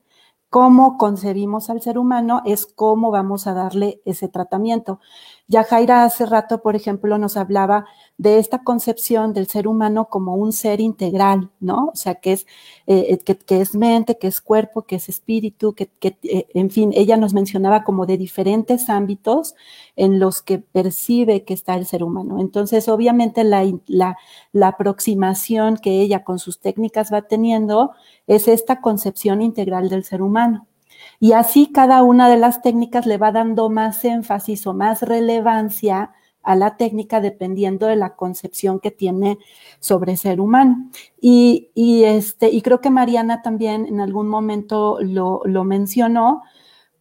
cómo 0.56 0.98
concebimos 0.98 1.70
al 1.70 1.82
ser 1.82 1.98
humano 1.98 2.42
es 2.46 2.66
cómo 2.66 3.12
vamos 3.12 3.46
a 3.46 3.54
darle 3.54 4.02
ese 4.06 4.30
tratamiento. 4.30 5.02
Ya 5.48 5.64
Jaira 5.64 6.06
hace 6.06 6.26
rato, 6.26 6.64
por 6.64 6.76
ejemplo, 6.76 7.20
nos 7.20 7.38
hablaba 7.38 7.86
de 8.18 8.40
esta 8.40 8.64
concepción 8.64 9.32
del 9.32 9.46
ser 9.46 9.68
humano 9.68 10.10
como 10.10 10.36
un 10.36 10.52
ser 10.52 10.82
integral, 10.82 11.52
¿no? 11.60 11.90
O 11.94 11.96
sea, 11.96 12.16
que 12.16 12.34
es, 12.34 12.48
eh, 12.88 13.20
que, 13.20 13.62
es 13.62 13.76
mente, 13.76 14.18
que 14.18 14.26
es 14.26 14.42
cuerpo, 14.42 14.84
que 14.84 14.96
es 14.96 15.08
espíritu, 15.08 15.76
que, 15.76 15.92
eh, 16.02 16.48
en 16.56 16.72
fin, 16.72 16.92
ella 16.96 17.16
nos 17.18 17.36
mencionaba 17.36 17.84
como 17.84 18.08
de 18.08 18.18
diferentes 18.18 18.90
ámbitos 18.90 19.54
en 19.96 20.20
los 20.20 20.42
que 20.42 20.58
percibe 20.58 21.44
que 21.46 21.54
está 21.54 21.76
el 21.76 21.86
ser 21.86 22.04
humano. 22.04 22.40
Entonces, 22.40 22.90
obviamente, 22.90 23.44
la, 23.44 23.64
la, 23.86 24.18
la 24.52 24.70
aproximación 24.70 25.78
que 25.78 26.02
ella 26.02 26.24
con 26.24 26.40
sus 26.40 26.60
técnicas 26.60 27.14
va 27.14 27.22
teniendo 27.24 27.92
es 28.26 28.48
esta 28.48 28.82
concepción 28.82 29.44
integral 29.44 29.90
del 29.90 30.06
ser 30.06 30.24
humano. 30.24 30.66
Y 31.20 31.34
así 31.34 31.72
cada 31.72 32.04
una 32.04 32.30
de 32.30 32.38
las 32.38 32.62
técnicas 32.62 33.06
le 33.06 33.18
va 33.18 33.32
dando 33.32 33.70
más 33.70 34.04
énfasis 34.06 34.68
o 34.68 34.74
más 34.74 35.02
relevancia 35.02 36.12
a 36.46 36.56
la 36.56 36.78
técnica 36.78 37.20
dependiendo 37.20 37.88
de 37.88 37.96
la 37.96 38.16
concepción 38.16 38.80
que 38.80 38.92
tiene 38.92 39.40
sobre 39.80 40.16
ser 40.16 40.40
humano. 40.40 40.90
Y, 41.20 41.72
este, 42.06 42.50
y 42.50 42.62
creo 42.62 42.82
que 42.82 42.92
Mariana 42.92 43.42
también 43.42 43.86
en 43.88 44.00
algún 44.00 44.30
momento 44.30 45.00
lo, 45.02 45.42
mencionó, 45.64 46.44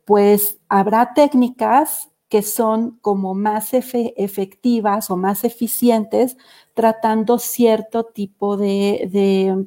pues 0.04 0.58
habrá 0.68 1.14
técnicas 1.14 2.10
que 2.28 2.42
son 2.42 2.98
como 3.02 3.34
más 3.34 3.74
efectivas 3.74 5.10
o 5.10 5.16
más 5.16 5.44
eficientes 5.44 6.36
tratando 6.72 7.38
cierto 7.38 8.04
tipo 8.04 8.56
de, 8.56 9.08
de, 9.12 9.66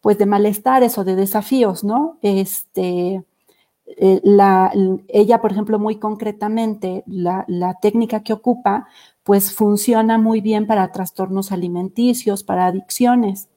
pues 0.00 0.18
de 0.18 0.26
malestares 0.26 0.96
o 0.98 1.04
de 1.04 1.16
desafíos, 1.16 1.82
¿no? 1.82 2.18
Este, 2.22 3.24
eh, 3.86 4.20
la, 4.24 4.72
ella, 5.08 5.40
por 5.40 5.52
ejemplo, 5.52 5.78
muy 5.78 5.96
concretamente, 5.96 7.04
la, 7.06 7.44
técnica 7.80 8.22
que 8.22 8.32
ocupa, 8.32 8.86
pues 9.22 9.54
funciona 9.54 10.18
muy 10.18 10.40
bien 10.40 10.66
para 10.66 10.90
trastornos 10.92 11.52
alimenticios, 11.52 12.44
para 12.44 12.66
adicciones, 12.66 13.48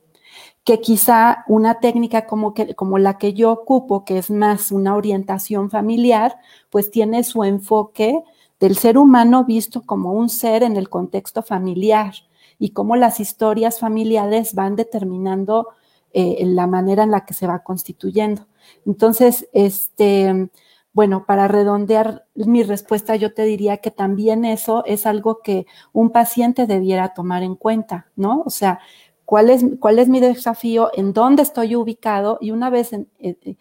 que 0.64 0.82
quizá 0.82 1.46
una 1.48 1.80
técnica 1.80 2.26
como, 2.28 2.54
que, 2.54 2.76
como 2.76 2.98
la 2.98 3.18
que 3.18 3.34
yo 3.34 3.52
ocupo, 3.52 4.04
que 4.06 4.18
es 4.18 4.30
más 4.30 4.72
una 4.72 4.96
orientación 4.96 5.70
familiar, 5.70 6.38
pues 6.70 6.92
tiene 6.92 7.24
su 7.24 7.44
enfoque 7.44 8.22
del 8.60 8.76
ser 8.76 8.98
humano 8.98 9.46
visto 9.46 9.84
como 9.84 10.14
un 10.14 10.30
ser 10.30 10.64
en 10.64 10.78
el 10.78 10.90
contexto 10.90 11.42
familiar 11.42 12.14
y 12.60 12.72
cómo 12.72 12.96
las 12.96 13.20
historias 13.20 13.80
familiares 13.80 14.56
van 14.56 14.76
determinando 14.76 15.70
eh, 16.12 16.44
la 16.46 16.68
manera 16.68 17.04
en 17.04 17.12
la 17.12 17.26
que 17.26 17.34
se 17.34 17.48
va 17.48 17.60
constituyendo. 17.60 18.48
Entonces, 18.86 19.48
este, 19.54 20.50
bueno, 20.98 21.26
para 21.28 21.48
redondear 21.48 22.26
mi 22.34 22.64
respuesta, 22.64 23.16
yo 23.16 23.32
te 23.32 23.44
diría 23.44 23.78
que 23.78 23.92
también 23.92 24.46
eso 24.46 24.84
es 24.86 25.06
algo 25.06 25.42
que 25.44 25.68
un 25.94 26.10
paciente 26.10 26.66
debiera 26.66 27.14
tomar 27.14 27.44
en 27.44 27.56
cuenta, 27.56 28.08
¿no? 28.16 28.42
O 28.48 28.50
sea, 28.50 28.80
¿cuál 29.24 29.52
es, 29.52 30.08
mi 30.08 30.20
desafío? 30.20 30.90
¿En 30.96 31.14
dónde 31.14 31.44
estoy 31.44 31.76
ubicado? 31.76 32.40
Y 32.42 32.50
una 32.50 32.72
vez 32.72 32.94
eh, 32.94 33.06
eh, 33.20 33.58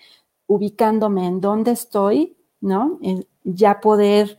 ubicándome 0.47 1.27
en 1.27 1.43
dónde 1.43 1.73
estoy, 1.73 2.39
¿no? 2.63 2.99
ya 3.45 3.81
poder 3.81 4.39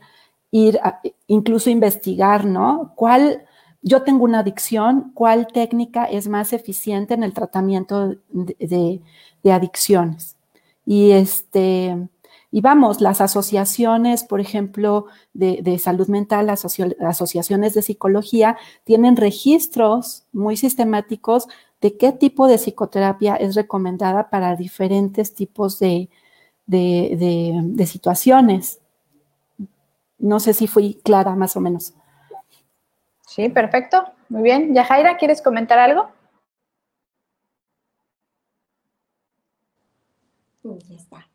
ir, 0.50 0.80
a, 0.82 1.00
incluso 1.28 1.70
investigar, 1.70 2.46
¿no? 2.46 2.94
¿Cuál, 2.96 3.44
yo 3.80 4.02
tengo 4.02 4.24
una 4.24 4.40
adicción, 4.40 5.12
¿cuál 5.14 5.46
técnica 5.46 6.06
es 6.06 6.26
más 6.26 6.52
eficiente 6.52 7.14
en 7.14 7.22
el 7.22 7.32
tratamiento 7.32 8.16
de 8.32 9.02
adicciones? 9.52 10.37
Y 10.90 11.12
este, 11.12 12.08
y 12.50 12.62
vamos, 12.62 13.02
las 13.02 13.20
asociaciones, 13.20 14.24
por 14.24 14.40
ejemplo, 14.40 15.04
de, 15.34 15.78
salud 15.78 16.08
mental, 16.08 16.48
asociaciones 16.48 17.74
de 17.74 17.82
psicología, 17.82 18.56
tienen 18.84 19.18
registros 19.18 20.24
muy 20.32 20.56
sistemáticos 20.56 21.46
de 21.82 21.98
qué 21.98 22.12
tipo 22.12 22.46
de 22.48 22.56
psicoterapia 22.56 23.36
es 23.36 23.54
recomendada 23.54 24.30
para 24.30 24.56
diferentes 24.56 25.34
tipos 25.34 25.78
de, 25.78 26.08
de 26.64 27.86
situaciones. 27.86 28.80
No 30.18 30.40
sé 30.40 30.54
si 30.54 30.68
fui 30.68 30.94
clara 31.04 31.36
más 31.36 31.54
o 31.54 31.60
menos. 31.60 31.92
Sí, 33.26 33.50
perfecto. 33.50 34.04
Muy 34.30 34.40
bien. 34.40 34.72
Yajaira, 34.74 35.18
¿quieres 35.18 35.42
comentar 35.42 35.78
algo? 35.78 36.08
Ya 40.88 40.96
está. 40.96 41.28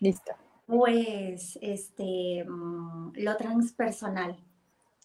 Listo. 0.00 0.32
Pues 0.66 1.58
este, 1.62 2.44
mm, 2.44 3.12
lo 3.16 3.36
transpersonal. 3.36 4.36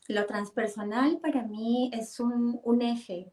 Lo 0.08 0.26
transpersonal 0.26 1.20
para 1.20 1.44
mí 1.44 1.92
es 1.94 2.20
un, 2.20 2.82
eje 2.82 3.32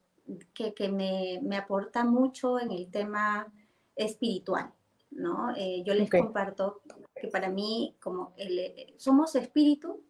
que, 0.54 0.88
me, 0.90 1.56
aporta 1.56 2.04
mucho 2.04 2.60
en 2.60 2.70
el 2.70 2.90
tema 2.90 3.52
espiritual, 3.96 4.72
¿no? 5.10 5.54
Eh, 5.56 5.82
yo 5.84 5.94
les 5.94 6.10
comparto 6.10 6.82
que 7.16 7.28
para 7.28 7.48
mí 7.48 7.96
como 8.00 8.34
somos 8.96 9.34
espíritu 9.34 10.04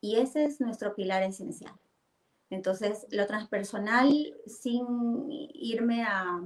y 0.00 0.16
ese 0.16 0.44
es 0.44 0.60
nuestro 0.60 0.94
pilar 0.94 1.22
esencial. 1.22 1.74
Entonces, 2.52 3.06
lo 3.10 3.26
transpersonal, 3.26 4.12
sin 4.46 4.84
irme 5.54 6.04
a, 6.04 6.38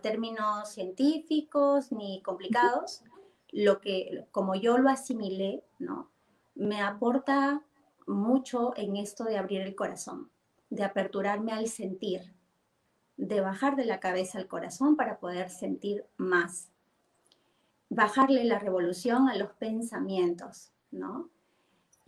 términos 0.00 0.68
científicos 0.68 1.90
ni 1.90 2.22
complicados, 2.22 3.02
lo 3.50 3.80
que, 3.80 4.28
como 4.30 4.54
yo 4.54 4.78
lo 4.78 4.88
asimilé, 4.88 5.64
¿no? 5.80 6.12
Me 6.54 6.80
aporta 6.80 7.60
mucho 8.06 8.72
en 8.76 8.94
esto 8.94 9.24
de 9.24 9.36
abrir 9.36 9.62
el 9.62 9.74
corazón, 9.74 10.30
de 10.70 10.84
aperturarme 10.84 11.50
al 11.50 11.66
sentir, 11.66 12.32
de 13.16 13.40
bajar 13.40 13.74
de 13.74 13.84
la 13.84 13.98
cabeza 13.98 14.38
al 14.38 14.46
corazón 14.46 14.94
para 14.94 15.18
poder 15.18 15.50
sentir 15.50 16.06
más. 16.18 16.68
Bajarle 17.88 18.44
la 18.44 18.60
revolución 18.60 19.28
a 19.28 19.36
los 19.36 19.50
pensamientos, 19.54 20.70
¿no? 20.92 21.30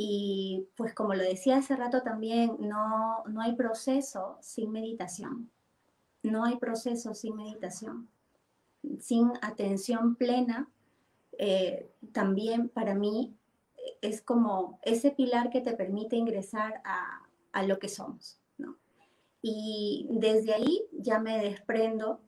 Y 0.02 0.66
pues 0.76 0.94
como 0.94 1.12
lo 1.12 1.22
decía 1.22 1.58
hace 1.58 1.76
rato 1.76 2.00
también, 2.00 2.56
no, 2.58 3.22
no 3.26 3.42
hay 3.42 3.54
proceso 3.54 4.38
sin 4.40 4.72
meditación. 4.72 5.50
No 6.22 6.46
hay 6.46 6.56
proceso 6.56 7.12
sin 7.12 7.36
meditación. 7.36 8.08
Sin 8.98 9.30
atención 9.42 10.14
plena, 10.14 10.70
eh, 11.36 11.92
también 12.12 12.70
para 12.70 12.94
mí 12.94 13.36
es 14.00 14.22
como 14.22 14.78
ese 14.84 15.10
pilar 15.10 15.50
que 15.50 15.60
te 15.60 15.74
permite 15.74 16.16
ingresar 16.16 16.80
a, 16.82 17.20
a 17.52 17.62
lo 17.64 17.78
que 17.78 17.90
somos. 17.90 18.38
¿no? 18.56 18.78
Y 19.42 20.06
desde 20.12 20.54
ahí 20.54 20.82
ya 20.92 21.18
me 21.18 21.42
desprendo 21.42 22.22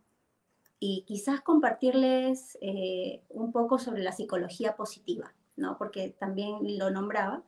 y 0.78 1.04
quizás 1.06 1.40
compartirles 1.40 2.58
eh, 2.60 3.22
un 3.30 3.50
poco 3.50 3.78
sobre 3.78 4.02
la 4.02 4.12
psicología 4.12 4.76
positiva, 4.76 5.32
¿no? 5.56 5.78
porque 5.78 6.10
también 6.10 6.76
lo 6.76 6.90
nombraba 6.90 7.42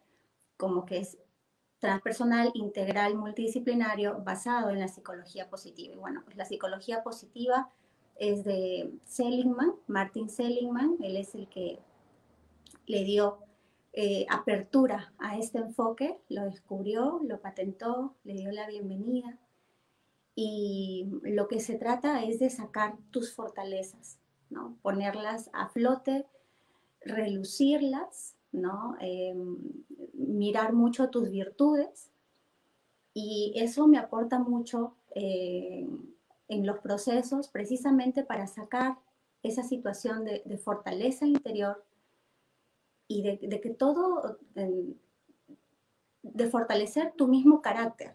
como 0.57 0.87
que 0.87 0.99
es 0.99 1.19
transpersonal, 1.79 2.51
integral, 2.55 3.15
multidisciplinario, 3.15 4.23
basado 4.23 4.71
en 4.71 4.81
la 4.81 4.89
psicología 4.89 5.51
positiva. 5.51 5.95
Y 5.95 5.99
bueno, 5.99 6.23
pues 6.25 6.37
la 6.37 6.47
psicología 6.47 7.03
positiva 7.03 7.71
es 8.17 8.45
de 8.45 8.93
Seligman, 9.05 9.75
Martin 9.87 10.31
Seligman, 10.31 10.97
él 11.03 11.17
es 11.17 11.35
el 11.35 11.49
que 11.49 11.81
le 12.87 13.05
dio 13.05 13.39
eh, 13.93 14.27
apertura 14.31 15.13
a 15.19 15.39
este 15.39 15.59
enfoque, 15.59 16.19
lo 16.29 16.45
descubrió, 16.45 17.21
lo 17.23 17.41
patentó, 17.41 18.15
le 18.25 18.35
dio 18.35 18.51
la 18.51 18.67
bienvenida. 18.67 19.39
Y 20.35 21.07
lo 21.23 21.47
que 21.47 21.61
se 21.61 21.77
trata 21.77 22.25
es 22.25 22.41
de 22.41 22.51
sacar 22.51 22.97
tus 23.11 23.33
fortalezas, 23.35 24.19
¿no? 24.51 24.77
ponerlas 24.83 25.49
a 25.53 25.69
flote, 25.69 26.27
relucirlas 27.03 28.35
¿no? 28.55 28.97
Em, 29.01 29.59
mirar 30.15 30.73
mucho 30.73 31.11
tus 31.11 31.29
virtudes 31.31 32.11
y 33.13 33.53
eso 33.57 33.87
me 33.87 33.99
aporta 33.99 34.39
mucho 34.39 34.95
eh, 35.15 35.89
en 36.49 36.67
los 36.67 36.79
procesos 36.79 37.49
precisamente 37.49 38.23
para 38.23 38.47
sacar 38.47 38.97
esa 39.43 39.63
situación 39.63 40.25
de, 40.25 40.59
fortaleza 40.59 41.27
interior 41.27 41.85
y 43.09 43.23
de, 43.23 43.61
que 43.61 43.71
todo, 43.71 44.39
de 46.23 46.49
fortalecer 46.49 47.13
tu 47.17 47.29
mismo 47.29 47.61
carácter, 47.61 48.15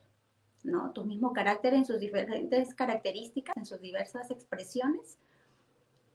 ¿no? 0.63 0.91
Tu 0.91 1.05
mismo 1.05 1.31
carácter 1.33 1.75
en 1.75 1.85
sus 1.85 1.99
diferentes 1.99 2.73
características, 2.73 3.55
en 3.57 3.65
sus 3.65 3.79
diversas 3.79 4.31
expresiones, 4.31 5.19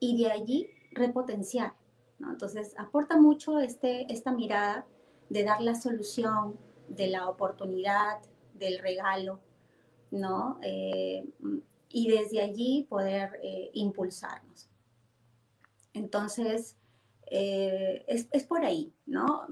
y 0.00 0.20
de 0.20 0.32
allí 0.32 0.68
repotenciar, 0.90 1.74
Entonces, 2.20 2.74
aporta 2.78 3.16
mucho 3.16 3.60
este, 3.60 4.12
esta 4.12 4.32
mirada 4.32 4.86
de 5.28 5.44
dar 5.44 5.60
la 5.60 5.74
solución, 5.74 6.58
de 6.88 7.08
la 7.08 7.28
oportunidad, 7.28 8.20
del 8.54 8.78
regalo, 8.78 9.40
¿no? 10.10 10.58
Eh, 10.62 11.28
y 11.88 12.08
desde 12.08 12.40
allí 12.40 12.86
poder 12.88 13.38
eh, 13.42 13.70
impulsarnos. 13.74 14.68
Entonces, 15.92 16.76
eh, 17.26 18.04
es, 18.08 18.28
es, 18.32 18.44
por 18.44 18.64
ahí, 18.64 18.92
¿no? 19.06 19.46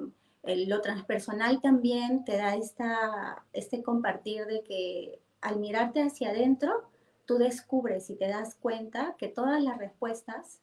lo 0.45 0.81
transpersonal 0.81 1.61
también 1.61 2.25
te 2.25 2.37
da 2.37 2.57
esta, 2.57 3.45
este 3.53 3.81
compartir 3.81 4.45
de 4.47 4.65
que 4.65 5.21
al 5.41 5.61
mirarte 5.61 6.03
hacia 6.03 6.31
adentro, 6.31 6.91
tú 7.27 7.39
descubres 7.39 8.11
y 8.11 8.17
te 8.17 8.29
das 8.29 8.57
cuenta 8.57 9.15
que 9.19 9.29
todas 9.29 9.63
las 9.63 9.79
respuestas 9.79 10.61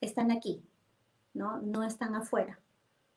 están 0.00 0.30
aquí, 0.30 0.62
¿no? 1.36 1.58
No 1.58 1.84
están 1.84 2.14
afuera, 2.14 2.58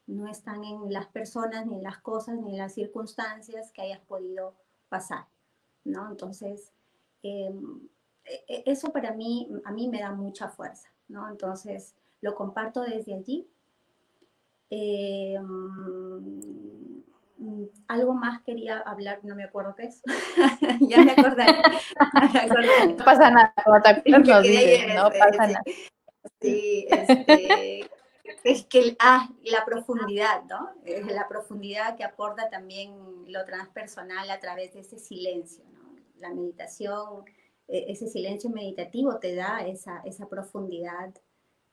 no 0.06 0.28
están 0.28 0.64
en 0.64 0.92
las 0.92 1.08
personas, 1.08 1.66
ni 1.66 1.78
en 1.78 1.84
las 1.84 2.00
cosas, 2.00 2.38
ni 2.38 2.52
en 2.52 2.58
las 2.58 2.74
circunstancias 2.74 3.72
que 3.72 3.82
hayas 3.82 4.02
podido 4.02 4.56
pasar, 4.90 5.26
¿no? 5.86 6.10
Entonces, 6.10 6.74
em, 7.24 7.88
e, 8.26 8.44
e, 8.48 8.64
eso 8.66 8.92
para 8.92 9.14
mí, 9.14 9.50
a 9.64 9.72
mí 9.72 9.88
me 9.88 10.02
da 10.02 10.12
mucha 10.12 10.50
fuerza, 10.50 10.90
¿no? 11.08 11.30
Entonces, 11.30 11.96
lo 12.22 12.36
comparto 12.36 12.82
desde 12.82 13.16
allí. 13.16 13.48
Em, 14.70 15.80
algo 17.88 18.14
más 18.14 18.42
quería 18.42 18.80
hablar, 18.80 19.22
no 19.24 19.34
me 19.34 19.46
acuerdo 19.46 19.76
qué 19.76 19.86
es. 19.86 20.02
ya 20.90 21.04
me 21.04 21.12
acordé. 21.12 21.46
no 22.98 23.06
pasa 23.06 23.32
nada, 23.32 23.54
no 23.66 25.10
pasa 25.10 25.48
nada. 25.48 25.64
Sí, 26.42 26.88
este, 26.90 27.89
es 28.44 28.66
que 28.66 28.96
ah, 29.00 29.30
la 29.44 29.66
profundidad, 29.66 30.44
¿no? 30.46 30.72
Es 30.86 31.06
la 31.08 31.28
profundidad 31.28 31.96
que 31.96 32.04
aporta 32.04 32.50
también 32.50 32.92
lo 33.28 33.46
transpersonal 33.46 34.30
a 34.30 34.40
través 34.40 34.74
de 34.74 34.82
ese 34.82 35.00
silencio, 35.00 35.64
¿no? 35.72 35.96
La 36.18 36.34
meditación, 36.34 37.26
e, 37.68 37.92
ese 37.92 38.08
silencio 38.08 38.50
meditativo 38.50 39.20
te 39.20 39.36
da 39.36 39.66
esa, 39.66 40.02
esa 40.06 40.28
profundidad 40.28 41.14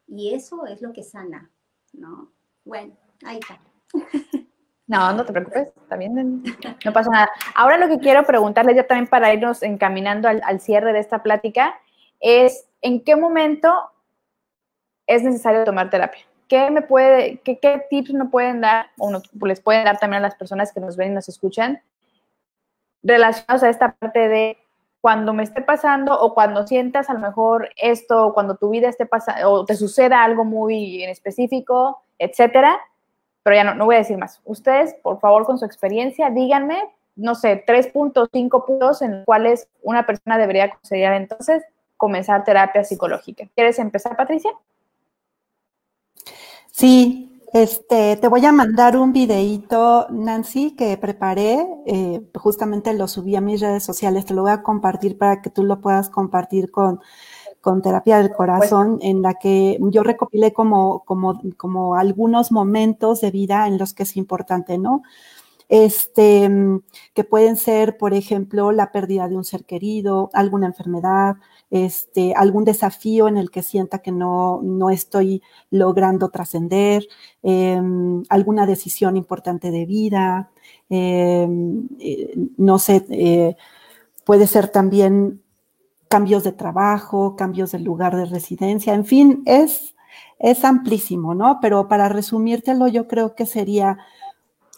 y 0.06 0.34
eso 0.34 0.66
es 0.66 0.82
lo 0.82 0.93
que 0.93 1.02
sana, 1.02 1.51
¿no? 1.93 2.32
Bueno, 2.64 2.97
ahí 3.24 3.38
está. 3.38 3.60
No, 4.88 5.12
no 5.12 5.24
te 5.24 5.32
preocupes, 5.32 5.72
también 5.88 6.44
no 6.84 6.93
pasa 6.93 7.10
nada. 7.10 7.28
Ahora 7.56 7.76
lo 7.76 7.88
que 7.88 7.98
quiero 7.98 8.22
preguntarle 8.22 8.72
ya 8.72 8.86
también 8.86 9.09
para 9.09 9.34
irnos 9.34 9.64
encaminando 9.64 10.28
al, 10.28 10.40
al 10.44 10.60
cierre 10.60 10.93
de 10.93 11.01
esta 11.01 11.24
plática 11.24 11.74
es, 12.20 12.68
¿en 12.82 13.02
qué 13.02 13.16
momento 13.16 13.68
es 15.09 15.24
necesario 15.24 15.64
tomar 15.64 15.90
terapia? 15.90 16.24
¿Qué 16.48 16.70
me 16.70 16.82
puede, 16.82 17.39
qué, 17.39 17.59
qué 17.59 17.82
tips 17.90 18.12
me 18.12 18.27
pueden 18.27 18.60
dar 18.60 18.86
o 18.98 19.10
les 19.47 19.60
pueden 19.60 19.85
dar 19.85 19.98
también 19.98 20.23
a 20.23 20.28
las 20.28 20.36
personas 20.36 20.73
que 20.73 20.81
nos 20.81 20.97
ven 20.97 21.12
y 21.12 21.14
nos 21.14 21.28
escuchan 21.28 21.82
relacionados 23.02 23.62
a 23.62 23.68
esta 23.68 23.93
parte 23.93 24.28
de 24.28 24.59
cuando 25.01 25.32
me 25.32 25.44
esté 25.44 25.62
pasando 25.62 26.18
o 26.18 26.35
cuando 26.35 26.66
sientas 26.66 27.09
a 27.09 27.14
lo 27.14 27.20
mejor 27.20 27.70
esto, 27.77 28.27
o 28.27 28.35
cuando 28.35 28.56
tu 28.56 28.70
vida 28.70 28.89
esté 28.89 29.06
pasando 29.06 29.51
o 29.52 29.64
te 29.64 29.77
suceda 29.77 30.24
algo 30.24 30.44
muy 30.44 31.05
en 31.05 31.10
específico, 31.10 32.02
etcétera, 32.18 32.81
pero 33.43 33.55
ya 33.55 33.64
no, 33.64 33.74
no 33.74 33.85
voy 33.85 33.94
a 33.94 33.98
decir 33.98 34.18
más. 34.18 34.40
Ustedes, 34.44 34.94
por 35.02 35.20
favor, 35.20 35.44
con 35.44 35.59
su 35.59 35.64
experiencia, 35.64 36.31
díganme, 36.31 36.82
no 37.14 37.35
sé, 37.36 37.62
tres 37.64 37.86
puntos, 37.86 38.28
cinco 38.32 38.66
puntos 38.66 39.01
en 39.02 39.18
los 39.18 39.24
cuales 39.24 39.68
una 39.82 40.05
persona 40.06 40.39
debería 40.39 40.70
considerar 40.70 41.14
entonces 41.14 41.64
comenzar 41.97 42.44
terapia 42.44 42.82
psicológica. 42.82 43.48
¿Quieres 43.55 43.78
empezar, 43.78 44.16
Patricia? 44.16 44.51
Sí, 46.78 47.40
este, 47.55 48.16
te 48.16 48.28
voy 48.28 48.44
a 48.44 48.53
mandar 48.53 48.98
un 48.98 49.15
videíto, 49.15 50.09
Nancy, 50.11 50.73
que 50.77 50.98
preparé, 50.98 51.66
eh, 51.86 52.20
justamente 52.35 52.93
lo 52.93 53.09
subí 53.09 53.35
a 53.35 53.40
mis 53.40 53.62
redes 53.62 53.82
sociales, 53.82 54.27
te 54.27 54.35
lo 54.35 54.43
voy 54.43 54.51
a 54.51 54.62
compartir 54.62 55.16
para 55.16 55.40
que 55.40 55.48
tú 55.48 55.65
lo 55.65 55.81
puedas 55.81 56.11
compartir 56.11 56.70
con, 56.70 57.01
con 57.62 57.81
terapia 57.81 58.19
del 58.19 58.31
corazón, 58.31 58.98
en 59.01 59.23
la 59.23 59.35
que 59.35 59.78
yo 59.81 60.03
recopilé 60.03 60.53
como, 60.53 61.03
como, 61.07 61.40
como 61.57 61.94
algunos 61.94 62.53
momentos 62.53 63.23
de 63.23 63.31
vida 63.31 63.66
en 63.69 63.78
los 63.78 63.94
que 63.94 64.03
es 64.03 64.15
importante, 64.19 64.77
¿no? 64.77 65.03
Este, 65.68 66.48
que 67.12 67.24
pueden 67.24 67.56
ser, 67.56 67.97
por 67.97 68.14
ejemplo, 68.14 68.70
la 68.70 68.93
pérdida 68.93 69.28
de 69.28 69.36
un 69.36 69.44
ser 69.44 69.64
querido, 69.64 70.30
alguna 70.32 70.66
enfermedad, 70.66 71.36
este, 71.70 72.34
algún 72.34 72.64
desafío 72.64 73.26
en 73.28 73.36
el 73.36 73.51
que 73.51 73.62
sienta 73.62 73.98
que 73.98 74.12
no, 74.12 74.60
no 74.62 74.90
estoy 74.90 75.43
logrando 75.70 76.28
trascender, 76.28 77.06
em, 77.43 78.22
alguna 78.28 78.66
decisión 78.66 79.16
importante 79.16 79.70
de 79.70 79.86
vida, 79.86 80.51
em, 80.88 81.88
eh, 81.98 82.34
no 82.56 82.78
sé, 82.78 83.05
eh, 83.10 83.56
puede 84.24 84.47
ser 84.47 84.68
también 84.68 85.43
cambios 86.09 86.44
de 86.44 86.52
trabajo, 86.52 87.36
cambios 87.36 87.72
de 87.72 87.80
lugar 87.80 88.16
de 88.16 88.26
residencia, 88.26 88.94
en 88.94 89.05
fin, 89.05 89.43
es, 89.47 89.94
es 90.38 90.64
amplísimo, 90.64 91.34
¿no? 91.34 91.59
Pero 91.60 91.88
para 91.88 92.09
resumírtelo, 92.09 92.88
yo 92.88 93.09
creo 93.09 93.34
que 93.34 93.47
sería 93.47 93.98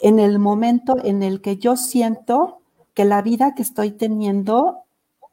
en 0.01 0.19
el 0.19 0.39
momento 0.39 0.97
en 1.03 1.23
el 1.23 1.41
que 1.41 1.57
yo 1.57 1.77
siento 1.77 2.61
que 2.95 3.05
la 3.05 3.23
vida 3.23 3.55
que 3.55 3.63
estoy 3.63 3.93
teniendo 3.93 4.85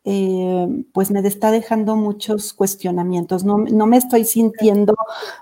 eh, 0.07 0.67
pues 0.93 1.09
me 1.09 1.19
está 1.27 1.49
dejando 1.49 1.95
muchos 1.95 2.53
cuestionamientos. 2.53 3.43
No, 3.43 3.57
me 3.57 3.97
estoy 3.97 4.23
sintiendo 4.23 4.95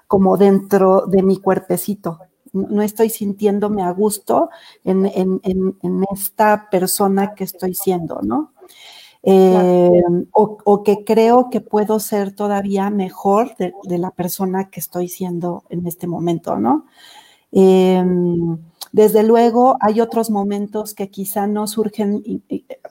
como 0.08 0.38
dentro 0.38 1.06
de 1.06 1.22
mi 1.22 1.38
cuerpecito. 1.38 2.20
No, 2.54 2.82
estoy 2.82 3.10
sintiéndome 3.10 3.84
a 3.84 3.92
gusto 3.92 4.50
en, 4.86 5.06
esta 6.14 6.70
persona 6.72 7.34
que 7.36 7.44
estoy 7.44 7.74
siendo, 7.74 8.22
¿no? 8.22 8.54
Eh, 9.22 10.04
o, 10.32 10.84
que 10.84 11.04
creo 11.04 11.50
que 11.50 11.60
puedo 11.62 12.00
ser 12.00 12.34
todavía 12.34 12.90
mejor 12.90 13.56
de, 13.58 13.98
la 13.98 14.12
persona 14.12 14.70
que 14.70 14.80
estoy 14.80 15.10
siendo 15.10 15.64
en 15.70 15.88
este 15.88 16.08
momento, 16.08 16.58
¿no? 16.58 16.86
Em, 17.52 18.58
desde 18.94 19.24
luego, 19.24 19.76
hay 19.82 20.02
otros 20.02 20.30
momentos 20.30 20.94
que 20.94 21.10
quizá 21.10 21.48
no 21.48 21.66
surgen, 21.66 22.24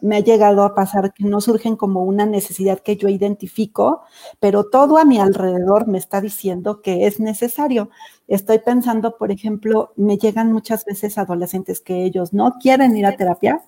me 0.00 0.16
ha 0.16 0.20
llegado 0.20 0.64
a 0.64 0.74
pasar 0.74 1.12
que 1.12 1.22
no 1.22 1.40
surgen 1.40 1.76
como 1.76 2.02
una 2.02 2.26
necesidad 2.26 2.80
que 2.80 2.96
yo 2.96 3.08
identifico, 3.08 4.02
pero 4.40 4.68
todo 4.68 4.98
a 4.98 5.04
mi 5.04 5.20
alrededor 5.20 5.86
me 5.86 5.98
está 5.98 6.20
diciendo 6.20 6.82
que 6.82 7.06
es 7.06 7.20
necesario. 7.20 7.88
Estoy 8.26 8.58
pensando, 8.58 9.16
por 9.16 9.30
ejemplo, 9.30 9.92
me 9.94 10.18
llegan 10.18 10.52
muchas 10.52 10.84
veces 10.84 11.18
adolescentes 11.18 11.80
que 11.80 12.04
ellos 12.04 12.32
no 12.32 12.54
quieren 12.60 12.96
ir 12.96 13.06
a 13.06 13.16
terapia, 13.16 13.62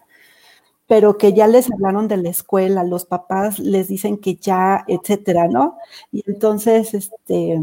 pero 0.89 1.17
que 1.19 1.35
ya 1.35 1.47
les 1.47 1.71
hablaron 1.71 2.09
de 2.09 2.17
la 2.17 2.31
escuela, 2.31 2.83
los 2.83 3.05
papás 3.05 3.61
les 3.61 3.87
dicen 3.87 4.19
que 4.19 4.35
ya, 4.35 4.85
etcétera, 4.89 5.47
¿no? 5.47 5.79
Y 6.11 6.25
entonces, 6.27 6.95
este, 6.95 7.63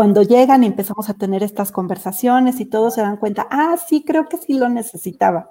cuando 0.00 0.22
llegan 0.22 0.64
y 0.64 0.66
empezamos 0.66 1.10
a 1.10 1.12
tener 1.12 1.42
estas 1.42 1.72
conversaciones 1.72 2.58
y 2.58 2.64
todos 2.64 2.94
se 2.94 3.02
dan 3.02 3.18
cuenta, 3.18 3.46
ah, 3.50 3.76
sí, 3.76 4.02
creo 4.02 4.30
que 4.30 4.38
sí 4.38 4.54
lo 4.54 4.70
necesitaba. 4.70 5.50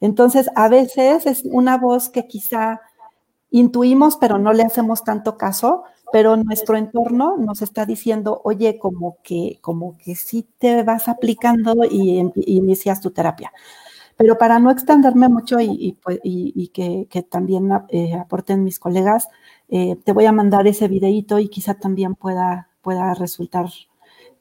Entonces, 0.00 0.48
a 0.54 0.68
veces 0.68 1.26
es 1.26 1.42
una 1.44 1.76
voz 1.76 2.08
que 2.08 2.28
quizá 2.28 2.82
intuimos, 3.50 4.16
pero 4.16 4.38
no 4.38 4.52
le 4.52 4.62
hacemos 4.62 5.02
tanto 5.02 5.36
caso, 5.36 5.82
pero 6.12 6.36
nuestro 6.36 6.76
entorno 6.76 7.36
nos 7.36 7.62
está 7.62 7.84
diciendo, 7.84 8.40
oye, 8.44 8.78
como 8.78 9.16
que, 9.24 9.58
como 9.60 9.98
que 9.98 10.14
sí 10.14 10.46
te 10.58 10.84
vas 10.84 11.08
aplicando 11.08 11.74
y, 11.84 12.30
inicias 12.46 13.00
tu 13.00 13.10
terapia. 13.10 13.52
Pero 14.16 14.38
para 14.38 14.60
no 14.60 14.70
extenderme 14.70 15.28
mucho 15.28 15.58
y, 15.58 15.98
pues, 16.00 16.20
que, 16.22 17.26
también 17.28 17.68
eh, 17.88 18.14
aporten 18.14 18.62
mis 18.62 18.78
colegas, 18.78 19.26
eh, 19.68 19.96
te 20.04 20.12
voy 20.12 20.26
a 20.26 20.32
mandar 20.32 20.68
ese 20.68 20.86
videito 20.86 21.40
y 21.40 21.48
quizá 21.48 21.74
también 21.74 22.14
pueda 22.14 22.69
pueda 22.90 23.14
resultar 23.14 23.66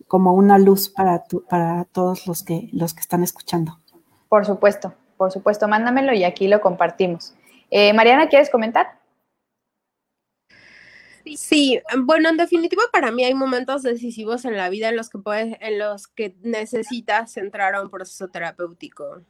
como 0.07 0.33
una 0.33 0.57
luz 0.57 0.89
para, 0.89 1.23
para 1.47 1.85
todos 1.85 2.25
los 2.25 2.41
que, 2.41 2.67
los 2.73 2.95
que 2.95 3.01
están 3.01 3.21
escuchando. 3.21 3.79
Por 4.27 4.43
supuesto, 4.43 4.95
por 5.17 5.31
supuesto, 5.31 5.67
mándamelo 5.67 6.13
y 6.13 6.23
aquí 6.23 6.47
lo 6.47 6.61
compartimos. 6.61 7.35
Eh, 7.69 7.93
Mariana, 7.93 8.27
¿quieres 8.27 8.49
comentar? 8.49 8.99
Sí, 11.35 11.79
bueno, 12.05 12.29
en 12.29 12.37
definitiva 12.37 12.81
para 12.91 13.11
mí 13.11 13.23
hay 13.23 13.35
momentos 13.35 13.83
decisivos 13.83 14.45
en 14.45 14.57
la 14.57 14.69
vida 14.69 14.89
en 14.89 14.95
los 14.95 15.11
que 15.11 15.19
puedes, 15.19 15.55
en 15.61 15.77
los 15.77 16.07
que 16.07 16.35
necesitas 16.41 17.37
entrar 17.37 17.75
a 17.75 17.83
un 17.83 17.91
proceso 17.91 18.29
terapéutico. 18.29 19.21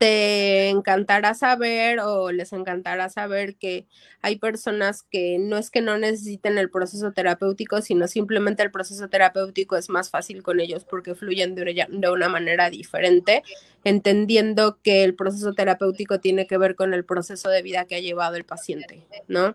Te 0.00 0.70
encantará 0.70 1.34
saber 1.34 2.00
o 2.00 2.32
les 2.32 2.54
encantará 2.54 3.10
saber 3.10 3.56
que 3.56 3.86
hay 4.22 4.38
personas 4.38 5.02
que 5.02 5.36
no 5.38 5.58
es 5.58 5.68
que 5.68 5.82
no 5.82 5.98
necesiten 5.98 6.56
el 6.56 6.70
proceso 6.70 7.12
terapéutico, 7.12 7.82
sino 7.82 8.08
simplemente 8.08 8.62
el 8.62 8.70
proceso 8.70 9.10
terapéutico 9.10 9.76
es 9.76 9.90
más 9.90 10.08
fácil 10.08 10.42
con 10.42 10.58
ellos 10.58 10.86
porque 10.86 11.14
fluyen 11.14 11.54
de 11.54 12.10
una 12.10 12.30
manera 12.30 12.70
diferente, 12.70 13.42
entendiendo 13.84 14.78
que 14.82 15.04
el 15.04 15.14
proceso 15.14 15.52
terapéutico 15.52 16.18
tiene 16.18 16.46
que 16.46 16.56
ver 16.56 16.76
con 16.76 16.94
el 16.94 17.04
proceso 17.04 17.50
de 17.50 17.60
vida 17.60 17.84
que 17.84 17.96
ha 17.96 18.00
llevado 18.00 18.36
el 18.36 18.44
paciente, 18.44 19.06
¿no? 19.28 19.54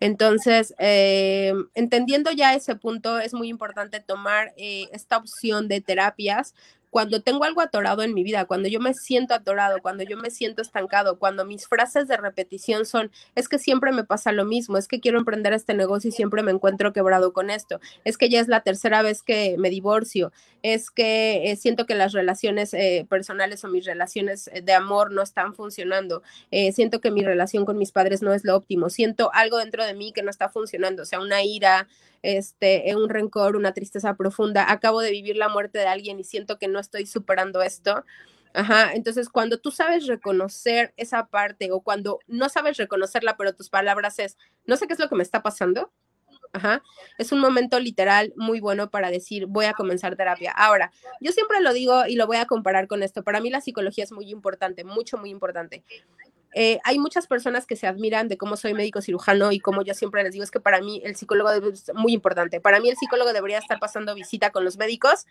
Entonces, 0.00 0.74
eh, 0.80 1.54
entendiendo 1.74 2.32
ya 2.32 2.54
ese 2.54 2.74
punto, 2.74 3.20
es 3.20 3.34
muy 3.34 3.48
importante 3.48 4.00
tomar 4.00 4.52
eh, 4.56 4.88
esta 4.92 5.16
opción 5.16 5.68
de 5.68 5.80
terapias 5.80 6.54
cuando 6.96 7.20
tengo 7.20 7.44
algo 7.44 7.60
atorado 7.60 8.02
en 8.02 8.14
mi 8.14 8.24
vida, 8.24 8.46
cuando 8.46 8.68
yo 8.68 8.80
me 8.80 8.94
siento 8.94 9.34
atorado, 9.34 9.82
cuando 9.82 10.02
yo 10.02 10.16
me 10.16 10.30
siento 10.30 10.62
estancado, 10.62 11.18
cuando 11.18 11.44
mis 11.44 11.68
frases 11.68 12.08
de 12.08 12.16
repetición 12.16 12.86
son, 12.86 13.10
es 13.34 13.50
que 13.50 13.58
siempre 13.58 13.92
me 13.92 14.02
pasa 14.02 14.32
lo 14.32 14.46
mismo, 14.46 14.78
es 14.78 14.88
que 14.88 14.98
quiero 14.98 15.18
emprender 15.18 15.52
este 15.52 15.74
negocio 15.74 16.08
y 16.08 16.12
siempre 16.12 16.42
me 16.42 16.52
encuentro 16.52 16.94
quebrado 16.94 17.34
con 17.34 17.50
esto, 17.50 17.80
es 18.06 18.16
que 18.16 18.30
ya 18.30 18.40
es 18.40 18.48
la 18.48 18.62
tercera 18.62 19.02
vez 19.02 19.22
que 19.22 19.56
me 19.58 19.68
divorcio, 19.68 20.32
es 20.62 20.90
que 20.90 21.50
eh, 21.50 21.56
siento 21.56 21.84
que 21.84 21.94
las 21.94 22.14
relaciones 22.14 22.72
eh, 22.72 23.06
personales 23.10 23.62
o 23.62 23.68
mis 23.68 23.84
relaciones 23.84 24.48
eh, 24.54 24.62
de 24.62 24.72
amor 24.72 25.12
no 25.12 25.20
están 25.20 25.52
funcionando, 25.52 26.22
siento 26.72 27.02
que 27.02 27.10
mi 27.10 27.22
relación 27.22 27.66
con 27.66 27.76
mis 27.76 27.92
padres 27.92 28.22
no 28.22 28.32
es 28.32 28.42
lo 28.42 28.56
óptimo, 28.56 28.88
siento 28.88 29.30
algo 29.34 29.58
dentro 29.58 29.84
de 29.84 29.92
mí 29.92 30.12
que 30.14 30.22
no 30.22 30.30
está 30.30 30.48
funcionando, 30.48 31.02
o 31.02 31.04
sea, 31.04 31.20
una 31.20 31.42
ira, 31.42 31.88
este, 32.22 32.92
un 32.96 33.08
rencor, 33.08 33.54
una 33.54 33.72
tristeza 33.72 34.14
profunda, 34.14 34.70
acabo 34.72 35.00
de 35.00 35.12
vivir 35.12 35.36
la 35.36 35.48
muerte 35.48 35.78
de 35.78 35.86
alguien 35.86 36.18
y 36.18 36.24
siento 36.24 36.58
que 36.58 36.66
no 36.66 36.80
estoy 36.86 37.06
superando 37.06 37.62
esto. 37.62 38.04
Ajá, 38.54 38.94
entonces 38.94 39.28
cuando 39.28 39.58
tú 39.58 39.70
sabes 39.70 40.06
reconocer 40.06 40.94
esa 40.96 41.26
parte 41.26 41.70
o 41.72 41.80
cuando 41.80 42.20
no 42.26 42.48
sabes 42.48 42.78
reconocerla, 42.78 43.36
pero 43.36 43.54
tus 43.54 43.68
palabras 43.68 44.18
es, 44.18 44.38
no 44.64 44.76
sé 44.76 44.86
qué 44.86 44.94
es 44.94 44.98
lo 44.98 45.10
que 45.10 45.16
me 45.16 45.22
está 45.22 45.42
pasando, 45.42 45.92
Ajá. 46.52 46.82
Es 47.18 47.32
un 47.32 47.40
momento 47.40 47.78
literal 47.78 48.32
muy 48.36 48.60
bueno 48.60 48.90
para 48.90 49.10
decir, 49.10 49.46
voy 49.46 49.66
a 49.66 49.74
comenzar 49.74 50.16
terapia. 50.16 50.52
Ahora, 50.52 50.90
yo 51.20 51.32
siempre 51.32 51.60
lo 51.60 51.72
digo 51.74 52.06
y 52.06 52.16
lo 52.16 52.26
voy 52.26 52.38
a 52.38 52.46
comparar 52.46 52.86
con 52.86 53.02
esto. 53.02 53.22
Para 53.22 53.40
mí 53.40 53.50
la 53.50 53.60
psicología 53.60 54.04
es 54.04 54.12
muy 54.12 54.30
importante, 54.30 54.82
mucho, 54.82 55.18
muy 55.18 55.30
importante. 55.30 55.84
Eh, 56.54 56.78
hay 56.84 56.98
muchas 56.98 57.26
personas 57.26 57.66
que 57.66 57.76
se 57.76 57.86
admiran 57.86 58.28
de 58.28 58.38
cómo 58.38 58.56
soy 58.56 58.72
médico 58.72 59.02
cirujano 59.02 59.52
y 59.52 59.60
como 59.60 59.82
yo 59.82 59.92
siempre 59.92 60.22
les 60.22 60.32
digo, 60.32 60.42
es 60.42 60.50
que 60.50 60.60
para 60.60 60.80
mí 60.80 61.02
el 61.04 61.14
psicólogo 61.14 61.50
es 61.50 61.92
muy 61.94 62.14
importante. 62.14 62.62
Para 62.62 62.80
mí 62.80 62.88
el 62.88 62.96
psicólogo 62.96 63.34
debería 63.34 63.58
estar 63.58 63.78
pasando 63.78 64.14
visita 64.14 64.50
con 64.50 64.64
los 64.64 64.78
médicos 64.78 65.26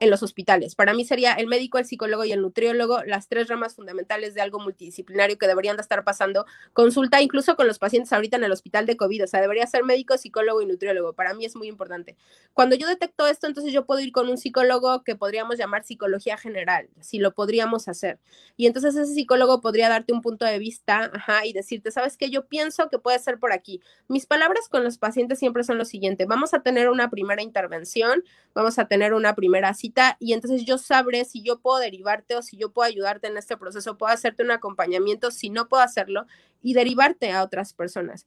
en 0.00 0.10
los 0.10 0.22
hospitales. 0.22 0.74
Para 0.74 0.94
mí 0.94 1.04
sería 1.04 1.34
el 1.34 1.46
médico, 1.46 1.78
el 1.78 1.84
psicólogo 1.84 2.24
y 2.24 2.32
el 2.32 2.42
nutriólogo 2.42 3.02
las 3.04 3.28
tres 3.28 3.48
ramas 3.48 3.74
fundamentales 3.74 4.34
de 4.34 4.40
algo 4.40 4.58
multidisciplinario 4.58 5.38
que 5.38 5.46
deberían 5.46 5.76
de 5.76 5.82
estar 5.82 6.04
pasando 6.04 6.46
consulta 6.72 7.20
incluso 7.20 7.56
con 7.56 7.66
los 7.66 7.78
pacientes 7.78 8.12
ahorita 8.12 8.36
en 8.36 8.44
el 8.44 8.52
hospital 8.52 8.86
de 8.86 8.96
COVID. 8.96 9.24
O 9.24 9.26
sea, 9.26 9.40
debería 9.40 9.66
ser 9.66 9.84
médico, 9.84 10.16
psicólogo 10.16 10.62
y 10.62 10.66
nutriólogo. 10.66 11.12
Para 11.12 11.34
mí 11.34 11.44
es 11.44 11.56
muy 11.56 11.68
importante. 11.68 12.16
Cuando 12.52 12.76
yo 12.76 12.86
detecto 12.88 13.26
esto, 13.26 13.46
entonces 13.46 13.72
yo 13.72 13.86
puedo 13.86 14.00
ir 14.00 14.12
con 14.12 14.28
un 14.28 14.38
psicólogo 14.38 15.02
que 15.02 15.16
podríamos 15.16 15.58
llamar 15.58 15.84
psicología 15.84 16.36
general, 16.36 16.88
si 17.00 17.18
lo 17.18 17.34
podríamos 17.34 17.88
hacer. 17.88 18.18
Y 18.56 18.66
entonces 18.66 18.94
ese 18.96 19.14
psicólogo 19.14 19.60
podría 19.60 19.88
darte 19.88 20.12
un 20.12 20.22
punto 20.22 20.44
de 20.44 20.58
vista 20.58 21.10
ajá, 21.12 21.46
y 21.46 21.52
decirte, 21.52 21.90
¿sabes 21.90 22.16
qué? 22.16 22.30
Yo 22.30 22.46
pienso 22.46 22.88
que 22.88 22.98
puede 22.98 23.18
ser 23.18 23.38
por 23.38 23.52
aquí. 23.52 23.80
Mis 24.08 24.26
palabras 24.26 24.68
con 24.68 24.84
los 24.84 24.98
pacientes 24.98 25.38
siempre 25.38 25.64
son 25.64 25.78
lo 25.78 25.84
siguiente. 25.84 26.26
Vamos 26.26 26.54
a 26.54 26.62
tener 26.62 26.88
una 26.88 27.10
primera 27.10 27.42
intervención, 27.42 28.22
vamos 28.54 28.78
a 28.78 28.86
tener 28.86 29.14
una 29.14 29.34
primera 29.34 29.74
cita 29.74 29.87
y 30.18 30.32
entonces 30.32 30.64
yo 30.64 30.78
sabré 30.78 31.24
si 31.24 31.42
yo 31.42 31.60
puedo 31.60 31.78
derivarte 31.78 32.36
o 32.36 32.42
si 32.42 32.56
yo 32.56 32.70
puedo 32.70 32.86
ayudarte 32.88 33.28
en 33.28 33.36
este 33.36 33.56
proceso, 33.56 33.98
puedo 33.98 34.12
hacerte 34.12 34.42
un 34.42 34.50
acompañamiento, 34.50 35.30
si 35.30 35.50
no 35.50 35.68
puedo 35.68 35.82
hacerlo 35.82 36.26
y 36.62 36.74
derivarte 36.74 37.30
a 37.32 37.42
otras 37.42 37.72
personas. 37.72 38.26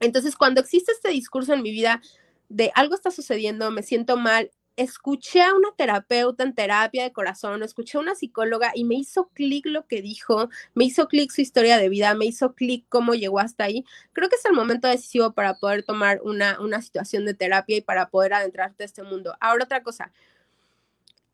Entonces, 0.00 0.36
cuando 0.36 0.60
existe 0.60 0.92
este 0.92 1.10
discurso 1.10 1.54
en 1.54 1.62
mi 1.62 1.70
vida 1.70 2.00
de 2.48 2.70
algo 2.74 2.94
está 2.94 3.10
sucediendo, 3.10 3.70
me 3.70 3.82
siento 3.82 4.16
mal, 4.16 4.50
escuché 4.78 5.42
a 5.42 5.54
una 5.54 5.72
terapeuta 5.76 6.44
en 6.44 6.54
terapia 6.54 7.02
de 7.02 7.12
corazón, 7.12 7.64
escuché 7.64 7.98
a 7.98 8.00
una 8.00 8.14
psicóloga 8.14 8.70
y 8.74 8.84
me 8.84 8.94
hizo 8.94 9.28
clic 9.34 9.66
lo 9.66 9.86
que 9.88 10.00
dijo, 10.00 10.50
me 10.74 10.84
hizo 10.84 11.08
clic 11.08 11.32
su 11.32 11.40
historia 11.40 11.78
de 11.78 11.88
vida, 11.88 12.14
me 12.14 12.26
hizo 12.26 12.54
clic 12.54 12.86
cómo 12.88 13.14
llegó 13.14 13.40
hasta 13.40 13.64
ahí. 13.64 13.84
Creo 14.12 14.28
que 14.28 14.36
es 14.36 14.44
el 14.44 14.52
momento 14.52 14.86
decisivo 14.86 15.32
para 15.32 15.54
poder 15.54 15.82
tomar 15.82 16.20
una, 16.22 16.60
una 16.60 16.80
situación 16.80 17.24
de 17.24 17.34
terapia 17.34 17.78
y 17.78 17.80
para 17.80 18.08
poder 18.08 18.34
adentrarte 18.34 18.84
a 18.84 18.86
este 18.86 19.02
mundo. 19.02 19.34
Ahora 19.40 19.64
otra 19.64 19.82
cosa, 19.82 20.12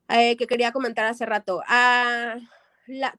eh, 0.08 0.36
que 0.36 0.46
quería 0.46 0.72
comentar 0.72 1.06
hace 1.06 1.26
rato. 1.26 1.62
Ah, 1.68 2.36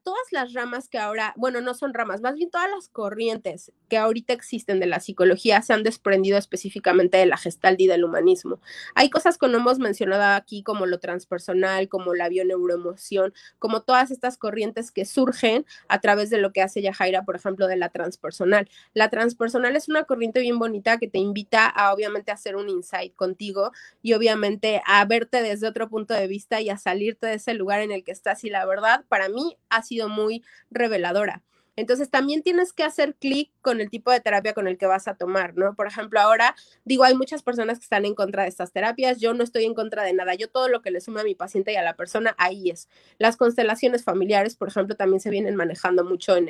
todas 0.03 0.31
las 0.31 0.53
ramas 0.53 0.89
que 0.89 0.99
ahora, 0.99 1.33
bueno, 1.37 1.61
no 1.61 1.73
son 1.73 1.93
ramas, 1.93 2.21
más 2.21 2.35
bien 2.35 2.49
todas 2.51 2.69
las 2.69 2.87
corrientes 2.87 3.71
que 3.89 3.97
ahorita 3.97 4.33
existen 4.33 4.79
de 4.79 4.85
la 4.85 4.99
psicología 4.99 5.61
se 5.61 5.73
han 5.73 5.83
desprendido 5.83 6.37
específicamente 6.37 7.17
de 7.17 7.25
la 7.25 7.37
gestalt 7.37 7.79
y 7.81 7.87
del 7.87 8.03
humanismo. 8.03 8.59
Hay 8.93 9.09
cosas 9.09 9.37
que 9.37 9.47
no 9.47 9.57
hemos 9.57 9.79
mencionado 9.79 10.35
aquí, 10.35 10.63
como 10.63 10.85
lo 10.85 10.99
transpersonal, 10.99 11.89
como 11.89 12.13
la 12.13 12.29
bioneuroemoción, 12.29 13.33
como 13.59 13.81
todas 13.81 14.11
estas 14.11 14.37
corrientes 14.37 14.91
que 14.91 15.05
surgen 15.05 15.65
a 15.87 15.99
través 15.99 16.29
de 16.29 16.37
lo 16.37 16.51
que 16.51 16.61
hace 16.61 16.81
Yajaira, 16.81 17.23
por 17.25 17.35
ejemplo, 17.35 17.67
de 17.67 17.77
la 17.77 17.89
transpersonal. 17.89 18.69
La 18.93 19.09
transpersonal 19.09 19.75
es 19.75 19.89
una 19.89 20.03
corriente 20.03 20.41
bien 20.41 20.59
bonita 20.59 20.97
que 20.97 21.07
te 21.07 21.19
invita 21.19 21.67
a, 21.67 21.93
obviamente, 21.93 22.31
hacer 22.31 22.55
un 22.55 22.69
insight 22.69 23.15
contigo 23.15 23.71
y, 24.01 24.13
obviamente, 24.13 24.81
a 24.85 25.03
verte 25.05 25.41
desde 25.41 25.67
otro 25.67 25.89
punto 25.89 26.13
de 26.13 26.27
vista 26.27 26.61
y 26.61 26.69
a 26.69 26.77
salirte 26.77 27.27
de 27.27 27.35
ese 27.35 27.53
lugar 27.53 27.81
en 27.81 27.91
el 27.91 28.03
que 28.03 28.11
estás. 28.11 28.43
Y 28.43 28.49
la 28.49 28.65
verdad, 28.65 29.03
para 29.09 29.29
mí, 29.29 29.54
ha 29.69 29.81
sido 29.81 30.09
muy 30.09 30.43
reveladora. 30.69 31.43
Entonces 31.75 32.09
también 32.09 32.41
tienes 32.41 32.73
que 32.73 32.83
hacer 32.83 33.15
clic 33.15 33.51
con 33.65 33.81
el 33.81 33.89
tipo 33.89 34.11
de 34.11 34.19
terapia 34.19 34.53
con 34.53 34.67
el 34.67 34.77
que 34.77 34.85
vas 34.85 35.07
a 35.07 35.15
tomar, 35.15 35.57
¿no? 35.57 35.73
Por 35.73 35.87
ejemplo, 35.87 36.19
ahora 36.19 36.55
digo, 36.83 37.03
hay 37.03 37.15
muchas 37.15 37.41
personas 37.41 37.79
que 37.79 37.83
están 37.83 38.05
en 38.05 38.13
contra 38.13 38.43
de 38.43 38.49
estas 38.49 38.71
terapias, 38.71 39.19
yo 39.19 39.33
no 39.33 39.43
estoy 39.43 39.65
en 39.65 39.73
contra 39.73 40.03
de 40.03 40.13
nada, 40.13 40.35
yo 40.35 40.47
todo 40.49 40.69
lo 40.69 40.83
que 40.83 40.91
le 40.91 41.01
suma 41.01 41.21
a 41.21 41.23
mi 41.23 41.33
paciente 41.33 41.73
y 41.73 41.75
a 41.75 41.81
la 41.81 41.95
persona, 41.95 42.35
ahí 42.37 42.69
es. 42.69 42.87
Las 43.17 43.37
constelaciones 43.37 44.03
familiares, 44.03 44.55
por 44.55 44.67
ejemplo, 44.67 44.95
también 44.95 45.19
se 45.19 45.31
vienen 45.31 45.55
manejando 45.55 46.03
mucho 46.03 46.35
en, 46.37 46.49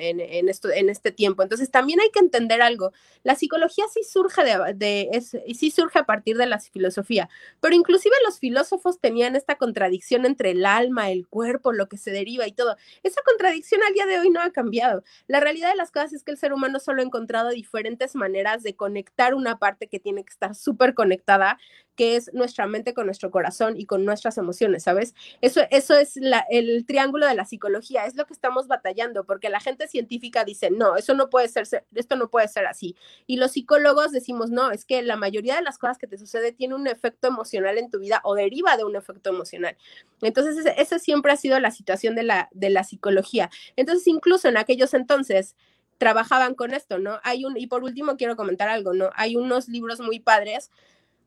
esto, 0.49 0.69
en 0.71 0.89
este 0.89 1.13
tiempo. 1.13 1.41
Entonces 1.41 1.71
también 1.71 2.01
hay 2.01 2.09
que 2.09 2.19
entender 2.19 2.61
algo, 2.61 2.91
la 3.23 3.35
psicología 3.35 3.85
sí 3.93 4.03
surge, 4.03 4.43
de, 4.43 4.73
de 4.75 5.21
sí 5.55 5.71
surge 5.71 5.99
a 5.99 6.05
partir 6.05 6.35
de 6.35 6.47
la 6.47 6.59
filosofía, 6.59 7.29
pero 7.61 7.75
inclusive 7.75 8.15
los 8.25 8.39
filósofos 8.39 8.99
tenían 8.99 9.37
esta 9.37 9.55
contradicción 9.55 10.25
entre 10.25 10.51
el 10.51 10.65
alma, 10.65 11.11
el 11.11 11.29
cuerpo, 11.29 11.71
lo 11.71 11.87
que 11.87 11.95
se 11.95 12.11
deriva 12.11 12.45
y 12.45 12.51
todo. 12.51 12.75
Esa 13.03 13.21
contradicción 13.21 13.81
al 13.87 13.93
día 13.93 14.05
de 14.05 14.19
hoy 14.19 14.31
no 14.31 14.41
ha 14.41 14.51
cambiado. 14.51 15.01
La 15.27 15.39
realidad 15.39 15.69
de 15.69 15.77
las 15.77 15.91
cosas 15.91 16.11
es 16.11 16.23
que 16.23 16.31
el 16.31 16.37
ser 16.37 16.51
humano 16.51 16.79
solo 16.79 17.05
encontrado 17.06 17.49
diferentes 17.49 18.15
maneras 18.15 18.64
de 18.64 18.76
conectar 18.76 19.34
una 19.34 19.57
parte 19.57 19.88
que 19.88 19.99
tiene 19.99 20.23
que 20.23 20.32
estar 20.32 20.56
súper 20.56 20.94
conectada 20.94 21.57
que 21.95 22.15
es 22.15 22.34
nuestra 22.34 22.68
mente 22.68 22.94
con 22.94 23.06
nuestro 23.06 23.32
corazón 23.32 23.76
y 23.77 23.86
con 23.86 24.06
nuestras 24.06 24.38
emociones, 24.38 24.84
¿sabes? 24.84 25.15
Eso, 25.41 25.61
eso 25.72 25.95
es 25.95 26.18
el 26.49 26.86
triángulo 26.86 27.26
de 27.26 27.36
la 27.36 27.45
psicología, 27.45 28.06
es 28.06 28.15
lo 28.15 28.26
que 28.26 28.34
estamos 28.34 28.68
batallando, 28.68 29.26
porque 29.26 29.49
la 29.49 29.60
gente 29.60 29.88
científica 29.88 30.44
dice, 30.44 30.69
no, 30.72 30.98
eso 30.98 31.14
no 31.14 31.30
puede 31.30 31.48
ser, 31.48 31.68
esto 31.94 32.15
no 32.15 32.30
puede 32.30 32.48
ser 32.48 32.65
así. 32.65 32.95
Y 33.27 33.38
los 33.38 33.53
psicólogos 33.53 34.11
decimos, 34.11 34.52
no, 34.52 34.72
es 34.72 34.86
que 34.86 35.02
la 35.02 35.15
mayoría 35.15 35.56
de 35.56 35.61
las 35.61 35.77
cosas 35.77 35.98
que 35.98 36.07
te 36.07 36.18
sucede 36.18 36.52
tiene 36.52 36.76
un 36.76 36.88
efecto 36.88 37.27
emocional 37.27 37.77
en 37.77 37.90
tu 37.90 37.99
vida 37.99 38.22
o 38.23 38.36
deriva 38.36 38.77
de 38.77 38.84
un 38.84 38.95
efecto 38.95 39.30
emocional. 39.30 39.77
Entonces, 40.22 40.65
esa 40.77 40.99
siempre 40.99 41.32
ha 41.32 41.38
sido 41.38 41.60
la 41.60 41.72
situación 41.72 42.15
de 42.15 42.23
la, 42.23 42.49
de 42.52 42.69
la 42.69 42.84
psicología. 42.84 43.49
Entonces, 43.76 44.07
incluso 44.07 44.49
en 44.49 44.57
aquellos 44.57 44.94
entonces, 44.94 45.56
trabajaban 45.97 46.55
con 46.55 46.73
esto, 46.73 46.99
¿no? 46.99 47.19
Hay 47.23 47.45
un, 47.45 47.57
y 47.57 47.67
por 47.67 47.84
último 47.84 48.17
quiero 48.17 48.35
comentar 48.35 48.69
algo, 48.69 48.93
¿no? 48.93 49.09
Hay 49.15 49.35
unos 49.35 49.67
libros 49.67 49.99
muy 49.99 50.19
padres 50.19 50.72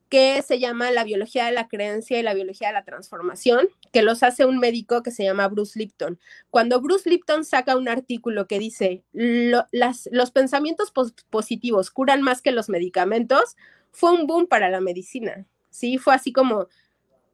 que 0.09 0.41
se 0.43 0.59
llama 0.59 0.91
La 0.91 1.05
biología 1.05 1.45
de 1.47 1.53
la 1.53 1.69
creencia 1.69 2.19
y 2.19 2.23
la 2.23 2.33
biología 2.33 2.69
de 2.69 2.75
la 2.75 2.85
transformación, 2.85 3.69
que 3.93 4.03
los 4.03 4.23
hace 4.23 4.47
un 4.47 4.59
médico 4.59 5.03
que 5.03 5.11
se 5.11 5.25
llama 5.25 5.49
Bruce 5.49 5.79
Lipton. 5.79 6.19
Cuando 6.51 6.81
Bruce 6.81 7.09
Lipton 7.11 7.45
saca 7.45 7.77
un 7.77 7.89
artículo 7.89 8.47
que 8.47 8.59
dice 8.59 9.05
los 9.13 10.31
pensamientos 10.31 10.93
positivos 11.29 11.91
curan 11.91 12.23
más 12.23 12.41
que 12.41 12.53
los 12.53 12.71
medicamentos, 12.71 13.57
fue 13.93 14.13
un 14.13 14.27
boom 14.27 14.47
para 14.47 14.71
la 14.71 14.81
medicina. 14.81 15.47
Sí, 15.71 15.99
fue 15.99 16.15
así 16.15 16.33
como 16.33 16.69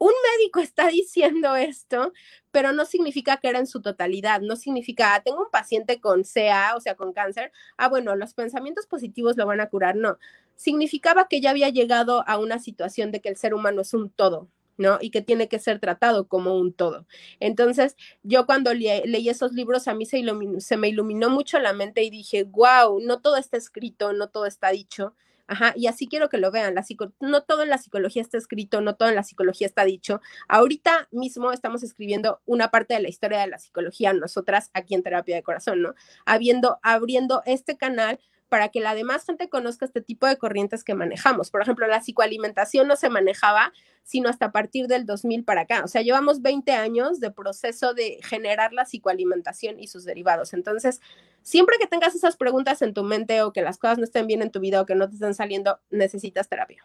un 0.05 0.13
médico 0.39 0.61
está 0.61 0.89
diciendo 0.89 1.57
esto, 1.57 2.13
pero 2.51 2.73
no 2.73 2.85
significa 2.85 3.39
que 3.39 3.49
era 3.49 3.59
en 3.59 3.67
su 3.67 3.81
totalidad, 3.81 4.43
no 4.43 4.55
significa, 4.55 5.15
ah, 5.15 5.23
tengo 5.23 5.43
un 5.43 5.51
paciente 5.51 5.99
con 5.99 6.25
CA, 6.25 6.75
o 6.77 6.81
sea, 6.81 6.95
con 6.95 7.15
cáncer, 7.15 7.53
ah, 7.79 7.89
bueno, 7.89 8.15
los 8.15 8.35
pensamientos 8.35 8.87
positivos 8.87 9.37
lo 9.39 9.47
van 9.47 9.61
a 9.61 9.71
curar, 9.71 9.97
no, 9.97 10.19
significaba 10.57 11.27
que 11.27 11.41
ya 11.41 11.51
había 11.51 11.71
llegado 11.71 12.23
a 12.29 12.39
una 12.39 12.59
situación 12.59 13.13
de 13.13 13.21
que 13.21 13.31
el 13.31 13.37
ser 13.37 13.55
humano 13.55 13.81
es 13.81 13.95
un 13.95 14.11
todo, 14.11 14.49
¿no? 14.77 14.99
Y 15.01 15.11
que 15.11 15.23
tiene 15.23 15.49
que 15.49 15.59
ser 15.59 15.81
tratado 15.81 16.29
como 16.29 16.57
un 16.59 16.75
todo. 16.75 17.07
Entonces, 17.41 17.97
yo 18.23 18.45
cuando 18.45 18.75
leí 18.75 19.29
esos 19.31 19.53
libros, 19.53 19.89
a 19.89 19.95
mí 19.95 20.05
se, 20.05 20.23
se 20.59 20.77
me 20.77 20.89
iluminó 20.89 21.31
mucho 21.31 21.59
la 21.61 21.73
mente 21.73 22.03
y 22.03 22.11
dije, 22.11 22.45
wow, 22.45 23.01
no 23.01 23.21
todo 23.21 23.37
está 23.37 23.57
escrito, 23.57 24.13
no 24.13 24.29
todo 24.29 24.45
está 24.45 24.71
dicho, 24.71 25.15
Ajá, 25.47 25.75
y 25.77 25.89
así 25.89 26.07
quiero 26.09 26.29
que 26.29 26.39
lo 26.39 26.51
vean. 26.51 26.75
La 26.75 26.85
no 27.21 27.43
todo 27.43 27.63
en 27.63 27.69
la 27.69 27.79
psicología 27.79 28.23
está 28.23 28.39
escrito, 28.39 28.81
no 28.81 28.97
todo 28.97 29.11
en 29.11 29.15
la 29.15 29.23
psicología 29.23 29.67
está 29.67 29.85
dicho. 29.85 30.21
Ahorita 30.49 31.09
mismo 31.11 31.53
estamos 31.53 31.83
escribiendo 31.83 32.41
una 32.47 32.71
parte 32.71 32.95
de 32.95 33.01
la 33.01 33.09
historia 33.09 33.41
de 33.41 33.49
la 33.49 33.59
psicología, 33.59 34.13
nosotras 34.15 34.71
aquí 34.73 34.95
en 34.95 35.03
Terapia 35.03 35.37
de 35.37 35.43
Corazón, 35.43 35.83
¿no? 35.83 35.95
Habiendo, 36.25 36.79
abriendo 36.83 37.43
este 37.45 37.77
canal 37.77 38.19
para 38.55 38.69
que 38.69 38.79
la 38.79 38.95
demás 38.95 39.25
gente 39.25 39.49
conozca 39.49 39.85
este 39.85 40.01
tipo 40.01 40.29
de 40.29 40.39
corrientes 40.39 40.85
que 40.85 40.95
manejamos. 40.95 41.51
Por 41.51 41.61
ejemplo, 41.61 41.89
la 41.89 42.01
psicoalimentación 42.01 42.87
no 42.87 42.95
se 42.95 43.11
manejaba 43.11 43.73
sino 44.05 44.29
hasta 44.29 44.47
a 44.47 44.53
partir 44.53 44.87
del 44.87 45.07
2000 45.07 45.43
para 45.43 45.63
acá. 45.63 45.83
O 45.83 45.89
sea, 45.89 46.03
llevamos 46.03 46.41
20 46.41 46.71
años 46.71 47.19
de 47.19 47.33
proceso 47.33 47.95
de 47.95 48.21
generar 48.23 48.73
la 48.73 48.85
psicoalimentación 48.85 49.81
y 49.81 49.89
sus 49.89 50.05
derivados. 50.05 50.55
Entonces, 50.55 51.01
siempre 51.43 51.79
que 51.81 51.89
tengas 51.89 52.15
esas 52.15 52.37
preguntas 52.37 52.81
en 52.83 52.95
tu 52.95 53.03
mente 53.03 53.43
o 53.43 53.53
que 53.53 53.61
las 53.61 53.77
cosas 53.77 53.99
no 53.99 54.05
estén 54.05 54.29
bien 54.29 54.41
en 54.41 54.53
tu 54.53 54.61
vida 54.61 54.81
o 54.81 54.87
que 54.87 54.95
no 54.95 55.09
te 55.09 55.15
estén 55.15 55.35
saliendo, 55.35 55.81
necesitas 55.91 56.49
terapia. 56.49 56.85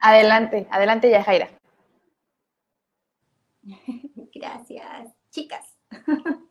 Adelante, 0.00 0.66
adelante 0.70 1.10
Yajaira. 1.10 1.50
Gracias, 4.34 5.12
chicas. 5.30 5.71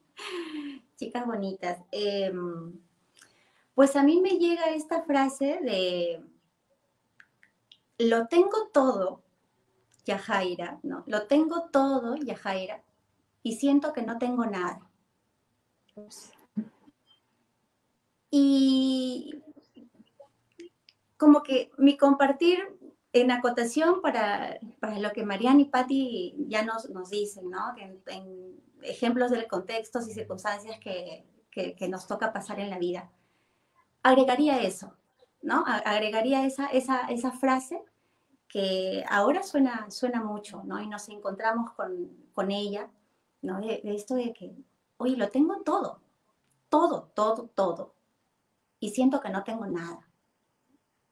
chicas 0.98 1.26
bonitas. 1.26 1.80
Em, 1.92 2.80
pues 3.74 3.96
a 3.96 4.04
mí 4.04 4.22
me 4.22 4.38
llega 4.38 4.70
esta 4.70 5.04
frase 5.04 5.60
de, 5.64 6.24
lo 7.98 8.28
tengo 8.28 8.70
todo, 8.74 9.24
Yajaira, 10.06 10.80
¿no? 10.84 11.04
Lo 11.08 11.28
tengo 11.28 11.70
todo, 11.72 12.16
Yajaira, 12.16 12.84
y 13.44 13.56
siento 13.56 13.94
que 13.94 14.02
no 14.02 14.18
tengo 14.18 14.46
nada. 14.46 14.90
Y 18.30 19.42
como 21.18 21.44
que 21.44 21.72
mi 21.78 21.98
compartir 21.98 22.60
en 23.14 23.32
acotación 23.32 24.02
para, 24.02 24.58
lo 25.00 25.12
que 25.12 25.24
Mariana 25.24 25.62
y 25.62 25.66
Patti 25.66 26.36
ya 26.48 26.64
nos, 26.64 26.90
nos 26.90 27.10
dicen, 27.10 27.50
¿no? 27.50 27.74
en, 27.78 28.62
ejemplos 28.84 29.32
del 29.32 29.48
contexto 29.48 30.00
y 30.00 30.12
circunstancias 30.12 30.80
que, 30.80 31.26
nos 31.90 32.08
toca 32.08 32.34
pasar 32.34 32.60
en 32.60 32.70
la 32.70 32.80
vida 32.80 33.12
agregaría 34.04 34.62
eso, 34.62 34.94
¿no? 35.42 35.64
Agregaría 35.66 36.46
esa, 36.46 36.68
esa, 36.68 37.02
esa 37.08 37.32
frase 37.32 37.84
que 38.48 39.04
ahora 39.10 39.44
suena, 39.44 39.90
suena 39.90 40.22
mucho, 40.22 40.64
¿no? 40.64 40.82
Y 40.82 40.88
nos 40.88 41.08
encontramos 41.10 41.72
con, 41.72 42.10
con 42.34 42.52
ella, 42.52 42.90
¿no? 43.42 43.60
De, 43.60 43.82
esto 43.86 44.16
de 44.16 44.34
que, 44.34 44.56
oye, 44.98 45.16
lo 45.16 45.30
tengo 45.30 45.62
todo, 45.62 46.02
todo, 46.70 47.12
todo, 47.14 47.50
todo. 47.56 47.94
Y 48.80 48.90
siento 48.90 49.22
que 49.22 49.30
no 49.30 49.44
tengo 49.44 49.66
nada. 49.68 50.08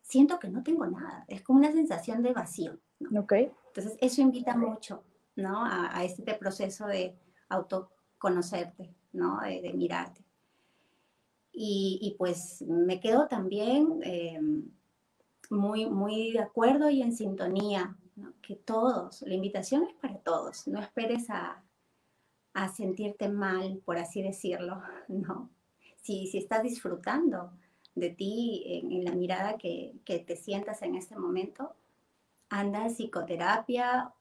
Siento 0.10 0.40
que 0.40 0.50
no 0.50 0.64
tengo 0.64 0.88
nada. 0.88 1.24
Es 1.28 1.44
como 1.44 1.60
una 1.60 1.72
sensación 1.72 2.24
de 2.24 2.34
vacío. 2.34 2.80
¿no? 3.00 3.28
Entonces, 3.30 3.96
eso 4.02 4.22
invita 4.22 4.58
mucho, 4.58 5.04
¿no? 5.36 5.64
A, 5.64 6.04
este 6.04 6.34
proceso 6.34 6.88
de 6.88 7.16
autoconocerte, 7.48 8.92
¿no? 9.14 9.40
de 9.42 9.72
mirarte. 9.74 10.26
Y, 11.52 12.16
pues 12.18 12.64
me 12.64 13.00
quedo 13.00 13.28
también 13.28 14.00
eh, 14.04 14.40
muy, 15.52 15.86
muy 15.86 16.32
de 16.32 16.40
acuerdo 16.40 16.90
y 16.90 17.04
en 17.04 17.16
sintonía, 17.16 17.96
que 18.42 18.56
todos, 18.56 19.22
la 19.22 19.36
invitación 19.36 19.84
es 19.84 19.94
para 19.94 20.18
todos, 20.18 20.68
no 20.68 20.80
esperes 20.80 21.30
a, 21.30 21.64
a 22.54 22.68
sentirte 22.70 23.30
mal, 23.30 23.80
por 23.86 23.98
así 23.98 24.24
decirlo, 24.24 24.82
¿no? 25.08 25.52
Si, 26.02 26.26
si 26.26 26.40
estás 26.40 26.64
disfrutando 26.64 27.52
de 27.96 28.10
ti 28.10 28.64
en, 28.66 29.04
la 29.04 29.12
mirada 29.12 29.58
que, 29.58 29.94
que, 30.06 30.20
te 30.20 30.36
sientas 30.36 30.82
en 30.82 30.96
este 30.96 31.16
momento, 31.16 31.76
anda 32.50 32.86
en 32.86 32.94
psicoterapia, 32.94 34.14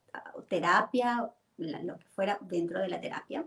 terapia, 0.47 1.31
lo 1.57 1.97
que 1.97 2.07
fuera 2.07 2.37
dentro 2.41 2.79
de 2.79 2.89
la 2.89 3.01
terapia, 3.01 3.45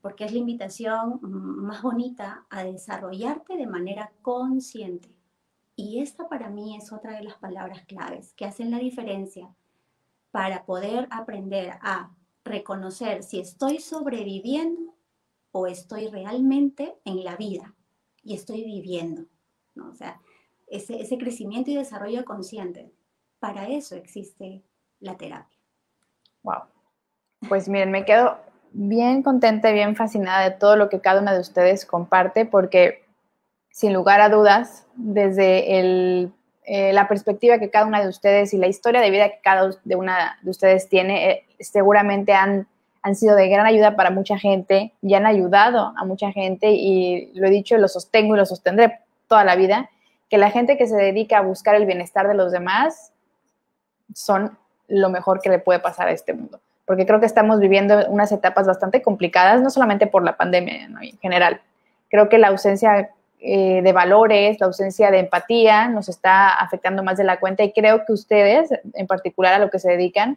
porque 0.00 0.24
es 0.24 0.32
la 0.32 0.38
invitación 0.38 1.18
más 1.22 1.82
bonita 1.82 2.46
a 2.50 2.64
desarrollarte 2.64 3.56
de 3.56 3.66
manera 3.66 4.12
consciente. 4.22 5.14
Y 5.76 6.00
esta 6.00 6.28
para 6.28 6.50
mí 6.50 6.76
es 6.76 6.92
otra 6.92 7.16
de 7.16 7.24
las 7.24 7.36
palabras 7.36 7.84
claves 7.86 8.32
que 8.34 8.44
hacen 8.44 8.70
la 8.70 8.78
diferencia 8.78 9.54
para 10.30 10.64
poder 10.64 11.08
aprender 11.10 11.74
a 11.80 12.14
reconocer 12.44 13.22
si 13.22 13.40
estoy 13.40 13.78
sobreviviendo 13.78 14.94
o 15.52 15.66
estoy 15.66 16.08
realmente 16.08 16.96
en 17.04 17.24
la 17.24 17.36
vida 17.36 17.74
y 18.22 18.34
estoy 18.34 18.64
viviendo. 18.64 19.24
¿no? 19.74 19.90
O 19.90 19.94
sea, 19.94 20.20
ese, 20.68 21.00
ese 21.00 21.18
crecimiento 21.18 21.70
y 21.70 21.76
desarrollo 21.76 22.24
consciente, 22.24 22.92
para 23.38 23.68
eso 23.68 23.96
existe 23.96 24.62
la 25.00 25.16
terapia. 25.16 25.58
Wow. 26.42 26.62
Pues 27.48 27.68
miren, 27.68 27.90
me 27.90 28.04
quedo 28.04 28.38
bien 28.72 29.22
contenta 29.22 29.70
y 29.70 29.74
bien 29.74 29.96
fascinada 29.96 30.48
de 30.48 30.56
todo 30.56 30.76
lo 30.76 30.88
que 30.88 31.00
cada 31.00 31.20
una 31.20 31.34
de 31.34 31.40
ustedes 31.40 31.86
comparte, 31.86 32.44
porque 32.44 33.04
sin 33.70 33.92
lugar 33.92 34.20
a 34.20 34.28
dudas, 34.28 34.86
desde 34.94 36.28
eh, 36.64 36.92
la 36.92 37.08
perspectiva 37.08 37.58
que 37.58 37.70
cada 37.70 37.86
una 37.86 38.02
de 38.02 38.08
ustedes 38.08 38.52
y 38.52 38.58
la 38.58 38.68
historia 38.68 39.00
de 39.00 39.10
vida 39.10 39.28
que 39.30 39.40
cada 39.42 39.70
una 39.96 40.38
de 40.42 40.50
ustedes 40.50 40.88
tiene, 40.88 41.30
eh, 41.30 41.46
seguramente 41.60 42.32
han, 42.32 42.68
han 43.02 43.14
sido 43.14 43.36
de 43.36 43.48
gran 43.48 43.66
ayuda 43.66 43.96
para 43.96 44.10
mucha 44.10 44.38
gente 44.38 44.92
y 45.02 45.14
han 45.14 45.26
ayudado 45.26 45.94
a 45.96 46.04
mucha 46.04 46.32
gente 46.32 46.70
y 46.70 47.32
lo 47.34 47.46
he 47.46 47.50
dicho, 47.50 47.78
lo 47.78 47.88
sostengo 47.88 48.34
y 48.34 48.38
lo 48.38 48.46
sostendré 48.46 49.00
toda 49.26 49.44
la 49.44 49.56
vida, 49.56 49.90
que 50.28 50.38
la 50.38 50.50
gente 50.50 50.76
que 50.76 50.86
se 50.86 50.96
dedica 50.96 51.38
a 51.38 51.42
buscar 51.42 51.74
el 51.74 51.86
bienestar 51.86 52.28
de 52.28 52.34
los 52.34 52.52
demás 52.52 53.12
son 54.14 54.58
lo 54.88 55.08
mejor 55.08 55.40
que 55.40 55.50
le 55.50 55.58
puede 55.58 55.78
pasar 55.78 56.08
a 56.08 56.12
este 56.12 56.34
mundo 56.34 56.60
porque 56.90 57.06
creo 57.06 57.20
que 57.20 57.26
estamos 57.26 57.60
viviendo 57.60 58.04
unas 58.08 58.32
etapas 58.32 58.66
bastante 58.66 59.00
complicadas, 59.00 59.62
no 59.62 59.70
solamente 59.70 60.08
por 60.08 60.24
la 60.24 60.36
pandemia 60.36 60.86
en 60.86 61.18
general. 61.18 61.60
Creo 62.08 62.28
que 62.28 62.36
la 62.36 62.48
ausencia 62.48 63.10
eh, 63.38 63.80
de 63.80 63.92
valores, 63.92 64.58
la 64.58 64.66
ausencia 64.66 65.12
de 65.12 65.20
empatía 65.20 65.86
nos 65.86 66.08
está 66.08 66.48
afectando 66.48 67.04
más 67.04 67.16
de 67.16 67.22
la 67.22 67.38
cuenta 67.38 67.62
y 67.62 67.70
creo 67.70 68.04
que 68.04 68.12
ustedes, 68.12 68.70
en 68.94 69.06
particular 69.06 69.54
a 69.54 69.60
lo 69.60 69.70
que 69.70 69.78
se 69.78 69.88
dedican, 69.88 70.36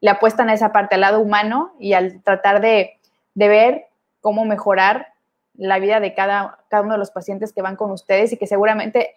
le 0.00 0.10
apuestan 0.10 0.48
a 0.48 0.54
esa 0.54 0.72
parte, 0.72 0.94
al 0.94 1.00
lado 1.02 1.20
humano 1.20 1.74
y 1.78 1.94
al 1.94 2.22
tratar 2.22 2.60
de, 2.60 2.98
ver 3.34 3.86
cómo 4.20 4.44
mejorar 4.44 5.08
la 5.54 5.78
vida 5.78 6.00
de 6.00 6.14
cada, 6.14 6.58
cada 6.68 6.82
uno 6.82 6.94
de 6.94 6.98
los 6.98 7.10
pacientes 7.10 7.52
que 7.52 7.62
van 7.62 7.76
con 7.76 7.90
ustedes 7.90 8.32
y 8.32 8.36
que 8.36 8.46
seguramente 8.46 9.14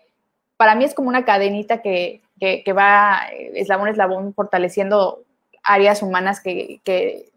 para 0.60 0.76
mí 0.76 0.84
es 0.84 0.94
como 0.94 1.08
una 1.08 1.24
cadenita 1.24 1.82
que, 1.82 2.22
que, 2.38 2.74
va 2.74 3.22
eslabón 3.54 3.88
eslabón 3.88 4.34
fortaleciendo 4.34 5.24
áreas 5.64 6.02
humanas 6.02 6.42
que, 6.42 6.82
que, 6.84 7.32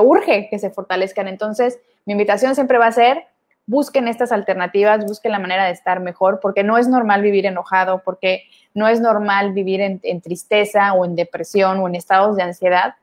urge 0.00 0.48
que 0.48 0.58
se 0.58 0.70
fortalezcan. 0.70 1.28
Entonces, 1.28 1.78
mi 2.06 2.12
invitación 2.12 2.54
siempre 2.54 2.78
va 2.78 2.86
a 2.86 2.92
ser, 2.92 3.26
busquen 3.66 4.08
estas 4.08 4.32
alternativas, 4.32 5.04
busquen 5.06 5.32
la 5.32 5.38
manera 5.38 5.64
de 5.64 5.72
estar 5.72 6.00
mejor, 6.00 6.40
porque 6.40 6.64
no 6.64 6.78
es 6.78 6.88
normal 6.88 7.22
vivir 7.22 7.46
enojado, 7.46 8.02
porque 8.04 8.44
no 8.74 8.88
es 8.88 9.00
normal 9.00 9.52
vivir 9.52 9.80
en, 9.80 10.20
tristeza 10.20 10.94
o 10.94 11.04
en 11.04 11.14
depresión 11.14 11.78
o 11.78 11.88
en 11.88 11.94
estados 11.94 12.36
de 12.36 12.42
ansiedad, 12.42 12.94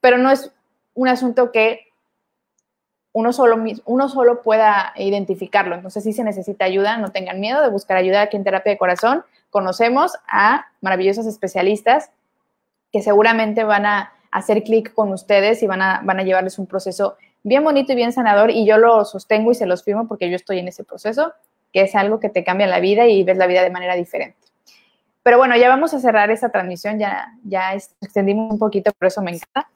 pero 0.00 0.18
no 0.18 0.30
es 0.30 0.52
un 0.94 1.08
asunto 1.08 1.50
que 1.52 1.88
uno 3.12 3.32
solo, 3.32 3.62
uno 3.84 4.08
solo 4.08 4.42
pueda 4.42 4.92
identificarlo. 4.96 5.76
Entonces, 5.76 6.02
si 6.02 6.12
se 6.12 6.24
necesita 6.24 6.64
ayuda, 6.64 6.96
no 6.96 7.12
tengan 7.12 7.40
miedo 7.40 7.62
de 7.62 7.68
buscar 7.68 7.96
ayuda 7.96 8.22
aquí 8.22 8.36
en 8.36 8.44
Terapia 8.44 8.72
de 8.72 8.78
Corazón. 8.78 9.24
Conocemos 9.50 10.12
a 10.26 10.66
maravillosos 10.80 11.26
especialistas 11.26 12.10
que 12.92 13.02
seguramente 13.02 13.62
van 13.62 13.86
a 13.86 14.12
hacer 14.32 14.64
clic 14.64 14.92
con 14.94 15.12
ustedes 15.12 15.62
y 15.62 15.68
van 15.68 15.80
a, 15.80 16.00
van 16.04 16.18
a 16.18 16.24
llevarles 16.24 16.58
un 16.58 16.66
proceso 16.66 17.16
bien 17.44 17.62
bonito 17.62 17.92
y 17.92 17.94
bien 17.94 18.12
sanador 18.12 18.50
y 18.50 18.66
yo 18.66 18.78
lo 18.78 19.04
sostengo 19.04 19.52
y 19.52 19.54
se 19.54 19.66
los 19.66 19.84
firmo 19.84 20.08
porque 20.08 20.28
yo 20.28 20.34
estoy 20.34 20.58
en 20.58 20.66
ese 20.66 20.82
proceso, 20.82 21.32
que 21.72 21.82
es 21.82 21.94
algo 21.94 22.18
que 22.18 22.30
te 22.30 22.42
cambia 22.42 22.66
la 22.66 22.80
vida 22.80 23.06
y 23.06 23.22
ves 23.22 23.36
la 23.38 23.46
vida 23.46 23.62
de 23.62 23.70
manera 23.70 23.94
diferente. 23.94 24.38
Pero 25.22 25.38
bueno, 25.38 25.56
ya 25.56 25.68
vamos 25.68 25.94
a 25.94 26.00
cerrar 26.00 26.30
esta 26.30 26.50
transmisión, 26.50 26.98
ya, 26.98 27.28
ya 27.44 27.74
extendimos 27.74 28.50
un 28.50 28.58
poquito, 28.58 28.92
por 28.92 29.08
eso 29.08 29.22
me 29.22 29.30
encanta, 29.30 29.70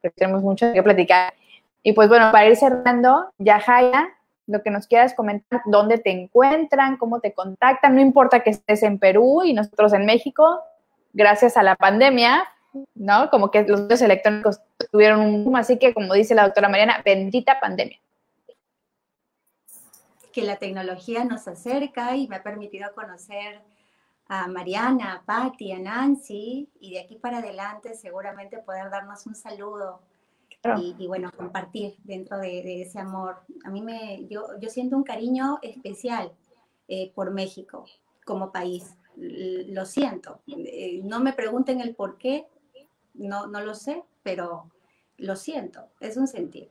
porque 0.00 0.14
tenemos 0.16 0.42
mucho 0.42 0.72
que 0.72 0.82
platicar. 0.82 1.34
Y 1.82 1.92
pues 1.92 2.08
bueno, 2.08 2.30
para 2.32 2.46
ir 2.46 2.56
cerrando, 2.56 3.32
ya 3.38 3.60
Jaya, 3.60 4.08
lo 4.46 4.62
que 4.62 4.70
nos 4.70 4.86
quieras 4.86 5.14
comentar, 5.14 5.62
dónde 5.66 5.98
te 5.98 6.10
encuentran, 6.10 6.96
cómo 6.96 7.20
te 7.20 7.32
contactan, 7.32 7.94
no 7.94 8.00
importa 8.00 8.40
que 8.40 8.50
estés 8.50 8.82
en 8.82 8.98
Perú 8.98 9.42
y 9.44 9.54
nosotros 9.54 9.92
en 9.92 10.04
México, 10.04 10.60
gracias 11.12 11.56
a 11.56 11.62
la 11.62 11.76
pandemia, 11.76 12.44
¿no? 12.94 13.30
Como 13.30 13.50
que 13.50 13.62
los 13.62 13.82
medios 13.82 14.02
electrónicos 14.02 14.60
tuvieron 14.90 15.20
un 15.20 15.44
boom, 15.44 15.56
así 15.56 15.78
que 15.78 15.94
como 15.94 16.14
dice 16.14 16.34
la 16.34 16.44
doctora 16.44 16.68
Mariana, 16.68 17.02
bendita 17.04 17.60
pandemia. 17.60 17.98
Que 20.32 20.42
la 20.42 20.56
tecnología 20.56 21.24
nos 21.24 21.48
acerca 21.48 22.16
y 22.16 22.28
me 22.28 22.36
ha 22.36 22.42
permitido 22.42 22.92
conocer 22.94 23.60
a 24.28 24.46
Mariana, 24.46 25.14
a 25.14 25.22
Patti, 25.22 25.72
a 25.72 25.78
Nancy, 25.80 26.68
y 26.80 26.92
de 26.92 27.00
aquí 27.00 27.16
para 27.16 27.38
adelante 27.38 27.94
seguramente 27.94 28.58
poder 28.58 28.88
darnos 28.88 29.26
un 29.26 29.34
saludo 29.34 30.00
y, 30.98 31.06
bueno, 31.06 31.30
compartir 31.36 31.96
dentro 32.04 32.38
de, 32.38 32.82
ese 32.82 32.98
amor. 32.98 33.38
A 33.64 33.70
mí 33.70 33.80
me, 33.80 34.26
yo, 34.28 34.58
yo 34.60 34.68
siento 34.68 34.96
un 34.96 35.04
cariño 35.04 35.58
especial 35.62 36.32
eh, 36.86 37.10
por 37.14 37.30
México 37.30 37.86
como 38.24 38.52
país. 38.52 38.94
Lo 39.16 39.86
siento. 39.86 40.40
Eh, 40.46 41.00
no 41.02 41.20
me 41.20 41.32
pregunten 41.32 41.80
el 41.80 41.94
por 41.94 42.18
qué, 42.18 42.46
no, 43.14 43.46
no 43.46 43.60
lo 43.60 43.74
sé, 43.74 44.02
pero 44.22 44.70
lo 45.16 45.36
siento, 45.36 45.88
es 46.00 46.16
un 46.16 46.26
sentir. 46.26 46.70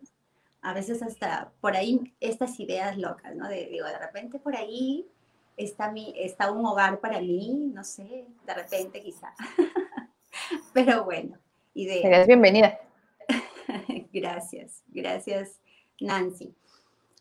A 0.62 0.74
veces 0.74 1.02
hasta 1.02 1.52
por 1.62 1.76
ahí 1.76 2.14
estas 2.20 2.60
ideas 2.60 2.98
locas, 2.98 3.36
¿no? 3.36 3.48
De, 3.48 3.68
digo, 3.68 3.86
de 3.86 3.98
repente 3.98 4.40
por 4.40 4.56
ahí 4.56 5.08
está, 5.56 5.92
mi, 5.92 6.14
está 6.18 6.52
un 6.52 6.66
hogar 6.66 7.00
para 7.00 7.22
mí, 7.22 7.72
no 7.74 7.84
sé, 7.84 8.26
de 8.46 8.54
repente 8.54 9.02
quizá. 9.02 9.34
pero 10.74 11.06
bueno, 11.06 11.38
idea. 11.74 12.08
Eres 12.08 12.28
bienvenida. 12.28 12.80
gracias, 14.12 14.84
gracias 14.88 15.60
Nancy. 16.02 16.54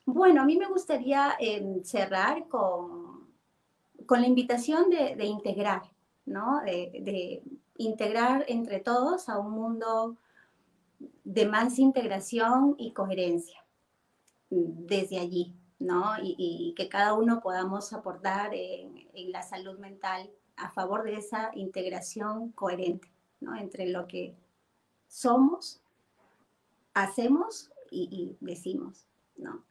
Bueno, 0.07 0.43
a 0.43 0.45
mí 0.45 0.57
me 0.57 0.67
gustaría 0.67 1.35
em, 1.39 1.83
cerrar 1.85 2.49
con, 2.49 3.29
con, 4.07 4.21
la 4.21 4.27
invitación 4.27 4.89
de, 4.89 5.25
integrar, 5.25 5.83
¿no? 6.25 6.61
De, 6.63 7.43
integrar 7.79 8.45
entre 8.49 8.81
todos 8.81 9.29
a 9.29 9.39
un 9.39 9.53
mundo 9.53 10.19
de 11.25 11.47
más 11.47 11.79
integración 11.79 12.75
y 12.77 12.93
coherencia 12.93 13.65
desde 14.51 15.19
allí, 15.19 15.55
¿no? 15.79 16.15
Y, 16.23 16.75
que 16.77 16.89
cada 16.89 17.15
uno 17.15 17.41
podamos 17.41 17.93
aportar 17.93 18.51
en, 18.53 19.07
la 19.33 19.43
salud 19.43 19.79
mental 19.79 20.31
a 20.57 20.71
favor 20.71 21.05
de 21.05 21.17
esa 21.17 21.51
integración 21.55 22.53
coherente, 22.53 23.11
¿no? 23.41 23.55
Entre 23.57 23.89
lo 23.89 24.07
que 24.07 24.35
somos 25.07 25.81
hacemos 26.95 27.71
y, 27.91 28.37
decimos, 28.41 29.07
¿no? 29.37 29.63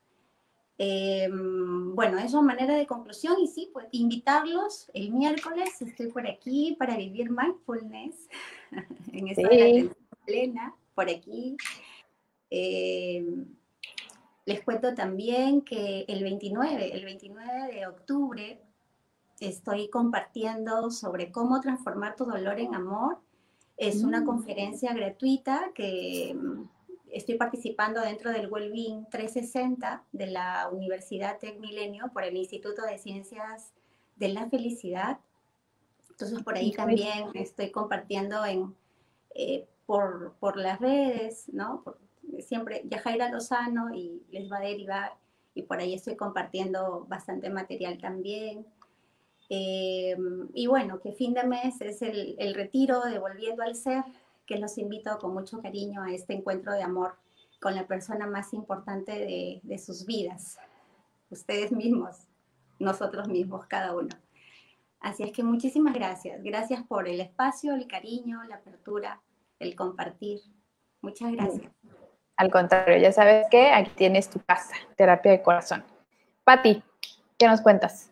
Em, 0.79 1.95
bueno, 1.95 2.19
eso 2.19 2.37
a 2.37 2.43
manera 2.43 2.75
de 2.75 2.85
conclusión 2.85 3.35
y 3.39 3.47
sí, 3.47 3.69
pues 3.73 3.87
invitarlos 3.91 4.91
el 4.93 5.11
miércoles, 5.11 5.81
estoy 5.81 6.07
por 6.11 6.27
aquí 6.27 6.75
para 6.77 6.95
vivir 6.97 7.31
mindfulness 7.31 8.29
en 9.11 9.27
esta 9.27 9.49
sí. 9.49 9.89
plena, 10.25 10.75
por 10.93 11.09
aquí. 11.09 11.57
Em, 12.49 13.45
les 14.45 14.61
cuento 14.61 14.93
también 14.93 15.61
que 15.61 16.05
el 16.07 16.23
29, 16.23 16.93
el 16.93 17.05
29 17.05 17.73
de 17.73 17.87
octubre 17.87 18.61
estoy 19.39 19.89
compartiendo 19.89 20.91
sobre 20.91 21.31
cómo 21.31 21.59
transformar 21.59 22.15
tu 22.15 22.25
dolor 22.25 22.59
en 22.59 22.75
amor. 22.75 23.19
Es 23.77 24.03
una 24.03 24.21
mm. 24.21 24.25
conferencia 24.25 24.93
gratuita 24.93 25.71
que 25.75 26.35
estoy 27.11 27.35
participando 27.35 28.01
dentro 28.01 28.31
del 28.31 28.51
Wellbeing 28.51 29.05
360 29.09 30.03
de 30.11 30.27
la 30.27 30.69
Universidad 30.71 31.39
Tech 31.39 31.59
Milenio 31.59 32.09
por 32.13 32.23
el 32.23 32.35
Instituto 32.35 32.83
de 32.83 32.97
Ciencias 32.97 33.73
de 34.15 34.29
la 34.29 34.49
Felicidad. 34.49 35.19
Entonces 36.09 36.41
por 36.43 36.55
ahí 36.55 36.71
también 36.71 37.29
estoy 37.33 37.71
compartiendo 37.71 38.45
en, 38.45 38.75
eh, 39.35 39.67
por, 39.85 40.33
por, 40.39 40.57
las 40.57 40.79
redes, 40.79 41.47
¿no? 41.53 41.83
siempre 42.39 42.81
Yajaira 42.85 43.29
Lozano 43.29 43.93
y 43.93 44.21
les 44.31 44.51
va 44.51 44.57
a 44.57 44.61
derivar 44.61 45.13
y 45.53 45.63
por 45.63 45.79
ahí 45.79 45.93
estoy 45.93 46.15
compartiendo 46.15 47.05
bastante 47.07 47.49
material 47.49 47.97
también. 47.99 48.65
Eh, 49.49 50.15
y 50.53 50.67
bueno, 50.67 50.99
que 50.99 51.13
fin 51.13 51.33
de 51.33 51.43
mes 51.43 51.79
es 51.81 52.01
el, 52.01 52.35
el 52.37 52.53
retiro 52.53 53.01
de 53.01 53.17
Volviendo 53.17 53.63
al 53.63 53.75
Ser, 53.75 54.03
que 54.47 54.57
los 54.57 54.77
invito 54.77 55.19
con 55.19 55.33
mucho 55.33 55.61
cariño 55.61 56.01
a 56.01 56.11
este 56.11 56.33
encuentro 56.33 56.71
de 56.73 56.81
amor 56.81 57.15
con 57.61 57.75
la 57.75 57.85
persona 57.85 58.25
más 58.25 58.53
importante 58.53 59.11
de, 59.11 59.77
sus 59.77 60.05
vidas, 60.05 60.57
ustedes 61.29 61.71
mismos, 61.71 62.27
nosotros 62.79 63.27
mismos, 63.27 63.65
cada 63.67 63.95
uno. 63.95 64.09
Así 64.99 65.23
es 65.23 65.31
que 65.31 65.43
muchísimas 65.43 65.93
gracias. 65.93 66.41
Gracias 66.43 66.83
por 66.83 67.07
el 67.07 67.19
espacio, 67.19 67.73
el 67.73 67.87
cariño, 67.87 68.43
la 68.45 68.55
apertura, 68.55 69.21
el 69.59 69.75
compartir. 69.75 70.39
Muchas 71.01 71.31
gracias. 71.31 71.71
Al 72.35 72.51
contrario, 72.51 72.97
ya 72.97 73.11
sabes 73.11 73.47
que 73.49 73.71
aquí 73.71 73.91
tienes 73.95 74.29
tu 74.29 74.39
casa, 74.39 74.75
terapia 74.95 75.31
de 75.31 75.41
corazón. 75.41 75.83
Patti, 76.43 76.83
¿qué 77.37 77.47
nos 77.47 77.61
cuentas? 77.61 78.11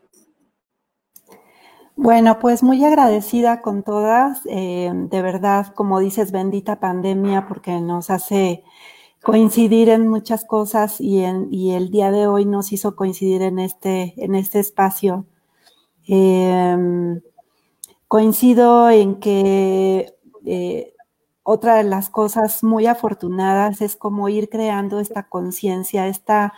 Bueno, 1.97 2.39
pues 2.39 2.61
muy 2.61 2.83
agradecida 2.83 3.61
con 3.61 3.81
todas. 3.83 4.41
Eh, 4.49 4.91
de 4.93 5.21
verdad, 5.21 5.67
como 5.73 5.99
dices, 5.99 6.31
bendita 6.31 6.79
pandemia 6.79 7.47
porque 7.47 7.79
nos 7.79 8.09
hace 8.09 8.63
coincidir 9.23 9.89
en 9.89 10.07
muchas 10.07 10.45
cosas 10.45 10.99
y, 11.01 11.23
en, 11.23 11.49
el 11.53 11.89
día 11.91 12.11
de 12.11 12.27
hoy 12.27 12.45
nos 12.45 12.71
hizo 12.73 12.95
coincidir 12.95 13.41
en 13.41 13.59
este, 13.59 14.13
en 14.17 14.35
este 14.35 14.59
espacio. 14.59 15.25
Em, 16.07 17.21
coincido 18.07 18.89
en 18.89 19.19
que 19.19 20.13
eh, 20.45 20.93
otra 21.43 21.77
de 21.77 21.83
las 21.85 22.09
cosas 22.09 22.63
muy 22.63 22.87
afortunadas 22.87 23.81
es 23.81 23.95
como 23.95 24.29
ir 24.29 24.49
creando 24.49 24.99
esta 24.99 25.23
conciencia, 25.29 26.07
esta 26.07 26.53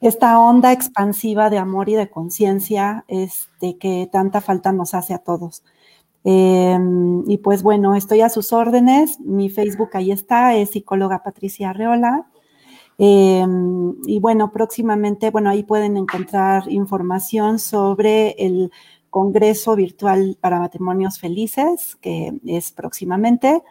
esta 0.00 0.38
onda 0.38 0.72
expansiva 0.72 1.50
de 1.50 1.58
amor 1.58 1.88
y 1.88 1.94
de 1.94 2.10
conciencia 2.10 3.04
este, 3.08 3.76
que 3.78 4.08
tanta 4.10 4.40
falta 4.40 4.72
nos 4.72 4.94
hace 4.94 5.14
a 5.14 5.18
todos. 5.18 5.62
Em, 6.24 7.24
y 7.28 7.38
pues 7.38 7.62
bueno, 7.62 7.94
estoy 7.94 8.20
a 8.20 8.28
sus 8.28 8.52
órdenes. 8.52 9.18
Mi 9.20 9.48
Facebook 9.48 9.90
ahí 9.94 10.10
está, 10.12 10.54
es 10.54 10.70
psicóloga 10.70 11.22
Patricia 11.22 11.70
Arreola. 11.70 12.28
Em, 12.98 13.94
y 14.06 14.18
bueno, 14.20 14.52
próximamente, 14.52 15.30
bueno, 15.30 15.50
ahí 15.50 15.62
pueden 15.62 15.96
encontrar 15.96 16.70
información 16.70 17.58
sobre 17.58 18.30
el 18.38 18.72
Congreso 19.10 19.76
Virtual 19.76 20.36
para 20.40 20.58
Matrimonios 20.58 21.18
Felices, 21.18 21.96
que 21.96 22.38
es 22.46 22.72
próximamente. 22.72 23.62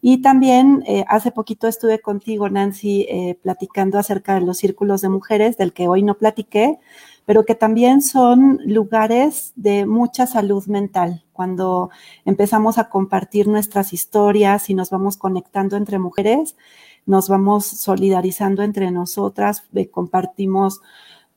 Y 0.00 0.22
también 0.22 0.84
eh, 0.86 1.04
hace 1.08 1.32
poquito 1.32 1.66
estuve 1.66 2.00
contigo, 2.00 2.48
Nancy, 2.48 3.06
eh, 3.08 3.38
platicando 3.42 3.98
acerca 3.98 4.34
de 4.34 4.42
los 4.42 4.58
círculos 4.58 5.00
de 5.00 5.08
mujeres, 5.08 5.56
del 5.56 5.72
que 5.72 5.88
hoy 5.88 6.02
no 6.02 6.14
platiqué, 6.14 6.78
pero 7.24 7.44
que 7.44 7.54
también 7.54 8.00
son 8.00 8.60
lugares 8.64 9.52
de 9.56 9.86
mucha 9.86 10.26
salud 10.26 10.64
mental. 10.66 11.24
Cuando 11.32 11.90
empezamos 12.24 12.78
a 12.78 12.88
compartir 12.88 13.48
nuestras 13.48 13.92
historias 13.92 14.70
y 14.70 14.74
nos 14.74 14.90
vamos 14.90 15.16
conectando 15.16 15.76
entre 15.76 15.98
mujeres, 15.98 16.56
nos 17.04 17.28
vamos 17.28 17.66
solidarizando 17.66 18.62
entre 18.62 18.90
nosotras, 18.92 19.64
eh, 19.74 19.88
compartimos 19.88 20.80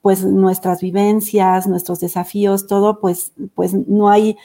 pues 0.01 0.25
nuestras 0.25 0.81
vivencias, 0.81 1.67
nuestros 1.67 1.99
desafíos, 1.99 2.67
todo, 2.67 2.99
pues, 2.99 3.33
pues 3.53 3.73
no 3.73 4.09
hay 4.09 4.35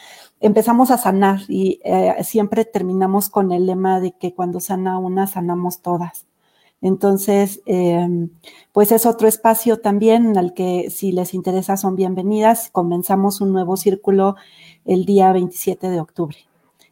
empezamos 0.41 0.91
a 0.91 0.99
sanar 0.99 1.41
y 1.49 1.81
eh, 1.85 2.15
siempre 2.25 2.65
terminamos 2.65 3.29
con 3.29 3.53
el 3.53 3.67
lema 3.67 4.01
de 4.01 4.13
que 4.13 4.35
cuando 4.35 4.61
sana 4.61 4.99
una, 4.99 5.27
sanamos 5.27 5.81
todas. 5.83 6.27
Entonces, 6.83 7.63
em, 7.67 8.31
pues 8.73 8.93
es 8.93 9.07
otro 9.07 9.29
espacio 9.29 9.81
también 9.81 10.37
al 10.37 10.53
que 10.53 10.91
si 10.91 11.11
les 11.11 11.33
interesa 11.35 11.77
son 11.77 11.97
bienvenidas. 11.97 12.69
Comenzamos 12.71 13.41
un 13.41 13.53
nuevo 13.53 13.77
círculo 13.77 14.37
el 14.85 15.07
día 15.07 15.33
27 15.33 15.89
de 15.89 16.01
octubre. 16.01 16.37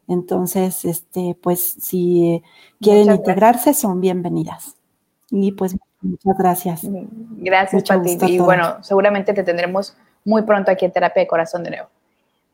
Entonces, 0.09 0.85
este, 0.85 1.37
pues 1.41 1.77
si 1.81 2.43
quieren 2.81 3.15
integrarse, 3.15 3.75
son 3.75 4.01
bienvenidas. 4.01 4.77
Y 5.31 5.53
pues 5.53 5.77
muchas 6.01 6.39
gracias. 6.39 6.81
Gracias, 6.83 7.85
Pati. 7.85 8.19
Y 8.27 8.39
bueno, 8.39 8.83
seguramente 8.83 9.33
te 9.33 9.43
tendremos 9.43 9.97
muy 10.25 10.43
pronto 10.43 10.71
aquí 10.71 10.85
en 10.85 10.93
Terapia 10.93 11.23
de 11.23 11.27
Corazón 11.27 11.62
de 11.62 11.71
nuevo. 11.71 11.89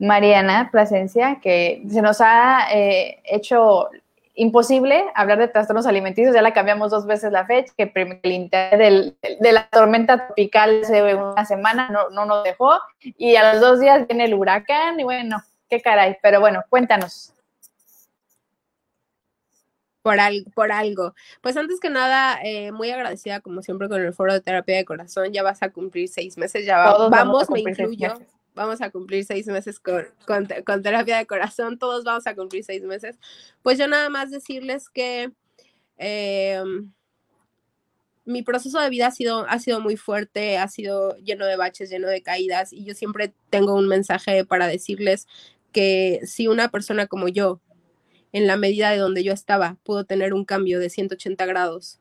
Mariana 0.01 0.71
Plasencia, 0.73 1.41
que 1.43 1.83
se 1.89 2.01
nos 2.01 2.23
ha 2.23 2.69
eh, 2.73 3.21
hecho 3.25 3.91
imposible 4.35 5.05
hablar 5.15 5.39
de 5.39 5.49
trastornos 5.49 5.87
alimenticios, 5.87 6.35
ya 6.35 6.41
la 6.41 6.55
cambiamos 6.55 6.91
dos 6.91 7.05
veces 7.05 7.31
la 7.31 7.45
fecha, 7.45 7.75
que 7.77 7.93
el 8.23 8.33
interés 8.33 9.13
de 9.23 9.53
la 9.53 9.69
tormenta 9.69 10.27
tropical 10.27 10.81
hace 10.83 11.15
una 11.15 11.45
semana 11.45 11.91
no, 11.91 12.09
no 12.09 12.25
nos 12.25 12.45
dejó, 12.45 12.73
y 13.03 13.37
a 13.37 13.53
los 13.53 13.61
dos 13.61 13.81
días 13.81 14.07
viene 14.09 14.25
el 14.25 14.33
huracán, 14.33 14.99
y 14.99 15.05
bueno, 15.05 15.43
qué 15.69 15.83
caray, 15.83 16.17
pero 16.23 16.41
bueno, 16.41 16.65
cuéntanos. 16.71 17.35
Por 20.01 20.19
algo, 20.19 20.51
por 20.55 20.73
algo. 20.73 21.13
Pues 21.43 21.59
antes 21.59 21.79
que 21.79 21.91
nada, 21.91 22.41
eh, 22.43 22.73
muy 22.73 22.91
agradecida 22.91 23.41
como 23.41 23.61
siempre 23.61 23.91
con 23.91 24.01
el 24.01 24.15
foro 24.15 24.33
de 24.33 24.41
terapia 24.41 24.77
de 24.77 24.87
corazón. 24.87 25.31
Ya 25.31 25.43
vas 25.43 25.63
a 25.63 25.69
cumplir 25.69 26.09
seis 26.09 26.39
meses, 26.39 26.65
ya 26.65 26.79
vamos, 26.79 27.51
me 27.51 27.61
incluyo 27.61 28.15
vamos 28.55 28.81
a 28.81 28.91
cumplir 28.91 29.25
seis 29.25 29.47
meses 29.47 29.79
con, 29.81 30.07
con, 30.27 30.83
terapia 30.83 31.19
de 31.19 31.27
corazón, 31.27 31.79
todos 31.79 32.05
vamos 32.05 32.27
a 32.27 32.35
cumplir 32.35 32.65
seis 32.65 32.83
meses. 32.83 33.19
Pues 33.63 33.79
yo 33.79 33.87
nada 33.87 34.09
más 34.09 34.31
decirles 34.31 34.89
que 34.89 35.33
em, 35.99 36.93
mi 38.25 38.43
proceso 38.43 38.81
de 38.81 38.91
vida 38.91 39.07
ha 39.07 39.11
sido, 39.11 39.47
ha 39.49 39.59
sido 39.59 39.81
muy 39.81 39.97
fuerte, 39.97 40.59
ha 40.59 40.69
sido 40.69 41.17
lleno 41.19 41.47
de 41.47 41.57
baches, 41.57 41.91
lleno 41.91 42.09
de 42.09 42.23
caídas, 42.23 42.73
y 42.73 42.85
yo 42.85 42.95
siempre 42.95 43.33
tengo 43.51 43.75
un 43.75 43.89
mensaje 43.89 44.45
para 44.45 44.67
decirles 44.67 45.27
que 45.73 46.21
si 46.25 46.49
una 46.49 46.69
persona 46.71 47.07
como 47.07 47.29
yo, 47.29 47.61
en 48.33 48.47
la 48.47 48.57
medida 48.57 48.91
de 48.91 48.99
donde 48.99 49.25
yo 49.25 49.33
estaba, 49.33 49.77
pudo 49.83 50.05
tener 50.05 50.35
un 50.35 50.45
cambio 50.45 50.79
de 50.79 50.91
180 50.91 51.47
grados 51.47 52.01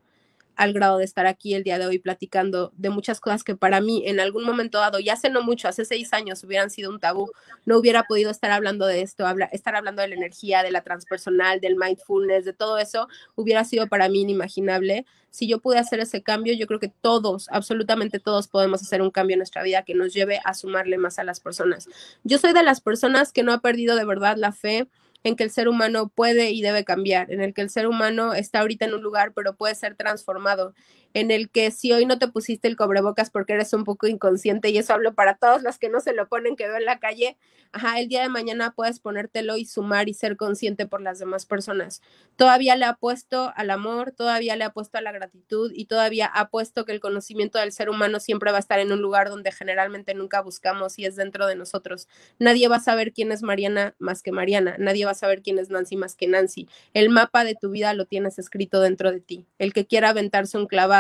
al 0.60 0.74
grado 0.74 0.98
de 0.98 1.06
estar 1.06 1.26
aquí 1.26 1.54
el 1.54 1.64
día 1.64 1.80
de 1.80 1.86
hoy 1.86 2.00
platicando 2.00 2.74
de 2.76 2.90
muchas 2.90 3.22
cosas 3.22 3.46
que 3.46 3.56
para 3.56 3.80
mí 3.80 4.04
en 4.06 4.20
algún 4.20 4.44
momento 4.44 4.78
dado, 4.78 5.00
ya 5.00 5.14
hace 5.14 5.30
no 5.30 5.42
mucho, 5.42 5.70
hace 5.70 5.86
seis 5.86 6.12
años 6.12 6.44
hubieran 6.44 6.70
sido 6.70 6.92
un 6.92 7.00
tabú, 7.00 7.32
no 7.66 7.78
hubiera 7.78 8.04
podido 8.04 8.30
estar 8.30 8.52
hablando 8.52 8.86
de 8.86 9.02
esto, 9.02 9.24
estar 9.54 9.78
hablando 9.78 10.02
de 10.02 10.10
la 10.10 10.16
energía, 10.16 10.62
de 10.62 10.72
la 10.72 10.82
transpersonal, 10.82 11.62
del 11.62 11.78
mindfulness, 11.78 12.44
de 12.44 12.52
todo 12.52 12.78
eso, 12.78 13.08
hubiera 13.36 13.64
sido 13.64 13.88
para 13.88 14.10
mí 14.10 14.20
inimaginable. 14.24 15.06
Si 15.30 15.48
yo 15.48 15.60
pude 15.60 15.78
hacer 15.78 16.02
ese 16.02 16.24
cambio, 16.24 16.54
yo 16.54 16.68
creo 16.68 16.82
que 16.82 16.92
todos, 17.02 17.48
absolutamente 17.52 18.20
todos 18.20 18.50
podemos 18.50 18.82
hacer 18.82 19.02
un 19.02 19.12
cambio 19.12 19.36
en 19.36 19.40
nuestra 19.40 19.64
vida 19.64 19.84
que 19.84 19.96
nos 19.96 20.14
lleve 20.14 20.42
a 20.44 20.54
sumarle 20.56 20.98
más 20.98 21.20
a 21.20 21.24
las 21.24 21.40
personas. 21.40 21.88
Yo 22.26 22.38
soy 22.38 22.52
de 22.52 22.64
las 22.64 22.82
personas 22.82 23.32
que 23.32 23.44
no 23.44 23.54
ha 23.54 23.62
perdido 23.62 23.96
de 23.96 24.04
verdad 24.04 24.36
la 24.36 24.52
fe 24.52 24.90
en 25.24 25.36
que 25.36 25.44
el 25.44 25.52
ser 25.52 25.68
humano 25.68 26.10
puede 26.10 26.52
y 26.52 26.62
debe 26.62 26.84
cambiar, 26.86 27.32
en 27.32 27.42
el 27.42 27.54
que 27.54 27.62
el 27.62 27.70
ser 27.70 27.88
humano 27.88 28.34
está 28.34 28.62
ahorita 28.62 28.86
en 28.86 28.94
un 28.94 29.02
lugar, 29.04 29.34
pero 29.34 29.56
puede 29.56 29.76
ser 29.76 29.96
transformado 29.96 30.74
en 31.14 31.32
el 31.32 31.50
que 31.50 31.72
si 31.72 31.92
hoy 31.92 32.06
no 32.06 32.20
te 32.20 32.28
pusiste 32.28 32.68
el 32.68 32.76
cobrebocas 32.76 33.30
porque 33.30 33.54
eres 33.54 33.74
un 33.74 33.84
poco 33.84 34.08
inconsciente, 34.08 34.70
y 34.70 34.78
eso 34.78 34.94
hablo 34.94 35.14
para 35.14 35.36
todos 35.36 35.64
los 35.64 35.78
que 35.78 35.90
no 35.90 36.00
se 36.00 36.14
lo 36.14 36.28
ponen, 36.28 36.56
que 36.56 36.68
veo 36.68 36.78
en 36.78 36.86
la 36.86 37.00
calle, 37.00 37.38
ajá, 37.72 38.00
el 38.00 38.08
día 38.08 38.22
de 38.22 38.30
mañana 38.30 38.74
puedes 38.76 39.00
ponértelo 39.00 39.58
y 39.58 39.66
sumar 39.66 40.10
y 40.10 40.14
ser 40.14 40.38
consciente 40.38 40.86
por 40.86 41.02
las 41.02 41.20
demás 41.20 41.46
personas. 41.46 42.02
Todavía 42.36 42.76
le 42.76 42.86
ha 42.86 42.94
puesto 42.94 43.52
al 43.56 43.70
amor, 43.70 44.12
todavía 44.12 44.56
le 44.56 44.64
ha 44.64 44.72
puesto 44.72 44.98
a 44.98 45.02
la 45.02 45.12
gratitud 45.12 45.72
y 45.74 45.86
todavía 45.86 46.28
ha 46.28 46.50
puesto 46.50 46.86
que 46.86 46.92
el 46.92 47.00
conocimiento 47.00 47.60
del 47.60 47.72
ser 47.72 47.90
humano 47.90 48.20
siempre 48.20 48.52
va 48.52 48.58
a 48.58 48.62
estar 48.62 48.80
en 48.80 48.92
un 48.92 49.02
lugar 49.02 49.30
donde 49.30 49.52
generalmente 49.52 50.14
nunca 50.14 50.42
buscamos 50.42 51.00
y 51.00 51.06
es 51.06 51.16
dentro 51.16 51.48
de 51.48 51.56
nosotros. 51.56 52.08
Nadie 52.38 52.68
va 52.68 52.78
a 52.78 52.82
saber 52.82 53.14
quién 53.14 53.32
es 53.32 53.42
Mariana 53.42 53.96
más 54.00 54.22
que 54.22 54.32
Mariana, 54.32 54.76
nadie 54.78 55.06
va 55.06 55.12
a 55.12 55.16
saber 55.16 55.42
quién 55.42 55.60
es 55.60 55.70
Nancy 55.70 55.96
más 55.96 56.16
que 56.16 56.28
Nancy. 56.28 56.68
El 56.94 57.10
mapa 57.10 57.44
de 57.44 57.56
tu 57.56 57.72
vida 57.72 57.94
lo 57.94 58.06
tienes 58.06 58.40
escrito 58.40 58.80
dentro 58.82 59.12
de 59.12 59.20
ti. 59.20 59.46
El 59.58 59.74
que 59.74 59.86
quiera 59.86 60.10
aventarse 60.10 60.58
un 60.58 60.68
clavado 60.68 60.99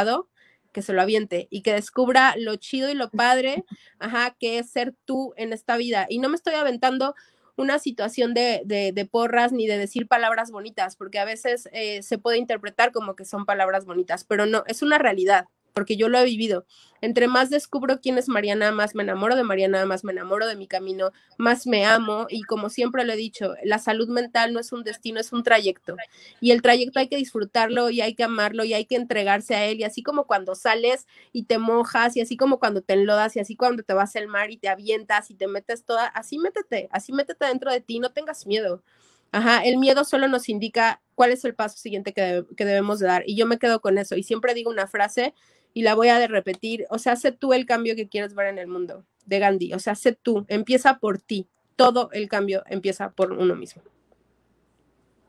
que 0.71 0.81
se 0.81 0.93
lo 0.93 1.01
aviente 1.01 1.47
y 1.49 1.61
que 1.61 1.73
descubra 1.73 2.35
lo 2.37 2.55
chido 2.55 2.89
y 2.89 2.93
lo 2.93 3.09
padre, 3.09 3.65
ajá, 3.99 4.35
que 4.39 4.59
es 4.59 4.69
ser 4.69 4.93
tú 5.05 5.33
en 5.37 5.53
esta 5.53 5.77
vida. 5.77 6.05
Y 6.09 6.19
no 6.19 6.29
me 6.29 6.35
estoy 6.35 6.55
aventando 6.55 7.15
una 7.55 7.77
situación 7.77 8.33
de, 8.33 8.61
de, 8.65 9.05
porras 9.05 9.51
ni 9.51 9.67
de 9.67 9.77
decir 9.77 10.07
palabras 10.07 10.49
bonitas, 10.49 10.95
porque 10.95 11.19
a 11.19 11.25
veces 11.25 11.67
eh, 11.73 12.01
se 12.03 12.17
puede 12.17 12.37
interpretar 12.37 12.93
como 12.93 13.15
que 13.15 13.25
son 13.25 13.45
palabras 13.45 13.85
bonitas, 13.85 14.23
pero 14.23 14.45
no, 14.45 14.63
es 14.67 14.81
una 14.81 14.97
realidad 14.97 15.45
porque 15.73 15.97
yo 15.97 16.09
lo 16.09 16.19
he 16.19 16.25
vivido. 16.25 16.65
Entre 17.01 17.27
más 17.27 17.49
descubro 17.49 18.01
quién 18.01 18.17
es 18.17 18.27
Mariana, 18.27 18.71
más 18.71 18.93
me 18.93 19.03
enamoro 19.03 19.35
de 19.35 19.43
Mariana, 19.43 19.85
más 19.85 20.03
me 20.03 20.11
enamoro 20.11 20.47
de 20.47 20.55
mi 20.55 20.67
camino, 20.67 21.11
más 21.37 21.65
me 21.65 21.85
amo 21.85 22.27
y 22.29 22.43
como 22.43 22.69
siempre 22.69 23.05
lo 23.05 23.13
he 23.13 23.15
dicho, 23.15 23.53
la 23.63 23.79
salud 23.79 24.09
mental 24.09 24.51
no 24.53 24.59
es 24.59 24.73
un 24.73 24.83
destino, 24.83 25.19
es 25.19 25.31
un 25.31 25.43
trayecto. 25.43 25.95
Y 26.41 26.51
el 26.51 26.61
trayecto 26.61 26.99
hay 26.99 27.07
que 27.07 27.15
disfrutarlo 27.15 27.89
y 27.89 28.01
hay 28.01 28.15
que 28.15 28.23
amarlo 28.23 28.65
y 28.65 28.73
hay 28.73 28.85
que 28.85 28.95
entregarse 28.95 29.55
a 29.55 29.65
él. 29.65 29.79
Y 29.79 29.83
así 29.85 30.03
como 30.03 30.25
cuando 30.25 30.55
sales 30.55 31.07
y 31.31 31.43
te 31.43 31.57
mojas 31.57 32.17
y 32.17 32.21
así 32.21 32.35
como 32.35 32.59
cuando 32.59 32.81
te 32.81 32.93
enlodas 32.93 33.35
y 33.35 33.39
así 33.39 33.55
cuando 33.55 33.83
te 33.83 33.93
vas 33.93 34.15
al 34.15 34.27
mar 34.27 34.51
y 34.51 34.57
te 34.57 34.67
avientas 34.67 35.31
y 35.31 35.35
te 35.35 35.47
metes 35.47 35.85
toda, 35.85 36.05
así 36.05 36.37
métete, 36.37 36.89
así 36.91 37.13
métete 37.13 37.45
dentro 37.45 37.71
de 37.71 37.79
ti, 37.79 37.99
no 37.99 38.11
tengas 38.11 38.45
miedo. 38.45 38.83
Ajá, 39.31 39.59
el 39.63 39.77
miedo 39.77 40.03
solo 40.05 40.27
nos 40.27 40.49
indica 40.49 41.01
cuál 41.13 41.31
es 41.31 41.45
el 41.45 41.53
paso 41.53 41.77
siguiente 41.77 42.13
que, 42.13 42.45
que, 42.57 42.65
debemos 42.65 42.99
de 42.99 43.07
dar. 43.07 43.23
Y 43.27 43.35
yo 43.35 43.45
me 43.45 43.59
quedo 43.59 43.79
con 43.79 43.99
eso. 43.99 44.15
Y 44.15 44.23
siempre 44.23 44.55
digo 44.55 44.71
una 44.71 44.87
frase 44.87 45.35
y 45.73 45.83
la 45.83 45.95
voy 45.95 46.09
a 46.09 46.25
repetir, 46.27 46.85
o 46.89 46.97
sea, 46.97 47.15
sé 47.15 47.31
tú 47.31 47.53
el 47.53 47.65
cambio 47.65 47.95
que 47.95 48.07
quieres 48.07 48.33
ver 48.33 48.47
en 48.47 48.57
el 48.57 48.67
mundo 48.67 49.05
de 49.25 49.39
Gandhi, 49.39 49.73
o 49.73 49.79
sea, 49.79 49.95
sé 49.95 50.13
tú, 50.13 50.45
empieza 50.47 50.95
por 50.95 51.19
ti, 51.19 51.47
todo 51.75 52.09
el 52.11 52.27
cambio 52.27 52.63
empieza 52.67 53.11
por 53.11 53.31
uno 53.31 53.55
mismo. 53.55 53.81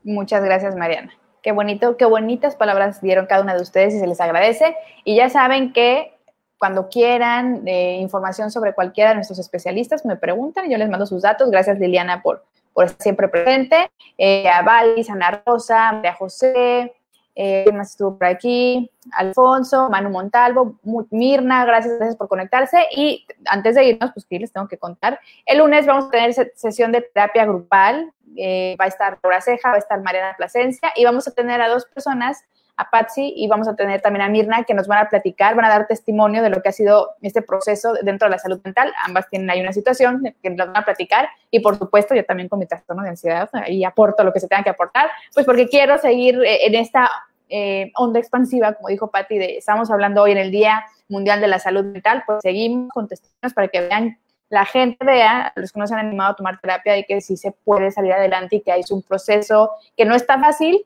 Muchas 0.03 0.43
gracias, 0.43 0.75
Mariana. 0.75 1.13
Qué 1.43 1.51
bonito, 1.51 1.97
qué 1.97 2.05
bonitas 2.05 2.55
palabras 2.55 3.01
dieron 3.01 3.25
cada 3.25 3.41
una 3.41 3.55
de 3.55 3.61
ustedes 3.61 3.93
y 3.93 3.99
se 3.99 4.07
les 4.07 4.21
agradece. 4.21 4.75
Y 5.03 5.15
ya 5.15 5.29
saben 5.29 5.73
que 5.73 6.13
cuando 6.57 6.89
quieran 6.89 7.67
eh, 7.67 7.97
información 7.99 8.51
sobre 8.51 8.73
cualquiera 8.73 9.09
de 9.09 9.15
nuestros 9.15 9.39
especialistas, 9.39 10.05
me 10.05 10.15
preguntan, 10.15 10.69
yo 10.69 10.77
les 10.77 10.89
mando 10.89 11.07
sus 11.07 11.23
datos. 11.23 11.49
Gracias, 11.49 11.79
Liliana, 11.79 12.21
por, 12.21 12.43
por 12.73 12.85
estar 12.85 13.01
siempre 13.01 13.27
presente. 13.27 13.89
Eh, 14.17 14.47
a 14.47 14.61
Valis, 14.61 15.09
Ana 15.09 15.41
Rosa, 15.43 15.93
María 15.93 16.13
José, 16.13 16.93
eh, 17.35 17.63
¿Quién 17.63 17.77
más 17.77 17.91
estuvo 17.91 18.17
por 18.17 18.27
aquí? 18.27 18.91
Alfonso, 19.13 19.89
Manu 19.89 20.09
Montalvo, 20.09 20.79
Mirna, 21.09 21.65
gracias, 21.65 21.95
gracias 21.97 22.17
por 22.17 22.27
conectarse. 22.27 22.85
Y 22.95 23.25
antes 23.45 23.75
de 23.75 23.85
irnos, 23.85 24.11
pues 24.13 24.25
que 24.25 24.39
les 24.39 24.51
tengo 24.51 24.67
que 24.67 24.77
contar. 24.77 25.19
El 25.45 25.59
lunes 25.59 25.85
vamos 25.85 26.05
a 26.05 26.09
tener 26.09 26.33
sesión 26.55 26.91
de 26.91 27.01
terapia 27.01 27.45
grupal. 27.45 28.11
Eh, 28.37 28.75
va 28.79 28.85
a 28.85 28.87
estar 28.87 29.19
Laura 29.23 29.41
Ceja, 29.41 29.69
va 29.69 29.75
a 29.75 29.79
estar 29.79 30.01
Mariana 30.01 30.35
Plasencia 30.37 30.91
y 30.95 31.03
vamos 31.03 31.27
a 31.27 31.31
tener 31.31 31.61
a 31.61 31.67
dos 31.67 31.85
personas, 31.85 32.43
a 32.81 32.89
Patsy 32.89 33.33
y 33.35 33.47
vamos 33.47 33.67
a 33.67 33.75
tener 33.75 34.01
también 34.01 34.25
a 34.25 34.29
Mirna, 34.29 34.63
que 34.63 34.73
nos 34.73 34.87
van 34.87 35.05
a 35.05 35.09
platicar, 35.09 35.55
van 35.55 35.65
a 35.65 35.69
dar 35.69 35.87
testimonio 35.87 36.41
de 36.41 36.49
lo 36.49 36.61
que 36.61 36.69
ha 36.69 36.71
sido 36.71 37.11
este 37.21 37.41
proceso 37.41 37.93
dentro 38.01 38.27
de 38.27 38.31
la 38.31 38.39
salud 38.39 38.59
mental. 38.63 38.91
Ambas 39.05 39.29
tienen 39.29 39.49
ahí 39.49 39.61
una 39.61 39.73
situación 39.73 40.33
que 40.41 40.49
nos 40.49 40.67
van 40.67 40.77
a 40.77 40.85
platicar 40.85 41.29
y 41.49 41.59
por 41.59 41.77
supuesto 41.77 42.15
yo 42.15 42.25
también 42.25 42.49
con 42.49 42.59
mi 42.59 42.65
trastorno 42.65 43.03
de 43.03 43.09
ansiedad 43.09 43.49
y 43.67 43.83
aporto 43.83 44.23
lo 44.23 44.33
que 44.33 44.39
se 44.39 44.47
tenga 44.47 44.63
que 44.63 44.71
aportar, 44.71 45.09
pues 45.33 45.45
porque 45.45 45.67
quiero 45.67 45.97
seguir 45.97 46.41
eh, 46.43 46.65
en 46.65 46.75
esta 46.75 47.09
eh, 47.49 47.91
onda 47.95 48.19
expansiva, 48.19 48.73
como 48.73 48.87
dijo 48.87 49.11
Patti, 49.11 49.37
de, 49.37 49.57
estamos 49.57 49.91
hablando 49.91 50.23
hoy 50.23 50.31
en 50.31 50.37
el 50.37 50.51
Día 50.51 50.85
Mundial 51.09 51.41
de 51.41 51.47
la 51.47 51.59
Salud 51.59 51.83
Mental, 51.83 52.23
pues 52.25 52.39
seguimos 52.41 52.89
con 52.89 53.07
testimonios 53.07 53.53
para 53.53 53.67
que 53.67 53.81
vean, 53.81 54.17
la 54.49 54.65
gente 54.65 55.05
vea, 55.05 55.53
los 55.55 55.71
que 55.71 55.79
no 55.79 55.87
se 55.87 55.93
han 55.93 55.99
animado 55.99 56.31
a 56.31 56.35
tomar 56.35 56.59
terapia, 56.59 56.93
de 56.93 57.05
que 57.05 57.21
sí 57.21 57.37
se 57.37 57.51
puede 57.51 57.91
salir 57.91 58.13
adelante 58.13 58.57
y 58.57 58.61
que 58.61 58.71
hay 58.71 58.81
un 58.89 59.01
proceso 59.01 59.71
que 59.95 60.05
no 60.05 60.15
está 60.15 60.39
fácil, 60.39 60.85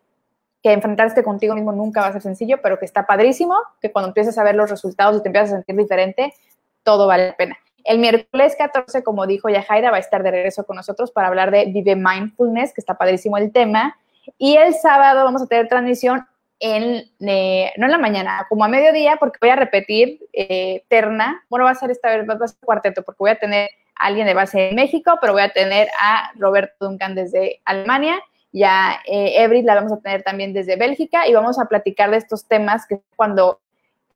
que 0.66 0.74
enfrentarte 0.74 1.22
contigo 1.22 1.54
mismo 1.54 1.72
nunca 1.72 2.02
va 2.02 2.08
a 2.08 2.12
ser 2.14 2.24
sencillo, 2.24 2.60
pero 2.60 2.80
que 2.80 2.86
está 2.86 3.06
padrísimo, 3.06 3.56
que 3.80 3.92
cuando 3.92 4.08
empiezas 4.08 4.36
a 4.40 4.44
ver 4.44 4.56
los 4.56 4.68
resultados 4.68 5.16
y 5.16 5.22
te 5.22 5.30
empiezas 5.30 5.52
a 5.52 5.56
sentir 5.58 5.76
diferente, 5.76 6.34
todo 6.82 7.06
vale 7.06 7.28
la 7.28 7.38
pena. 7.38 7.56
El 7.84 8.00
miércoles 8.00 8.56
14, 8.58 9.04
como 9.04 9.28
dijo 9.28 9.48
Yajaira, 9.48 9.92
va 9.92 9.98
a 9.98 10.00
estar 10.00 10.24
de 10.24 10.32
regreso 10.32 10.66
con 10.66 10.76
nosotros 10.76 11.12
para 11.12 11.28
hablar 11.28 11.52
de 11.52 11.66
Vive 11.66 11.96
Mindfulness, 11.96 12.74
que 12.74 12.82
está 12.82 12.96
padrísimo 12.96 13.38
el 13.38 13.52
tema. 13.52 13.96
Y 14.40 14.58
el 14.58 14.74
sábado 14.74 15.24
vamos 15.24 15.44
a 15.44 15.46
tener 15.46 15.68
transmisión 15.68 16.26
en, 16.60 17.12
eh, 17.20 17.72
no 17.78 17.86
en 17.86 17.92
la 17.92 18.00
mañana, 18.00 18.48
como 18.50 18.66
a 18.66 18.68
mediodía, 18.68 19.18
porque 19.18 19.38
voy 19.40 19.52
a 19.52 19.58
repetir 19.58 20.20
eh, 20.34 20.84
terna. 20.88 21.44
Bueno, 21.48 21.66
va 21.66 21.72
a 21.74 21.76
ser 21.76 21.92
esta 21.92 22.10
vez, 22.10 22.28
va 22.28 22.44
a 22.44 22.48
ser 22.48 22.58
cuarteto, 22.66 23.04
porque 23.04 23.20
voy 23.20 23.30
a 23.30 23.38
tener 23.38 23.70
a 24.00 24.08
alguien 24.08 24.26
de 24.26 24.34
base 24.34 24.60
de 24.60 24.72
México, 24.74 25.20
pero 25.22 25.34
voy 25.34 25.44
a 25.44 25.50
tener 25.50 25.90
a 26.02 26.32
Roberto 26.40 26.88
Duncan 26.88 27.14
desde 27.14 27.62
Alemania 27.66 28.20
y 28.56 28.64
a 28.64 29.02
eh, 29.06 29.64
la 29.64 29.76
vamos 29.76 29.92
a 29.92 30.00
tener 30.00 30.24
también 30.24 30.54
desde 30.54 30.78
Bélgica 30.78 31.28
y 31.28 31.34
vamos 31.34 31.60
a 31.60 31.66
platicar 31.66 32.10
de 32.10 32.16
estos 32.16 32.48
temas 32.48 32.88
que 32.88 33.02
cuando 33.18 33.60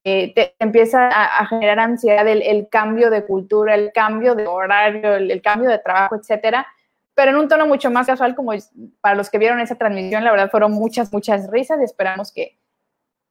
eh, 0.05 0.33
te, 0.33 0.55
empieza 0.59 1.09
a, 1.09 1.45
generar 1.45 1.77
ansiedad 1.77 2.25
el, 2.25 2.41
el, 2.43 2.69
cambio 2.69 3.09
de 3.09 3.25
cultura, 3.25 3.75
el 3.75 3.91
cambio 3.91 4.35
de 4.35 4.47
horario, 4.47 5.15
el, 5.15 5.29
el 5.29 5.41
cambio 5.41 5.69
de 5.69 5.77
trabajo, 5.79 6.15
etcétera, 6.15 6.65
pero 7.13 7.31
en 7.31 7.37
un 7.37 7.49
tono 7.49 7.67
mucho 7.67 7.91
más 7.91 8.07
casual, 8.07 8.33
como 8.33 8.53
para 9.01 9.15
los 9.15 9.29
que 9.29 9.39
vieron 9.39 9.59
esa 9.59 9.75
transmisión, 9.75 10.23
la 10.23 10.31
verdad 10.31 10.49
fueron 10.49 10.71
muchas, 10.71 11.11
muchas 11.11 11.51
risas 11.51 11.81
y 11.81 11.83
esperamos 11.83 12.31
que, 12.31 12.57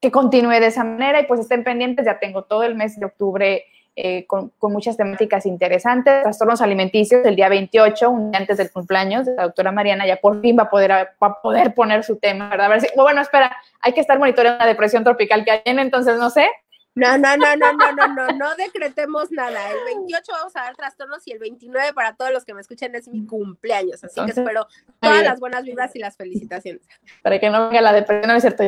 que 0.02 0.10
continúe 0.10 0.60
de 0.60 0.66
esa 0.66 0.84
manera. 0.84 1.20
Y 1.20 1.26
pues 1.26 1.40
estén 1.40 1.64
pendientes, 1.64 2.04
ya 2.04 2.18
tengo 2.18 2.44
todo 2.44 2.64
el 2.64 2.74
mes 2.74 3.00
de 3.00 3.06
octubre 3.06 3.64
eh, 4.00 4.26
con, 4.26 4.50
con, 4.58 4.72
muchas 4.72 4.96
temáticas 4.96 5.44
interesantes, 5.44 6.22
trastornos 6.22 6.60
alimenticios, 6.60 7.26
el 7.26 7.34
día 7.34 7.48
28, 7.48 8.08
un 8.08 8.30
día 8.30 8.38
antes 8.38 8.56
del 8.56 8.70
cumpleaños 8.70 9.26
de 9.26 9.34
la 9.34 9.42
doctora 9.42 9.72
Mariana, 9.72 10.06
ya 10.06 10.18
por 10.18 10.40
fin 10.40 10.56
va 10.56 10.62
a 10.62 10.70
poder, 10.70 10.92
a 10.92 11.08
poder 11.42 11.74
poner 11.74 12.04
su 12.04 12.16
tema, 12.16 12.48
¿verdad? 12.48 12.72
A 12.74 13.02
bueno, 13.02 13.20
espera, 13.20 13.56
hay 13.80 13.92
que 13.94 14.00
estar 14.00 14.16
monitoreando 14.16 14.60
la 14.60 14.68
depresión 14.68 15.02
tropical 15.02 15.44
que 15.44 15.50
hay, 15.50 15.62
entonces 15.64 16.16
no 16.16 16.30
sé, 16.30 16.46
no, 16.98 17.16
no, 17.16 17.36
no, 17.36 17.56
no, 17.56 17.72
no, 17.72 17.92
no, 17.92 18.08
no, 18.08 18.28
no 18.32 18.54
decretemos 18.56 19.30
nada. 19.30 19.70
El 19.70 19.84
28 19.84 20.32
vamos 20.32 20.56
a 20.56 20.62
dar 20.62 20.76
trastornos 20.76 21.26
y 21.26 21.32
el 21.32 21.38
29 21.38 21.92
para 21.92 22.16
todos 22.16 22.32
los 22.32 22.44
que 22.44 22.54
me 22.54 22.60
escuchen 22.60 22.94
es 22.96 23.06
mi 23.08 23.24
cumpleaños. 23.24 24.02
Así 24.02 24.20
que 24.24 24.32
espero 24.32 24.66
todas 25.00 25.22
las 25.22 25.38
buenas 25.38 25.62
vibras 25.62 25.94
y 25.94 26.00
las 26.00 26.16
felicitaciones. 26.16 26.82
Para 27.22 27.38
que 27.38 27.50
no 27.50 27.68
venga 27.68 27.80
la 27.80 27.92
depresión, 27.92 28.28
no 28.28 28.34
es 28.34 28.42
cierto. 28.42 28.64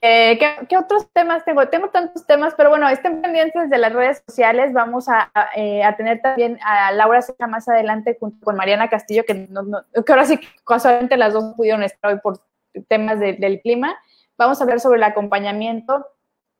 Eh, 0.00 0.38
¿qué, 0.68 0.76
otros 0.78 1.10
temas 1.12 1.44
tengo? 1.44 1.68
Tengo 1.68 1.90
tantos 1.90 2.26
temas, 2.26 2.54
pero 2.56 2.70
bueno, 2.70 2.88
estén 2.88 3.20
pendientes 3.20 3.68
de 3.68 3.78
las 3.78 3.92
redes 3.92 4.22
sociales. 4.26 4.72
Vamos 4.72 5.08
a, 5.08 5.30
eh, 5.54 5.82
tener 5.98 6.22
también 6.22 6.58
a 6.64 6.92
Laura 6.92 7.20
Seca 7.20 7.46
más 7.46 7.68
adelante 7.68 8.16
junto 8.18 8.42
con 8.42 8.56
Mariana 8.56 8.88
Castillo, 8.88 9.24
que, 9.26 9.46
que 9.46 10.12
ahora 10.12 10.24
sí 10.24 10.40
casualmente 10.66 11.16
las 11.16 11.34
dos 11.34 11.54
pudieron 11.54 11.82
estar 11.82 12.12
hoy 12.12 12.20
por 12.20 12.40
temas 12.88 13.20
del 13.20 13.60
clima. 13.60 13.98
Vamos 14.38 14.60
a 14.60 14.64
hablar 14.64 14.80
sobre 14.80 14.98
el 14.98 15.04
acompañamiento 15.04 16.06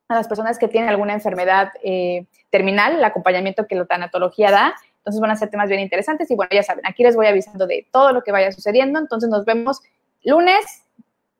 a 0.07 0.15
las 0.15 0.27
personas 0.27 0.57
que 0.57 0.67
tienen 0.67 0.89
alguna 0.89 1.13
enfermedad 1.13 1.71
eh, 1.83 2.25
terminal, 2.49 2.95
el 2.95 3.03
acompañamiento 3.03 3.67
que 3.67 3.75
la 3.75 3.85
tanatología 3.85 4.51
da. 4.51 4.75
Entonces 4.97 5.21
van 5.21 5.31
a 5.31 5.35
ser 5.35 5.49
temas 5.49 5.69
bien 5.69 5.81
interesantes 5.81 6.29
y 6.31 6.35
bueno, 6.35 6.49
ya 6.53 6.63
saben, 6.63 6.85
aquí 6.85 7.03
les 7.03 7.15
voy 7.15 7.27
avisando 7.27 7.67
de 7.67 7.87
todo 7.91 8.11
lo 8.11 8.23
que 8.23 8.31
vaya 8.31 8.51
sucediendo. 8.51 8.99
Entonces 8.99 9.29
nos 9.29 9.45
vemos 9.45 9.81
lunes, 10.23 10.83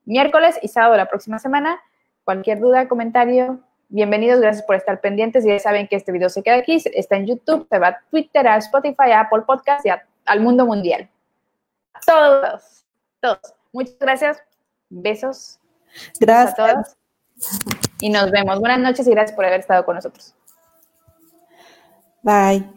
miércoles 0.06 0.58
y 0.62 0.68
sábado 0.68 0.94
de 0.94 1.00
la 1.00 1.10
próxima 1.10 1.40
semana. 1.40 1.80
Cualquier 2.24 2.60
duda, 2.60 2.88
comentario, 2.88 3.60
bienvenidos, 3.90 4.42
gracias 4.42 4.66
por 4.66 4.76
estar 4.76 5.00
pendientes. 5.00 5.46
Ya 5.46 5.60
saben 5.60 5.88
que 5.88 5.96
este 5.96 6.12
video 6.12 6.30
se 6.30 6.44
queda 6.44 6.56
aquí, 6.56 6.82
está 6.94 7.16
en 7.16 7.26
YouTube, 7.26 7.68
se 7.70 7.80
va 7.80 7.88
a 7.88 8.00
Twitter, 8.10 8.48
a 8.48 8.58
Spotify, 8.58 9.12
a 9.12 9.22
Apple 9.22 9.44
Podcast 9.46 9.86
y 9.86 9.90
al 10.26 10.42
mundo 10.42 10.66
mundial. 10.66 11.10
Todos, 12.06 12.86
todos. 13.20 13.54
Muchas 13.72 13.98
gracias. 14.00 14.44
Besos. 14.90 15.60
Gracias. 16.20 16.60
a 16.60 16.74
todos. 16.74 17.77
Y 18.02 18.10
nos 18.10 18.32
vemos. 18.32 18.60
Buenas 18.60 18.80
noches 18.80 19.08
y 19.08 19.12
gracias 19.12 19.36
por 19.36 19.46
haber 19.46 19.60
estado 19.60 19.86
con 19.86 19.96
nosotros. 19.96 20.34
Bye. 22.22 22.77